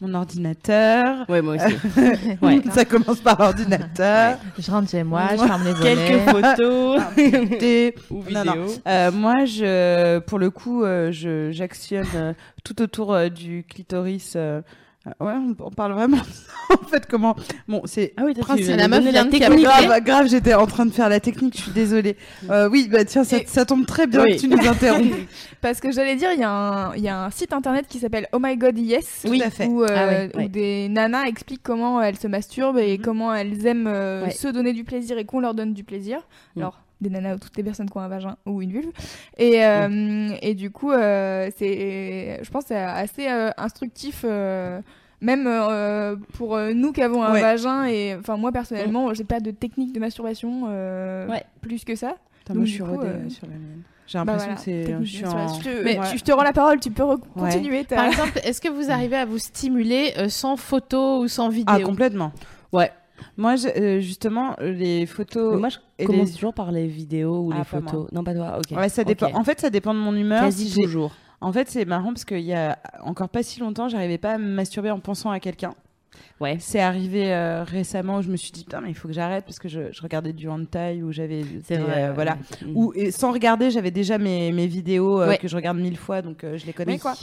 mon 0.03 0.13
ordinateur. 0.15 1.25
Ouais, 1.29 1.41
moi 1.41 1.55
aussi. 1.55 1.75
Ouais. 2.41 2.61
Ça 2.73 2.85
commence 2.85 3.19
par 3.19 3.39
l'ordinateur. 3.39 4.37
Je 4.59 4.69
rentre 4.71 4.89
chez 4.91 5.03
moi, 5.03 5.29
je 5.31 5.37
ferme 5.37 5.63
les 5.63 5.73
volets. 5.73 5.95
Quelques 5.95 6.29
photos 6.29 7.01
Des- 7.59 7.95
ou 8.09 8.21
vidéos. 8.21 8.43
non. 8.45 8.65
Euh, 8.87 9.11
moi, 9.11 9.45
je, 9.45 10.19
pour 10.19 10.39
le 10.39 10.49
coup, 10.49 10.83
euh, 10.83 11.11
je, 11.11 11.51
j'actionne 11.51 12.05
euh, 12.15 12.33
tout 12.63 12.81
autour 12.81 13.13
euh, 13.13 13.29
du 13.29 13.65
clitoris. 13.69 14.35
Euh, 15.07 15.11
euh, 15.21 15.25
ouais, 15.25 15.33
on, 15.59 15.69
parle 15.71 15.93
vraiment. 15.93 16.17
en 16.69 16.87
fait, 16.87 17.05
comment 17.07 17.35
Bon, 17.67 17.81
c'est 17.85 18.13
Ah 18.17 18.23
oui, 18.25 18.33
Principe. 18.33 18.75
La 18.77 18.87
meuf 18.87 19.01
vient 19.03 19.11
la 19.11 19.25
technique. 19.25 19.63
grave, 19.65 20.01
grave. 20.03 20.27
J'étais 20.29 20.53
en 20.53 20.65
train 20.65 20.85
de 20.85 20.91
faire 20.91 21.09
la 21.09 21.19
technique. 21.19 21.57
Je 21.57 21.63
suis 21.63 21.71
désolée. 21.71 22.15
Euh, 22.49 22.69
oui, 22.69 22.87
bah 22.91 23.05
tiens, 23.05 23.23
ça, 23.23 23.37
Et- 23.37 23.45
ça 23.47 23.65
tombe 23.65 23.85
très 23.85 24.05
bien 24.05 24.23
Oui. 24.23 24.35
que 24.35 24.41
tu 24.41 24.47
nous 24.47 24.57
interromps. 24.67 25.15
Parce 25.61 25.79
que 25.79 25.91
j'allais 25.91 26.15
dire, 26.17 26.29
il 26.33 26.39
y, 26.39 26.43
a 26.43 26.49
un- 26.51 26.95
il 26.95 27.01
y 27.01 27.07
a 27.07 27.23
un 27.25 27.29
site 27.31 27.53
internet 27.53 27.85
qui 27.87 27.99
s'appelle 27.99 28.27
Oh 28.33 28.37
My 28.41 28.57
God 28.57 28.77
Yes. 28.77 29.25
Oui, 29.27 29.39
tout 29.39 29.45
à 29.47 29.49
fait. 29.49 29.65
Où, 29.67 29.81
euh, 29.83 29.87
Ah 29.89 30.07
ouais, 30.07 30.31
où 30.33 30.37
ouais. 30.39 30.49
des 30.49 30.89
nanas 30.89 31.25
expliquent 31.25 31.63
comment 31.63 32.01
elles 32.01 32.17
se 32.17 32.27
masturbent 32.27 32.79
et 32.79 32.97
Mhm. 32.97 33.03
comment 33.03 33.33
elles 33.33 33.65
aiment 33.65 33.87
euh, 33.87 34.25
Ouais. 34.25 34.31
se 34.31 34.47
donner 34.49 34.73
du 34.73 34.83
plaisir 34.83 35.17
et 35.17 35.25
qu'on 35.25 35.39
leur 35.39 35.53
donne 35.53 35.73
du 35.73 35.83
plaisir. 35.83 36.17
Mhm. 36.55 36.63
Alors, 36.63 36.79
des 37.03 37.09
nanas 37.11 37.35
ou 37.35 37.39
toutes 37.39 37.55
les 37.57 37.63
personnes 37.63 37.89
qui 37.89 37.97
ont 37.97 38.01
un 38.01 38.07
vagin 38.07 38.35
ou 38.47 38.61
une 38.63 38.71
vulve. 38.71 38.89
Et, 39.37 39.63
euh, 39.65 40.29
et 40.41 40.55
du 40.55 40.71
coup, 40.71 40.91
euh, 40.91 41.49
c'est, 41.57 42.39
je 42.43 42.49
pense 42.49 42.63
que 42.63 42.69
c'est 42.69 42.77
assez 42.77 43.27
euh, 43.29 43.51
instructif. 43.57 44.23
euh, 44.25 44.81
même 45.21 45.45
euh, 45.47 46.17
pour 46.33 46.55
euh, 46.57 46.73
nous 46.73 46.91
qui 46.91 47.01
avons 47.01 47.23
un 47.23 47.31
Ouais. 47.31 47.39
vagin 47.41 47.85
et 47.85 48.13
enfin 48.19 48.35
moi 48.35 48.51
personnellement 48.51 49.13
j'ai 49.13 49.23
pas 49.23 49.39
de 49.39 49.51
technique 49.51 49.93
de 49.93 49.99
masturbation 50.01 50.63
euh, 50.67 51.29
Ouais. 51.29 51.43
plus 51.61 51.85
que 51.85 51.95
ça 51.95 52.15
moi, 52.49 52.65
je 52.65 52.69
suis 52.71 52.79
du 52.79 52.83
coup, 52.83 52.95
rodée 52.97 53.07
euh, 53.07 53.29
sur 53.29 53.47
la 53.47 53.53
mienne. 53.53 53.83
J'ai 54.05 54.17
bah 54.19 54.25
l'impression 54.33 54.49
voilà, 54.49 54.55
que 54.55 54.61
c'est. 55.07 55.25
en. 55.25 55.59
te- 55.59 55.83
Mais- 55.85 55.97
tu- 56.11 56.17
je 56.17 56.23
te 56.25 56.31
rends 56.33 56.43
la 56.43 56.51
parole 56.51 56.81
tu 56.81 56.91
peux 56.91 57.05
continuer 57.39 57.85
Par 57.85 58.03
exemple, 58.03 58.37
est-ce 58.43 58.59
que 58.59 58.67
vous 58.67 58.91
arrivez 58.91 59.15
à 59.15 59.23
vous 59.23 59.37
stimuler 59.37 60.11
euh, 60.17 60.27
sans 60.27 60.57
photo 60.57 61.21
ou 61.21 61.29
sans 61.29 61.47
vidéo? 61.47 61.73
Ah, 61.79 61.79
complètement. 61.85 62.33
Ouais. 62.73 62.91
Moi, 63.37 63.55
je- 63.55 63.67
euh, 63.67 63.99
justement, 63.99 64.55
les 64.59 65.05
photos. 65.05 65.53
Mais 65.53 65.59
moi, 65.59 65.69
je 65.69 65.77
et 65.99 66.05
commence 66.05 66.27
les- 66.29 66.33
toujours 66.35 66.53
par 66.53 66.71
les 66.71 66.87
vidéos 66.87 67.45
ou 67.47 67.51
Ah, 67.53 67.59
les 67.59 67.63
photos. 67.63 68.11
Non, 68.11 68.23
pas 68.23 68.33
toi, 68.33 68.57
ok. 68.59 68.77
Ouais, 68.77 68.89
ça 68.89 69.03
dépend. 69.03 69.27
Ok. 69.27 69.35
En 69.35 69.43
fait, 69.43 69.59
ça 69.59 69.69
dépend 69.69 69.93
de 69.93 69.99
mon 69.99 70.15
humeur. 70.15 70.41
Quasi 70.43 70.69
Si 70.69 70.81
toujours. 70.81 71.11
En 71.41 71.51
fait, 71.51 71.69
c'est 71.69 71.85
marrant 71.85 72.13
parce 72.13 72.25
qu'il 72.25 72.39
y 72.39 72.53
a 72.53 72.77
encore 73.03 73.29
pas 73.29 73.43
si 73.43 73.59
longtemps, 73.59 73.89
j'arrivais 73.89 74.17
pas 74.17 74.33
à 74.33 74.37
me 74.37 74.47
masturber 74.47 74.91
en 74.91 74.99
pensant 74.99 75.29
à 75.31 75.39
quelqu'un. 75.39 75.73
Ouais. 76.39 76.57
C'est 76.59 76.79
arrivé 76.79 77.33
euh, 77.33 77.63
récemment 77.63 78.17
où 78.17 78.21
je 78.21 78.29
me 78.29 78.35
suis 78.37 78.51
dit 78.51 78.63
putain 78.63 78.81
mais 78.81 78.89
il 78.89 78.93
faut 78.93 79.07
que 79.07 79.13
j'arrête 79.13 79.45
parce 79.45 79.57
que 79.59 79.67
je, 79.67 79.91
je 79.91 80.01
regardais 80.01 80.31
du 80.33 80.47
hentai 80.47 81.01
où 81.01 81.11
j'avais 81.11 81.43
C'est 81.63 81.77
vrai. 81.77 82.03
euh, 82.09 82.13
voilà. 82.13 82.37
Mm. 82.63 82.75
Ou 82.75 82.93
sans 83.11 83.31
regarder 83.31 83.71
j'avais 83.71 83.89
déjà 83.91 84.17
mes, 84.19 84.51
mes 84.51 84.67
vidéos 84.67 85.21
euh, 85.21 85.29
Ouais. 85.29 85.37
que 85.37 85.47
je 85.47 85.55
regarde 85.55 85.77
mille 85.77 85.97
fois 85.97 86.21
donc 86.21 86.43
je 86.43 86.65
les 86.67 86.73
connais 86.73 86.93
Oui. 86.93 86.99
quoi. 86.99 87.13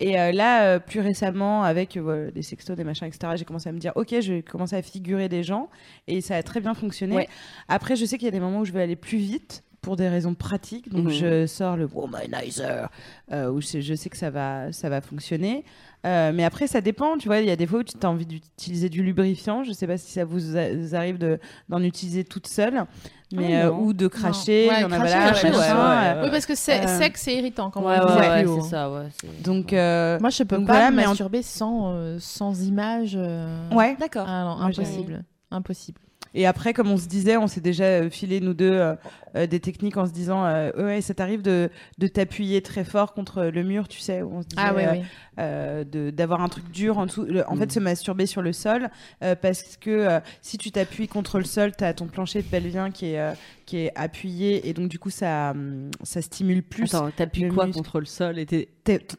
Et 0.00 0.18
euh, 0.20 0.30
là 0.30 0.62
euh, 0.64 0.78
plus 0.78 1.00
récemment 1.00 1.64
avec 1.64 1.96
euh, 1.96 2.30
des 2.30 2.42
sextos 2.42 2.76
des 2.76 2.84
machins 2.84 3.08
etc 3.08 3.32
j'ai 3.36 3.44
commencé 3.44 3.68
à 3.68 3.72
me 3.72 3.78
dire 3.80 3.92
ok 3.96 4.14
je 4.20 4.34
vais 4.34 4.42
commencer 4.42 4.76
à 4.76 4.82
figurer 4.82 5.28
des 5.28 5.42
gens 5.42 5.68
et 6.06 6.20
ça 6.20 6.36
a 6.36 6.42
très 6.44 6.60
bien 6.60 6.74
fonctionné. 6.74 7.16
Ouais. 7.16 7.28
Après 7.66 7.96
je 7.96 8.04
sais 8.04 8.16
qu'il 8.16 8.26
y 8.26 8.28
a 8.28 8.32
des 8.32 8.38
moments 8.40 8.60
où 8.60 8.64
je 8.64 8.70
vais 8.72 8.82
aller 8.82 8.94
plus 8.96 9.18
vite 9.18 9.64
pour 9.80 9.96
des 9.96 10.08
raisons 10.08 10.34
pratiques 10.34 10.88
donc 10.88 11.06
Mhm. 11.06 11.10
je 11.10 11.46
sors 11.46 11.76
le 11.76 11.86
womanizer 11.92 12.88
euh, 13.32 13.50
où 13.50 13.60
je, 13.60 13.80
je 13.80 13.94
sais 13.94 14.08
que 14.10 14.16
ça 14.16 14.30
va 14.30 14.70
ça 14.72 14.88
va 14.88 15.00
fonctionner. 15.00 15.64
Euh, 16.06 16.30
mais 16.32 16.44
après, 16.44 16.66
ça 16.68 16.80
dépend. 16.80 17.18
Tu 17.18 17.26
vois, 17.28 17.38
il 17.40 17.46
y 17.46 17.50
a 17.50 17.56
des 17.56 17.66
fois 17.66 17.80
où 17.80 17.82
tu 17.82 17.94
as 18.00 18.08
envie 18.08 18.26
d'utiliser 18.26 18.88
du 18.88 19.02
lubrifiant. 19.02 19.64
Je 19.64 19.72
sais 19.72 19.86
pas 19.86 19.98
si 19.98 20.12
ça 20.12 20.24
vous, 20.24 20.56
a- 20.56 20.72
vous 20.74 20.94
arrive 20.94 21.18
de- 21.18 21.38
d'en 21.68 21.82
utiliser 21.82 22.22
toute 22.24 22.46
seule, 22.46 22.84
mais 23.32 23.56
Ah, 23.62 23.66
euh, 23.66 23.72
ou 23.72 23.92
de 23.92 24.06
cracher. 24.06 24.68
Ouais, 24.68 24.84
en 24.84 24.88
cracher, 24.88 25.18
ouais, 25.48 25.50
euh, 25.54 26.22
Oui, 26.24 26.30
parce 26.30 26.46
que 26.46 26.54
c'est 26.54 26.84
Euh, 26.84 26.98
sec, 26.98 27.16
c'est 27.18 27.34
irritant 27.34 27.70
quand 27.70 27.82
Ouais, 27.82 27.98
ouais, 28.00 28.28
ouais, 28.28 28.44
haut. 28.46 28.60
c'est 28.62 28.68
ça, 28.70 28.90
ouais. 28.92 29.08
Donc, 29.42 29.72
euh, 29.72 30.18
Moi, 30.20 30.30
je 30.30 30.44
peux 30.44 30.56
Donc 30.56 30.66
pas 30.68 30.74
voilà, 30.74 30.90
me 30.92 30.96
mais 30.98 31.04
en- 31.06 31.08
masturber 31.10 31.42
sans, 31.42 31.90
euh, 31.92 32.16
sans 32.20 32.62
image. 32.62 33.14
euh, 33.16 33.68
ouais. 33.72 33.96
D'accord. 33.98 34.26
Ah 34.28 34.44
non, 34.44 34.62
impossible. 34.62 35.24
Impossible. 35.50 36.00
Et 36.34 36.46
après, 36.46 36.74
comme 36.74 36.90
on 36.90 36.98
se 36.98 37.06
disait, 37.08 37.38
on 37.38 37.46
s'est 37.46 37.62
déjà 37.62 38.08
filé 38.10 38.40
nous 38.40 38.52
deux 38.52 38.70
euh, 38.70 38.94
euh, 39.34 39.46
des 39.46 39.60
techniques 39.60 39.96
en 39.96 40.06
se 40.06 40.12
disant, 40.12 40.44
euh, 40.44 40.70
ouais, 40.76 41.00
ça 41.00 41.14
t'arrive 41.14 41.40
de, 41.40 41.70
de 41.96 42.06
t'appuyer 42.06 42.60
très 42.60 42.84
fort 42.84 43.14
contre 43.14 43.44
le 43.44 43.62
mur, 43.64 43.88
tu 43.88 43.98
sais, 43.98 44.22
on 44.22 44.42
se 44.42 44.46
disait, 44.46 44.60
Ah 44.62 44.74
oui, 44.76 44.84
euh, 44.84 44.92
oui. 44.92 45.02
Euh, 45.38 45.84
d'avoir 46.10 46.42
un 46.42 46.48
truc 46.48 46.70
dur 46.70 46.98
en 46.98 47.06
dessous. 47.06 47.24
Le- 47.24 47.48
en 47.48 47.56
fait, 47.56 47.70
se 47.72 47.80
masturber 47.80 48.26
sur 48.26 48.42
le 48.42 48.52
sol, 48.52 48.88
euh, 49.22 49.34
parce 49.40 49.76
que 49.76 49.90
euh, 49.90 50.20
si 50.42 50.58
tu 50.58 50.70
t'appuies 50.70 51.08
contre 51.08 51.38
le 51.38 51.44
sol, 51.44 51.72
tu 51.76 51.84
as 51.84 51.94
ton 51.94 52.06
plancher 52.06 52.42
pelvien 52.42 52.90
qui 52.90 53.06
est, 53.12 53.20
euh, 53.20 53.32
qui 53.66 53.78
est 53.78 53.92
appuyé, 53.94 54.68
et 54.68 54.72
donc 54.72 54.88
du 54.88 54.98
coup, 54.98 55.10
ça, 55.10 55.50
hum, 55.52 55.90
ça 56.02 56.22
stimule 56.22 56.62
plus. 56.62 56.94
Attends, 56.94 57.10
t'appuies 57.10 57.48
quoi 57.48 57.66
muscle. 57.66 57.78
contre 57.78 58.00
le 58.00 58.06
sol 58.06 58.38
et 58.38 58.46
t'es 58.46 58.68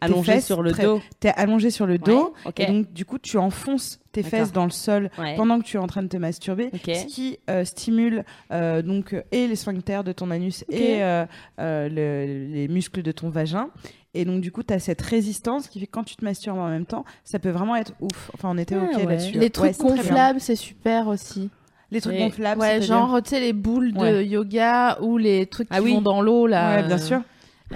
allongé 0.01 0.41
sur 0.41 0.61
le 0.63 0.71
dos 0.71 1.01
T'es 1.19 1.29
allongé 1.35 1.69
sur 1.71 1.85
le 1.85 1.97
dos, 1.99 2.33
et 2.57 2.65
donc 2.65 2.91
du 2.93 3.05
coup, 3.05 3.19
tu 3.19 3.37
enfonces 3.37 3.99
tes 4.11 4.23
fesses 4.23 4.51
dans 4.51 4.63
le 4.65 4.71
sol 4.71 5.11
Ouais. 5.19 5.35
pendant 5.35 5.59
que 5.59 5.65
tu 5.65 5.77
es 5.77 5.79
en 5.79 5.85
train 5.85 6.01
de 6.01 6.07
te 6.07 6.17
masturber, 6.17 6.71
ce 6.73 7.05
qui 7.05 7.37
euh, 7.49 7.63
stimule 7.63 8.23
euh, 8.51 8.81
donc 8.81 9.15
et 9.31 9.47
les 9.47 9.55
sphincters 9.55 10.03
de 10.03 10.11
ton 10.11 10.31
anus 10.31 10.65
et 10.69 11.03
euh, 11.03 11.25
le- 11.59 12.51
les 12.51 12.67
muscles 12.67 13.03
de 13.03 13.11
ton 13.11 13.29
vagin. 13.29 13.69
Et 14.15 14.25
donc 14.25 14.41
du 14.41 14.51
coup, 14.51 14.63
tu 14.63 14.73
as 14.73 14.79
cette 14.79 15.01
résistance 15.01 15.67
qui 15.67 15.79
fait 15.79 15.85
que 15.85 15.91
quand 15.91 16.03
tu 16.03 16.15
te 16.15 16.25
masturbes 16.25 16.57
en 16.57 16.67
même 16.69 16.85
temps, 16.85 17.05
ça 17.23 17.37
peut 17.39 17.51
vraiment 17.51 17.75
être 17.75 17.93
ouf. 18.01 18.31
Enfin, 18.33 18.49
on 18.51 18.57
était 18.57 18.75
Ah, 18.75 18.83
ok 18.91 18.97
ouais. 18.97 19.05
là-dessus. 19.05 19.33
Les 19.33 19.39
Ouais, 19.41 19.49
trucs 19.49 19.77
bien. 19.77 19.85
gonflables, 19.95 20.39
c'est 20.41 20.55
super 20.55 21.07
aussi. 21.07 21.49
Les 21.91 22.01
trucs 22.01 22.15
Et- 22.15 22.19
gonflables, 22.19 22.59
Ouais, 22.61 22.81
genre, 22.81 23.21
tu 23.21 23.29
sais, 23.31 23.39
les 23.39 23.53
boules 23.53 23.93
de 23.93 23.99
Ouais. 23.99 24.25
yoga 24.25 24.97
ou 25.01 25.17
les 25.17 25.45
trucs 25.47 25.67
Ah 25.71 25.77
qui 25.77 25.83
oui. 25.85 25.93
vont 25.95 26.01
dans 26.01 26.21
l'eau, 26.21 26.47
là. 26.47 26.77
Ouais, 26.77 26.83
bien 26.87 26.95
euh, 26.97 26.99
sûr. 26.99 27.21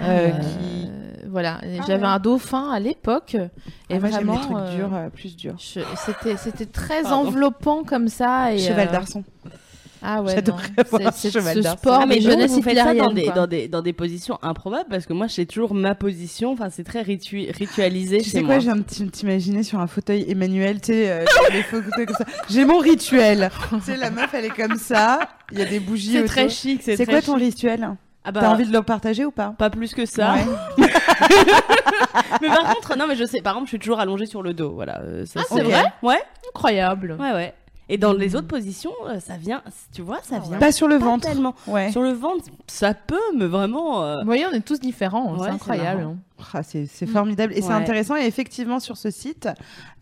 Euh, 0.00 0.30
qui- 0.30 0.90
Voilà, 1.28 1.58
Et 1.64 1.78
Ah 1.80 1.84
j'avais 1.86 2.02
ouais. 2.02 2.08
un 2.08 2.18
dauphin 2.20 2.70
à 2.70 2.78
l'époque. 2.78 3.34
Et 3.34 3.48
Ah, 3.96 3.98
moi, 3.98 4.08
j'aime 4.10 4.26
vraiment. 4.26 4.34
les 4.34 4.40
trucs 4.40 4.56
euh, 4.56 4.76
durs, 4.76 4.94
euh, 4.94 5.08
plus 5.10 5.36
durs. 5.36 5.56
je- 5.58 5.80
C'était, 5.96 6.36
c'était 6.36 6.66
très 6.66 7.02
Pardon. 7.02 7.26
enveloppant 7.28 7.82
comme 7.82 8.06
ça. 8.06 8.52
Et, 8.54 8.58
Cheval 8.58 8.86
euh, 8.88 8.92
d'arçon. 8.92 9.24
Ah 10.04 10.22
ouais. 10.22 10.34
J'adorerais 10.34 10.68
avoir 10.76 11.00
un 11.06 11.12
cheval 11.30 11.62
ce 11.62 11.70
sport 11.70 12.00
Ah, 12.02 12.06
mais 12.06 12.16
donc, 12.20 12.30
jeunesse 12.30 12.50
vous 12.52 12.62
faites 12.62 12.76
ça 12.76 12.94
dans 12.94 13.12
des, 13.12 13.30
dans, 13.34 13.46
des, 13.46 13.68
dans 13.68 13.82
des 13.82 13.92
positions 13.92 14.38
improbables 14.42 14.88
parce 14.90 15.06
que 15.06 15.12
moi, 15.12 15.26
j'ai 15.28 15.46
toujours 15.46 15.74
ma 15.74 15.94
position. 15.94 16.52
Enfin, 16.52 16.68
c'est 16.70 16.84
très 16.84 17.02
ritu- 17.02 17.50
ritualisé 17.56 18.18
Tu 18.18 18.24
chez 18.24 18.30
sais 18.30 18.40
moi. 18.40 18.54
quoi, 18.54 18.58
je 18.58 18.64
viens 18.64 18.76
de 18.76 18.82
t- 18.82 19.06
t'imaginer 19.08 19.62
sur 19.62 19.80
un 19.80 19.86
fauteuil 19.86 20.24
Emmanuel, 20.28 20.80
tu 20.80 20.92
sais, 20.92 21.10
euh, 21.10 21.24
les 21.52 21.62
photos 21.62 21.90
comme 22.06 22.14
ça. 22.16 22.24
J'ai 22.50 22.64
mon 22.64 22.78
rituel. 22.78 23.50
tu 23.70 23.80
sais, 23.80 23.96
la 23.96 24.10
meuf, 24.10 24.32
elle 24.34 24.44
est 24.46 24.50
comme 24.50 24.76
ça. 24.76 25.20
Il 25.52 25.58
y 25.58 25.62
a 25.62 25.66
des 25.66 25.80
bougies 25.80 26.12
C'est 26.12 26.24
très 26.24 26.48
chic. 26.48 26.82
C'est 26.82 27.06
quoi 27.06 27.22
ton 27.22 27.34
chic. 27.38 27.44
rituel? 27.46 27.90
Ah 28.26 28.32
bah, 28.32 28.40
T'as 28.40 28.48
envie 28.50 28.66
de 28.66 28.72
le 28.72 28.82
partager 28.82 29.24
ou 29.26 29.30
pas? 29.30 29.54
Pas 29.58 29.68
plus 29.68 29.92
que 29.92 30.06
ça. 30.06 30.34
Ouais. 30.34 30.86
mais 32.40 32.48
par 32.48 32.74
contre, 32.74 32.96
non, 32.96 33.06
mais 33.06 33.16
je 33.16 33.24
sais. 33.24 33.40
Par 33.42 33.52
exemple, 33.52 33.66
je 33.66 33.70
suis 33.70 33.78
toujours 33.78 34.00
allongée 34.00 34.26
sur 34.26 34.42
le 34.42 34.54
dos. 34.54 34.72
Voilà. 34.74 35.00
euh, 35.02 35.26
ça, 35.26 35.40
Ah, 35.42 35.46
c'est 35.54 35.62
vrai? 35.62 35.82
Ouais. 36.02 36.20
Incroyable. 36.54 37.16
Ouais, 37.20 37.32
ouais. 37.32 37.54
Et 37.88 37.98
dans 37.98 38.12
les 38.14 38.34
autres 38.34 38.46
positions, 38.46 38.92
euh, 39.06 39.20
ça 39.20 39.36
vient. 39.36 39.62
Tu 39.92 40.00
vois, 40.00 40.20
ça 40.22 40.38
vient. 40.38 40.58
Pas 40.58 40.72
sur 40.72 40.88
le 40.88 40.98
pas 40.98 41.04
ventre. 41.04 41.28
tellement. 41.28 41.54
Ouais. 41.66 41.92
Sur 41.92 42.00
le 42.02 42.12
ventre, 42.12 42.44
ça 42.66 42.94
peut, 42.94 43.18
mais 43.36 43.44
vraiment. 43.46 44.02
euh, 44.02 44.20
Vous 44.20 44.24
voyez, 44.26 44.46
on 44.46 44.52
est 44.52 44.64
tous 44.64 44.80
différents. 44.80 45.32
Ouais, 45.32 45.38
c'est 45.40 45.44
c'est 45.44 45.50
incroyable. 45.50 46.16
Ah, 46.54 46.62
c'est 46.62 47.06
formidable 47.06 47.52
et 47.54 47.60
c'est 47.62 47.72
intéressant. 47.72 48.16
Et 48.16 48.24
effectivement, 48.26 48.80
sur 48.80 48.96
ce 48.96 49.10
site, 49.10 49.48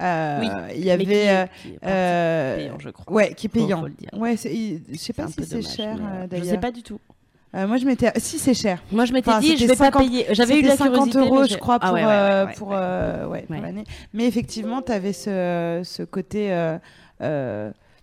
euh, 0.00 0.40
Oui, 0.40 0.48
il 0.76 0.80
y 0.82 0.84
mais 0.86 0.90
avait. 0.92 1.04
qui 1.04 1.12
est- 1.12 1.48
euh, 1.84 2.56
qui 2.56 2.62
est 2.62 2.64
payant, 2.68 2.78
je 2.78 2.90
crois. 2.90 3.12
Ouais, 3.14 3.34
qui 3.34 3.46
est 3.46 3.50
Faut- 3.50 3.58
payant. 3.66 3.80
faut 3.80 3.86
le 3.86 3.92
dire. 3.94 4.10
Ouais, 4.16 4.36
je 4.36 4.96
sais 4.98 5.12
pas 5.12 5.24
un 5.24 5.28
si 5.28 5.34
peu 5.34 5.42
c'est 5.42 5.56
dommage, 5.56 5.74
cher 5.76 5.96
euh, 5.96 6.00
euh, 6.00 6.22
Je 6.22 6.26
d'ailleurs. 6.28 6.46
sais 6.46 6.58
pas 6.58 6.70
du 6.70 6.82
tout. 6.82 7.00
Euh, 7.54 7.66
moi, 7.66 7.76
je 7.76 7.84
m'étais. 7.84 8.10
Si, 8.18 8.38
c'est 8.38 8.54
cher. 8.54 8.82
Moi, 8.90 9.04
je 9.04 9.12
m'étais 9.12 9.28
Enfin, 9.28 9.40
dit, 9.40 9.56
je 9.58 9.66
vais 9.66 9.76
pas 9.76 9.84
50 9.84 10.06
payer. 10.08 10.26
J'avais 10.30 10.54
eu 10.58 10.62
de 10.62 10.68
C'était 10.70 10.84
la 10.84 10.90
50 10.90 11.10
curiosité. 11.10 11.18
euros, 11.18 11.44
je 11.46 11.56
crois, 11.58 11.78
pour, 11.78 11.88
Ah 11.90 11.92
ouais, 11.92 12.02
ouais, 12.04 12.46
ouais, 12.46 12.54
pour, 12.56 12.68
ouais. 12.68 12.76
euh, 12.78 13.26
ouais, 13.26 13.42
pour 13.42 13.56
Ouais. 13.56 13.60
l'année. 13.62 13.84
Mais 14.14 14.26
effectivement, 14.26 14.80
tu 14.80 14.90
avais 14.92 15.12
ce, 15.12 15.82
ce 15.84 16.02
côté. 16.02 16.50
euh, 16.52 16.78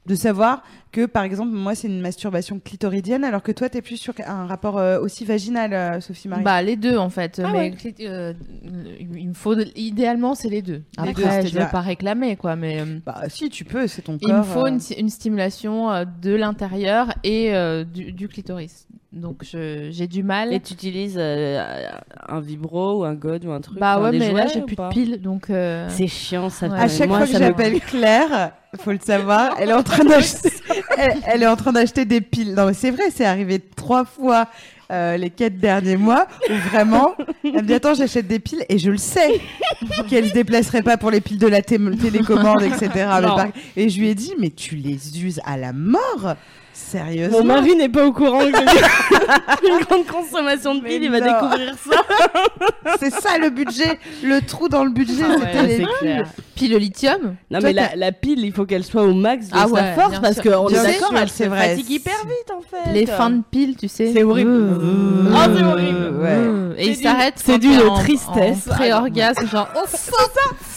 de 0.06 0.16
savoir 0.16 0.64
que, 0.91 1.06
par 1.06 1.24
exemple, 1.24 1.52
moi, 1.52 1.76
c'est 1.76 1.88
une 1.88 2.02
masturbation 2.02 2.60
clitoridienne, 2.60 3.24
alors 3.24 3.44
que 3.44 3.52
toi, 3.52 3.70
t'es 3.70 3.82
plus 3.84 3.98
sur 3.98 4.14
un 4.26 4.48
rapport 4.48 4.80
euh, 4.80 5.00
aussi 5.00 5.24
vaginal, 5.24 5.72
euh, 5.74 6.02
Sophie 6.02 6.28
Marie. 6.28 6.41
Bah 6.44 6.62
les 6.64 6.78
deux 6.78 6.98
en 6.98 7.10
fait. 7.12 7.40
Ah 7.44 7.50
mais 7.52 7.58
ouais. 7.60 7.70
cli- 7.72 7.94
euh, 8.08 8.34
il 9.00 9.28
me 9.30 9.34
faut 9.36 9.56
idéalement 9.76 10.34
c'est 10.34 10.50
les 10.50 10.62
deux. 10.64 10.82
Les 10.98 11.10
Après 11.10 11.14
deux, 11.14 11.22
je 11.22 11.28
c'est-à-dire- 11.30 11.66
vais 11.66 11.72
pas 11.72 11.82
réclamer 11.82 12.36
quoi, 12.38 12.56
mais 12.56 12.80
euh, 12.82 13.00
Bah, 13.06 13.24
si, 13.28 13.50
tu 13.50 13.66
peux, 13.66 13.86
c'est 13.88 14.02
ton 14.02 14.18
il 14.20 14.28
corps. 14.30 14.38
me 14.40 14.44
faut 14.44 14.66
euh. 14.66 14.70
une, 14.70 14.80
une 14.98 15.10
stimulation 15.10 15.91
euh, 15.91 16.06
de 16.22 16.34
l'intérieur 16.34 17.14
et 17.24 17.54
euh, 17.54 17.84
du, 17.84 18.12
du 18.12 18.28
clitoris. 18.28 18.88
Donc 19.11 19.38
je- 19.44 19.90
j'ai 19.91 20.06
du 20.06 20.22
mal. 20.22 20.53
Et 20.53 20.60
tu 20.60 20.73
utilises 20.73 21.15
euh, 21.18 21.88
un 22.27 22.40
vibro 22.40 22.99
ou 22.99 23.03
un 23.06 23.15
god 23.15 23.44
ou 23.44 23.52
un 23.52 23.60
truc 23.60 23.80
bah 23.80 23.99
ouais 23.99 24.11
mais 24.11 24.31
là 24.31 24.45
j'ai 24.45 24.61
plus 24.61 24.76
de 24.76 24.90
piles 24.90 25.19
donc. 25.22 25.49
euh, 25.49 25.88
C'est 25.90 26.06
chiant 26.07 26.49
ça. 26.52 26.68
Ouais. 26.68 26.77
À 26.80 26.88
chaque 26.88 27.07
Moi, 27.07 27.18
fois 27.18 27.27
que 27.27 27.38
j'appelle 27.40 27.80
Claire, 27.88 28.52
faut 28.80 28.91
le 28.91 28.99
savoir, 29.02 29.56
elle 29.60 29.69
est 29.69 29.73
en 29.73 29.81
train 29.81 30.03
d'acheter, 30.03 30.49
elle, 30.98 31.18
elle 31.26 31.41
est 31.44 31.48
en 31.48 31.56
train 31.56 31.72
d'acheter 31.72 32.06
des 32.06 32.22
piles. 32.22 32.53
Non 32.53 32.68
mais 32.68 32.73
c'est 32.76 32.91
vrai, 32.91 33.06
c'est 33.11 33.26
arrivé 33.26 33.60
trois 33.60 34.06
fois 34.06 34.48
euh, 34.91 35.18
les 35.18 35.31
quatre 35.31 35.57
derniers 35.57 35.98
mois 35.98 36.27
où 36.48 36.53
vraiment, 36.69 37.15
elle 37.44 37.53
me 37.53 37.61
dit 37.61 37.73
attends 37.73 37.95
j'achète 37.95 38.27
des 38.27 38.40
piles 38.40 38.64
et 38.69 38.77
je 38.77 38.91
le 38.91 38.98
sais 38.98 39.41
qu'elle 40.07 40.27
se 40.27 40.34
déplacerait 40.34 40.84
pas 40.84 40.98
pour 40.98 41.10
les 41.10 41.22
piles 41.22 41.40
de 41.40 41.48
la 41.48 41.64
té- 41.64 41.80
télécommande 41.99 42.61
etc. 42.61 43.07
Et 43.76 43.90
je 43.90 43.99
lui 43.99 44.10
ai 44.10 44.14
dit 44.15 44.34
mais 44.40 44.52
tu 44.52 44.76
les 44.76 45.23
uses 45.23 45.41
à 45.45 45.57
la 45.57 45.73
mort, 45.73 46.36
sérieusement. 46.90 47.40
Mon 47.40 47.45
mari 47.45 47.76
n'est 47.76 47.90
pas 47.90 48.06
au 48.06 48.11
courant 48.14 48.40
que 48.40 48.45
j'ai 48.52 49.68
une 49.70 49.80
grande 49.86 50.06
consommation 50.06 50.76
de 50.76 50.82
piles, 50.82 51.03
il 51.03 51.11
va 51.11 51.22
découvrir 51.22 51.74
ça. 51.90 52.02
C'est 52.99 53.11
ça 53.14 53.38
le 53.38 53.49
budget, 53.49 53.99
le 54.24 54.41
trou 54.41 54.68
dans 54.70 54.84
le 54.84 54.90
budget, 54.91 55.24
Ah 55.26 55.34
c'était 55.40 55.60
ouais, 55.60 55.68
les 55.68 55.78
c'est 55.78 55.99
clair. 55.99 56.28
Puis 56.56 56.68
le 56.68 56.78
lithium. 56.78 57.36
Non 57.52 57.60
Toi, 57.60 57.70
mais 57.74 57.90
la, 57.95 58.11
pile, 58.11 58.40
il 58.44 58.52
faut 58.52 58.66
qu'elle 58.66 58.84
soit 58.84 59.03
au 59.03 59.14
max 59.14 59.48
de 59.48 59.53
Ah 59.56 59.66
sa 59.68 59.74
ouais, 59.74 59.94
force 59.95 60.20
parce 60.20 60.41
qu'on 60.41 60.68
est 60.70 60.74
d'accord, 60.74 61.14
elle 61.16 61.30
c'est 61.30 61.45
se 61.45 61.49
vrai. 61.49 61.70
fatigue 61.70 61.90
hyper 61.91 62.18
vite 62.26 62.52
en 62.56 62.61
fait. 62.61 62.91
Les 62.94 63.06
fins 63.06 63.30
de 63.30 63.41
piles, 63.49 63.76
tu 63.78 63.88
sais. 63.88 64.11
C'est 64.14 64.24
horrible. 64.24 64.49
Euh, 64.52 65.32
Oh, 65.32 65.52
c'est 65.56 65.64
horrible. 65.64 66.10
Ouais. 66.20 66.28
euh, 66.30 66.74
Et 66.78 66.86
C'est 66.86 66.90
il 66.91 66.95
s'arrête. 67.03 67.34
c'est 67.38 67.60
d'une 67.60 67.80
tristesse. 67.99 68.66
Pré-orgasme, 68.68 69.48
genre. 69.48 69.68
Oh, 69.76 69.80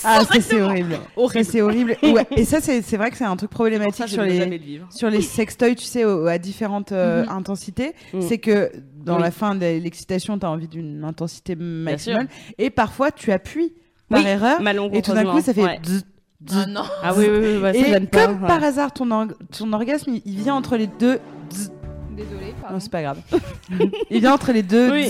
Ah 0.05 0.20
ça 0.24 0.34
c'est 0.40 0.60
horrible. 0.60 0.98
C'est 1.43 1.60
horrible. 1.62 1.97
Ouais. 2.02 2.26
Et 2.36 2.44
ça 2.44 2.60
c'est 2.60 2.82
c'est 2.82 2.97
vrai 2.97 3.10
que 3.10 3.16
c'est 3.16 3.24
un 3.24 3.36
truc 3.36 3.51
problématique 3.51 4.09
sur 4.09 4.22
les 4.22 4.60
sur 4.90 5.10
les 5.10 5.22
sextoys, 5.22 5.74
tu 5.74 5.84
sais, 5.84 6.01
au- 6.04 6.26
à 6.26 6.38
différentes 6.38 6.92
euh, 6.92 7.22
Mhm. 7.24 7.28
intensités, 7.30 7.92
Mhm. 8.12 8.22
c'est 8.22 8.38
que 8.38 8.70
dans 9.04 9.16
Oui. 9.16 9.22
la 9.22 9.30
fin 9.30 9.54
de 9.54 9.60
l'excitation, 9.60 10.38
tu 10.38 10.46
as 10.46 10.50
envie 10.50 10.68
d'une 10.68 11.04
intensité 11.04 11.56
maximale. 11.56 12.28
Et 12.58 12.70
parfois, 12.70 13.10
tu 13.10 13.32
appuies 13.32 13.72
par 14.08 14.20
Oui, 14.20 14.26
erreur. 14.26 14.60
Et 14.92 15.02
tout 15.02 15.12
d'un 15.12 15.24
coup, 15.24 15.40
ça 15.40 15.54
fait. 15.54 15.62
Ouais. 15.62 15.80
Ah 16.52 16.66
non. 16.66 16.82
Ah 17.04 17.12
oui, 17.16 17.26
oui, 17.30 17.38
oui, 17.62 17.84
ça 17.92 18.00
pas. 18.00 18.26
comme 18.26 18.42
ouais. 18.42 18.48
par 18.48 18.62
hasard, 18.64 18.92
ton, 18.92 19.08
or- 19.12 19.26
ton 19.56 19.72
orgasme, 19.72 20.12
il, 20.24 20.36
vient 20.38 20.54
entre 20.56 20.76
les 20.76 20.88
deux. 20.88 21.20
zzz. 21.52 21.70
Désolée, 22.16 22.46
Non, 22.48 22.54
pardon. 22.62 22.80
c'est 22.80 22.90
pas 22.90 23.02
grave. 23.02 23.18
il 24.10 24.20
vient 24.20 24.34
entre 24.34 24.52
les 24.52 24.62
deux. 24.64 24.90
Oui. 24.90 25.08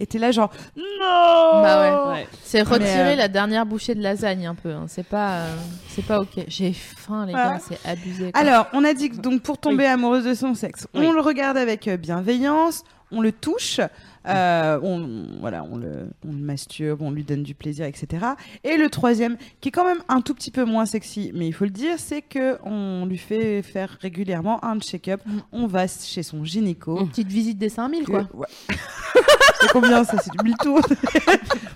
Et 0.00 0.06
t'es 0.06 0.18
là, 0.18 0.30
genre. 0.32 0.50
Non 0.76 1.62
Bah 1.62 2.10
Ouais. 2.12 2.26
C'est 2.42 2.62
retirer 2.62 3.12
euh, 3.12 3.16
la 3.16 3.28
dernière 3.28 3.66
bouchée 3.66 3.94
de 3.94 4.02
lasagne 4.02 4.46
un 4.46 4.54
peu. 4.54 4.70
hein. 4.72 4.84
C'est 4.88 5.06
pas, 5.06 5.32
euh, 5.38 5.54
c'est 5.88 6.04
pas 6.04 6.20
ok. 6.20 6.44
J'ai 6.48 6.72
faim 6.72 7.26
les 7.26 7.32
gars, 7.32 7.58
c'est 7.66 7.78
abusé. 7.88 8.30
quoi. 8.32 8.40
Alors, 8.40 8.66
on 8.72 8.84
a 8.84 8.94
dit 8.94 9.10
que 9.10 9.16
donc 9.16 9.42
pour 9.42 9.58
tomber 9.58 9.86
amoureuse 9.86 10.24
de 10.24 10.34
son 10.34 10.54
sexe, 10.54 10.86
Oui. 10.94 11.06
on 11.06 11.12
le 11.12 11.20
regarde 11.20 11.56
avec 11.56 11.88
bienveillance, 11.88 12.84
on 13.10 13.20
le 13.20 13.32
touche, 13.32 13.80
euh, 14.26 14.78
on 14.82 15.26
voilà, 15.40 15.64
on 15.70 15.76
le, 15.76 16.08
on 16.26 16.32
le 16.32 16.38
masturbe, 16.38 17.02
on 17.02 17.10
lui 17.10 17.24
donne 17.24 17.42
du 17.42 17.54
plaisir, 17.54 17.86
etc. 17.86 18.24
Et 18.62 18.76
le 18.76 18.88
troisième, 18.88 19.36
qui 19.60 19.68
est 19.68 19.72
quand 19.72 19.84
même 19.84 20.02
un 20.08 20.20
tout 20.20 20.34
petit 20.34 20.50
peu 20.50 20.64
moins 20.64 20.86
sexy, 20.86 21.30
mais 21.34 21.46
il 21.46 21.52
faut 21.52 21.64
le 21.64 21.70
dire, 21.70 21.94
c'est 21.98 22.22
que 22.22 22.58
on 22.64 23.06
lui 23.06 23.18
fait 23.18 23.62
faire 23.62 23.98
régulièrement 24.00 24.64
un 24.64 24.78
check-up. 24.80 25.20
Mm. 25.26 25.38
On 25.52 25.66
va 25.66 25.86
chez 25.86 26.22
son 26.22 26.44
gynéco. 26.44 27.00
Mm. 27.00 27.08
Petite 27.08 27.28
visite 27.28 27.58
des 27.58 27.68
5000 27.68 28.04
que- 28.04 28.10
quoi. 28.10 28.28
ouais. 28.34 28.46
c'est 29.60 29.70
combien 29.72 30.04
ça 30.04 30.18
C'est 30.22 30.30
du 30.30 30.44
1000 30.44 30.56
tours? 30.56 30.80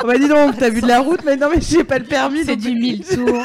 On 0.02 0.06
m'a 0.06 0.16
dit 0.18 0.28
donc, 0.28 0.56
t'as 0.58 0.68
vu 0.70 0.80
de 0.80 0.86
la 0.86 1.00
route, 1.00 1.20
mais 1.24 1.36
non, 1.36 1.48
mais 1.52 1.60
j'ai 1.60 1.82
pas 1.84 1.98
le 1.98 2.04
permis. 2.04 2.44
C'est 2.44 2.56
du 2.56 2.70
1000 2.70 3.04
tours. 3.14 3.44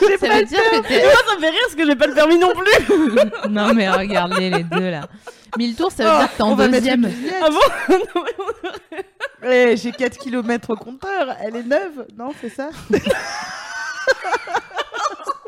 J'ai 0.00 0.18
pas 0.18 0.28
veut 0.34 0.40
le 0.40 0.46
dire 0.46 0.60
que 0.70 0.86
t'es. 0.86 1.02
Moi, 1.02 1.12
ça 1.28 1.36
me 1.36 1.40
fait 1.40 1.48
rire 1.50 1.58
parce 1.62 1.74
que 1.74 1.86
j'ai 1.86 1.96
pas 1.96 2.06
le 2.06 2.14
permis 2.14 2.38
non 2.38 2.52
plus. 2.54 3.50
non 3.50 3.74
mais 3.74 3.90
regardez 3.90 4.50
les 4.50 4.62
deux 4.64 4.90
là. 4.90 5.02
1000 5.58 5.74
tours, 5.74 5.90
ça 5.90 6.04
veut 6.04 6.10
Oh, 6.14 6.18
dire 6.18 6.30
que 6.30 6.36
t'es 6.36 6.42
en 6.42 6.56
mettre 6.56 6.70
deuxième. 6.72 7.10
Ah 7.42 7.48
bon 7.50 7.94
Non, 7.96 8.22
mais- 8.92 9.04
Eh, 9.72 9.76
j'ai 9.76 9.90
4 9.90 10.18
km 10.18 10.70
au 10.70 10.76
compteur, 10.76 11.34
elle 11.42 11.56
est 11.56 11.62
neuve, 11.62 12.04
non, 12.16 12.28
c'est 12.42 12.50
ça 12.50 12.68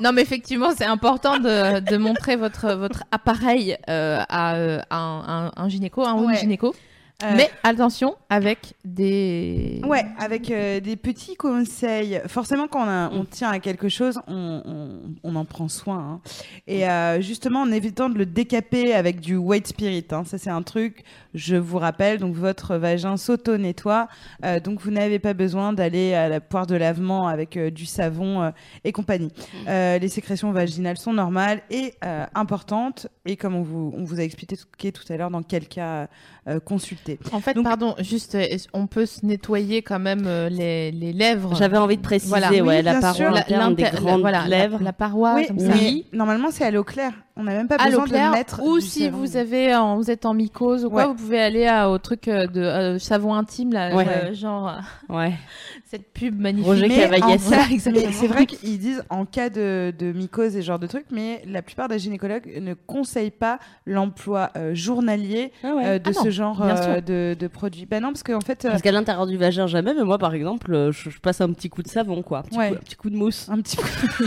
Non, 0.01 0.13
mais 0.13 0.23
effectivement, 0.23 0.71
c'est 0.77 0.87
important 0.87 1.39
de, 1.39 1.79
de 1.81 1.97
montrer 1.99 2.35
votre, 2.37 2.73
votre 2.73 3.05
appareil 3.13 3.77
euh, 3.89 4.19
à, 4.29 4.55
euh, 4.57 4.81
à 4.91 5.51
un, 5.57 5.69
gynéco, 5.69 6.05
un 6.05 6.15
ou 6.15 6.29
une 6.31 6.37
gynéco. 6.37 6.75
Euh, 7.25 7.35
Mais 7.37 7.49
attention, 7.63 8.17
avec 8.29 8.75
des. 8.85 9.81
Ouais, 9.85 10.05
avec 10.19 10.51
euh, 10.51 10.81
des 10.81 10.97
petits 10.97 11.37
conseils. 11.37 12.21
Forcément, 12.27 12.67
quand 12.67 12.85
on, 12.85 12.89
a- 12.89 13.11
on 13.13 13.25
tient 13.25 13.51
à 13.51 13.61
quelque 13.61 13.89
chose, 13.89 14.19
on, 14.27 14.61
on- 14.65 15.01
on 15.23 15.37
en 15.37 15.45
prend 15.45 15.69
soin. 15.69 15.99
hein. 15.99 16.21
Et 16.67 16.89
euh, 16.89 17.21
justement, 17.21 17.61
en 17.63 17.71
évitant 17.71 18.09
de 18.11 18.19
le 18.19 18.27
décaper 18.27 18.93
avec 18.93 19.21
du 19.21 19.37
white 19.37 19.69
spirit. 19.69 20.05
hein. 20.11 20.25
Ça, 20.25 20.37
c'est 20.37 20.51
un 20.51 20.63
truc, 20.63 21.05
je 21.35 21.55
vous 21.55 21.79
rappelle. 21.79 22.19
Donc, 22.19 22.35
votre 22.35 22.75
vagin 22.77 23.17
s'auto-nettoie. 23.17 24.09
Donc, 24.65 24.81
vous 24.81 24.91
n'avez 24.91 25.21
pas 25.21 25.33
besoin 25.35 25.73
d'aller 25.73 26.15
à 26.15 26.29
la 26.29 26.41
poire 26.41 26.67
de 26.67 26.75
lavement 26.75 27.29
avec 27.29 27.57
du 27.57 27.87
savon 27.87 28.53
et 28.83 28.91
compagnie. 28.91 29.31
Euh, 29.69 29.99
les 29.99 30.09
sécrétions 30.09 30.51
vaginales 30.51 30.97
sont 30.99 31.13
normales 31.13 31.63
et 31.71 31.95
importantes. 32.35 33.07
Et 33.27 33.37
comme 33.37 33.55
on 33.55 33.63
vous, 33.63 33.93
on 33.97 34.03
vous 34.03 34.19
a 34.19 34.25
expliqué 34.25 34.57
tout 34.91 35.05
à 35.13 35.17
l'heure, 35.17 35.31
dans 35.31 35.43
quel 35.45 35.69
cas 35.69 36.09
euh, 36.49 36.59
consulter. 36.61 37.19
En 37.33 37.41
fait, 37.41 37.55
Donc- 37.55 37.65
pardon, 37.65 37.95
juste, 38.01 38.37
on 38.73 38.87
peut 38.87 39.07
se 39.07 39.25
nettoyer 39.25 39.83
quand 39.83 39.99
même 40.01 40.25
euh, 40.27 40.49
les, 40.49 40.91
les 40.91 41.13
lèvres? 41.13 41.55
J'avais 41.55 41.79
envie 41.79 41.97
de 41.97 42.03
préciser, 42.03 42.31
Voilà. 42.31 42.51
ouais, 42.51 42.61
Oui, 42.61 42.83
la 42.83 42.95
paroi 43.01 43.15
sûr. 43.15 43.31
La- 43.31 43.41
interne 43.41 43.75
des 43.75 43.83
grandes 43.85 44.21
voilà, 44.23 44.47
lèvres. 44.49 44.79
La, 44.83 44.93
paroi, 44.93 45.35
oui, 45.37 45.47
comme 45.47 45.59
ça. 45.59 45.73
normalement, 46.13 46.49
c'est 46.51 46.65
à 46.65 46.71
l'eau 46.71 46.85
claire. 46.85 47.13
On 47.37 47.45
n'a 47.45 47.53
même 47.55 47.67
pas 47.69 47.77
à 47.77 47.87
besoin 47.87 48.05
de 48.05 48.11
claire, 48.11 48.31
mettre. 48.33 48.61
ou 48.63 48.79
du 48.79 48.85
si 48.87 49.05
savon. 49.05 49.17
vous 49.19 49.37
avez 49.39 49.75
en- 49.75 49.97
vous 49.97 50.11
êtes 50.11 50.27
en 50.27 50.35
mycose 50.35 50.85
ou 50.85 50.91
quoi 50.91 51.03
Ouais. 51.03 51.09
vous 51.09 51.15
pouvez 51.15 51.41
aller 51.41 51.67
à- 51.67 51.89
au 51.91 51.97
truc 51.99 52.29
euh, 52.29 52.47
de 52.47 52.61
euh, 52.61 52.99
savon 52.99 53.35
intime 53.35 53.73
là 53.73 53.95
Ouais. 53.97 54.07
euh, 54.07 54.35
genre 54.35 54.69
euh, 54.69 55.15
Ouais. 55.15 55.33
cette 55.91 56.13
pub 56.13 56.39
magnifique 56.39 56.67
Roger 56.67 56.89
c'est 57.79 58.27
vrai 58.27 58.45
qu'ils 58.47 58.79
disent 58.79 59.03
en 59.11 59.25
cas 59.25 59.49
de, 59.49 59.93
de 59.99 60.13
mycose 60.13 60.57
et 60.57 60.61
ce 60.63 60.67
genre 60.67 60.79
de 60.79 60.87
trucs, 60.87 61.07
mais 61.11 61.43
la 61.47 61.63
plupart 61.63 61.89
des 61.89 61.99
gynécologues 61.99 62.59
ne 62.61 62.75
conseillent 62.75 63.31
pas 63.31 63.59
l'emploi 63.87 64.51
euh, 64.57 64.75
journalier 64.75 65.53
Ah 65.65 65.75
ouais. 65.75 65.87
euh, 65.87 65.99
de 65.99 66.11
Ah 66.11 66.13
non, 66.15 66.23
ce 66.25 66.31
genre 66.31 66.63
euh, 66.63 67.01
de, 67.01 67.35
de 67.39 67.47
produits. 67.49 67.87
Ben 67.87 68.03
non, 68.03 68.09
parce 68.09 68.23
qu'en 68.23 68.41
fait, 68.41 68.65
euh, 68.65 68.71
Parce 68.71 68.83
qu'à 68.83 68.93
l'intérieur 68.93 69.27
du 69.27 69.37
vagin, 69.39 69.67
jamais, 69.67 69.95
mais 69.95 70.05
moi, 70.05 70.19
par 70.19 70.35
exemple, 70.35 70.73
euh, 70.75 70.93
je, 70.93 71.09
je 71.11 71.19
passe 71.19 71.41
un 71.41 71.51
petit 71.53 71.69
coup 71.71 71.83
de 71.83 71.89
savon, 71.89 72.23
quoi. 72.23 72.39
Un 72.41 72.43
petit, 72.43 72.59
Ouais. 72.59 72.69
coup, 72.71 72.75
un 72.75 72.79
petit 72.81 72.97
coup 72.97 73.11
de 73.11 73.17
mousse. 73.17 73.49
un 73.51 73.61
petit 73.61 73.77
peu. 73.77 73.83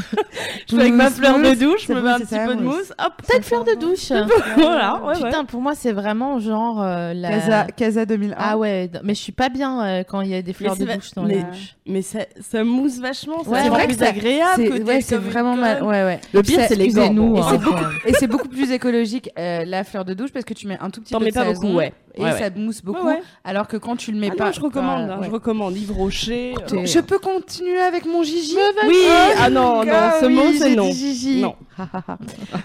Je 0.68 0.76
fais 0.76 0.82
avec 0.82 0.94
ma 0.94 1.06
Mousse, 1.10 1.14
fleur 1.18 1.38
de 1.38 1.53
douche, 1.60 1.86
je 1.88 1.94
me 1.94 2.02
mets 2.02 2.10
un 2.10 2.19
petit 2.19 2.36
peu 2.36 2.56
de 2.56 2.61
mousse. 2.61 2.91
Hop. 2.99 3.13
Peut-être 3.27 3.45
fleur 3.45 3.63
de 3.63 3.73
douche 3.80 4.11
voilà, 4.57 5.01
ouais, 5.03 5.07
ouais. 5.17 5.23
putain 5.23 5.45
pour 5.45 5.61
moi 5.61 5.73
c'est 5.76 5.91
vraiment 5.91 6.39
genre 6.39 6.81
euh, 6.81 7.13
la 7.13 7.30
Casa, 7.30 7.63
Casa 7.76 8.05
2001. 8.05 8.35
ah 8.38 8.57
ouais 8.57 8.89
mais 9.03 9.13
je 9.13 9.19
suis 9.19 9.31
pas 9.31 9.49
bien 9.49 9.84
euh, 9.85 10.03
quand 10.03 10.22
il 10.22 10.30
y 10.30 10.35
a 10.35 10.41
des 10.41 10.53
fleurs 10.53 10.76
de 10.77 10.85
douche 10.85 11.11
dans 11.13 11.23
mais- 11.23 11.35
les 11.35 11.43
douches 11.43 11.76
Mais 11.85 12.01
ça, 12.01 12.19
ça 12.41 12.63
mousse 12.63 12.99
vachement, 12.99 13.43
ça 13.43 13.49
Ouais, 13.49 13.59
c'est 13.63 13.69
vrai 13.69 13.88
plus 13.88 13.97
que 13.97 14.03
agréable 14.03 14.53
C'est 14.55 14.69
que 14.80 14.84
ouais, 14.84 15.01
c'est 15.01 15.17
vraiment 15.17 15.55
mal. 15.55 15.84
Ouais, 15.84 16.03
ouais. 16.03 16.19
Le 16.34 16.41
pire, 16.41 16.61
c'est 16.67 16.76
les 16.76 16.88
gants. 16.89 17.13
Et 17.35 17.39
hein. 17.39 17.45
c'est 17.49 17.55
Et 17.55 17.57
c'est 17.57 17.57
beaucoup, 17.63 17.84
et 18.07 18.13
c'est 18.13 18.27
beaucoup 18.27 18.47
plus 18.49 18.72
écologique 18.72 19.30
euh, 19.38 19.63
la 19.65 19.84
fleur 19.84 20.03
de 20.05 20.13
douche 20.13 20.31
parce 20.31 20.45
que 20.45 20.53
tu 20.53 20.67
mets 20.67 20.77
un 20.81 20.89
tout 20.89 21.01
petit 21.01 21.13
T'en 21.13 21.19
peu 21.19 21.26
mets 21.26 21.31
de 21.31 21.35
pas 21.35 21.45
savon 21.45 21.53
beaucoup, 21.53 21.73
ouais. 21.76 21.93
Et 22.17 22.23
Ouais, 22.23 22.31
ça 22.31 22.39
ouais. 22.45 22.51
mousse 22.55 22.81
beaucoup. 22.81 23.05
Ouais, 23.05 23.13
ouais. 23.15 23.21
Alors 23.43 23.67
que 23.67 23.77
quand 23.77 23.95
tu 23.95 24.11
le 24.11 24.17
mets 24.19 24.29
Ah 24.31 24.35
pas, 24.37 24.45
non, 24.45 24.51
je 24.53 24.61
recommande, 24.61 25.07
pas- 25.07 25.13
hein, 25.15 25.19
ouais. 25.19 25.27
je 25.27 25.31
recommande. 25.31 25.75
Yves 25.77 25.91
Rocher. 25.91 26.53
euh, 26.73 26.85
Je 26.85 26.99
peux 26.99 27.19
continuer 27.19 27.79
avec 27.79 28.05
mon 28.05 28.23
Gigi 28.23 28.55
Oui, 28.87 28.95
ah 29.39 29.49
non, 29.49 29.83
non, 29.85 29.91
ce 30.19 30.25
oui, 30.25 30.33
mot 30.33 30.43
c'est 30.57 30.75
non. 30.75 30.91
Gigi. 30.91 31.41
Non. 31.41 31.55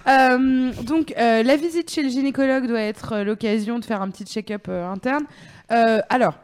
Euh, 0.08 0.72
donc, 0.82 1.14
euh, 1.18 1.42
la 1.42 1.56
visite 1.56 1.90
chez 1.90 2.02
le 2.02 2.08
gynécologue 2.08 2.66
doit 2.66 2.80
être 2.80 3.12
euh, 3.14 3.24
l'occasion 3.24 3.78
de 3.78 3.84
faire 3.84 4.02
un 4.02 4.10
petit 4.10 4.24
check-up 4.24 4.66
euh, 4.68 4.88
interne. 4.90 5.24
Euh, 5.72 6.00
alors, 6.08 6.34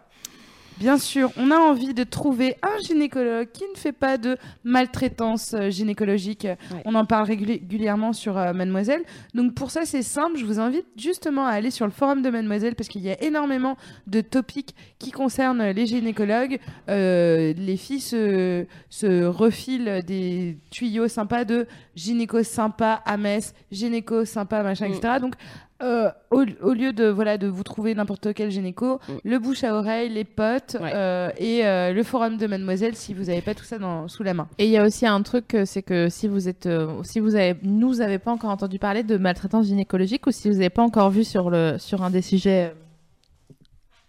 bien 0.78 0.98
sûr, 0.98 1.30
on 1.36 1.50
a 1.50 1.56
envie 1.56 1.94
de 1.94 2.04
trouver 2.04 2.56
un 2.62 2.80
gynécologue 2.82 3.48
qui 3.52 3.64
ne 3.72 3.78
fait 3.78 3.92
pas 3.92 4.18
de 4.18 4.36
maltraitance 4.64 5.54
euh, 5.54 5.70
gynécologique. 5.70 6.46
On 6.84 6.94
en 6.94 7.04
parle 7.04 7.26
réguli- 7.28 7.60
régulièrement 7.60 8.12
sur 8.12 8.36
euh, 8.36 8.52
Mademoiselle. 8.52 9.02
Donc, 9.34 9.54
pour 9.54 9.70
ça, 9.70 9.84
c'est 9.84 10.02
simple. 10.02 10.36
Je 10.38 10.44
vous 10.44 10.60
invite 10.60 10.86
justement 10.96 11.46
à 11.46 11.50
aller 11.52 11.70
sur 11.70 11.86
le 11.86 11.92
forum 11.92 12.22
de 12.22 12.30
Mademoiselle 12.30 12.74
parce 12.74 12.88
qu'il 12.88 13.02
y 13.02 13.10
a 13.10 13.22
énormément 13.22 13.76
de 14.06 14.20
topics 14.20 14.74
qui 14.98 15.10
concernent 15.10 15.70
les 15.70 15.86
gynécologues. 15.86 16.58
Euh, 16.88 17.52
les 17.56 17.76
filles 17.76 18.00
se, 18.00 18.66
se 18.90 19.24
refilent 19.24 20.02
des 20.06 20.58
tuyaux 20.70 21.08
sympas 21.08 21.44
de 21.44 21.66
gynéco 21.94 22.42
sympa 22.42 23.02
à 23.04 23.16
Metz, 23.16 23.54
gynéco 23.72 24.24
sympa, 24.24 24.62
machin, 24.62 24.88
Mm. 24.88 24.92
etc. 24.92 25.14
Donc, 25.20 25.34
Euh, 25.82 26.10
au, 26.30 26.42
au 26.62 26.72
lieu 26.72 26.94
de 26.94 27.04
voilà 27.06 27.36
de 27.36 27.46
vous 27.48 27.62
trouver 27.62 27.94
n'importe 27.94 28.32
quel 28.32 28.50
gynéco, 28.50 28.98
Mm. 29.08 29.12
le 29.24 29.38
bouche 29.38 29.62
à 29.62 29.74
oreille, 29.74 30.08
les 30.08 30.24
potes 30.24 30.76
Ouais. 30.80 30.90
euh, 30.94 31.28
et 31.36 31.66
euh, 31.66 31.92
le 31.92 32.02
forum 32.02 32.38
de 32.38 32.46
Mademoiselle 32.46 32.94
si 32.94 33.12
vous 33.12 33.24
n'avez 33.24 33.42
pas 33.42 33.54
tout 33.54 33.64
ça 33.64 33.78
dans, 33.78 34.08
sous 34.08 34.22
la 34.22 34.32
main. 34.32 34.48
Et 34.56 34.64
il 34.64 34.70
y 34.70 34.78
a 34.78 34.84
aussi 34.84 35.06
un 35.06 35.20
truc, 35.22 35.54
c'est 35.66 35.82
que 35.82 36.08
si 36.08 36.28
vous 36.28 36.48
êtes, 36.48 36.64
euh, 36.64 37.02
si 37.02 37.20
vous 37.20 37.34
avez, 37.34 37.56
nous 37.62 38.00
avez 38.00 38.18
pas 38.18 38.32
encore 38.32 38.48
entendu 38.50 38.78
parler 38.78 39.02
de 39.02 39.18
maltraitance 39.18 39.66
gynécologique 39.66 40.26
ou 40.26 40.30
si 40.30 40.48
vous 40.48 40.54
n'avez 40.56 40.70
pas 40.70 40.82
encore 40.82 41.10
vu 41.10 41.24
sur 41.24 41.50
le, 41.50 41.76
sur 41.78 42.02
un 42.02 42.08
des 42.10 42.22
sujets, 42.22 42.72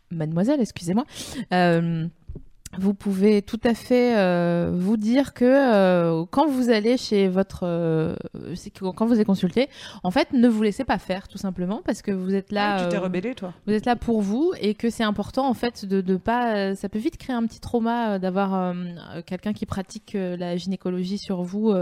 Mademoiselle, 0.10 0.62
excusez-moi, 0.62 1.04
euh, 1.54 2.06
vous 2.80 2.94
pouvez 2.94 3.42
tout 3.42 3.60
à 3.64 3.74
fait 3.74 4.18
euh, 4.18 4.72
vous 4.74 4.98
dire 4.98 5.34
que 5.34 5.46
euh, 5.46 6.26
quand 6.30 6.48
vous 6.48 6.70
allez 6.70 6.98
chez 6.98 7.28
votre, 7.28 7.62
euh, 7.64 8.16
quand 8.96 9.06
vous 9.06 9.20
êtes 9.20 9.28
consulté, 9.28 9.70
en 10.04 10.12
fait, 10.12 10.34
ne 10.34 10.48
vous 10.48 10.62
laissez 10.64 10.84
pas 10.84 10.98
faire 10.98 11.28
tout 11.28 11.38
simplement 11.38 11.82
parce 11.84 12.02
que 12.02 12.12
vous 12.12 12.36
êtes 12.36 12.52
là. 12.52 12.76
Ah, 12.78 12.84
tu 12.84 12.90
t'es 12.90 12.98
rebellé 12.98 13.36
toi. 13.36 13.54
vous 13.66 13.74
êtes 13.74 13.86
là 13.86 13.96
pour 13.96 14.22
vous 14.22 14.54
et 14.62 14.74
que 14.76 14.90
c'est 14.90 15.04
important 15.04 15.48
en 15.48 15.54
fait 15.54 15.86
de 15.86 16.02
ne 16.02 16.18
pas 16.18 16.76
ça 16.76 16.90
peut 16.90 17.00
vite 17.00 17.18
créer 17.18 17.36
un 17.36 17.46
petit 17.46 17.60
trauma 17.60 18.20
d'avoir 18.20 18.76
quelqu'un 19.26 19.54
qui 19.54 19.66
pratique 19.66 20.16
la 20.16 20.58
gynécologie 20.58 21.18
sur 21.18 21.44
vous 21.44 21.74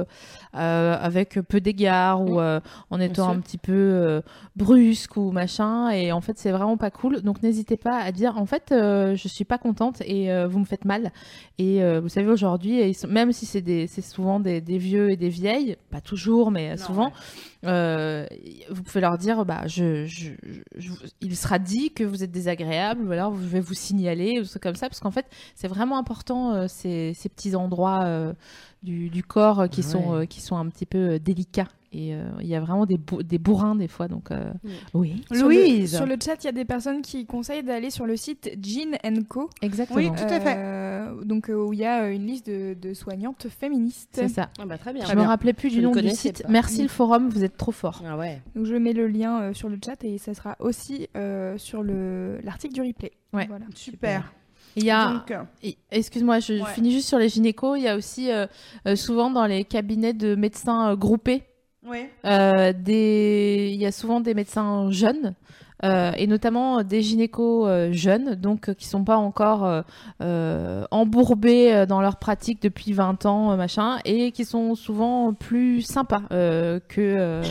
avec 0.54 1.40
peu 1.42 1.60
d'égards 1.60 2.22
ou 2.22 2.40
euh, 2.40 2.60
en 2.90 3.00
étant 3.00 3.30
un 3.30 3.40
petit 3.40 3.58
peu 3.58 4.22
brusque 4.56 5.18
ou 5.18 5.32
machin 5.32 5.90
et 5.90 6.12
en 6.12 6.22
fait 6.22 6.38
c'est 6.38 6.52
vraiment 6.52 6.78
pas 6.78 6.92
cool. 6.92 7.22
Donc 7.22 7.44
n'hésitez 7.44 7.78
pas 7.78 7.98
à 7.98 8.12
dire 8.12 8.38
en 8.38 8.46
fait 8.46 8.68
je 8.72 9.28
suis 9.28 9.46
pas 9.46 9.58
contente 9.58 10.02
et 10.02 10.30
vous 10.46 10.60
me 10.60 10.66
faites 10.66 10.85
mal. 10.86 11.12
Et 11.58 11.84
euh, 11.84 12.00
vous 12.00 12.10
savez 12.10 12.30
aujourd'hui 12.30 12.96
même 13.10 13.32
si 13.32 13.46
c'est 13.46 13.62
des 13.62 13.88
c'est 13.88 14.02
souvent 14.02 14.40
des, 14.40 14.62
des 14.62 14.78
vieux 14.78 15.10
et 15.12 15.18
des 15.18 15.30
vieilles 15.30 15.78
pas 15.90 16.02
toujours 16.02 16.52
mais 16.52 16.78
souvent 16.78 17.12
euh, 17.66 18.26
vous 18.70 18.84
pouvez 18.84 19.02
leur 19.02 19.18
dire 19.18 19.44
bah 19.46 19.64
je, 19.68 20.06
je, 20.06 20.32
je- 20.78 20.92
il 21.22 21.36
sera 21.36 21.58
dit 21.60 21.92
que 21.92 22.04
vous 22.04 22.24
êtes 22.24 22.32
désagréable 22.32 23.08
ou 23.08 23.12
alors 23.12 23.36
je 23.36 23.48
vais 23.48 23.60
vous 23.60 23.74
signaler 23.74 24.40
ou 24.40 24.44
ce 24.44 24.60
comme 24.60 24.76
ça 24.76 24.88
parce 24.88 25.00
qu'en 25.00 25.12
fait 25.12 25.26
c'est 25.56 25.68
vraiment 25.68 25.98
important 25.98 26.54
euh, 26.54 26.66
ces, 26.68 27.14
ces 27.16 27.30
petits 27.30 27.56
endroits 27.56 28.34
du, 28.86 29.10
du 29.10 29.24
corps 29.24 29.68
qui 29.70 29.84
sont 29.84 30.12
Ouais. 30.14 30.22
euh, 30.22 30.26
qui 30.26 30.40
sont 30.42 30.56
un 30.56 30.68
petit 30.70 30.86
peu 30.86 30.98
euh, 31.16 31.20
délicats 31.20 31.68
et 31.92 32.14
euh, 32.14 32.24
il 32.42 32.48
y 32.48 32.56
a 32.56 32.60
vraiment 32.60 32.86
des, 32.86 32.98
bou- 32.98 33.24
des 33.24 33.38
bourrins 33.38 33.76
des 33.76 33.88
fois 33.88 34.08
donc 34.10 34.30
euh, 34.32 34.52
oui 34.94 35.24
Sur 35.32 35.48
le- 35.48 35.56
Louise. 35.56 35.96
Sur 35.96 36.06
le 36.06 36.16
chat, 36.24 36.36
il 36.44 36.46
y 36.46 36.50
a 36.50 36.52
des 36.52 36.66
personnes 36.66 37.02
qui 37.02 37.26
conseillent 37.26 37.64
d'aller 37.64 37.90
sur 37.90 38.06
le 38.06 38.18
site 38.18 38.50
Jean 38.62 38.98
Co. 39.30 39.50
exactement 39.62 40.00
Oui, 40.00 40.08
tout 40.10 40.24
à 40.34 40.40
fait. 40.42 40.56
Euh, 40.58 41.24
donc 41.24 41.50
euh, 41.50 41.54
où 41.56 41.72
il 41.74 41.80
y 41.80 41.86
a 41.86 42.10
une 42.10 42.26
liste 42.28 42.48
de, 42.48 42.74
de 42.74 42.94
soignantes 42.94 43.48
féministes. 43.50 44.10
c'est 44.14 44.28
ça 44.28 44.50
Ah 44.60 44.66
bah 44.66 44.78
très 44.78 44.94
bien. 44.94 45.06
je 45.06 45.16
me 45.16 45.22
rappelais 45.22 45.54
plus 45.54 45.70
du 45.70 45.78
ne 45.78 45.84
nom 45.84 45.92
du 45.94 46.10
site 46.10 46.44
pas. 46.44 46.50
merci 46.50 46.82
le 46.82 46.90
forum 46.90 47.30
vous 47.30 47.44
êtes 47.46 47.56
trop 47.58 47.72
fort 47.72 48.02
Ah 48.06 48.18
ouais. 48.18 48.42
Donc 48.56 48.66
je 48.66 48.76
mets 48.76 48.94
le 48.94 49.08
lien 49.08 49.40
euh, 49.42 49.54
sur 49.54 49.70
le 49.70 49.78
chat 49.84 50.04
et 50.04 50.18
ça 50.18 50.34
sera 50.34 50.58
aussi 50.60 51.08
euh, 51.16 51.58
sur 51.58 51.82
le 51.82 52.40
l'article 52.44 52.74
du 52.74 52.82
replay. 52.82 53.12
Ouais. 53.34 53.46
Voilà. 53.48 53.66
Super. 53.74 54.34
Il 54.76 54.84
y 54.86 54.92
a 54.92 55.24
euh, 55.32 55.72
Excuse-moi, 55.92 56.40
je 56.40 56.54
Ouais. 56.54 56.70
finis 56.74 56.92
juste 56.92 57.08
sur 57.08 57.18
les 57.18 57.30
gynécos. 57.30 57.78
Il 57.78 57.84
y 57.84 57.88
a 57.88 57.96
aussi 57.96 58.32
euh, 58.32 58.46
euh, 58.88 58.96
souvent 58.96 59.30
dans 59.30 59.46
les 59.46 59.64
cabinets 59.64 60.14
de 60.14 60.36
médecins 60.36 60.96
groupés, 60.96 61.44
ouais. 61.88 62.10
euh, 62.26 62.74
des... 62.74 63.72
il 63.74 63.80
y 63.82 63.86
a 63.86 63.92
souvent 63.92 64.20
des 64.20 64.34
médecins 64.34 64.90
jeunes. 64.92 65.34
euh, 65.84 66.14
et 66.18 66.26
notamment 66.26 66.84
des 66.84 67.02
gynécos 67.02 67.68
euh, 67.68 67.92
jeunes, 67.92 68.36
donc 68.36 68.70
euh, 68.70 68.74
qui 68.74 68.86
sont 68.88 69.04
pas 69.04 69.18
encore 69.18 69.84
embourbés 70.92 71.86
dans 71.88 72.02
leur 72.02 72.16
pratique 72.18 72.62
depuis 72.62 72.94
20 72.94 73.26
ans, 73.26 73.56
machin, 73.58 73.98
et 74.06 74.32
qui 74.32 74.46
sont 74.46 74.76
souvent 74.76 75.34
plus 75.34 75.82
sympas 75.82 76.22
que, 76.30 76.80
que- 76.88 77.42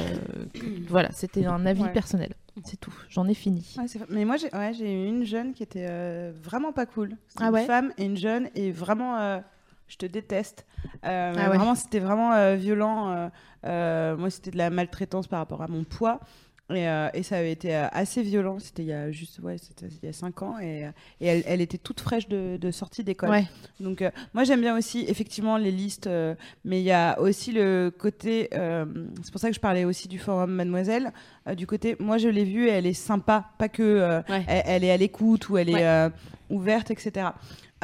Voilà, 0.89 1.11
c'était 1.13 1.47
un 1.47 1.67
avis 1.67 1.83
Ouais. 1.83 1.93
personnel. 1.93 2.33
C'est 2.63 2.79
tout. 2.79 2.95
J'en 3.09 3.27
ai 3.27 3.35
fini. 3.35 3.75
Ouais. 3.77 3.87
Mais 4.09 4.25
moi, 4.25 4.37
j'ai 4.37 4.49
ouais, 4.55 4.73
eu 4.79 5.07
une 5.09 5.25
jeune 5.25 5.55
qui 5.55 5.63
était 5.63 5.87
euh, 5.89 6.33
vraiment 6.41 6.73
pas 6.73 6.87
cool. 6.87 7.17
Ah 7.41 7.49
une 7.49 7.55
ouais 7.55 7.67
femme 7.67 7.93
et 7.99 8.05
une 8.05 8.17
jeune 8.17 8.49
et 8.55 8.71
vraiment, 8.71 9.19
euh, 9.19 9.41
je 9.89 9.97
te 9.97 10.07
déteste. 10.07 10.65
Euh, 11.05 11.33
Ah. 11.37 11.49
Vraiment, 11.49 11.75
c'était 11.75 11.99
vraiment 11.99 12.55
violent. 12.57 13.31
moi, 13.65 14.31
c'était 14.31 14.51
de 14.53 14.59
la 14.59 14.71
maltraitance 14.71 15.27
par 15.27 15.41
rapport 15.41 15.63
à 15.63 15.69
mon 15.69 15.85
poids. 15.85 16.21
Et, 16.71 16.89
euh, 16.89 17.09
et 17.13 17.23
ça 17.23 17.37
avait 17.37 17.53
été 17.53 17.77
euh, 17.77 17.87
assez 17.93 18.23
violent. 18.23 18.59
C'était 18.59 18.83
il 18.83 18.89
y 18.89 18.93
a 18.95 19.11
juste, 19.11 19.39
ouais, 19.41 19.59
c'était 19.59 19.87
il 20.03 20.07
y 20.07 20.09
a 20.09 20.15
5 20.15 20.41
ans. 20.43 20.59
Et, 20.59 20.87
euh, 20.87 20.91
et 21.21 21.27
elle, 21.27 21.43
elle 21.47 21.61
était 21.61 21.77
toute 21.77 22.01
fraîche 22.01 22.27
de, 22.27 22.57
de 22.59 22.71
sortie 22.71 23.05
d'école. 23.05 23.29
Ouais. 23.31 23.45
Donc, 23.81 24.01
euh, 24.01 24.11
moi, 24.33 24.45
j'aime 24.45 24.63
bien 24.63 24.77
aussi, 24.77 25.05
effectivement, 25.07 25.59
les 25.59 25.71
listes, 25.71 26.07
euh, 26.07 26.35
mais 26.65 26.81
il 26.81 26.85
y 26.85 26.91
a 26.93 27.21
aussi 27.21 27.53
le 27.53 27.93
côté. 27.97 28.49
c'est 28.51 29.31
pour 29.31 29.41
ça 29.41 29.49
que 29.51 29.55
je 29.55 29.61
parlais 29.61 29.85
aussi 29.85 30.09
du 30.09 30.19
forum 30.19 30.53
Mademoiselle. 30.53 31.13
du 31.55 31.67
côté, 31.67 31.97
moi, 31.99 32.17
je 32.17 32.29
l'ai 32.29 32.45
vue 32.45 32.69
elle 32.69 32.87
est 32.87 32.95
sympa, 32.95 33.51
pas 33.59 33.69
que 33.69 34.23
Ouais. 34.31 34.45
elle, 34.49 34.63
elle 34.67 34.85
est 34.85 34.91
à 34.91 34.97
l'écoute 34.97 35.49
ou 35.51 35.59
elle 35.59 35.69
est 35.69 35.75
Ouais. 35.75 36.09
ouverte, 36.51 36.91
etc. 36.91 37.29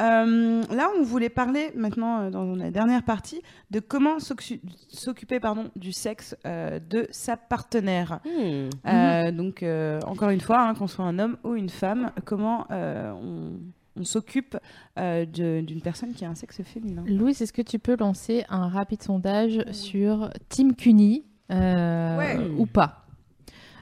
Euh, 0.01 0.63
là, 0.73 0.89
on 0.97 1.03
voulait 1.03 1.29
parler 1.29 1.71
maintenant, 1.75 2.21
euh, 2.21 2.29
dans 2.31 2.55
la 2.55 2.71
dernière 2.71 3.03
partie, 3.03 3.41
de 3.69 3.79
comment 3.79 4.17
s'occu- 4.19 4.61
s'occuper 4.89 5.39
pardon, 5.39 5.69
du 5.75 5.91
sexe 5.91 6.35
euh, 6.45 6.79
de 6.79 7.07
sa 7.11 7.37
partenaire. 7.37 8.19
Hmm. 8.25 8.69
Euh, 8.87 9.31
donc, 9.31 9.61
euh, 9.63 9.99
encore 10.07 10.29
une 10.31 10.41
fois, 10.41 10.61
hein, 10.61 10.73
qu'on 10.73 10.87
soit 10.87 11.05
un 11.05 11.19
homme 11.19 11.37
ou 11.43 11.55
une 11.55 11.69
femme, 11.69 12.11
comment 12.25 12.65
euh, 12.71 13.11
on, 13.13 13.59
on 13.99 14.03
s'occupe 14.03 14.57
euh, 14.97 15.25
de- 15.25 15.61
d'une 15.61 15.81
personne 15.81 16.13
qui 16.13 16.25
a 16.25 16.29
un 16.29 16.35
sexe 16.35 16.61
féminin. 16.63 17.03
Louise, 17.05 17.41
est-ce 17.41 17.53
que 17.53 17.61
tu 17.61 17.77
peux 17.77 17.95
lancer 17.99 18.43
un 18.49 18.69
rapide 18.69 19.03
sondage 19.03 19.63
sur 19.71 20.29
Team 20.49 20.75
Cuny 20.75 21.25
euh, 21.51 22.17
Ouais. 22.17 22.37
ou 22.57 22.65
pas? 22.65 23.00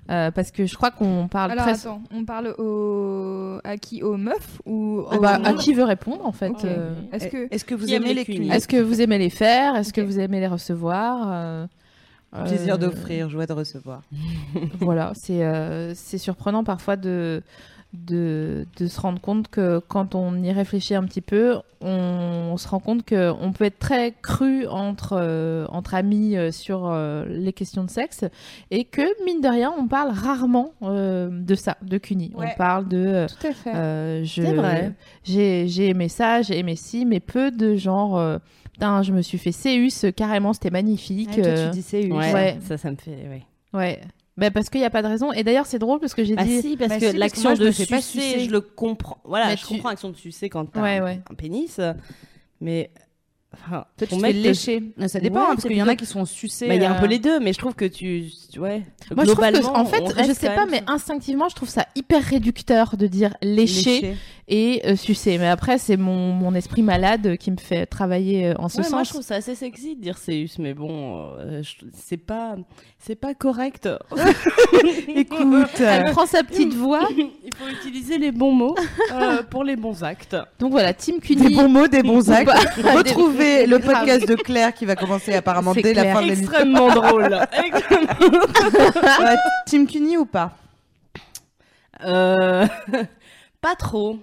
Euh, 0.09 0.31
Parce 0.31 0.51
que 0.51 0.65
je 0.65 0.75
crois 0.75 0.91
qu'on 0.91 1.27
parle 1.27 1.51
Alors 1.51 1.65
très. 1.65 1.73
attends, 1.73 2.01
on 2.11 2.25
parle 2.25 2.55
au... 2.57 3.59
à 3.63 3.77
qui 3.77 4.01
Aux 4.01 4.17
meufs 4.17 4.61
ou 4.65 5.03
au 5.11 5.19
bah, 5.19 5.39
à 5.43 5.53
qui 5.53 5.73
veut 5.73 5.83
répondre 5.83 6.25
en 6.25 6.31
fait 6.31 6.53
euh, 6.65 6.93
Est-ce 7.11 7.27
que 7.27 7.47
Est-ce 7.51 7.65
que 7.65 7.75
vous 7.75 7.85
Qui 7.85 7.93
aimez 7.93 8.13
les 8.13 8.21
Est-ce 8.51 8.67
que 8.67 8.77
vous 8.77 9.01
aimez 9.01 9.19
les 9.19 9.29
faire 9.29 9.75
Est-ce 9.75 9.93
que 9.93 10.01
vous 10.01 10.19
aimez 10.19 10.39
les 10.39 10.47
recevoir 10.47 11.67
Euh, 12.35 12.45
Plaisir 12.45 12.75
euh, 12.75 12.77
d'offrir, 12.77 13.29
joie 13.29 13.47
de 13.47 13.53
recevoir. 13.53 14.03
voilà, 14.79 15.13
c'est 15.15 15.43
euh, 15.43 15.93
c'est 15.95 16.19
surprenant 16.19 16.63
parfois 16.63 16.95
de, 16.95 17.41
de, 17.93 18.67
de 18.77 18.87
se 18.87 19.01
rendre 19.01 19.19
compte 19.19 19.47
que 19.47 19.79
quand 19.87 20.13
on 20.13 20.43
y 20.43 20.51
réfléchit 20.51 20.93
un 20.93 21.03
petit 21.03 21.21
peu, 21.21 21.57
on, 21.81 22.55
se 22.57 22.67
rend 22.67 22.79
compte 22.79 23.07
qu'on 23.07 23.51
peut 23.51 23.63
être 23.65 23.79
très 23.79 24.11
cru 24.21 24.67
entre, 24.67 25.13
euh, 25.19 25.65
entre 25.69 25.95
amis 25.95 26.37
euh, 26.37 26.51
sur 26.51 26.85
euh, 26.87 27.25
les 27.27 27.51
questions 27.53 27.83
de 27.83 27.89
sexe 27.89 28.25
et 28.69 28.83
que, 28.83 29.01
mine 29.25 29.41
de 29.41 29.47
rien, 29.47 29.73
on 29.77 29.87
parle 29.87 30.11
rarement 30.11 30.73
euh, 30.83 31.29
de 31.31 31.55
ça, 31.55 31.77
de 31.81 31.97
CUNY. 31.97 32.31
Ouais. 32.35 32.51
On 32.53 32.57
parle 32.57 32.87
de... 32.87 32.97
euh, 32.97 33.27
Tout 33.27 33.47
à 33.47 33.53
fait. 33.53 33.75
euh, 33.75 34.23
C'est 34.25 34.53
vrai. 34.53 34.93
J'ai 35.23 35.67
j'ai 35.67 35.87
aimé 35.89 36.09
ça, 36.09 36.41
j'ai 36.43 36.59
aimé 36.59 36.75
ci, 36.75 37.05
mais 37.05 37.19
peu 37.19 37.49
de 37.51 37.75
genre... 37.75 38.17
euh, 38.17 38.37
Putain, 38.73 39.01
je 39.03 39.11
me 39.11 39.21
suis 39.21 39.37
fait 39.37 39.51
Céus, 39.51 40.05
carrément, 40.15 40.53
c'était 40.53 40.69
magnifique. 40.69 41.37
euh, 41.39 41.71
c'est 41.81 42.05
Ouais, 42.11 42.33
Ouais. 42.33 42.57
ça, 42.61 42.77
ça 42.77 42.89
me 42.91 42.95
fait. 42.95 43.27
Ouais. 43.27 43.43
Ouais. 43.73 43.99
Bah 44.39 44.51
parce 44.51 44.69
qu'il 44.69 44.79
n'y 44.81 44.85
a 44.85 44.89
pas 44.89 45.01
de 45.01 45.07
raison. 45.07 45.31
Et 45.33 45.43
d'ailleurs, 45.43 45.65
c'est 45.65 45.79
drôle 45.79 45.99
parce 45.99 46.13
que 46.13 46.23
j'ai 46.23 46.35
Ah 46.37 46.43
dit. 46.43 46.61
si, 46.61 46.77
parce 46.77 46.89
Bah 46.89 46.95
que 46.95 46.99
si, 47.01 47.05
parce 47.05 47.13
que 47.13 47.19
l'action 47.19 47.53
de 47.53 47.65
pas 47.89 48.01
sucer, 48.01 48.39
je 48.45 48.49
le 48.51 48.61
comprends. 48.61 49.17
Voilà, 49.25 49.55
je 49.55 49.61
tu- 49.61 49.67
comprends 49.67 49.89
l'action 49.89 50.09
de 50.09 50.15
sucer 50.15 50.49
quand 50.49 50.65
t'as 50.65 50.81
Ouais, 50.81 50.97
un, 50.99 51.03
ouais. 51.03 51.21
un 51.29 51.33
pénis, 51.35 51.79
mais 52.61 52.91
enfin, 53.53 53.85
Toi, 53.97 54.07
tu 54.07 54.17
te 54.17 54.25
lécher. 54.25 54.83
Ça 55.07 55.19
dépend, 55.19 55.35
Ouais, 55.37 55.41
hein, 55.45 55.47
parce 55.55 55.63
qu'il 55.67 55.77
y 55.77 55.83
en 55.83 55.87
a 55.87 55.95
qui 55.95 56.05
sont 56.05 56.25
sucés. 56.25 56.67
Bah, 56.67 56.75
il 56.75 56.81
y 56.81 56.85
a 56.85 56.91
un 56.91 56.97
euh, 56.97 56.99
peu 56.99 57.07
les 57.07 57.19
deux, 57.19 57.39
mais 57.39 57.53
je 57.53 57.57
trouve 57.59 57.73
que 57.75 57.85
tu, 57.85 58.25
ouais. 58.57 58.83
Moi, 59.15 59.25
je 59.25 59.31
trouve 59.31 59.45
que, 59.45 59.51
Globalement, 59.51 59.77
en 59.77 59.85
fait, 59.85 60.03
je 60.27 60.33
sais 60.33 60.53
pas, 60.53 60.65
mais 60.65 60.83
instinctivement, 60.87 61.49
je 61.49 61.55
trouve 61.55 61.69
ça 61.69 61.85
hyper 61.95 62.21
réducteur 62.23 62.95
de 62.97 63.07
dire 63.07 63.35
lécher, 63.41 64.01
lécher. 64.01 64.17
Et 64.51 64.81
euh, 64.85 64.95
sucer. 64.95 65.37
Mais 65.37 65.47
après, 65.47 65.77
c'est 65.77 65.95
mon, 65.95 66.33
mon 66.33 66.55
esprit 66.55 66.81
malade 66.81 67.37
qui 67.37 67.51
me 67.51 67.57
fait 67.57 67.85
travailler 67.85 68.47
euh, 68.47 68.53
en 68.57 68.67
ce 68.67 68.81
Ouais, 68.81 68.89
moi, 68.89 69.03
je 69.03 69.05
sens. 69.05 69.09
trouve 69.13 69.21
ça 69.23 69.35
assez 69.35 69.53
sexy 69.55 69.95
de 69.95 70.01
dire 70.01 70.17
Céus, 70.17 70.57
mais 70.57 70.73
bon, 70.73 71.29
euh, 71.39 71.61
c'est 71.93 72.17
pas, 72.17 72.55
c'est 72.97 73.15
pas 73.15 73.33
correct. 73.35 73.87
Écoute, 75.07 75.79
Elle 75.79 76.11
prend 76.11 76.25
sa 76.25 76.43
petite 76.43 76.73
voix. 76.73 77.07
Il 77.17 77.53
faut 77.55 77.67
utiliser 77.69 78.17
les 78.17 78.31
bons 78.31 78.51
mots 78.51 78.75
euh, 79.13 79.43
pour 79.43 79.63
les 79.63 79.75
bons 79.75 80.03
actes. 80.03 80.35
Donc 80.59 80.71
voilà, 80.71 80.93
Team 80.93 81.15
des 81.19 81.21
Cuny. 81.21 81.55
bons 81.55 81.69
mots, 81.69 81.87
des 81.87 82.03
bons 82.03 82.29
actes. 82.31 82.49
Retrouvez 82.83 83.59
Des- 83.61 83.67
le 83.67 83.79
podcast 83.79 84.27
de 84.27 84.35
Claire 84.35 84.73
qui 84.73 84.85
va 84.85 84.95
commencer 84.95 85.33
apparemment 85.35 85.73
dès 85.73 85.93
la 85.93 86.13
fin 86.13 86.21
de 86.21 86.27
l'émission. 86.27 86.43
Extrêmement 86.49 86.89
drôle. 86.93 87.39
Team 89.67 89.87
Cuny 89.87 90.17
ou 90.17 90.25
pas? 90.25 90.51
Euh, 92.05 92.65
pas 93.61 93.75
trop. 93.75 94.17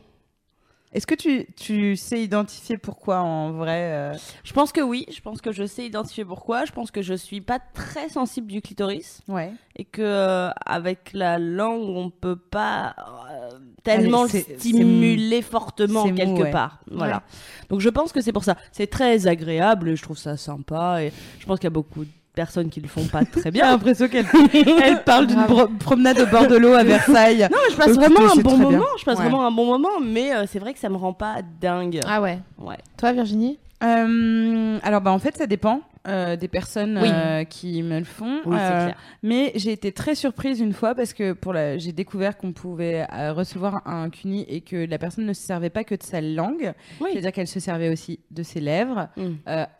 Est-ce 0.96 1.06
que 1.06 1.14
tu, 1.14 1.46
tu 1.56 1.94
sais 1.94 2.22
identifier 2.22 2.78
pourquoi 2.78 3.18
en 3.20 3.52
vrai 3.52 3.92
euh, 3.92 4.14
Je 4.44 4.52
pense 4.54 4.72
que 4.72 4.80
oui. 4.80 5.04
Je 5.14 5.20
pense 5.20 5.42
que 5.42 5.52
je 5.52 5.66
sais 5.66 5.84
identifier 5.84 6.24
pourquoi. 6.24 6.64
Je 6.64 6.72
pense 6.72 6.90
que 6.90 7.02
je 7.02 7.12
suis 7.12 7.42
pas 7.42 7.58
très 7.58 8.08
sensible 8.08 8.46
du 8.46 8.62
clitoris 8.62 9.20
Ouais. 9.28 9.52
et 9.76 9.84
que 9.84 10.00
euh, 10.00 10.48
avec 10.64 11.10
la 11.12 11.38
langue 11.38 11.82
on 11.88 12.08
peut 12.08 12.36
pas 12.36 12.96
euh, 13.30 13.50
tellement 13.84 14.22
Allez, 14.24 14.32
le 14.38 14.44
c'est- 14.46 14.58
stimuler 14.58 15.42
fortement 15.42 16.06
mou, 16.06 16.14
quelque 16.14 16.42
ouais. 16.44 16.50
part. 16.50 16.80
Voilà. 16.90 17.22
Donc 17.68 17.80
je 17.80 17.90
pense 17.90 18.10
que 18.12 18.22
c'est 18.22 18.32
pour 18.32 18.44
ça. 18.44 18.56
C'est 18.72 18.86
très 18.86 19.26
agréable. 19.26 19.90
et 19.90 19.96
Je 19.96 20.02
trouve 20.02 20.16
ça 20.18 20.38
sympa 20.38 21.02
et 21.02 21.12
je 21.38 21.44
pense 21.44 21.58
qu'il 21.58 21.66
y 21.66 21.66
a 21.66 21.70
beaucoup 21.70 22.04
personnes 22.36 22.68
qui 22.70 22.80
le 22.80 22.86
font 22.86 23.04
pas 23.06 23.24
très 23.24 23.42
J'ai 23.44 23.50
bien. 23.50 23.70
l'impression 23.70 24.06
qu'elle 24.06 24.26
elle 24.84 25.02
parle 25.02 25.26
d'une 25.26 25.44
promenade 25.80 26.20
au 26.20 26.26
bord 26.26 26.46
de 26.46 26.54
l'eau 26.56 26.74
à 26.74 26.84
Versailles. 26.84 27.48
Non, 27.50 27.58
je 27.72 27.76
passe 27.76 27.88
Écoutez, 27.88 28.06
vraiment 28.06 28.30
un 28.32 28.36
bon 28.36 28.56
bien. 28.58 28.70
moment. 28.70 28.84
Je 28.98 29.04
passe 29.04 29.16
Ouais. 29.18 29.22
vraiment 29.24 29.44
un 29.46 29.50
bon 29.50 29.64
moment, 29.66 29.98
mais 30.04 30.32
euh, 30.34 30.44
c'est 30.46 30.58
vrai 30.60 30.72
que 30.74 30.78
ça 30.78 30.88
me 30.88 30.96
rend 30.96 31.12
pas 31.14 31.36
dingue. 31.60 32.00
Ah 32.06 32.20
ouais. 32.20 32.38
Ouais. 32.58 32.76
Toi, 32.98 33.12
Virginie? 33.12 33.58
Euh, 33.84 34.78
alors, 34.82 35.00
bah, 35.00 35.12
en 35.12 35.18
fait, 35.18 35.36
ça 35.36 35.46
dépend 35.46 35.80
euh, 36.08 36.36
des 36.36 36.46
personnes 36.48 36.98
Oui. 37.02 37.08
euh, 37.12 37.44
qui 37.44 37.82
me 37.82 37.98
le 37.98 38.04
font. 38.04 38.40
Oui, 38.46 38.56
c'est 38.56 38.84
clair. 38.84 38.96
Mais 39.24 39.52
j'ai 39.56 39.72
été 39.72 39.90
très 39.92 40.14
surprise 40.14 40.60
une 40.60 40.72
fois 40.72 40.94
parce 40.94 41.12
que 41.12 41.32
pour 41.32 41.52
la... 41.52 41.78
j'ai 41.78 41.90
découvert 41.92 42.36
qu'on 42.36 42.52
pouvait 42.52 43.04
recevoir 43.32 43.82
un 43.86 44.08
CUNY 44.08 44.46
et 44.48 44.60
que 44.60 44.76
la 44.88 44.98
personne 44.98 45.26
ne 45.26 45.32
se 45.32 45.42
servait 45.42 45.68
pas 45.70 45.82
que 45.84 45.94
de 45.96 46.02
sa 46.04 46.20
langue, 46.20 46.72
Oui. 47.00 47.08
c'est-à-dire 47.12 47.32
qu'elle 47.32 47.48
se 47.48 47.58
servait 47.60 47.88
aussi 47.90 48.20
de 48.30 48.42
ses 48.44 48.60
lèvres, 48.60 49.08
Mm. 49.16 49.32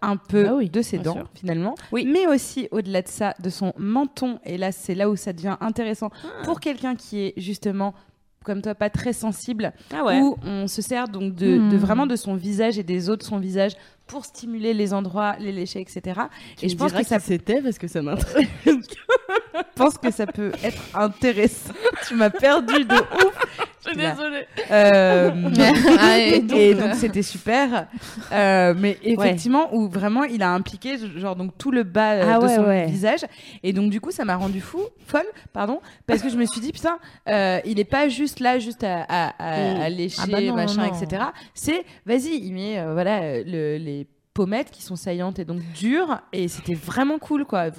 un 0.03 0.17
peu 0.17 0.47
Ah 0.61 0.65
de 0.65 0.83
ses 0.83 0.99
dents 0.99 1.13
sûr. 1.15 1.31
finalement, 1.35 1.75
mais 1.93 2.27
aussi 2.27 2.69
au-delà 2.73 3.03
de 3.03 3.09
ça, 3.09 3.35
de 3.41 3.49
son 3.49 3.73
menton. 3.79 4.41
Et 4.45 4.59
là, 4.59 4.73
c'est 4.73 4.95
là 4.97 5.09
où 5.09 5.15
ça 5.17 5.33
devient 5.33 5.57
intéressant 5.61 6.11
Ah. 6.25 6.43
pour 6.45 6.59
quelqu'un 6.61 6.97
qui 6.97 7.21
est 7.21 7.35
justement 7.37 7.95
comme 8.47 8.63
toi, 8.63 8.75
pas 8.77 8.89
très 8.91 9.13
sensible, 9.13 9.73
Ah 9.93 10.05
ouais. 10.05 10.21
où 10.21 10.37
on 10.47 10.69
se 10.69 10.81
sert 10.81 11.09
donc 11.09 11.35
de, 11.35 11.59
Hmm. 11.59 11.69
de 11.69 11.77
vraiment 11.77 12.07
de 12.07 12.15
son 12.17 12.35
visage 12.37 12.79
et 12.79 12.83
des 12.85 13.11
autres 13.11 13.25
de 13.25 13.29
son 13.29 13.39
visage 13.39 13.73
pour 14.07 14.25
stimuler 14.25 14.73
les 14.75 14.95
endroits, 14.95 15.35
les 15.41 15.53
lécher, 15.53 15.81
etc. 15.81 16.21
Tu 16.57 16.67
et 16.67 16.69
je 16.69 16.77
pense 16.77 16.93
que 16.93 17.05
ça 17.05 17.19
c'était 17.19 17.61
parce 17.63 17.79
que 17.79 17.89
ça 17.89 18.03
m'intéresse. 18.03 18.47
pense 19.75 19.99
que 19.99 20.11
ça 20.11 20.27
peut 20.27 20.53
être 20.63 20.83
intéressant. 20.95 21.73
tu 22.07 22.15
m'as 22.15 22.31
perdu 22.31 22.85
de 22.85 22.95
ouf. 22.95 23.39
Je 23.85 23.91
suis 23.93 23.99
désolée. 23.99 24.47
Euh, 24.73 25.31
Ah, 26.01 26.19
et 26.19 26.43
et 26.53 26.75
donc, 26.75 26.95
c'était 26.95 27.23
super. 27.23 27.87
Euh, 28.33 28.75
mais 28.77 28.99
effectivement, 29.03 29.73
où 29.75 29.89
vraiment 29.89 30.25
il 30.25 30.43
a 30.43 30.51
impliqué 30.53 30.97
genre 31.17 31.37
donc 31.37 31.57
tout 31.57 31.71
le 31.71 31.85
bas 31.85 32.13
euh, 32.15 32.33
Ah 32.35 32.39
de 32.39 32.45
ouais, 32.47 32.57
son 32.57 32.65
ouais. 32.65 32.87
visage. 32.87 33.21
Et 33.63 33.73
donc 33.73 33.91
du 33.91 34.01
coup, 34.01 34.11
ça 34.11 34.25
m'a 34.25 34.35
rendu 34.37 34.61
fou, 34.61 34.81
folle, 35.07 35.27
pardon, 35.53 35.81
parce 36.07 36.21
que 36.23 36.29
je 36.29 36.37
me 36.37 36.47
suis 36.47 36.61
dit 36.61 36.73
putain, 36.73 36.99
euh, 37.29 37.61
il 37.65 37.79
est 37.79 37.85
pas 37.85 38.09
juste 38.09 38.41
là, 38.41 38.59
juste 38.59 38.83
à, 38.83 39.03
à, 39.09 39.29
à- 39.39 39.85
à 39.85 39.89
lécher, 39.89 40.23
Ah 40.25 40.27
bah 40.31 40.41
non, 40.41 40.55
machin, 40.57 40.87
non, 40.89 40.95
etc. 41.01 41.23
C'est 41.55 41.85
vas-y, 42.05 42.41
il 42.43 42.53
met 42.53 42.79
euh, 42.81 42.93
voilà 42.93 43.21
euh, 43.23 43.43
le- 43.47 43.77
les 43.79 43.96
pommettes 44.37 44.71
qui 44.71 44.83
sont 44.83 44.97
saillantes 44.97 45.39
et 45.39 45.47
donc 45.47 45.61
dures 45.73 46.21
et 46.35 46.47
c'était 46.49 46.75
vraiment 46.75 47.19
cool 47.19 47.47
quoi 47.47 47.71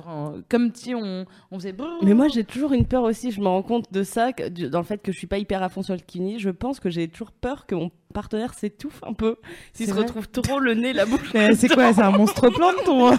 comme 0.50 0.72
si 0.74 0.96
on, 0.96 1.26
on 1.52 1.60
faisait. 1.60 1.76
Mais 2.02 2.16
moi, 2.16 2.28
j'ai 2.30 2.44
toujours 2.44 2.74
une 2.74 2.86
peur 2.88 3.04
aussi. 3.04 3.32
Je 3.32 3.40
me 3.40 3.48
rends 3.48 3.62
compte 3.62 3.94
de 3.94 4.02
ça, 4.02 4.34
que- 4.34 4.50
dans 4.68 4.80
le 4.80 4.84
fait 4.86 4.98
que 5.04 5.12
je 5.12 5.18
suis 5.20 5.28
pas 5.28 5.38
hyper 5.38 5.62
à 5.62 5.70
fond 5.70 5.84
sur 5.84 5.94
le 5.94 6.00
kini. 6.00 6.40
Je 6.40 6.50
pense 6.50 6.80
que 6.80 6.90
j'ai 6.90 7.08
toujours 7.08 7.32
peur 7.32 7.68
que 7.68 7.76
mon 7.76 7.92
partenaire 8.12 8.56
s'étouffe 8.56 9.02
un 9.06 9.14
peu. 9.14 9.36
S'il 9.74 9.86
se 9.86 9.92
vrai 9.92 10.02
retrouve 10.02 10.28
trop 10.30 10.58
le 10.60 10.74
nez, 10.74 10.94
la 10.94 11.06
bouche. 11.06 11.32
Mais 11.36 11.54
c'est 11.54 11.70
quoi 11.70 11.94
C'est 11.94 12.02
un 12.02 12.10
monstre 12.10 12.50
plancton 12.50 13.12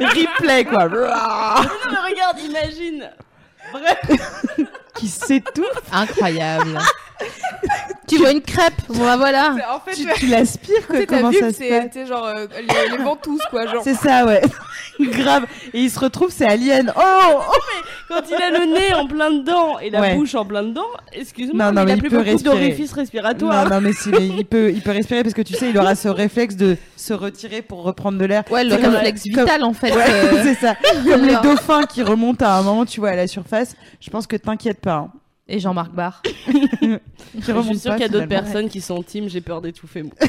Replay 0.00 0.64
quoi 0.64 0.88
Non, 0.88 1.68
mais 1.90 2.10
regarde, 2.10 2.38
imagine. 2.40 3.10
Qui 4.96 5.08
s'étouffe? 5.08 5.82
Incroyable. 5.92 6.78
tu 8.08 8.16
vois 8.18 8.30
une 8.32 8.40
crêpe 8.42 8.74
Bon 8.88 9.04
bah 9.04 9.16
voilà. 9.16 9.54
En 9.74 9.80
fait, 9.80 9.94
tu, 9.96 10.06
tu 10.16 10.26
l'aspires 10.26 10.76
tu 10.80 11.06
quoi 11.06 11.06
Comment 11.18 11.30
vulve, 11.30 11.40
ça 11.42 11.50
se 11.50 11.56
c'est 11.58 11.68
passe 11.90 12.08
genre 12.08 12.26
euh, 12.26 12.46
les, 12.60 12.96
les 12.96 13.02
ventouses, 13.02 13.40
quoi. 13.50 13.66
Genre. 13.66 13.82
C'est 13.84 13.94
ça 13.94 14.24
ouais 14.26 14.42
Grave 15.00 15.44
Et 15.72 15.80
il 15.80 15.90
se 15.90 15.98
retrouve 15.98 16.30
c'est 16.30 16.46
Alien 16.46 16.92
Oh, 16.96 17.00
oh 17.02 17.52
Quand 18.08 18.22
il 18.28 18.34
a 18.42 18.50
le 18.50 18.66
nez 18.72 18.94
en 18.94 19.06
plein 19.06 19.30
dedans 19.30 19.78
et 19.78 19.90
la 19.90 20.00
Ouais. 20.00 20.14
bouche 20.16 20.34
en 20.34 20.44
plein 20.44 20.62
dedans, 20.62 20.86
excuse-moi, 21.12 21.66
Non, 21.66 21.72
non, 21.72 21.84
mais 21.84 21.84
mais 21.84 21.90
il 21.90 21.92
a 21.92 21.96
il 21.96 22.00
plus 22.00 22.10
beaucoup 22.10 22.22
respirer. 22.24 22.54
d'orifices 22.56 22.92
respiratoires. 22.92 23.64
Non 23.68 23.76
non 23.76 23.80
mais, 23.80 23.92
si, 23.92 24.10
mais 24.10 24.26
il 24.26 24.44
peut 24.44 24.70
il 24.70 24.82
peut 24.82 24.90
respirer 24.90 25.22
parce 25.22 25.34
que 25.34 25.42
tu 25.42 25.54
sais 25.54 25.70
il 25.70 25.78
aura 25.78 25.94
ce 25.94 26.08
réflexe 26.22 26.56
de 26.56 26.76
se 26.96 27.12
retirer 27.14 27.62
pour 27.62 27.82
reprendre 27.82 28.18
de 28.18 28.24
l'air. 28.24 28.42
Ouais, 28.50 28.64
le 28.64 28.74
réflexe 28.74 29.22
comme- 29.34 29.44
vital 29.44 29.62
en 29.64 29.72
fait. 29.72 29.92
Ouais, 29.94 30.04
euh, 30.08 30.40
c'est 30.42 30.54
ça. 30.54 30.76
Comme 31.08 31.24
les 31.26 31.36
dauphins 31.36 31.84
qui 31.84 32.02
remontent 32.02 32.44
à 32.44 32.50
un 32.50 32.62
moment, 32.62 32.84
tu 32.84 33.00
vois, 33.00 33.10
à 33.10 33.16
la 33.16 33.26
surface. 33.26 33.74
Je 34.00 34.10
pense 34.10 34.26
que 34.26 34.36
t'inquiète 34.36 34.80
pas. 34.80 34.94
hein. 34.94 35.10
Et 35.48 35.58
Jean-Marc 35.58 35.92
Barr. 35.92 36.22
Je 37.34 37.62
suis 37.62 37.78
sûre 37.78 37.92
qu'il 37.94 38.02
y 38.02 38.04
a 38.04 38.08
d'autres 38.08 38.26
personnes 38.28 38.68
qui 38.68 38.80
sont 38.80 39.02
team, 39.02 39.28
j'ai 39.28 39.40
peur 39.40 39.60
d'étouffer. 39.60 40.02
moi. 40.04 40.12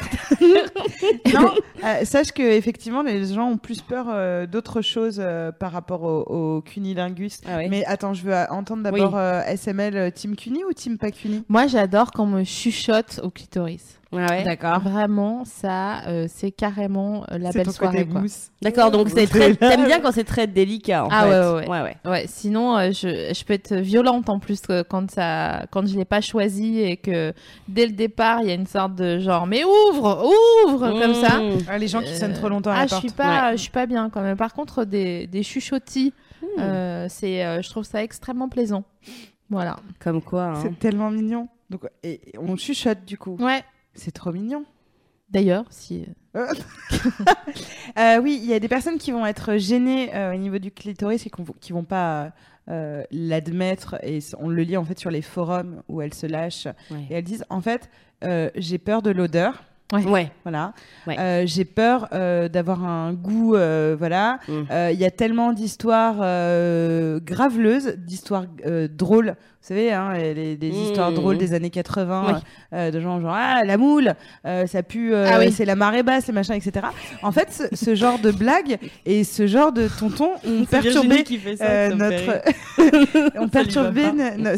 Non, 1.34 1.50
euh, 1.84 2.04
sache 2.04 2.32
que 2.32 2.42
effectivement 2.42 3.02
les 3.02 3.26
gens 3.26 3.48
ont 3.50 3.56
plus 3.58 3.80
peur 3.80 4.06
euh, 4.08 4.46
d'autres 4.46 4.80
choses 4.82 5.18
euh, 5.22 5.52
par 5.52 5.72
rapport 5.72 6.02
au, 6.02 6.56
au 6.56 6.60
cunilingus. 6.62 7.40
Ah 7.46 7.56
ouais. 7.58 7.68
Mais 7.68 7.84
attends, 7.84 8.14
je 8.14 8.22
veux 8.24 8.32
euh, 8.34 8.46
entendre 8.48 8.82
d'abord 8.82 9.12
Oui. 9.12 9.18
euh, 9.20 9.42
SML 9.56 10.12
Team 10.12 10.36
Cuni 10.36 10.64
ou 10.64 10.72
Team 10.72 10.96
pas 10.98 11.10
Cuni 11.10 11.44
Moi, 11.48 11.66
j'adore 11.66 12.10
quand 12.12 12.24
on 12.24 12.28
me 12.28 12.44
chuchote 12.44 13.20
au 13.22 13.30
clitoris. 13.30 13.98
Ah 14.16 14.26
ouais. 14.30 14.44
D'accord. 14.44 14.80
Vraiment, 14.80 15.44
ça, 15.44 16.06
euh, 16.08 16.26
c'est 16.28 16.50
carrément 16.50 17.24
euh, 17.30 17.38
la 17.38 17.50
belle 17.50 17.66
ton 17.66 17.72
soirée. 17.72 18.06
quoi. 18.06 18.22
D'accord, 18.62 18.90
donc 18.90 19.08
c'est 19.08 19.26
très... 19.26 19.54
t'aimes 19.54 19.84
bien 19.86 20.00
quand 20.00 20.12
c'est 20.12 20.24
très 20.24 20.46
délicat 20.46 21.04
en 21.04 21.08
Ah 21.10 21.22
fait. 21.24 21.28
ouais, 21.30 21.38
ouais, 21.38 21.52
ouais. 21.54 21.68
ouais, 21.68 21.82
ouais. 22.04 22.10
Ouais, 22.10 22.24
sinon, 22.28 22.76
euh, 22.76 22.90
je, 22.92 23.32
je 23.34 23.44
peux 23.44 23.52
être 23.54 23.74
violente 23.74 24.28
en 24.28 24.38
plus 24.38 24.62
quand, 24.88 25.10
ça, 25.10 25.66
quand 25.70 25.86
je 25.86 25.96
l'ai 25.96 26.04
pas 26.04 26.20
choisi 26.20 26.80
et 26.80 26.96
que 26.96 27.32
dès 27.68 27.86
le 27.86 27.92
départ, 27.92 28.40
il 28.42 28.48
y 28.48 28.50
a 28.50 28.54
une 28.54 28.66
sorte 28.66 28.94
de 28.94 29.18
genre, 29.18 29.46
mais 29.46 29.62
ouvre, 29.64 30.24
ouvre, 30.66 30.88
comme 31.00 31.14
ça. 31.14 31.40
Mmh. 31.40 31.58
Ah, 31.68 31.78
les 31.78 31.88
gens 31.88 32.00
qui 32.00 32.12
Euh, 32.12 32.16
sonnent 32.18 32.32
trop 32.34 32.48
longtemps 32.48 32.70
à 32.70 32.74
Ah, 32.74 32.80
la 32.80 32.86
je 32.86 32.90
porte. 32.90 33.00
suis 33.02 33.12
pas, 33.12 33.52
je 33.56 33.60
suis 33.62 33.70
pas 33.70 33.86
bien 33.86 34.10
quand 34.10 34.22
même. 34.22 34.36
Par 34.36 34.52
contre, 34.54 34.84
des, 34.84 35.26
des 35.26 35.42
chuchotis, 35.42 36.12
Mmh. 36.42 36.60
euh, 36.60 37.06
c'est, 37.08 37.42
euh, 37.44 37.62
je 37.62 37.70
trouve 37.70 37.84
ça 37.84 38.02
extrêmement 38.02 38.48
plaisant. 38.50 38.84
Voilà. 39.48 39.76
Comme 39.98 40.20
quoi. 40.20 40.42
hein. 40.44 40.54
C'est 40.62 40.78
tellement 40.78 41.10
mignon. 41.10 41.48
Donc, 41.70 41.82
et 42.02 42.20
on 42.38 42.56
chuchote 42.56 43.04
du 43.06 43.16
coup. 43.16 43.36
Ouais. 43.40 43.62
C'est 43.94 44.10
trop 44.12 44.32
mignon. 44.32 44.64
D'ailleurs, 45.30 45.64
si. 45.70 46.06
Euh, 47.98 48.18
oui, 48.20 48.40
il 48.42 48.48
y 48.48 48.54
a 48.54 48.58
des 48.58 48.66
personnes 48.68 48.98
qui 48.98 49.12
vont 49.12 49.24
être 49.24 49.56
gênées 49.56 50.12
euh, 50.14 50.34
au 50.34 50.36
niveau 50.36 50.58
du 50.58 50.70
clitoris 50.72 51.24
et 51.26 51.30
qui 51.60 51.72
vont 51.72 51.84
pas 51.84 52.32
euh, 52.68 53.04
l'admettre. 53.12 53.96
Et 54.02 54.18
on 54.40 54.48
le 54.48 54.62
lit 54.62 54.76
en 54.76 54.84
fait 54.84 54.98
sur 54.98 55.10
les 55.10 55.22
forums 55.22 55.82
où 55.88 56.00
elles 56.02 56.14
se 56.14 56.26
lâchent 56.26 56.66
Ouais. 56.90 57.06
et 57.10 57.14
elles 57.14 57.24
disent 57.24 57.44
en 57.50 57.60
fait 57.60 57.88
euh, 58.24 58.50
j'ai 58.56 58.78
peur 58.78 59.00
de 59.02 59.10
l'odeur. 59.10 59.62
Ouais. 59.92 60.32
Voilà. 60.42 60.72
Ouais. 61.06 61.16
Euh, 61.20 61.42
j'ai 61.46 61.64
peur 61.64 62.08
euh, 62.12 62.48
d'avoir 62.48 62.82
un 62.84 63.12
goût. 63.12 63.54
euh, 63.54 63.94
voilà. 63.96 64.40
Mm. 64.48 64.52
Euh, 64.70 64.90
Il 64.92 64.98
y 64.98 65.04
a 65.04 65.10
tellement 65.12 65.52
d'histoires 65.52 66.16
euh, 66.20 67.20
graveleuses, 67.20 67.94
d'histoires 67.98 68.46
euh, 68.66 68.88
drôles. 68.90 69.36
Vous 69.64 69.68
savez, 69.68 69.92
hein, 69.94 70.12
les, 70.12 70.58
des 70.58 70.70
Mm. 70.70 70.74
histoires 70.74 71.10
drôles 71.10 71.38
des 71.38 71.54
années 71.54 71.70
80, 71.70 72.24
Oui. 72.26 72.40
euh, 72.74 72.90
de 72.90 73.00
gens 73.00 73.18
genre 73.18 73.32
ah 73.34 73.62
la 73.64 73.78
moule, 73.78 74.12
euh, 74.44 74.66
ça 74.66 74.82
pue, 74.82 75.14
euh, 75.14 75.26
Ah 75.26 75.38
oui. 75.38 75.50
c'est 75.52 75.64
la 75.64 75.74
marée 75.74 76.02
basse, 76.02 76.26
les 76.26 76.34
machins, 76.34 76.52
etc. 76.54 76.86
En 77.22 77.32
fait, 77.32 77.50
ce, 77.50 77.74
ce 77.74 77.94
genre 77.94 78.18
de 78.18 78.30
blagues 78.30 78.76
et 79.06 79.24
ce 79.24 79.46
genre 79.46 79.72
de 79.72 79.88
tonton 79.88 80.32
ont 80.46 80.66
perturbé 80.66 81.22
qui 81.22 81.38
fait 81.38 81.56
ça, 81.56 81.64
euh, 81.64 81.88
ça 81.92 81.94
notre, 81.96 83.40
ont 83.40 83.48
perturbé. 83.48 84.02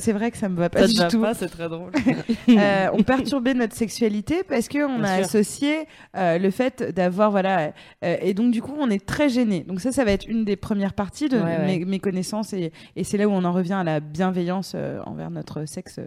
c'est 0.01 0.13
vrai 0.13 0.33
que 0.33 0.39
ça 0.39 0.49
me 0.49 0.57
va 0.57 0.71
pas 0.71 0.81
Ça 0.81 0.87
du 0.89 0.99
va 0.99 1.07
tout. 1.09 1.21
pas, 1.21 1.35
c'est 1.35 1.49
très 1.49 1.69
drôle. 1.69 1.93
Euh, 2.49 2.89
ont 2.93 3.03
perturbé 3.03 3.55
notre 3.55 3.75
sexualité 3.77 4.43
parce 4.49 4.69
que 4.69 4.85
on 4.85 4.99
Bien 4.99 5.05
a 5.05 5.17
sûr. 5.17 5.25
associé 5.27 5.87
euh, 6.17 6.39
le 6.39 6.51
fait 6.51 6.83
d'avoir 6.95 7.31
voilà 7.31 7.73
euh, 8.05 8.17
et 8.21 8.35
donc 8.35 8.51
du 8.53 8.63
coup 8.63 8.75
on 8.79 8.89
est 8.89 9.05
très 9.05 9.29
gêné 9.29 9.61
donc 9.61 9.81
ça 9.81 9.93
ça 9.93 10.05
va 10.05 10.13
être 10.13 10.27
une 10.27 10.45
des 10.45 10.57
premières 10.57 10.93
parties 10.95 11.29
de 11.29 11.37
Ouais, 11.37 11.43
ouais. 11.43 11.85
Mes, 11.85 11.99
connaissances 11.99 12.53
et, 12.53 12.73
et 12.97 13.05
c'est 13.05 13.19
là 13.19 13.27
où 13.29 13.33
on 13.33 13.45
en 13.45 13.53
revient 13.53 13.75
à 13.75 13.85
la 13.85 14.01
bienveillance 14.01 14.73
euh, 14.75 14.96
envers 15.05 15.31
notre 15.31 15.65
sexe 15.67 16.01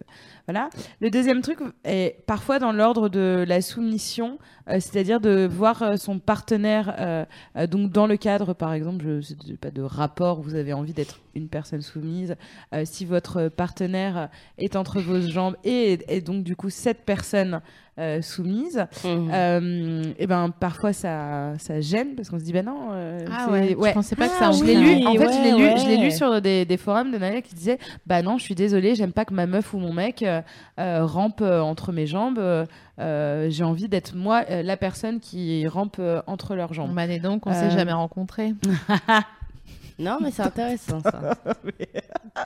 voilà. 0.50 0.72
Le 1.00 1.12
deuxième 1.12 1.42
truc 1.44 1.60
est 1.84 2.26
parfois 2.26 2.58
dans 2.58 2.72
l'ordre 2.72 3.08
de 3.08 3.46
la 3.48 3.62
soumission 3.62 4.40
euh, 4.70 4.80
c'est-à-dire 4.80 5.20
de 5.20 5.48
voir 5.48 5.82
euh, 5.82 5.96
son 5.96 6.20
partenaire 6.20 6.96
euh, 7.00 7.26
euh, 7.56 7.68
donc 7.68 7.92
dans 7.92 8.06
le 8.08 8.18
cadre 8.18 8.54
par 8.54 8.74
exemple 8.74 9.20
je 9.20 9.22
sais 9.22 9.58
pas 9.60 9.72
de 9.72 9.82
rapport 9.82 10.42
vous 10.42 10.56
avez 10.56 10.74
envie 10.74 10.94
d'être 10.94 11.20
une 11.36 11.48
personne 11.48 11.82
soumise 11.82 12.36
si 12.84 13.06
votre 13.06 13.48
partenaire 13.48 14.30
est 14.58 14.76
entre 14.76 15.00
vos 15.00 15.22
jambes 15.22 15.56
et, 15.64 16.00
et 16.10 16.20
donc 16.22 16.44
du 16.44 16.56
coup 16.56 16.70
cette 16.70 17.06
personne 17.06 17.62
soumise 18.22 18.86
euh, 19.06 20.04
et 20.18 20.28
ben 20.28 20.50
parfois 20.58 20.92
ça 20.92 21.54
ça 21.60 21.80
gêne 21.82 22.16
parce 22.16 22.30
qu'on 22.30 22.40
se 22.40 22.44
dit 22.44 22.52
ben 22.52 22.66
non 22.66 22.90
Ah 23.32 23.50
ouais, 23.52 23.70
je 23.70 23.92
pensais 23.94 24.16
pas 24.16 24.28
que 24.28 24.34
ça 24.36 24.48
Ah 24.48 24.52
je 24.52 24.64
en 24.64 24.66
l'ai 24.66 24.76
lu 24.76 25.06
en 25.06 25.14
fait 25.14 25.32
je 25.32 25.44
l'ai 25.44 25.54
ouais, 25.54 25.76
lu 25.76 25.80
je 25.80 26.02
ouais. 26.02 26.12
sur 26.12 26.42
des, 26.42 26.66
des 26.66 26.78
forums 26.78 27.12
de 27.12 27.18
Nadia 27.18 27.42
qui 27.42 27.56
disaient 27.56 27.78
bah 28.06 28.22
non 28.22 28.38
je 28.38 28.44
suis 28.44 28.56
désolée 28.56 28.96
j'aime 28.96 29.14
pas 29.14 29.24
que 29.26 29.34
ma 29.34 29.46
meuf 29.46 29.74
ou 29.74 29.78
mon 29.78 29.94
mec 29.94 30.26
rampe 30.78 31.42
euh, 31.42 31.62
entre 31.62 31.92
mes 31.92 32.08
jambes 32.08 32.40
euh, 32.40 32.66
euh, 33.00 33.48
j'ai 33.50 33.64
envie 33.64 33.88
d'être 33.90 34.14
moi 34.16 34.44
euh, 34.50 34.62
la 34.64 34.78
personne 34.78 35.20
qui 35.20 35.68
rampe 35.68 35.98
euh, 36.00 36.22
entre 36.28 36.56
leurs 36.56 36.74
jambes 36.74 36.94
Bah, 36.94 37.06
et 37.06 37.20
donc, 37.20 37.46
on 37.48 37.52
Euh, 37.52 37.54
s'est 37.54 37.72
jamais 37.72 37.94
rencontrés. 37.94 38.54
Non, 40.02 40.18
mais 40.22 40.32
c'est 40.32 40.44
intéressant 40.44 41.02
ça. 41.02 41.36
Ah, 42.34 42.44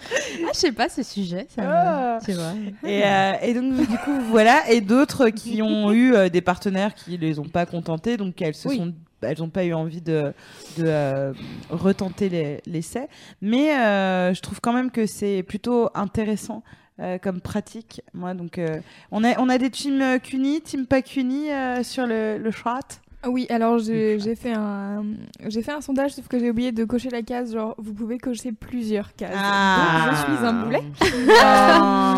je 0.54 0.58
sais 0.58 0.72
pas 0.72 0.90
ce 0.90 1.04
sujet. 1.04 1.46
Ça. 1.56 2.18
C'est 2.26 2.34
vrai. 2.34 2.56
Et, 2.84 3.04
euh, 3.06 3.34
et 3.44 3.54
donc 3.54 3.76
du 3.88 3.98
coup 4.00 4.20
voilà 4.32 4.64
et 4.72 4.82
d'autres 4.82 5.30
qui 5.30 5.62
ont 5.62 5.92
eu 5.94 6.16
euh, 6.16 6.30
des 6.30 6.42
partenaires 6.42 6.96
qui 6.96 7.16
les 7.18 7.38
ont 7.38 7.44
pas 7.48 7.68
contentés 7.68 8.18
donc 8.18 8.42
elles 8.42 8.56
se 8.56 8.70
Oui. 8.70 8.78
sont 8.78 8.94
elles 9.22 9.38
n'ont 9.40 9.50
pas 9.50 9.64
eu 9.66 9.74
envie 9.74 10.02
de, 10.02 10.34
de 10.78 10.84
euh, 10.86 11.32
retenter 11.70 12.28
les- 12.28 12.62
l'essai 12.66 13.08
mais 13.42 13.78
euh, 13.78 14.34
je 14.34 14.42
trouve 14.42 14.60
quand 14.60 14.74
même 14.74 14.90
que 14.90 15.06
c'est 15.06 15.44
plutôt 15.44 15.90
intéressant 15.94 16.64
euh, 17.00 17.18
comme 17.18 17.42
pratique. 17.42 18.02
Moi 18.14 18.34
donc 18.34 18.58
euh, 18.58 18.80
on 19.12 19.24
a 19.24 19.40
on 19.40 19.50
a 19.50 19.58
des 19.58 19.70
teams 19.70 20.02
euh, 20.02 20.20
CUNY 20.20 20.62
team 20.62 20.86
pas 20.86 21.02
CUNY 21.02 21.52
euh, 21.52 21.84
sur 21.84 22.06
le, 22.06 22.38
le 22.38 22.52
Oui, 23.28 23.48
alors 23.50 23.78
j'ai 23.80 24.36
fait 24.36 24.54
un 24.54 25.04
j'ai 25.48 25.62
fait 25.62 25.72
un 25.72 25.82
sondage 25.82 26.12
sauf 26.14 26.28
que 26.28 26.40
j'ai 26.40 26.50
oublié 26.50 26.72
de 26.72 26.84
cocher 26.86 27.10
la 27.10 27.22
case 27.22 27.54
genre 27.54 27.76
vous 27.78 27.94
pouvez 27.94 28.18
cocher 28.18 28.52
plusieurs 28.52 29.16
cases. 29.16 29.34
Ah. 29.36 30.06
Donc, 30.06 30.16
je 30.16 30.36
suis 30.38 30.46
un 30.46 30.54
boulet. 30.64 30.84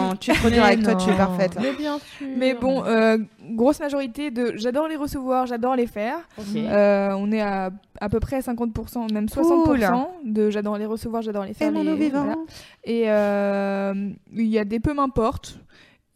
Non, 0.09 0.15
tu 0.19 0.31
es 0.31 0.33
trop 0.35 0.49
dur 0.49 0.63
avec 0.63 0.83
toi, 0.83 0.95
tu 0.95 1.09
es 1.09 1.13
parfaite. 1.13 1.57
Mais 1.61 1.73
bien 1.73 1.97
sûr. 1.99 2.27
Mais 2.37 2.53
bon, 2.53 2.83
euh, 2.85 3.17
grosse 3.51 3.79
majorité 3.79 4.31
de 4.31 4.53
j'adore 4.55 4.87
les 4.87 4.95
recevoir, 4.95 5.45
j'adore 5.45 5.75
les 5.75 5.87
faire. 5.87 6.17
Euh, 6.55 7.11
on 7.17 7.31
est 7.31 7.41
à 7.41 7.71
à 8.01 8.09
peu 8.09 8.19
près 8.19 8.35
à 8.35 8.39
50%, 8.41 9.13
même 9.13 9.27
60% 9.27 10.07
de 10.25 10.49
j'adore 10.49 10.77
les 10.77 10.85
recevoir, 10.85 11.21
j'adore 11.21 11.45
les 11.45 11.53
faire. 11.53 11.71
Les- 11.71 11.95
vivants. 11.95 12.23
voilà. 12.25 12.35
Et 12.83 13.03
euh, 13.09 13.93
il 14.33 14.47
y 14.47 14.59
a 14.59 14.65
des 14.65 14.79
peu 14.79 14.93
m'importe. 14.93 15.59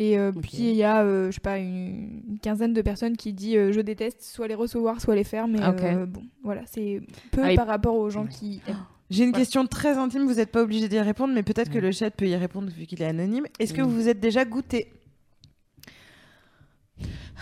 Et 0.02 0.18
euh, 0.18 0.32
puis 0.32 0.70
il 0.70 0.76
y 0.76 0.84
a, 0.84 1.04
euh, 1.04 1.28
je 1.30 1.36
sais 1.36 1.42
pas, 1.42 1.58
une, 1.58 2.22
une 2.30 2.40
quinzaine 2.42 2.74
de 2.74 2.82
personnes 2.82 3.18
qui 3.18 3.34
dit 3.34 3.58
euh, 3.58 3.74
je 3.74 3.82
déteste 3.82 4.22
soit 4.22 4.48
les 4.48 4.56
recevoir, 4.56 5.02
soit 5.02 5.14
les 5.16 5.26
faire. 5.26 5.48
Mais 5.48 5.60
euh, 5.62 6.06
bon, 6.06 6.24
voilà, 6.42 6.62
c'est 6.66 7.02
peu 7.32 7.42
Ah, 7.44 7.54
par 7.56 7.68
rapport 7.68 7.96
aux 7.96 8.10
gens 8.10 8.26
qui 8.26 8.62
aiment. 8.68 8.78
J'ai 9.10 9.24
une 9.24 9.32
Voilà. 9.32 9.42
question 9.44 9.66
très 9.66 9.98
intime, 9.98 10.26
vous 10.28 10.36
n'êtes 10.36 10.52
pas 10.52 10.62
obligé 10.62 10.88
d'y 10.88 11.00
répondre, 11.00 11.34
mais 11.34 11.42
peut-être 11.44 11.72
que 11.72 11.80
le 11.80 11.92
chat 11.92 12.12
peut 12.12 12.28
y 12.28 12.36
répondre 12.36 12.70
vu 12.72 12.86
qu'il 12.86 13.02
est 13.02 13.06
anonyme. 13.06 13.46
Est-ce 13.60 13.74
que 13.74 13.82
vous 13.82 13.90
vous 13.90 14.08
êtes 14.08 14.20
déjà 14.20 14.46
goûté? 14.46 14.94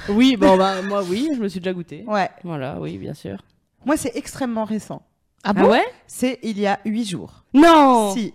Oui, 0.09 0.37
bon, 0.37 0.57
bah, 0.57 0.81
moi, 0.83 1.03
oui, 1.09 1.29
je 1.35 1.39
me 1.41 1.47
suis 1.49 1.59
déjà 1.59 1.73
goûté. 1.73 2.03
Ouais. 2.07 2.29
Voilà, 2.43 2.79
oui, 2.79 2.97
bien 2.97 3.13
sûr. 3.13 3.43
Moi, 3.85 3.97
c'est 3.97 4.15
extrêmement 4.15 4.63
récent. 4.63 5.01
Ah 5.43 5.53
bon? 5.53 5.69
ouais? 5.69 5.83
C'est 6.07 6.39
il 6.43 6.59
y 6.59 6.67
a 6.67 6.79
huit 6.85 7.05
jours. 7.05 7.43
Non 7.53 8.13
Si. 8.13 8.33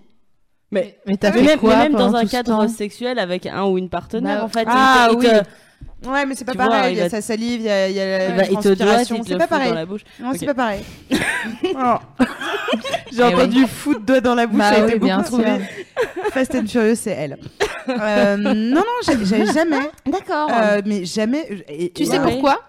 Mais, 0.73 0.99
Mais 1.07 1.17
t'as 1.17 1.31
mais 1.31 1.39
fait 1.41 1.45
même, 1.47 1.59
quoi 1.59 1.77
mais 1.77 1.83
même 1.85 1.93
dans 1.93 2.15
un 2.17 2.25
cadre 2.27 2.67
sexuel 2.67 3.19
avec 3.19 3.47
un 3.47 3.65
ou 3.67 3.77
une 3.79 3.89
partenaire, 3.91 4.39
Bah, 4.39 4.45
en 4.45 4.49
fait. 4.49 4.65
ah 4.67 5.09
il 5.13 5.19
te- 5.19 5.25
il 5.27 5.31
te- 5.31 6.09
Ouais, 6.09 6.27
mais 6.27 6.35
c'est 6.35 6.45
pas 6.45 6.53
Tu 6.53 6.59
pareil. 6.59 6.95
il 6.95 6.99
il 6.99 6.99
y 6.99 7.03
a 7.03 7.09
sa 7.09 7.21
salive, 7.23 7.61
il 7.61 7.67
y 7.67 7.71
a, 7.71 7.89
il 7.89 7.95
y 7.95 8.01
a 8.01 8.29
la 8.35 8.45
doit, 8.47 8.61
transpiration. 8.63 9.23
C'est 9.25 9.37
pas 9.39 9.47
pareil. 9.47 9.73
la 9.73 9.87
bouche. 9.87 10.01
Non, 10.19 10.33
c'est 10.35 10.47
pas 10.47 10.55
pareil. 10.55 10.83
Oh. 11.77 11.97
J'ai 13.13 13.23
entendu 13.25 13.67
foot 13.67 14.05
doigt 14.05 14.21
dans 14.21 14.35
la 14.35 14.47
bouche. 14.47 14.59
Bah 14.59 14.73
ça 14.73 14.81
a 14.81 14.85
oui, 14.85 14.91
été 14.91 14.99
bien 14.99 15.19
beaucoup 15.19 15.43
trouvé. 15.43 15.61
Fast 16.31 16.55
and 16.55 16.67
Furious, 16.67 16.97
c'est 16.97 17.11
elle. 17.11 17.37
Euh, 17.89 18.37
non, 18.37 18.81
non, 18.81 18.85
j'ai 19.07 19.25
j'ai 19.25 19.47
jamais. 19.53 19.91
D'accord. 20.07 20.49
Euh, 20.53 20.81
mais 20.87 21.05
jamais. 21.05 21.47
et- 21.69 21.93
tu 21.93 22.05
sais 22.05 22.19
ouais. 22.19 22.25
pourquoi? 22.33 22.61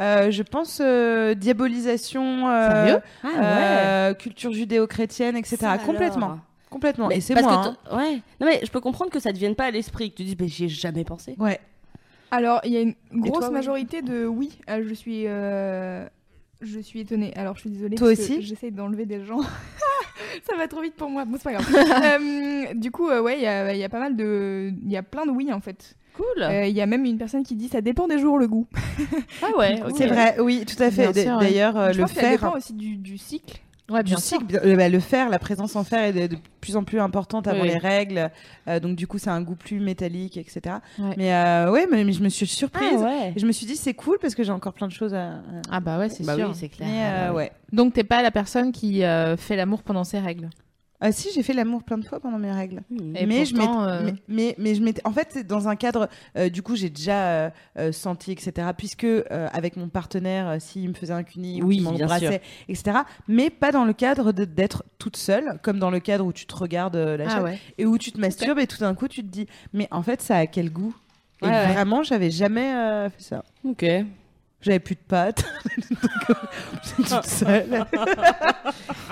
Euh, 0.00 0.30
Je 0.30 0.42
pense 0.42 0.80
euh, 0.82 1.34
diabolisation. 1.34 2.48
euh, 2.48 2.70
Sérieux? 2.84 3.00
Ah 3.24 3.28
euh, 3.42 4.14
culture 4.14 4.52
judéo-chrétienne, 4.52 5.36
etc. 5.36 5.56
Ça 5.60 5.78
Complètement. 5.78 6.26
alors. 6.26 6.38
Complètement. 6.72 7.08
Mais 7.08 7.18
Et 7.18 7.20
c'est 7.20 7.34
moi. 7.34 7.42
que 7.42 7.92
hein. 7.92 7.96
ouais. 7.96 8.14
Non 8.40 8.46
mais 8.46 8.60
je 8.64 8.70
peux 8.70 8.80
comprendre 8.80 9.10
que 9.10 9.20
ça 9.20 9.32
te 9.32 9.38
vienne 9.38 9.54
pas 9.54 9.66
à 9.66 9.70
l'esprit, 9.70 10.10
que 10.10 10.16
tu 10.16 10.24
dis 10.24 10.36
mais 10.40 10.48
j'y 10.48 10.64
ai 10.64 10.68
jamais 10.68 11.04
pensé. 11.04 11.36
Ouais. 11.38 11.60
Alors, 12.30 12.60
il 12.64 12.72
y 12.72 12.78
a 12.78 12.80
une 12.80 12.94
grosse 13.12 13.40
toi, 13.40 13.50
majorité 13.50 14.00
de 14.00 14.24
oui. 14.24 14.58
Euh, 14.70 14.82
je 14.88 14.94
suis, 14.94 15.26
euh, 15.26 16.06
je 16.62 16.80
suis 16.80 17.00
étonnée. 17.00 17.34
Alors, 17.36 17.56
je 17.56 17.60
suis 17.60 17.70
désolée. 17.70 17.96
Toi 17.96 18.08
aussi 18.08 18.40
J'essaye 18.40 18.72
d'enlever 18.72 19.04
des 19.04 19.22
gens. 19.22 19.40
Ça 20.46 20.56
va 20.56 20.66
trop 20.66 20.80
vite 20.80 20.94
pour 20.94 21.10
moi. 21.10 21.26
Bon, 21.26 21.36
c'est 21.36 21.52
pas 21.52 21.52
grave. 21.52 21.66
Euh, 22.02 22.74
du 22.74 22.90
coup, 22.90 23.08
euh, 23.10 23.20
ouais, 23.20 23.36
il 23.36 23.42
y 23.42 23.46
a, 23.46 23.74
il 23.74 23.78
y 23.78 23.84
a 23.84 23.88
pas 23.90 23.98
mal 23.98 24.16
de, 24.16 24.72
il 24.82 24.90
y 24.90 24.96
a 24.96 25.02
plein 25.02 25.26
de 25.26 25.30
oui 25.30 25.52
en 25.52 25.60
fait. 25.60 25.94
Cool. 26.14 26.42
Euh, 26.42 26.66
Il 26.66 26.76
y 26.76 26.80
a 26.80 26.86
même 26.86 27.04
une 27.04 27.18
personne 27.18 27.42
qui 27.42 27.54
dit 27.54 27.68
ça 27.68 27.80
dépend 27.80 28.06
des 28.06 28.18
jours 28.18 28.38
le 28.38 28.46
goût. 28.46 28.66
ah 29.42 29.56
ouais. 29.56 29.80
C'est 29.96 30.06
vrai, 30.06 30.36
oui, 30.40 30.64
tout 30.66 30.80
à 30.82 30.90
fait. 30.90 31.12
D'ailleurs, 31.12 31.76
euh, 31.76 31.92
je 31.92 31.98
le 31.98 32.04
pense 32.04 32.12
que 32.12 32.20
ça 32.20 32.30
dépend 32.30 32.54
aussi 32.56 32.74
du, 32.74 32.96
du 32.96 33.18
cycle. 33.18 33.60
Ouais, 33.90 34.02
du 34.02 34.14
cycle, 34.14 34.44
bien- 34.44 34.60
euh, 34.64 34.76
bah, 34.76 34.88
le 34.88 35.00
fer, 35.00 35.28
la 35.28 35.38
présence 35.38 35.74
en 35.76 35.84
fer 35.84 36.04
est 36.04 36.12
de, 36.12 36.34
de 36.36 36.40
plus 36.60 36.76
en 36.76 36.84
plus 36.84 37.00
importante 37.00 37.46
avant 37.48 37.62
Oui. 37.62 37.68
les 37.68 37.76
règles, 37.78 38.30
euh, 38.68 38.78
donc 38.80 38.96
du 38.96 39.06
coup 39.06 39.18
c'est 39.18 39.28
un 39.28 39.42
goût 39.42 39.56
plus 39.56 39.80
métallique, 39.80 40.36
etc. 40.36 40.76
Ouais. 40.98 41.14
Mais 41.18 41.34
euh, 41.34 41.70
ouais, 41.70 41.86
mais, 41.90 42.04
mais 42.04 42.12
je 42.12 42.22
me 42.22 42.28
suis 42.28 42.46
Ah 42.46 42.56
surprise. 42.56 43.00
ouais. 43.02 43.32
Et 43.36 43.40
je 43.40 43.44
me 43.44 43.52
suis 43.52 43.66
dit 43.66 43.76
c'est 43.76 43.92
cool 43.94 44.16
parce 44.22 44.34
que 44.34 44.44
j'ai 44.44 44.52
encore 44.52 44.72
plein 44.72 44.86
de 44.86 44.92
choses 44.92 45.12
à. 45.14 45.42
Ah 45.70 45.80
bah 45.80 45.98
ouais, 45.98 46.08
c'est 46.08 46.24
Bah 46.24 46.36
sûr. 46.36 46.48
oui, 46.48 46.54
c'est 46.54 46.68
clair. 46.68 46.88
Mais, 46.90 47.02
Ah 47.02 47.06
euh, 47.24 47.28
bah 47.28 47.34
ouais. 47.34 47.52
Donc 47.72 47.92
t'es 47.92 48.04
pas 48.04 48.22
la 48.22 48.30
personne 48.30 48.72
qui 48.72 49.02
euh, 49.04 49.36
fait 49.36 49.56
l'amour 49.56 49.82
pendant 49.82 50.04
ses 50.04 50.20
règles? 50.20 50.48
Ah 51.04 51.10
si, 51.10 51.30
j'ai 51.34 51.42
fait 51.42 51.52
l'amour 51.52 51.82
plein 51.82 51.98
de 51.98 52.04
fois 52.04 52.20
pendant 52.20 52.38
mes 52.38 52.52
règles. 52.52 52.82
Et 53.16 53.26
mais 53.26 53.44
je 53.44 53.54
pourtant, 53.56 53.82
euh, 53.82 54.02
mais, 54.04 54.14
mais, 54.28 54.54
mais 54.56 54.74
je 54.76 54.82
m'étais 54.82 55.02
en 55.04 55.12
fait 55.12 55.28
c'est 55.32 55.44
dans 55.46 55.66
un 55.68 55.74
cadre 55.74 56.08
euh, 56.38 56.48
du 56.48 56.62
coup 56.62 56.76
j'ai 56.76 56.90
déjà 56.90 57.26
euh, 57.26 57.50
euh, 57.78 57.90
senti 57.92 58.30
etc 58.30 58.68
puisque 58.78 59.02
euh, 59.04 59.24
avec 59.52 59.76
mon 59.76 59.88
partenaire 59.88 60.48
euh, 60.48 60.56
s'il 60.60 60.88
me 60.88 60.94
faisait 60.94 61.12
un 61.12 61.24
cuni 61.24 61.60
ou 61.60 61.66
Oui, 61.66 61.76
qu'il 61.78 61.84
bien 61.84 61.92
m'embrassait 62.06 62.40
etc 62.68 62.98
mais 63.26 63.50
pas 63.50 63.72
dans 63.72 63.84
le 63.84 63.92
cadre 63.92 64.30
d'être 64.30 64.84
toute 64.98 65.16
seule 65.16 65.58
comme 65.62 65.80
dans 65.80 65.90
le 65.90 65.98
cadre 65.98 66.24
où 66.24 66.32
tu 66.32 66.46
te 66.46 66.54
regardes 66.54 66.94
euh, 66.96 67.16
la 67.16 67.24
Ah 67.26 67.28
chatte 67.30 67.42
ouais. 67.44 67.58
et 67.78 67.84
où 67.86 67.98
tu 67.98 68.12
te 68.12 68.20
masturbes 68.20 68.60
et 68.60 68.68
tout 68.68 68.78
d'un 68.78 68.94
coup 68.94 69.08
tu 69.08 69.22
te 69.22 69.28
dis 69.28 69.46
mais 69.72 69.88
en 69.90 70.02
fait 70.02 70.22
ça 70.22 70.36
a 70.36 70.46
quel 70.46 70.70
goût? 70.72 70.94
Et 71.42 71.46
Ouais, 71.46 71.50
ouais. 71.50 71.72
vraiment 71.72 72.04
j'avais 72.04 72.30
jamais 72.30 72.72
euh, 72.74 73.10
fait 73.10 73.22
ça 73.22 73.44
Ok. 73.64 73.84
J'avais 74.62 74.78
plus 74.78 74.94
de 74.94 75.00
pâtes 75.06 75.44
j'étais 76.96 77.08
toute 77.10 77.24
seule 77.26 77.84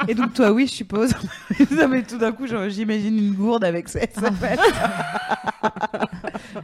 et 0.08 0.14
donc 0.14 0.32
toi 0.34 0.50
oui 0.52 0.66
je 0.66 0.72
suppose 0.72 1.12
non 1.70 1.88
mais 1.88 2.02
tout 2.02 2.18
d'un 2.18 2.32
coup 2.32 2.46
j'imagine 2.68 3.18
une 3.18 3.34
gourde 3.34 3.64
avec 3.64 3.88
ça 3.88 4.00
ça 4.12 4.30
fait- 4.32 4.58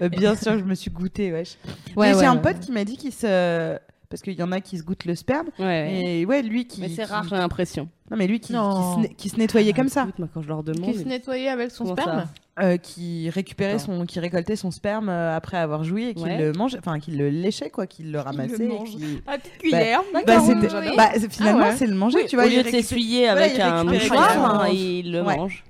Euh, 0.03 0.09
bien 0.09 0.35
sûr 0.35 0.53
que 0.53 0.59
je 0.59 0.65
me 0.65 0.75
suis 0.75 0.91
goûtée 0.91 1.33
wesh 1.33 1.57
Ouais, 1.97 2.13
j'ai 2.15 2.27
un 2.27 2.35
ouais. 2.37 2.43
pote 2.43 2.61
qui 2.61 2.73
m'a 2.73 2.85
dit 2.85 2.97
qu'il 2.97 3.13
se 3.13 3.79
parce 4.09 4.23
qu'il 4.23 4.35
y 4.35 4.43
en 4.43 4.53
a 4.53 4.61
qui 4.61 4.79
se 4.79 4.83
goûtent 4.85 5.05
le 5.05 5.15
sperme 5.15 5.49
Ouais. 5.59 6.01
et 6.05 6.27
ouais 6.27 6.43
lui 6.43 6.67
qui 6.67 6.81
Mais 6.81 6.89
c'est 6.89 7.05
qui- 7.05 7.11
rare, 7.11 7.25
j'ai 7.29 7.37
l'impression. 7.37 7.89
non 8.11 8.17
mais 8.17 8.27
lui 8.27 8.39
qui, 8.41 8.49
qui, 8.49 8.53
se, 8.55 9.01
ne- 9.01 9.07
qui 9.17 9.29
se 9.29 9.37
nettoyait 9.37 9.73
comme 9.73 9.89
ça 9.89 10.03
Écoute, 10.03 10.19
moi, 10.19 10.29
quand 10.33 10.43
je 10.43 10.49
leur 10.49 10.63
demande. 10.63 10.93
Qui 10.93 10.99
se 10.99 11.05
nettoyait 11.05 11.49
avec 11.49 11.71
son 11.71 11.87
sperme 11.93 12.27
euh, 12.61 12.77
qui 12.79 13.29
récupérait 13.31 13.73
Attends. 13.75 13.99
son 13.99 14.07
qui 14.07 14.19
récoltait 14.19 14.57
son 14.57 14.71
sperme 14.71 15.09
euh, 15.11 15.37
après 15.37 15.59
avoir 15.59 15.85
joui 15.85 16.09
et 16.09 16.15
qui 16.15 16.23
Ouais. 16.25 16.39
le 16.39 16.53
mangeait 16.53 16.79
enfin 16.79 16.99
qui 16.99 17.11
le 17.11 17.29
léchait 17.29 17.69
quoi 17.71 17.87
qu'il 17.87 18.11
le 18.13 18.21
ramassait 18.21 18.65
et 18.65 18.69
mange. 18.69 18.91
qui- 18.97 19.23
À 19.27 19.37
petite 19.39 19.59
cuillère. 19.59 20.01
bah, 20.27 20.41
c'était- 20.41 20.69
j'adore. 20.71 20.97
bah, 20.97 21.11
c'est- 21.19 21.31
finalement 21.33 21.61
Ah 21.65 21.69
ouais. 21.69 21.77
c'est 21.77 21.87
le 21.87 21.95
manger 21.95 22.19
Oui, 22.23 22.27
tu 22.29 22.37
vois 22.37 22.47
au 22.47 22.49
il 22.49 22.57
lieu 22.57 22.63
de 22.63 22.69
s'essuyer 22.71 23.29
avec 23.29 23.53
il 23.57 23.61
un 23.61 23.85
mouchoir, 23.85 24.33
il 24.33 24.41
hein, 24.41 24.69
il 24.73 25.13
le 25.13 25.23
Ouais. 25.23 25.37
mange. 25.37 25.65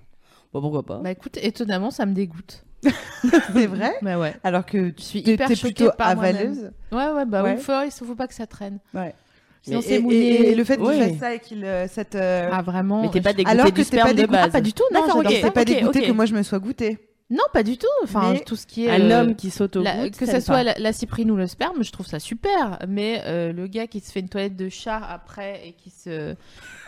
Bon, 0.53 0.61
pourquoi 0.61 0.85
pas. 0.85 0.99
Bah 1.03 1.11
écoute, 1.11 1.39
étonnamment, 1.43 1.91
ça 1.91 2.07
me 2.07 2.15
dégoûte. 2.15 2.63
c'est 3.53 3.67
vrai 3.67 3.95
Bah 4.03 4.19
ouais. 4.19 4.35
alors 4.45 4.65
que 4.65 4.93
Je 4.97 5.03
suis 5.03 5.23
tu 5.23 5.31
hyper 5.33 5.49
choquée 5.49 5.73
plutôt 5.75 5.91
avaleuse 5.99 6.71
Ouais, 6.93 7.09
ouais, 7.11 7.25
bah 7.27 7.43
Ouais. 7.43 7.55
il 7.59 7.91
faut 8.07 8.15
pas 8.15 8.29
que 8.29 8.35
ça 8.35 8.47
traîne. 8.47 8.79
Ouais. 8.95 9.13
Sinon 9.63 9.81
Et- 9.81 9.83
c'est 9.83 9.99
mouillé. 9.99 10.49
et- 10.49 10.51
et 10.53 10.55
le 10.55 10.65
fait 10.65 10.77
qu'il 10.77 10.87
Oui. 10.87 10.99
fasse 10.99 11.19
ça 11.19 11.35
et 11.35 11.39
qu'il 11.41 11.65
euh, 11.65 11.87
cette 11.89 12.15
euh, 12.15 12.49
Ah 12.53 12.63
vraiment 12.63 13.03
Mais 13.03 13.11
t'es 13.11 13.21
pas 13.21 13.33
dégoûté 13.33 13.51
Alors 13.53 13.67
que 13.67 13.71
du 13.73 13.85
t'es 13.85 13.97
pas 13.97 14.03
sperme 14.05 14.17
de 14.17 14.23
dégoûté- 14.23 14.33
base. 14.33 14.45
Ah, 14.49 14.51
pas 14.53 14.61
du 14.61 14.73
tout, 14.73 14.85
non, 14.93 15.01
D'accord, 15.01 15.17
j'adore 15.23 15.33
ok. 15.33 15.39
ça. 15.39 15.47
c'est 15.47 15.51
pas 15.53 15.61
ok, 15.63 15.67
dégoûté 15.67 15.99
ok. 16.01 16.07
que 16.07 16.13
moi 16.13 16.27
je 16.27 16.35
me 16.35 16.43
sois 16.43 16.59
goûtée 16.61 16.99
Non, 17.29 17.43
pas 17.53 17.65
du 17.65 17.77
tout. 17.77 17.87
Enfin, 18.05 18.35
Mais 18.35 18.41
tout 18.41 18.55
ce 18.55 18.67
qui 18.67 18.87
est 18.87 18.91
Un 18.91 19.11
euh, 19.11 19.21
homme 19.23 19.35
qui 19.35 19.51
saute 19.51 19.75
au 19.77 19.83
que 19.83 20.27
ce 20.27 20.39
soit 20.41 20.63
la, 20.63 20.75
la 20.79 20.93
cyprine 20.93 21.29
ou 21.33 21.37
le 21.37 21.49
sperme, 21.49 21.83
je 21.83 21.91
trouve 21.91 22.07
ça 22.07 22.21
super. 22.21 22.79
Mais 22.87 23.21
euh, 23.27 23.53
le 23.53 23.67
gars 23.67 23.89
qui 23.89 23.99
se 23.99 24.13
fait 24.13 24.21
une 24.21 24.29
toilette 24.29 24.55
de 24.57 24.69
chat 24.69 25.01
après 25.11 25.61
et 25.67 25.73
qui 25.73 25.91
se, 25.91 26.35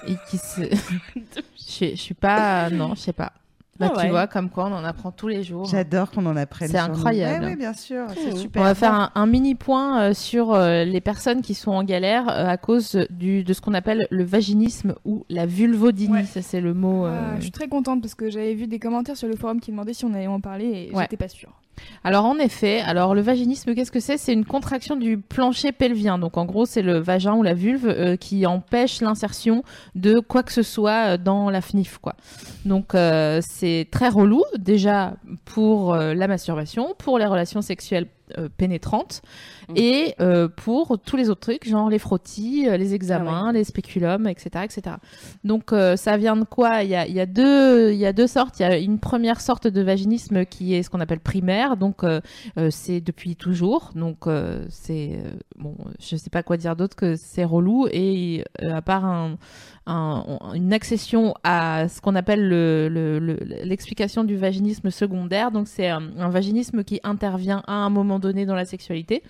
et 0.07 0.15
qui 0.31 0.39
se, 0.39 0.61
je, 1.57 1.87
je 1.91 1.97
suis 1.97 2.15
pas, 2.15 2.71
non, 2.71 2.95
je 2.95 3.01
sais 3.01 3.13
pas. 3.13 3.33
Bah, 3.79 3.93
Ah 3.97 4.03
tu 4.03 4.09
vois, 4.11 4.27
comme 4.27 4.51
quoi 4.51 4.65
on 4.67 4.73
en 4.73 4.85
apprend 4.85 5.13
tous 5.13 5.29
les 5.29 5.43
jours. 5.45 5.65
j'adore 5.67 6.11
qu'on 6.11 6.27
en 6.27 6.37
apprenne 6.37 6.69
C'est 6.69 6.79
incroyable. 6.79 7.47
Oui 7.47 7.57
bien 7.57 7.73
sûr 7.73 8.07
c'est 8.15 8.37
super 8.37 8.63
On 8.63 8.65
va 8.65 8.75
faire 8.75 8.93
un, 8.95 9.11
un 9.15 9.27
mini 9.27 9.55
point 9.55 10.01
euh, 10.03 10.15
sur 10.15 10.53
euh, 10.53 10.85
les 10.85 11.01
personnes 11.01 11.43
qui 11.43 11.55
sont 11.55 11.71
en 11.71 11.85
galère 11.85 12.29
euh, 12.29 12.47
à 12.49 12.57
cause 12.57 12.99
du, 13.11 13.45
de 13.45 13.53
ce 13.53 13.61
qu'on 13.61 13.75
appelle 13.75 14.07
le 14.11 14.25
vaginisme 14.25 14.95
ou 15.05 15.25
la 15.31 15.47
vulvodynie. 15.47 16.13
Ouais. 16.13 16.25
Ça, 16.25 16.43
c'est 16.43 16.61
le 16.61 16.75
mot. 16.75 17.07
euh, 17.07 17.17
Ah, 17.21 17.37
je 17.37 17.43
suis 17.43 17.53
très 17.53 17.69
contente 17.69 18.01
parce 18.03 18.15
que 18.15 18.31
j'avais 18.31 18.55
vu 18.55 18.67
des 18.67 18.79
commentaires 18.81 19.17
sur 19.17 19.29
le 19.29 19.37
forum 19.37 19.61
qui 19.61 19.71
demandaient 19.71 19.95
si 19.95 20.05
on 20.05 20.13
allait 20.15 20.27
en 20.27 20.41
parler 20.41 20.89
et 20.91 20.95
Ouais. 20.95 21.03
j'étais 21.05 21.17
pas 21.17 21.29
sûre. 21.29 21.53
Alors 22.05 22.25
en 22.25 22.39
effet, 22.39 22.81
alors 22.81 23.15
le 23.15 23.21
vaginisme, 23.21 23.75
qu'est-ce 23.75 23.93
que 23.93 24.01
c'est? 24.01 24.17
C'est 24.17 24.33
une 24.33 24.45
contraction 24.45 24.97
du 24.97 25.19
plancher 25.19 25.73
pelvien. 25.73 26.19
Donc 26.19 26.37
en 26.37 26.45
gros, 26.45 26.67
c'est 26.67 26.83
le 26.83 26.99
vagin 26.99 27.35
ou 27.35 27.43
la 27.43 27.55
vulve 27.55 27.87
euh, 27.87 28.17
qui 28.17 28.47
empêche 28.47 29.01
l'insertion 29.01 29.63
de 29.95 30.21
quoi 30.21 30.43
que 30.43 30.53
ce 30.53 30.63
soit 30.63 31.15
euh, 31.15 31.17
dans 31.17 31.51
la 31.51 31.61
FNIF. 31.61 31.99
Donc 32.65 32.95
euh, 32.95 33.41
c'est 33.43 33.89
très 33.91 34.09
relou 34.09 34.43
déjà 34.57 35.15
pour 35.45 35.95
la 35.95 36.29
masturbation, 36.29 36.95
pour 36.99 37.19
les 37.19 37.27
relations 37.27 37.63
sexuelles 37.63 38.07
euh, 38.37 38.49
pénétrantes 38.55 39.23
Mhm. 39.69 39.75
et 39.77 40.15
euh, 40.21 40.49
pour 40.49 40.99
tous 40.99 41.17
les 41.17 41.31
autres 41.31 41.41
trucs, 41.41 41.69
genre 41.69 41.89
les 41.91 41.99
frottis, 41.99 42.69
euh, 42.69 42.77
les 42.77 42.95
examens, 42.95 43.53
les 43.53 43.65
spéculums, 43.65 44.27
etc., 44.27 44.65
etc. 44.65 44.97
Donc 45.45 45.73
ça 45.97 46.17
vient 46.17 46.37
de 46.37 46.45
quoi? 46.45 46.83
Il 46.83 46.91
y, 46.91 46.95
a, 46.95 47.07
il 47.07 47.15
y 47.15 47.21
a 47.21 47.27
deux, 47.27 47.93
il 47.93 47.99
y 47.99 48.07
a 48.07 48.13
deux 48.13 48.27
sortes. 48.27 48.59
Il 48.59 48.63
y 48.63 48.67
a 48.67 48.77
une 48.79 48.99
première 48.99 49.41
sorte 49.41 49.67
de 49.67 49.83
vaginisme 49.83 50.45
qui 50.45 50.75
est 50.75 50.83
ce 50.83 50.91
qu'on 50.91 51.01
appelle 51.01 51.21
primaire. 51.21 51.77
Donc 51.77 52.03
c'est 52.71 53.01
depuis 53.01 53.37
toujours. 53.37 53.91
Donc 53.95 54.27
c'est 54.69 55.19
bon, 55.57 55.75
je 56.01 56.17
sais 56.17 56.31
pas 56.31 56.43
quoi 56.43 56.57
dire 56.57 56.77
d'autre 56.77 56.97
que 56.97 57.17
c'est 57.17 57.45
relou 57.45 57.87
et 57.93 58.45
à 58.63 58.83
part 58.83 59.05
un, 59.05 59.37
un- 59.87 60.25
une 60.55 60.73
accession 60.73 61.35
à 61.45 61.89
ce 61.89 62.01
qu'on 62.01 62.15
appelle 62.15 62.47
le- 62.49 62.89
le- 62.89 63.19
le- 63.19 63.39
l'explication 63.65 64.25
du 64.25 64.37
vaginisme 64.37 64.91
secondaire. 64.91 65.51
Donc 65.51 65.69
c'est 65.69 65.89
un, 65.89 66.03
un 66.19 66.29
vaginisme 66.29 66.85
qui 66.85 67.01
intervient 67.03 67.63
à 67.67 67.75
un 67.75 67.91
moment 67.91 68.18
donné 68.19 68.47
dans 68.47 68.55
la 68.55 68.65
sexualité. 68.65 69.23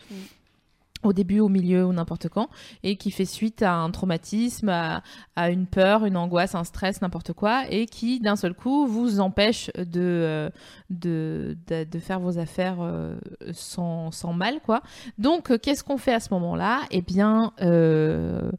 au 1.05 1.12
début, 1.12 1.39
au 1.39 1.48
milieu 1.48 1.86
ou 1.86 1.93
n'importe 1.93 2.28
quand, 2.28 2.48
et 2.82 2.97
qui 2.97 3.12
fait 3.12 3.24
suite 3.24 3.62
à 3.62 3.73
un 3.74 3.90
traumatisme, 3.93 4.69
à, 4.69 5.02
à 5.36 5.51
une 5.51 5.66
peur, 5.66 6.05
une 6.05 6.16
angoisse, 6.16 6.56
un 6.56 6.65
stress, 6.65 7.01
n'importe 7.02 7.32
quoi, 7.32 7.70
et 7.70 7.86
qui 7.86 8.19
d'un 8.19 8.35
seul 8.35 8.52
coup 8.52 8.86
vous 8.86 9.20
empêche 9.20 9.70
de, 9.77 10.01
euh, 10.01 10.51
de, 10.90 11.56
de, 11.69 11.85
de 11.85 11.98
faire 12.01 12.19
vos 12.19 12.39
affaires 12.39 12.78
euh, 12.81 13.16
sans, 13.52 14.10
sans 14.10 14.32
mal, 14.32 14.60
quoi. 14.60 14.82
Donc, 15.19 15.52
euh, 15.52 15.59
qu'est-ce 15.59 15.85
qu'on 15.85 15.98
fait 15.98 16.15
à 16.15 16.20
ce 16.20 16.35
moment-là? 16.35 16.81
Eh 16.90 17.01
bien, 17.01 17.52
euh, 17.62 18.51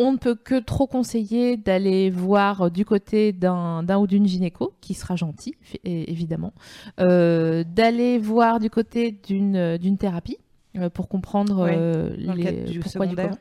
on 0.00 0.12
ne 0.12 0.16
peut 0.18 0.34
que 0.34 0.58
trop 0.58 0.86
conseiller 0.86 1.56
d'aller 1.56 2.10
voir 2.10 2.62
euh, 2.62 2.70
du 2.70 2.84
côté 2.84 3.32
d'un 3.32 3.84
ou 3.98 4.06
d'une 4.06 4.26
gynéco, 4.26 4.72
qui 4.80 4.94
sera 4.94 5.16
gentil, 5.16 5.54
évidemment, 5.84 6.52
Euh, 6.98 7.64
d'aller 7.64 8.18
voir 8.18 8.60
du 8.60 8.70
côté 8.70 9.12
d'une 9.12 9.76
d'une 9.78 9.98
thérapie 9.98 10.38
euh, 10.76 10.88
pour 10.90 11.08
comprendre 11.08 11.64
Ouais, 11.64 11.76
euh, 11.76 12.14
le 12.16 12.80
pourquoi 12.80 13.06
du 13.06 13.16
comment. 13.16 13.38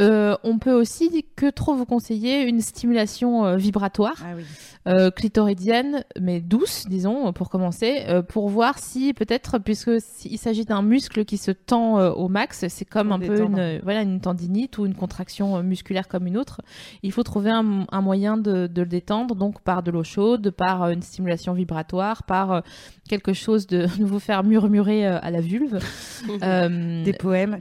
Euh, 0.00 0.36
on 0.44 0.58
peut 0.58 0.72
aussi 0.72 1.26
que 1.36 1.50
trop 1.50 1.74
vous 1.74 1.84
conseiller 1.84 2.42
une 2.42 2.60
stimulation 2.60 3.44
euh, 3.44 3.56
vibratoire 3.56 4.16
Ah 4.24 4.32
oui. 4.36 4.44
euh, 4.88 5.10
clitoridienne, 5.10 6.04
mais 6.18 6.40
douce, 6.40 6.86
disons, 6.88 7.32
pour 7.32 7.50
commencer, 7.50 8.06
pour 8.28 8.48
voir 8.48 8.78
si 8.78 9.12
peut-être, 9.12 9.58
puisque 9.58 9.90
il 10.24 10.38
s'agit 10.38 10.64
d'un 10.64 10.82
muscle 10.82 11.24
qui 11.24 11.36
se 11.36 11.50
tend 11.50 12.00
au 12.12 12.28
max, 12.28 12.66
c'est 12.68 12.84
comme 12.84 13.08
Pour 13.08 13.16
un 13.16 13.20
peu 13.20 13.42
une, 13.42 13.80
voilà, 13.82 14.02
une 14.02 14.20
tendinite 14.20 14.78
ou 14.78 14.86
une 14.86 14.94
contraction 14.94 15.62
musculaire 15.62 16.08
comme 16.08 16.26
une 16.26 16.38
autre. 16.38 16.62
Il 17.02 17.12
faut 17.12 17.22
trouver 17.22 17.50
un, 17.50 17.84
un 17.90 18.00
moyen 18.00 18.36
de, 18.38 18.66
de 18.66 18.82
le 18.82 18.88
détendre, 18.88 19.34
donc 19.34 19.60
par 19.60 19.82
de 19.82 19.90
l'eau 19.90 20.04
chaude, 20.04 20.50
par 20.50 20.88
une 20.88 21.02
stimulation 21.02 21.52
vibratoire, 21.52 22.22
par 22.22 22.62
quelque 23.08 23.32
chose 23.32 23.66
de, 23.66 23.82
de 23.98 24.04
vous 24.04 24.20
faire 24.20 24.44
murmurer 24.44 25.04
à 25.06 25.30
la 25.30 25.40
vulve. 25.40 25.78
Des 27.04 27.12
poèmes. 27.12 27.58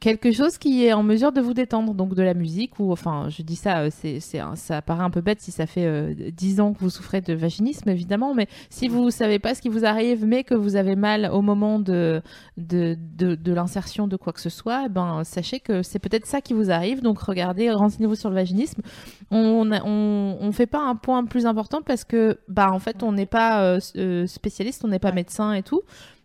quelque 0.00 0.32
chose 0.32 0.58
qui 0.58 0.84
est 0.84 0.92
en 0.92 1.02
mesure 1.02 1.32
de 1.32 1.40
vous 1.40 1.52
détendre, 1.54 1.65
donc 1.66 2.14
de 2.14 2.22
la 2.22 2.34
musique 2.34 2.78
ou 2.78 2.92
enfin, 2.92 3.28
je 3.28 3.42
dis 3.42 3.56
ça, 3.56 3.80
euh, 3.80 3.90
c'est, 3.90 4.20
ça 4.20 4.82
paraît 4.82 5.04
un 5.04 5.10
peu 5.10 5.20
bête 5.20 5.40
si 5.40 5.50
ça 5.50 5.66
fait 5.66 5.86
euh, 5.86 6.14
10 6.32 6.60
ans 6.60 6.72
que 6.72 6.80
vous 6.80 6.90
souffrez 6.90 7.20
de 7.20 7.34
vaginisme 7.34 7.88
évidemment, 7.88 8.34
mais 8.34 8.48
si 8.70 8.88
vous 8.88 9.10
savez 9.10 9.38
pas 9.38 9.54
ce 9.54 9.62
qui 9.62 9.68
vous 9.68 9.84
arrive, 9.84 10.24
mais 10.24 10.44
que 10.44 10.54
vous 10.54 10.76
avez 10.76 10.96
mal 10.96 11.30
au 11.32 11.42
moment 11.42 11.78
de 11.78 12.22
de, 12.56 12.96
de, 13.16 13.34
de 13.34 13.52
l'insertion 13.52 14.06
de 14.08 14.16
quoi 14.16 14.32
que 14.32 14.40
ce 14.40 14.50
soit, 14.50 14.84
eh 14.86 14.88
ben 14.88 15.24
sachez 15.24 15.60
que 15.60 15.82
c'est 15.82 15.98
peut-être 15.98 16.26
ça 16.26 16.40
qui 16.40 16.54
vous 16.54 16.70
arrive, 16.70 17.02
donc 17.02 17.18
regardez, 17.20 17.70
renseignez-vous 17.70 18.14
sur 18.14 18.30
le 18.30 18.36
vaginisme. 18.36 18.82
On 19.30 19.70
on, 19.72 20.38
on 20.40 20.52
fait 20.52 20.66
pas 20.66 20.80
un 20.80 20.96
point 20.96 21.24
plus 21.24 21.46
important 21.46 21.82
parce 21.82 22.04
que 22.04 22.38
bah 22.48 22.70
en 22.70 22.78
fait 22.78 23.02
on 23.02 23.12
n'est 23.12 23.26
pas 23.26 23.62
euh, 23.62 23.80
euh, 23.96 24.26
spécialiste, 24.26 24.84
on 24.84 24.88
n'est 24.88 24.98
pas 24.98 25.12
médecin 25.12 25.52
et 25.52 25.62
tout. 25.62 25.82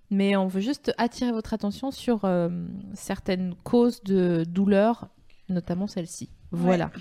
Mais 0.09 0.35
on 0.35 0.47
veut 0.47 0.59
juste 0.59 0.93
attirer 0.97 1.31
votre 1.31 1.53
attention 1.53 1.89
sur 1.89 2.25
euh, 2.25 2.49
certaines 2.93 3.55
causes 3.63 4.03
de 4.03 4.43
douleur, 4.43 5.07
notamment 5.51 5.87
celle-ci. 5.87 6.29
Voilà. 6.51 6.91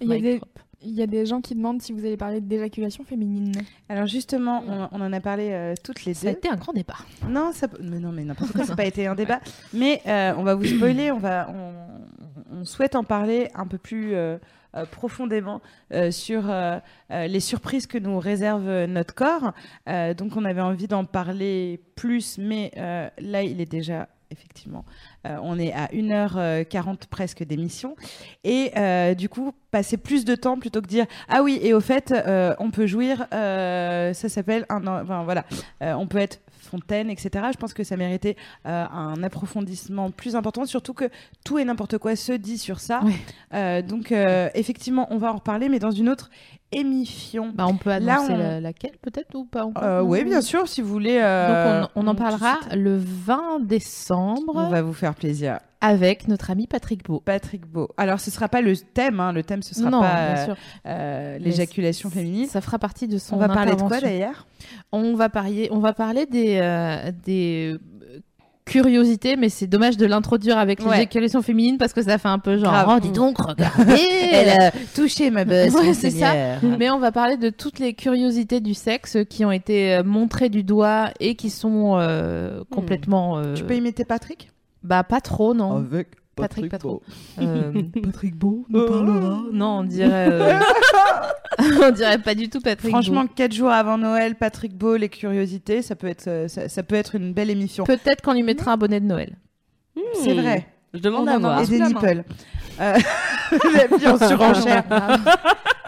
Il 0.00 0.08
y, 0.08 0.12
a 0.14 0.18
des, 0.20 0.38
drop. 0.38 0.58
il 0.82 0.90
y 0.92 1.02
a 1.02 1.06
des 1.06 1.24
gens 1.24 1.40
qui 1.40 1.54
demandent 1.54 1.80
si 1.80 1.92
vous 1.92 2.00
allez 2.00 2.16
parler 2.16 2.40
d'éjaculation 2.40 3.04
féminine. 3.04 3.52
Alors 3.88 4.06
justement, 4.06 4.62
on, 4.68 4.88
on 4.90 5.00
en 5.00 5.12
a 5.12 5.20
parlé 5.20 5.50
euh, 5.52 5.74
toutes 5.82 6.04
les 6.04 6.14
Ça 6.14 6.28
a 6.28 6.32
deux. 6.32 6.38
été 6.38 6.48
un 6.48 6.56
grand 6.56 6.72
débat. 6.72 6.96
Non, 7.28 7.52
ça, 7.52 7.68
mais 7.80 8.00
non, 8.00 8.12
mais 8.12 8.24
n'importe 8.24 8.52
quoi, 8.52 8.62
ça 8.64 8.72
n'a 8.72 8.76
pas 8.76 8.84
été 8.84 9.06
un 9.06 9.14
débat. 9.14 9.40
Mais 9.72 10.02
euh, 10.06 10.34
on 10.36 10.42
va 10.42 10.54
vous 10.54 10.64
spoiler, 10.66 11.10
on 11.12 11.18
va, 11.18 11.48
on, 11.50 12.60
on 12.60 12.64
souhaite 12.64 12.96
en 12.96 13.04
parler 13.04 13.48
un 13.54 13.66
peu 13.66 13.78
plus 13.78 14.14
euh, 14.14 14.36
euh, 14.76 14.84
profondément 14.86 15.62
euh, 15.92 16.10
sur 16.10 16.50
euh, 16.50 16.78
les 17.10 17.38
surprises 17.40 17.86
que 17.86 17.96
nous 17.98 18.18
réserve 18.18 18.68
notre 18.86 19.14
corps. 19.14 19.52
Euh, 19.88 20.14
donc 20.14 20.36
on 20.36 20.44
avait 20.44 20.60
envie 20.60 20.88
d'en 20.88 21.04
parler 21.04 21.80
plus, 21.94 22.38
mais 22.38 22.72
euh, 22.76 23.08
là 23.20 23.42
il 23.44 23.60
est 23.60 23.70
déjà 23.70 24.08
effectivement, 24.34 24.84
euh, 25.26 25.36
on 25.42 25.58
est 25.58 25.72
à 25.72 25.86
1h40 25.86 27.06
presque 27.08 27.42
d'émission. 27.42 27.96
Et 28.44 28.72
euh, 28.76 29.14
du 29.14 29.28
coup, 29.28 29.52
passer 29.70 29.96
plus 29.96 30.24
de 30.24 30.34
temps 30.34 30.58
plutôt 30.58 30.82
que 30.82 30.86
dire 30.86 31.06
Ah 31.28 31.42
oui, 31.42 31.58
et 31.62 31.72
au 31.72 31.80
fait, 31.80 32.12
euh, 32.12 32.54
on 32.58 32.70
peut 32.70 32.86
jouir, 32.86 33.26
euh, 33.32 34.12
ça 34.12 34.28
s'appelle 34.28 34.66
un. 34.68 34.86
Enfin 34.86 35.24
voilà, 35.24 35.44
euh, 35.82 35.94
on 35.94 36.06
peut 36.06 36.18
être 36.18 36.40
fontaine, 36.64 37.10
etc. 37.10 37.46
Je 37.52 37.58
pense 37.58 37.74
que 37.74 37.84
ça 37.84 37.96
méritait 37.96 38.36
euh, 38.66 38.84
un 38.90 39.22
approfondissement 39.22 40.10
plus 40.10 40.34
important, 40.34 40.64
surtout 40.66 40.94
que 40.94 41.08
tout 41.44 41.58
et 41.58 41.64
n'importe 41.64 41.98
quoi 41.98 42.16
se 42.16 42.32
dit 42.32 42.58
sur 42.58 42.80
ça. 42.80 43.00
Euh, 43.52 43.82
donc, 43.82 44.10
euh, 44.10 44.48
effectivement, 44.54 45.06
on 45.10 45.18
va 45.18 45.30
en 45.30 45.36
reparler, 45.36 45.68
mais 45.68 45.78
dans 45.78 45.92
une 45.92 46.08
autre 46.08 46.30
émission. 46.74 47.52
Bah, 47.54 47.66
on 47.68 47.76
peut 47.76 47.90
Là, 47.90 48.16
annoncer 48.16 48.32
on- 48.32 48.36
la- 48.38 48.60
laquelle 48.60 48.96
peut-être 49.00 49.34
ou 49.34 49.44
pas 49.44 49.66
Euh, 49.82 50.02
oui, 50.02 50.24
bien 50.24 50.40
sûr, 50.42 50.68
si 50.68 50.82
vous 50.82 50.88
voulez. 50.88 51.18
euh, 51.22 51.80
Donc 51.82 51.90
on, 51.94 52.02
on 52.04 52.06
en 52.08 52.14
parlera 52.14 52.58
le 52.74 52.96
20 52.96 53.60
décembre 53.60 54.52
On 54.56 54.68
va 54.68 54.82
vous 54.82 54.92
faire 54.92 55.14
plaisir. 55.14 55.58
avec 55.80 56.28
notre 56.28 56.50
ami 56.50 56.66
Patrick 56.66 57.04
Beau. 57.04 57.20
Patrick 57.20 57.66
Beau. 57.66 57.88
Alors, 57.96 58.20
ce 58.20 58.30
sera 58.30 58.48
pas 58.48 58.60
le 58.60 58.76
thème, 58.76 59.20
hein, 59.20 59.32
le 59.32 59.42
thème, 59.42 59.62
ce 59.62 59.74
sera 59.74 59.90
non, 59.90 60.00
pas 60.00 60.46
euh, 60.86 61.38
l'éjaculation 61.38 62.10
féminine. 62.10 62.46
Ça 62.46 62.60
fera 62.60 62.78
partie 62.78 63.06
de 63.08 63.18
son 63.18 63.36
On 63.36 63.38
va 63.38 63.48
parler 63.48 63.76
de 63.76 63.82
quoi 63.82 64.00
d'ailleurs? 64.00 64.46
On 64.92 65.14
va 65.14 65.28
parler, 65.28 65.68
on 65.70 65.78
va 65.78 65.92
parler 65.92 66.26
des, 66.26 66.58
des 67.24 67.76
curiosités, 68.64 69.36
mais 69.36 69.48
c'est 69.48 69.66
dommage 69.66 69.96
de 69.96 70.06
l'introduire 70.06 70.58
avec 70.58 70.80
Ouais. 70.80 70.90
l'éjaculation 70.92 71.42
féminine 71.42 71.78
parce 71.78 71.92
que 71.92 72.02
ça 72.02 72.18
fait 72.18 72.28
un 72.28 72.38
peu 72.38 72.56
genre, 72.58 72.72
Grave. 72.72 72.88
oh 72.96 73.00
dis 73.00 73.10
donc, 73.12 73.38
regardez 73.38 73.94
Elle 74.32 74.48
a 74.48 74.70
touché 74.94 75.30
ma 75.30 75.44
bosse, 75.44 75.72
Ouais, 75.74 75.94
c'est 75.94 76.10
ça. 76.10 76.32
Mais 76.78 76.90
on 76.90 76.98
va 76.98 77.12
parler 77.12 77.36
de 77.36 77.50
toutes 77.50 77.78
les 77.78 77.94
curiosités 77.94 78.60
du 78.60 78.74
sexe 78.74 79.18
qui 79.28 79.44
ont 79.44 79.52
été 79.52 79.94
euh, 79.96 80.02
montrées 80.02 80.48
du 80.48 80.62
doigt 80.62 81.10
et 81.20 81.34
qui 81.36 81.50
sont 81.50 81.96
euh, 81.98 82.64
complètement. 82.70 83.38
euh, 83.38 83.54
Tu 83.54 83.64
peux 83.64 83.76
imiter 83.76 84.04
Patrick? 84.04 84.50
Bah 84.82 85.02
pas 85.04 85.20
trop, 85.20 85.54
non. 85.54 85.76
Avec 85.76 86.08
Patrick, 86.36 86.70
Patrick. 86.70 86.90
Beau. 86.90 87.02
Euh, 87.40 87.72
Patrick 88.04 88.36
Beau 88.36 88.66
nous 88.68 88.86
parlera. 88.86 89.42
Non, 89.52 89.78
on 89.78 89.84
dirait. 89.84 90.28
euh, 90.30 90.58
on 91.82 91.90
dirait 91.90 92.18
pas 92.18 92.34
du 92.34 92.48
tout 92.48 92.60
Patrick. 92.60 92.90
Franchement, 92.90 93.26
quatre 93.26 93.52
jours 93.52 93.70
avant 93.70 93.98
Noël, 93.98 94.34
Patrick 94.34 94.76
Beau, 94.76 94.96
les 94.96 95.08
curiosités, 95.08 95.82
ça 95.82 95.94
peut 95.96 96.08
être, 96.08 96.26
euh, 96.28 96.48
ça, 96.48 96.68
ça 96.68 96.82
peut 96.82 96.96
être 96.96 97.14
une 97.14 97.32
belle 97.32 97.50
émission. 97.50 97.84
Beau. 97.84 97.92
Peut-être 97.94 98.22
qu'on 98.22 98.32
lui 98.32 98.42
mettra 98.42 98.72
un 98.72 98.76
bonnet 98.76 99.00
de 99.00 99.06
Noël. 99.06 99.36
C'est 100.14 100.34
vrai. 100.34 100.66
Je 100.92 101.00
demande 101.00 101.28
On 101.28 101.32
à 101.32 101.38
voir. 101.38 101.60
Et 101.62 101.66
des 101.66 101.80
nipples. 101.80 102.24
Euh, 102.80 102.96
la 103.74 103.96
vie 103.96 104.08
en 104.08 104.18
surenchère. 104.18 104.84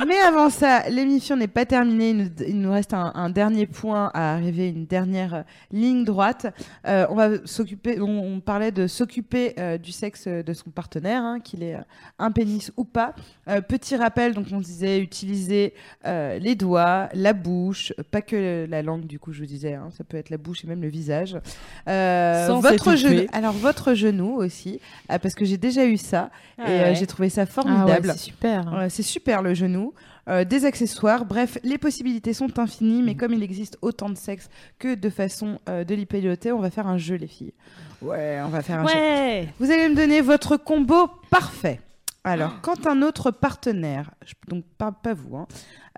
Mais 0.07 0.17
avant 0.19 0.51
ça, 0.51 0.89
l'émission 0.91 1.37
n'est 1.37 1.49
pas 1.49 1.65
terminée. 1.65 2.11
Il 2.11 2.17
nous, 2.19 2.29
il 2.47 2.61
nous 2.61 2.71
reste 2.71 2.93
un, 2.93 3.13
un 3.15 3.31
dernier 3.31 3.67
point 3.67 4.11
à 4.13 4.35
arriver, 4.35 4.69
une 4.69 4.85
dernière 4.85 5.35
euh, 5.35 5.43
ligne 5.73 6.05
droite. 6.05 6.47
Euh, 6.87 7.07
on 7.09 7.15
va 7.15 7.31
s'occuper. 7.47 7.99
On, 8.01 8.35
on 8.35 8.41
parlait 8.41 8.73
de 8.73 8.87
s'occuper 8.89 9.55
euh, 9.59 9.79
du 9.79 9.93
sexe 9.93 10.29
de 10.29 10.53
son 10.53 10.69
partenaire, 10.71 11.23
hein, 11.23 11.41
qu'il 11.41 11.63
ait 11.63 11.79
un 12.19 12.31
pénis 12.31 12.71
ou 12.77 12.85
pas. 12.85 13.15
Euh, 13.49 13.63
petit 13.63 13.97
rappel, 13.97 14.35
donc 14.35 14.47
on 14.53 14.61
disait 14.61 14.99
utiliser 15.01 15.73
les 16.05 16.55
doigts, 16.55 17.09
la 17.15 17.33
bouche, 17.33 17.93
pas 18.11 18.21
que 18.21 18.67
la 18.69 18.83
langue. 18.83 19.07
Du 19.07 19.19
coup, 19.19 19.33
je 19.33 19.41
vous 19.41 19.47
disais, 19.47 19.75
hein, 19.75 19.89
ça 19.97 20.05
peut 20.05 20.19
être 20.19 20.31
la 20.31 20.37
bouche 20.39 20.63
et 20.65 20.67
même 20.67 20.83
le 20.83 20.89
visage. 20.89 21.39
Sans 21.87 22.61
votre 22.61 22.97
genou. 22.97 23.23
Alors 23.33 23.55
votre 23.55 23.95
genou 23.95 24.35
aussi, 24.37 24.81
parce 25.09 25.35
que 25.35 25.45
j'ai 25.45 25.57
déjà 25.59 25.87
eu 25.87 25.97
ça 25.97 26.31
et 26.59 26.63
Ah 26.63 26.69
ouais. 26.69 26.95
j'ai 26.95 27.07
trouvé 27.07 27.29
ça 27.31 27.43
Ah 27.43 27.45
ouais, 27.45 27.51
formidable. 27.51 28.13
c'est 28.13 28.19
super. 28.19 28.87
C'est 28.91 29.03
super 29.03 29.43
le 29.43 29.55
genou. 29.55 29.86
Euh, 30.29 30.45
des 30.45 30.65
accessoires, 30.65 31.25
bref, 31.25 31.57
les 31.63 31.79
possibilités 31.79 32.33
sont 32.33 32.59
infinies, 32.59 33.03
mais 33.03 33.15
comme 33.15 33.33
il 33.33 33.43
existe 33.45 33.79
autant 33.81 34.11
de 34.11 34.17
sexe 34.17 34.49
que 34.79 34.95
de 34.95 35.09
façon 35.09 35.61
euh, 35.69 35.85
de 35.85 35.95
l'hypéloter, 35.95 36.51
on 36.53 36.59
va 36.61 36.71
faire 36.71 36.89
un 36.89 36.99
jeu, 36.99 37.15
les 37.15 37.29
filles. 37.29 37.55
Ouais, 38.03 38.41
on 38.45 38.49
va 38.49 38.63
faire 38.63 38.81
un 38.81 38.87
jeu. 38.87 38.95
Ouais. 38.95 39.49
Vous 39.61 39.71
allez 39.71 39.89
me 39.89 39.95
donner 39.95 40.21
votre 40.21 40.57
combo 40.57 41.09
parfait. 41.31 41.81
Alors, 42.25 42.61
quand 42.61 42.89
un 42.89 43.03
autre 43.03 43.31
partenaire, 43.31 44.11
donc 44.49 44.65
pas, 44.79 44.91
pas 44.91 45.15
vous, 45.15 45.37
hein, 45.37 45.47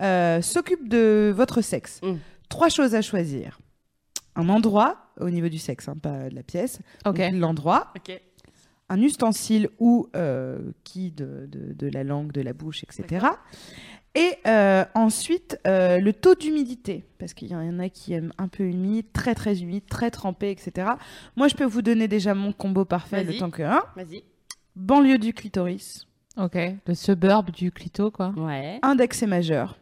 euh, 0.01 0.43
s'occupe 0.43 0.87
de 0.87 1.33
votre 1.35 1.61
sexe, 1.61 1.99
Mm. 2.03 2.17
trois 2.49 2.69
choses 2.69 2.93
à 2.93 3.01
choisir. 3.01 3.57
Un 4.35 4.47
endroit, 4.47 5.11
au 5.19 5.31
niveau 5.31 5.49
du 5.49 5.57
sexe, 5.57 5.87
hein, 5.89 5.95
pas 5.99 6.29
de 6.29 6.35
la 6.35 6.43
pièce, 6.43 6.79
Ok. 7.07 7.17
donc 7.17 7.33
l'endroit, 7.33 7.91
un 8.89 9.01
ustensile 9.01 9.69
ou 9.79 10.07
euh, 10.15 10.71
qui 10.83 11.09
de, 11.11 11.47
de- 11.47 11.73
de 11.73 11.87
la 11.91 12.03
langue, 12.03 12.31
de 12.31 12.41
la 12.41 12.53
bouche, 12.53 12.83
etc. 12.83 13.25
Et 14.19 14.37
euh, 14.47 14.83
ensuite, 14.95 15.57
euh, 15.65 15.97
le 15.97 16.11
taux 16.11 16.35
d'humidité, 16.35 17.05
parce 17.19 17.33
qu'il 17.33 17.47
y 17.47 17.55
en 17.55 17.79
a 17.79 17.87
qui 17.87 18.11
aiment 18.11 18.33
un 18.37 18.49
peu 18.49 18.63
humide, 18.63 19.05
très 19.13 19.33
très 19.33 19.61
humide, 19.61 19.83
très 19.89 20.11
trempé, 20.11 20.51
etc. 20.51 20.89
Moi, 21.37 21.47
je 21.47 21.55
peux 21.55 21.63
vous 21.63 21.81
donner 21.81 22.09
déjà 22.09 22.33
mon 22.33 22.51
combo 22.51 22.83
parfait 22.83 23.23
le 23.23 23.37
temps 23.37 23.49
que 23.49 23.63
un. 23.63 23.81
Vas-y. 23.95 24.23
Banlieue 24.75 25.19
du 25.19 25.33
clitoris, 25.33 26.05
Ok. 26.35 26.57
Le 26.85 26.93
suburb 26.95 27.49
du 27.51 27.71
clito, 27.71 28.11
quoi. 28.11 28.33
Ouais. 28.35 28.79
index 28.81 29.23
et 29.23 29.25
majeur, 29.25 29.77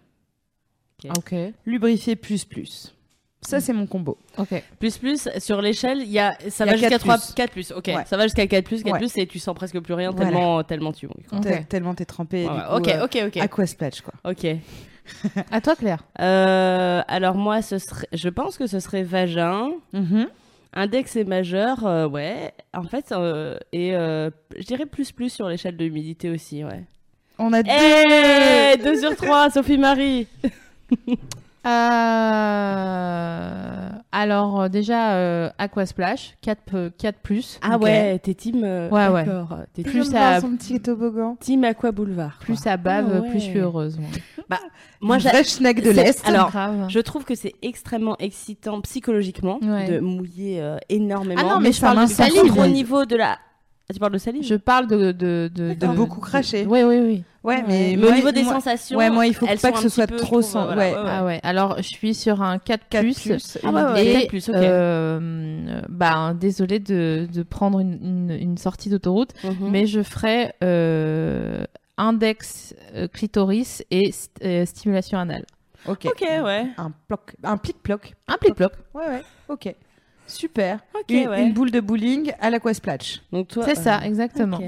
Ok. 1.18 1.35
lubrifié 1.65 2.15
plus 2.15 2.45
plus. 2.45 2.95
Ça, 3.41 3.59
c'est 3.59 3.72
mon 3.73 3.85
combo. 3.85 4.18
Ok. 4.38 4.61
Plus 4.80 4.97
plus 4.97 5.30
sur 5.38 5.61
l'échelle, 5.61 5.99
il 6.01 6.09
y 6.11 6.19
a 6.19 6.35
ça 6.49 6.65
va 6.65 6.72
jusqu'à 6.73 6.89
4 6.89 7.01
3 7.01 7.18
plus. 7.18 7.34
4 7.35 7.51
plus. 7.51 7.72
OK. 7.72 7.88
Ouais. 7.88 8.03
Ça 8.05 8.18
va 8.18 8.23
jusqu'à 8.23 8.47
4 8.47 8.65
plus, 8.65 8.84
4 8.84 8.93
Ouais. 8.93 8.99
plus 8.99 9.15
et 9.18 9.27
tu 9.27 9.38
sens 9.39 9.55
presque 9.55 9.80
plus 9.80 9.93
rien 9.93 10.09
Voilà. 10.11 10.26
tellement 10.31 10.64
tellement 10.64 10.91
tu 10.91 11.05
Ok. 11.07 11.41
Tel- 11.43 11.65
Tellement 11.68 11.93
t'es 11.93 12.05
trempé. 12.05 12.47
Ouais, 12.47 12.53
du 12.55 12.59
coup, 12.61 12.76
OK, 12.76 12.88
euh, 12.88 13.05
OK, 13.05 13.18
OK. 13.27 13.38
Aquasplash, 13.38 14.01
quoi. 14.01 14.14
OK. 14.30 14.45
À 15.51 15.61
toi, 15.61 15.76
Claire. 15.76 16.03
Euh, 16.19 17.01
alors 17.07 17.35
moi 17.35 17.61
ce 17.61 17.77
serait 17.77 18.07
je 18.11 18.27
pense 18.27 18.57
que 18.57 18.68
ce 18.68 18.80
serait 18.81 19.03
vagin, 19.03 19.69
Mhm. 19.93 20.27
index 20.73 21.15
et 21.15 21.23
majeur 21.23 21.85
euh, 21.85 22.07
ouais, 22.09 22.51
en 22.73 22.84
fait, 22.84 23.11
euh, 23.11 23.57
et 23.72 23.95
euh, 23.95 24.30
je 24.57 24.64
dirais 24.65 24.85
plus 24.85 25.11
plus 25.14 25.30
sur 25.30 25.47
l'échelle 25.47 25.77
de 25.77 25.85
l'humidité 25.85 26.30
aussi, 26.30 26.64
ouais. 26.65 26.84
On 27.39 27.53
a 27.53 27.61
deux. 27.64 27.69
Eh 27.72 28.77
2 28.84 28.99
sur 28.99 29.15
3, 29.15 29.51
Sophie 29.51 29.77
Marie 29.77 30.27
Euh, 32.58 33.90
Alors, 34.12 34.62
euh, 34.62 34.70
déjà, 34.70 35.14
euh, 35.14 35.50
Aquasplash, 35.58 36.36
4, 36.42 36.60
euh, 36.74 36.90
4 36.98 37.20
plus. 37.20 37.60
Ah 37.62 37.78
ouais, 37.78 38.18
t'es 38.20 38.34
team. 38.34 38.64
euh, 38.64 38.90
Ouais, 38.90 39.08
ouais. 39.10 39.26
T'es 39.74 39.84
Plus 39.84 40.14
à- 40.16 40.36
à 40.36 40.42
son 40.42 40.56
petit 40.56 40.80
toboggan. 40.80 41.36
team 41.40 41.64
Aqua 41.64 41.92
Boulevard. 41.92 42.38
Plus 42.40 42.54
quoi. 42.56 42.64
ça 42.64 42.78
bave, 42.78 43.12
Ah 43.14 43.20
ouais. 43.22 43.30
plus 43.30 43.40
je 43.40 43.46
suis 43.46 43.60
heureuse. 43.60 43.98
moi. 44.00 44.10
Moi, 45.02 45.16
Une 45.18 45.22
j'a- 45.22 45.30
vraie 45.32 45.44
schneck 45.44 45.78
de 45.84 45.92
c'est- 45.92 46.04
l'Est. 46.04 46.28
Alors, 46.28 46.50
Grave. 46.50 46.86
Je 46.90 47.00
trouve 47.00 47.24
que 47.26 47.36
c'est 47.36 47.54
extrêmement 47.62 48.16
excitant 48.18 48.82
psychologiquement 48.82 49.60
Ouais. 49.62 49.88
de 49.90 50.00
mouiller 50.00 50.60
euh, 50.62 50.78
énormément. 50.90 51.42
Ah 51.44 51.56
non, 51.56 51.60
mais 51.60 51.72
je 51.72 51.80
ça 51.80 51.94
parle 51.94 52.08
contre, 52.08 52.60
au 52.60 52.68
niveau 52.68 53.06
de 53.06 53.16
la. 53.18 53.38
Ah, 53.89 53.93
tu 53.93 53.99
parles 53.99 54.11
de 54.14 54.18
salive 54.18 54.43
Je 54.43 54.55
parle 54.55 54.88
de. 54.88 55.11
de, 55.14 55.49
de, 55.53 55.73
De 55.73 55.88
beaucoup 55.88 56.19
cracher. 56.19 56.65
Oui, 56.68 56.84
oui, 56.84 56.99
oui. 56.99 57.23
Ouais, 57.43 57.64
mais, 57.65 57.95
mais, 57.97 58.07
au 58.07 58.11
niveau 58.11 58.31
des 58.31 58.43
moi- 58.43 58.55
sensations. 58.55 58.97
ouais, 58.97 59.09
moi, 59.09 59.26
il 59.26 59.34
faut 59.34 59.45
elles 59.47 59.59
pas 59.59 59.72
que 59.72 59.80
ce 59.80 59.88
soit 59.88 60.07
peu, 60.07 60.18
trop 60.18 60.41
sen- 60.41 60.65
voilà, 60.65 60.76
ouais. 60.76 60.93
Ah 61.07 61.23
ouais, 61.23 61.39
alors 61.43 61.77
je 61.77 61.84
suis 61.84 62.14
sur 62.14 62.41
un 62.41 62.57
4, 62.59 62.81
4 62.89 63.01
plus. 63.03 63.22
plus. 63.22 63.57
Ah 63.64 63.69
ouais, 63.72 63.84
ouais, 63.93 64.05
et, 64.05 64.14
4 64.14 64.27
plus, 64.27 64.49
ok. 64.49 64.55
euh, 64.55 65.81
bah, 65.88 66.34
désolée 66.38 66.80
de, 66.80 67.26
de 67.34 67.43
prendre 67.43 67.80
une, 67.80 67.93
une, 68.03 68.31
une 68.31 68.57
sortie 68.57 68.89
d'autoroute, 68.89 69.31
Mhm. 69.45 69.69
mais 69.72 69.85
je 69.85 70.03
ferai 70.03 70.51
euh, 70.64 71.64
index 71.97 72.76
euh, 72.95 73.07
clitoris 73.07 73.81
et 73.91 74.09
st- 74.11 74.30
euh, 74.43 74.65
stimulation 74.65 75.18
anale. 75.18 75.45
Ok. 75.88 76.05
Ok, 76.07 76.19
ouais. 76.43 76.65
Un 76.77 76.91
ploc, 77.07 77.35
un 77.43 77.55
plic-ploc. 77.55 78.14
Un 78.27 78.35
plic-ploc. 78.38 78.73
Ouais, 78.93 79.07
ouais. 79.07 79.23
Ok. 79.47 79.73
Super. 80.28 80.80
Ok, 80.94 81.06
une, 81.10 81.28
ouais. 81.30 81.41
une 81.44 81.54
boule 81.54 81.72
de 81.72 81.80
bowling 81.80 82.32
à 82.40 82.49
l'aquasplash. 82.49 83.22
Donc 83.32 83.48
toi. 83.48 83.64
C'est 83.66 83.76
ça, 83.76 83.98
euh, 83.98 84.02
exactement. 84.06 84.60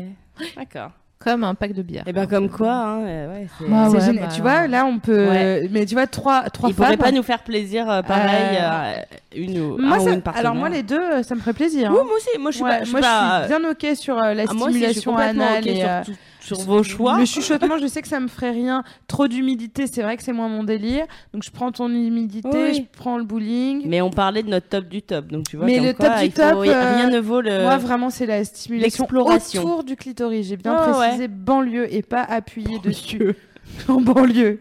D'accord. 0.56 0.92
Comme 1.20 1.44
un 1.44 1.54
pack 1.54 1.74
de 1.74 1.82
bière. 1.82 2.04
Et 2.08 2.14
ben 2.14 2.26
comme 2.28 2.50
quoi, 2.50 2.72
hein, 2.72 3.02
euh, 3.02 3.34
ouais, 3.34 3.48
c'est- 3.60 3.66
Ah 3.70 3.88
c'est 3.92 3.98
ouais, 3.98 4.02
génial. 4.06 4.24
bah 4.28 4.32
tu 4.34 4.42
vois, 4.42 4.68
là, 4.68 4.86
on 4.86 5.00
peut. 5.00 5.28
Ouais. 5.28 5.68
Mais 5.70 5.86
tu 5.86 5.94
vois, 5.96 6.08
trois, 6.08 6.44
trois 6.50 6.70
il 6.70 6.76
pourrait 6.76 6.92
femmes. 6.92 6.98
pas 6.98 7.12
nous 7.12 7.24
faire 7.24 7.44
plaisir 7.44 7.90
euh, 7.92 8.02
pareil, 8.02 8.58
Euh, 8.58 8.94
une 9.36 9.60
ou 9.60 9.78
Moi, 9.78 9.98
un 9.98 10.00
ça- 10.00 10.12
ou 10.12 10.14
une 10.14 10.22
alors 10.34 10.56
moi 10.56 10.70
les 10.70 10.82
deux, 10.82 11.22
ça 11.24 11.36
me 11.36 11.42
ferait 11.42 11.52
plaisir. 11.52 11.90
Oui, 11.92 11.98
hein. 12.00 12.04
moi 12.06 12.16
aussi, 12.16 12.40
moi 12.40 12.52
je 12.52 12.56
suis 12.56 12.64
Ouais, 12.64 12.70
pas, 12.70 12.80
je 12.80 12.84
suis 12.86 12.92
moi, 12.94 13.02
pas- 13.02 13.42
je 13.48 13.52
suis 13.54 13.60
bien 13.60 13.70
ok 13.70 13.96
sur 13.98 14.18
euh, 14.18 14.34
la 14.34 14.44
Ah, 14.48 14.54
moi 14.54 14.70
aussi, 14.70 14.80
je 14.80 14.86
suis 14.86 15.02
stimulation 15.02 15.12
complètement 15.12 15.44
anale 15.46 15.64
ok 15.64 15.68
et, 15.68 15.76
sur, 15.76 16.14
tout- 16.14 16.20
sur 16.56 16.66
vos 16.66 16.84
choix. 16.84 17.18
Le 17.18 17.26
chuchotement, 17.26 17.78
je 17.78 17.88
sais 17.88 18.02
que 18.02 18.08
ça 18.08 18.20
me 18.20 18.28
ferait 18.28 18.52
rien. 18.52 18.84
Trop 19.08 19.28
d'humidité, 19.28 19.86
c'est 19.88 20.02
vrai 20.02 20.18
que 20.18 20.24
c'est 20.24 20.34
moins 20.34 20.50
mon 20.50 20.64
délire. 20.64 21.06
Donc 21.34 21.44
je 21.44 21.52
prends 21.52 21.72
ton 21.72 21.90
humidité, 21.90 22.50
Oui. 22.52 22.74
je 22.76 22.82
prends 23.00 23.18
le 23.18 23.24
bowling. 23.24 23.84
Mais 23.86 24.02
on 24.02 24.10
parlait 24.10 24.44
de 24.44 24.50
notre 24.50 24.68
top 24.68 24.86
du 24.88 25.02
top, 25.02 25.28
donc 25.28 25.48
tu 25.50 25.58
vois. 25.58 25.66
Mais 25.66 25.80
le 25.80 25.94
quoi, 25.94 26.10
top 26.10 26.20
du 26.20 26.32
faut- 26.32 26.38
top, 26.50 26.60
rien 26.62 27.08
euh, 27.08 27.12
ne 27.12 27.20
vaut 27.20 27.42
le. 27.42 27.64
Moi, 27.64 27.78
vraiment, 27.78 28.10
c'est 28.10 28.26
la 28.26 28.44
stimulation 28.44 29.08
autour 29.10 29.84
du 29.84 29.96
clitoris. 29.96 30.48
J'ai 30.48 30.58
bien 30.58 30.76
Ouais, 30.88 30.92
précisé 31.08 31.28
banlieue 31.28 31.94
et 31.94 32.02
pas 32.02 32.22
appuyé 32.24 32.80
dessus. 32.80 33.36
en 33.88 34.02
banlieue. 34.02 34.60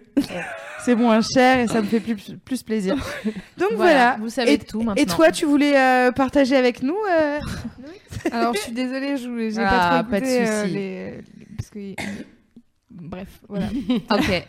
c'est 0.85 0.94
moins 0.94 1.20
cher 1.23 1.60
et 1.60 1.66
ça 1.66 1.81
me 1.81 1.86
fait 1.86 2.01
plus, 2.01 2.15
plus 2.44 2.62
plaisir. 2.62 2.94
Donc 3.59 3.70
voilà. 3.74 4.16
Vous 4.20 4.28
savez 4.28 4.52
Et- 4.55 4.59
tout 4.59 4.81
maintenant. 4.82 5.02
Et 5.02 5.06
toi, 5.06 5.31
tu 5.32 5.47
voulais 5.47 5.77
euh, 5.78 6.12
partager 6.12 6.56
avec 6.56 6.82
nous 6.82 6.97
euh, 7.10 7.39
Alors, 8.32 8.55
je 8.55 8.60
suis 8.60 8.73
désolée, 8.73 9.16
je 9.16 9.28
voulais- 9.28 9.51
j'ai 9.51 9.60
Ah, 9.60 9.70
pas 9.70 10.02
trop 10.02 10.10
pas 10.10 10.20
de 10.20 10.27
euh, 10.27 10.65
les... 10.66 11.15
Parce 11.69 11.70
que... 11.70 11.95
Bref, 12.90 13.40
voilà. 13.49 13.66
Ok. 14.11 14.47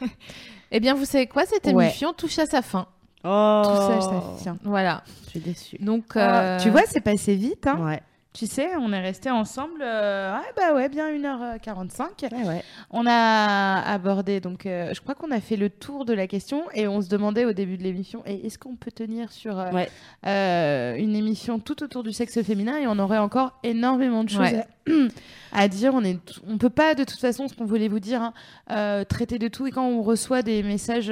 eh 0.71 0.79
bien, 0.79 0.93
vous 0.93 1.05
savez 1.05 1.27
quoi? 1.27 1.45
Cette 1.45 1.65
Ouais. 1.65 1.85
émission 1.85 2.13
touche 2.13 2.39
à 2.39 2.45
sa 2.45 2.61
fin. 2.61 2.87
Oh. 3.25 3.61
Tout 3.65 3.71
ça, 3.71 4.01
ça 4.01 4.23
tient. 4.41 4.57
Voilà. 4.63 5.03
Je 5.25 5.29
suis 5.31 5.39
déçue. 5.41 5.77
Donc, 5.79 6.05
Ah, 6.15 6.41
euh, 6.55 6.59
Tu 6.59 6.69
vois, 6.69 6.83
c'est 6.87 7.01
passé 7.01 7.35
vite. 7.35 7.67
Hein. 7.67 7.77
Ouais. 7.85 8.01
Tu 8.31 8.45
sais, 8.45 8.75
on 8.79 8.93
est 8.93 9.01
restés 9.01 9.31
ensemble, 9.31 9.81
euh, 9.81 10.35
ouais, 10.37 10.45
bah 10.55 10.75
ouais, 10.75 10.87
bien 10.87 11.09
1h45. 11.11 12.31
Ouais, 12.31 12.47
ouais. 12.47 12.63
On 12.91 13.05
a 13.07 13.81
abordé, 13.91 14.39
donc 14.39 14.67
euh, 14.67 14.93
je 14.93 15.01
crois 15.01 15.15
qu'on 15.15 15.31
a 15.31 15.41
fait 15.41 15.55
le 15.55 15.71
tour 15.71 16.05
de 16.05 16.13
la 16.13 16.27
question 16.27 16.63
et 16.75 16.87
on 16.87 17.01
se 17.01 17.09
demandait 17.09 17.45
au 17.45 17.53
début 17.53 17.75
de 17.75 17.81
l'émission, 17.83 18.23
est-ce 18.25 18.59
qu'on 18.59 18.75
peut 18.75 18.91
tenir 18.91 19.31
sur 19.31 19.57
euh, 19.59 19.71
Ouais. 19.71 19.89
euh, 20.27 20.95
une 20.95 21.15
émission 21.15 21.57
tout 21.59 21.81
autour 21.81 22.03
du 22.03 22.13
sexe 22.13 22.39
féminin 22.43 22.77
et 22.77 22.85
on 22.85 22.99
aurait 22.99 23.17
encore 23.17 23.57
énormément 23.63 24.23
de 24.23 24.29
choses 24.29 24.41
Ouais. 24.41 24.59
à, 24.59 24.67
à 25.51 25.67
dire. 25.67 25.93
On 25.93 26.03
est, 26.03 26.19
on 26.47 26.57
peut 26.57 26.69
pas 26.69 26.95
de 26.95 27.03
toute 27.03 27.19
façon, 27.19 27.47
ce 27.47 27.55
qu'on 27.55 27.65
voulait 27.65 27.87
vous 27.87 27.99
dire, 27.99 28.21
hein, 28.21 28.33
euh, 28.71 29.03
traiter 29.03 29.39
de 29.39 29.47
tout. 29.47 29.67
Et 29.67 29.71
quand 29.71 29.85
on 29.85 30.01
reçoit 30.01 30.41
des 30.41 30.63
messages 30.63 31.11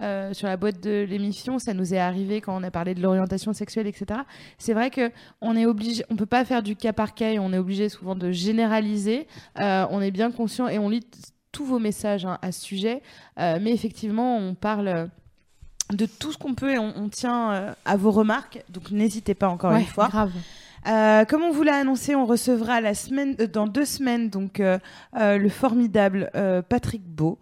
euh, 0.00 0.32
sur 0.32 0.46
la 0.46 0.56
boîte 0.56 0.82
de 0.82 1.06
l'émission, 1.08 1.58
ça 1.58 1.74
nous 1.74 1.94
est 1.94 1.98
arrivé 1.98 2.40
quand 2.40 2.58
on 2.58 2.62
a 2.62 2.70
parlé 2.70 2.94
de 2.94 3.02
l'orientation 3.02 3.52
sexuelle, 3.52 3.86
etc. 3.86 4.20
C'est 4.58 4.74
vrai 4.74 4.90
que 4.90 5.10
on 5.40 5.56
est 5.56 5.66
obligé, 5.66 6.04
on 6.10 6.16
peut 6.16 6.26
pas 6.26 6.44
faire 6.44 6.62
du 6.62 6.76
cas 6.76 6.92
par 6.92 7.14
cas 7.14 7.30
et 7.30 7.38
on 7.38 7.52
est 7.52 7.58
obligé 7.58 7.88
souvent 7.88 8.16
de 8.16 8.30
généraliser. 8.30 9.26
Euh, 9.60 9.86
on 9.90 10.00
est 10.00 10.10
bien 10.10 10.30
conscient 10.30 10.68
et 10.68 10.78
on 10.78 10.88
lit 10.88 11.06
tous 11.52 11.64
vos 11.64 11.78
messages 11.78 12.26
hein, 12.26 12.38
à 12.42 12.52
ce 12.52 12.60
sujet, 12.60 13.02
mais 13.38 13.72
effectivement, 13.72 14.36
on 14.36 14.54
parle 14.54 15.08
de 15.92 16.06
tout 16.06 16.32
ce 16.32 16.38
qu'on 16.38 16.54
peut 16.54 16.72
et 16.72 16.78
on, 16.78 16.92
on 16.96 17.08
tient 17.08 17.52
euh, 17.52 17.72
à 17.84 17.96
vos 17.96 18.10
remarques. 18.10 18.62
Donc 18.70 18.90
n'hésitez 18.90 19.34
pas 19.34 19.48
encore 19.48 19.72
ouais, 19.72 19.80
une 19.80 19.86
fois. 19.86 20.08
grave. 20.08 20.32
Euh, 20.88 21.24
comme 21.24 21.42
on 21.42 21.50
vous 21.50 21.62
l'a 21.62 21.76
annoncé, 21.76 22.14
on 22.14 22.26
recevra 22.26 22.80
la 22.80 22.94
semaine, 22.94 23.34
euh, 23.40 23.46
dans 23.46 23.66
deux 23.66 23.84
semaines 23.84 24.30
donc 24.30 24.60
euh, 24.60 24.78
le 25.14 25.48
formidable 25.48 26.30
Patrick 26.68 27.02
Beau. 27.04 27.38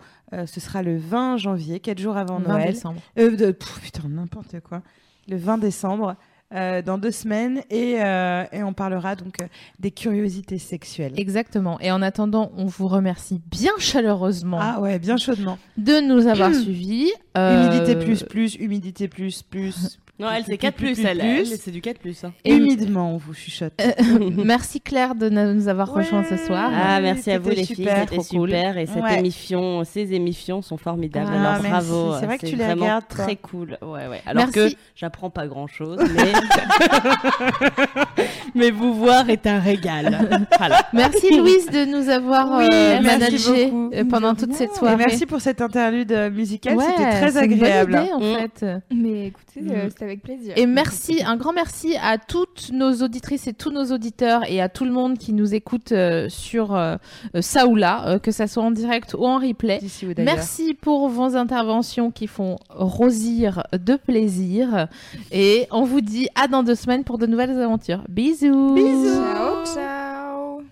Ce 0.46 0.58
sera 0.58 0.82
le 0.82 0.96
20 0.98 1.36
janvier, 1.36 1.78
quatre 1.78 2.00
jours 2.00 2.16
avant 2.16 2.38
20 2.40 2.48
Noël. 2.54 2.72
décembre. 2.72 3.00
De- 3.16 3.52
pff, 3.52 3.80
putain, 3.80 4.08
n'importe 4.08 4.58
quoi. 4.60 4.82
Le 5.28 5.36
20 5.36 5.58
décembre, 5.58 6.16
euh, 6.52 6.82
dans 6.82 6.98
deux 6.98 7.12
semaines, 7.12 7.62
et, 7.70 8.02
euh, 8.02 8.44
et 8.52 8.64
on 8.64 8.72
parlera 8.72 9.14
donc 9.14 9.40
euh, 9.40 9.46
des 9.78 9.92
curiosités 9.92 10.58
sexuelles. 10.58 11.12
Exactement. 11.16 11.78
Et 11.80 11.92
en 11.92 12.02
attendant, 12.02 12.50
on 12.56 12.66
vous 12.66 12.88
remercie 12.88 13.40
bien 13.48 13.70
chaleureusement 13.78 14.58
Ah 14.60 14.80
ouais, 14.80 14.98
bien 14.98 15.16
chaudement. 15.16 15.56
de 15.76 16.00
nous 16.00 16.26
avoir 16.26 16.52
suivis. 16.54 17.12
Humidité 17.36 17.94
plus 17.96 18.24
plus, 18.24 18.54
humidité 18.56 19.06
plus 19.08 19.42
plus. 19.42 20.00
Non, 20.20 20.28
elle, 20.30 20.44
c'est 20.44 20.50
plus, 20.56 20.58
4 20.58 20.76
plus, 20.76 21.04
elle. 21.04 21.44
c'est 21.46 21.70
du 21.72 21.80
4 21.80 21.98
plus. 21.98 22.22
hein. 22.22 22.32
Et- 22.44 22.54
Humidement, 22.54 23.14
on 23.14 23.16
vous 23.16 23.34
chuchote. 23.34 23.72
Merci 24.44 24.80
Claire 24.80 25.16
de 25.16 25.28
nous 25.28 25.66
avoir 25.66 25.92
rejoints 25.92 26.22
ce 26.22 26.36
soir. 26.36 26.70
Ah, 26.72 27.00
merci 27.00 27.32
à 27.32 27.40
vous 27.40 27.50
les 27.50 27.64
super, 27.64 27.74
filles, 27.76 27.86
c'était 27.86 28.06
trop 28.16 28.22
cool. 28.38 28.48
super. 28.50 28.78
Et 28.78 28.86
cette 28.86 29.02
Ouais. 29.02 29.18
émission, 29.18 29.82
ces 29.82 30.12
émissions 30.14 30.62
sont 30.62 30.76
formidables. 30.76 31.32
Ah, 31.34 31.54
Alors 31.54 31.62
bravo, 31.62 32.12
C'est 32.20 32.26
vrai 32.26 32.38
que 32.38 32.46
tu 32.46 32.54
les 32.54 32.72
regardes, 32.72 33.08
très 33.08 33.34
cool. 33.34 33.76
Ouais, 33.82 34.06
ouais. 34.06 34.22
Alors 34.24 34.46
Merci. 34.54 34.74
que 34.76 34.80
j'apprends 34.94 35.30
pas 35.30 35.48
grand 35.48 35.66
chose, 35.66 35.98
mais 35.98 36.32
mais 38.54 38.70
vous 38.70 38.94
voir 38.94 39.28
est 39.30 39.46
un 39.48 39.58
régal. 39.58 40.46
Voilà. 40.58 40.86
Merci 40.92 41.36
Louise 41.36 41.66
de 41.66 41.84
nous 41.86 42.08
avoir 42.08 42.58
Oui, 42.58 42.68
euh, 42.72 43.00
managé 43.00 43.72
euh, 43.92 44.04
pendant 44.04 44.34
toute 44.36 44.52
cette 44.54 44.74
soirée. 44.74 44.94
Et 44.94 44.96
merci 45.06 45.26
pour 45.26 45.40
cette 45.40 45.60
interlude 45.60 46.12
euh, 46.12 46.30
musicale, 46.30 46.76
Ouais, 46.76 46.84
c'était 46.96 47.10
très 47.10 47.36
agréable. 47.36 47.96
en 47.96 48.20
Mm. 48.20 48.36
fait. 48.36 48.66
Mais 48.92 49.26
écoutez, 49.26 49.60
euh, 49.70 49.86
Mm. 49.86 49.88
c'était 49.90 50.03
avec 50.04 50.22
plaisir. 50.22 50.54
Et 50.56 50.66
merci, 50.66 51.22
un 51.24 51.36
grand 51.36 51.52
merci 51.52 51.96
à 52.00 52.18
toutes 52.18 52.70
nos 52.72 53.02
auditrices 53.02 53.46
et 53.46 53.54
tous 53.54 53.70
nos 53.70 53.86
auditeurs 53.92 54.48
et 54.48 54.60
à 54.60 54.68
tout 54.68 54.84
le 54.84 54.92
monde 54.92 55.18
qui 55.18 55.32
nous 55.32 55.54
écoute 55.54 55.92
euh, 55.92 56.28
sur 56.28 56.74
euh, 56.74 56.96
ça 57.40 57.66
ou 57.66 57.74
là, 57.74 58.06
euh, 58.08 58.18
que 58.18 58.30
ça 58.30 58.46
soit 58.46 58.62
en 58.62 58.70
direct 58.70 59.14
ou 59.14 59.24
en 59.24 59.38
replay. 59.38 59.78
D'ici 59.78 60.06
ou 60.06 60.14
d'ailleurs. 60.14 60.34
Merci 60.36 60.74
pour 60.74 61.08
vos 61.08 61.36
interventions 61.36 62.10
qui 62.10 62.26
font 62.26 62.56
rosir 62.68 63.64
de 63.72 63.96
plaisir. 63.96 64.88
Et 65.32 65.66
on 65.70 65.84
vous 65.84 66.00
dit 66.00 66.28
à 66.34 66.46
dans 66.46 66.62
deux 66.62 66.74
semaines 66.74 67.04
pour 67.04 67.18
de 67.18 67.26
nouvelles 67.26 67.58
aventures. 67.60 68.04
Bisous. 68.08 68.76
Ciao, 68.76 69.64
ciao. 69.64 70.62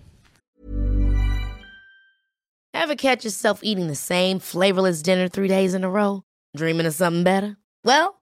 Ever 2.73 2.95
catch 2.95 3.23
yourself 3.23 3.59
eating 3.63 3.87
the 3.87 3.95
same 3.95 4.39
flavorless 4.39 5.01
dinner 5.01 5.27
three 5.27 5.47
days 5.47 5.73
in 5.73 5.83
a 5.83 5.89
row? 5.89 6.23
Dreaming 6.55 6.85
of 6.85 6.93
something 6.93 7.23
better? 7.23 7.55
Well, 7.85 8.21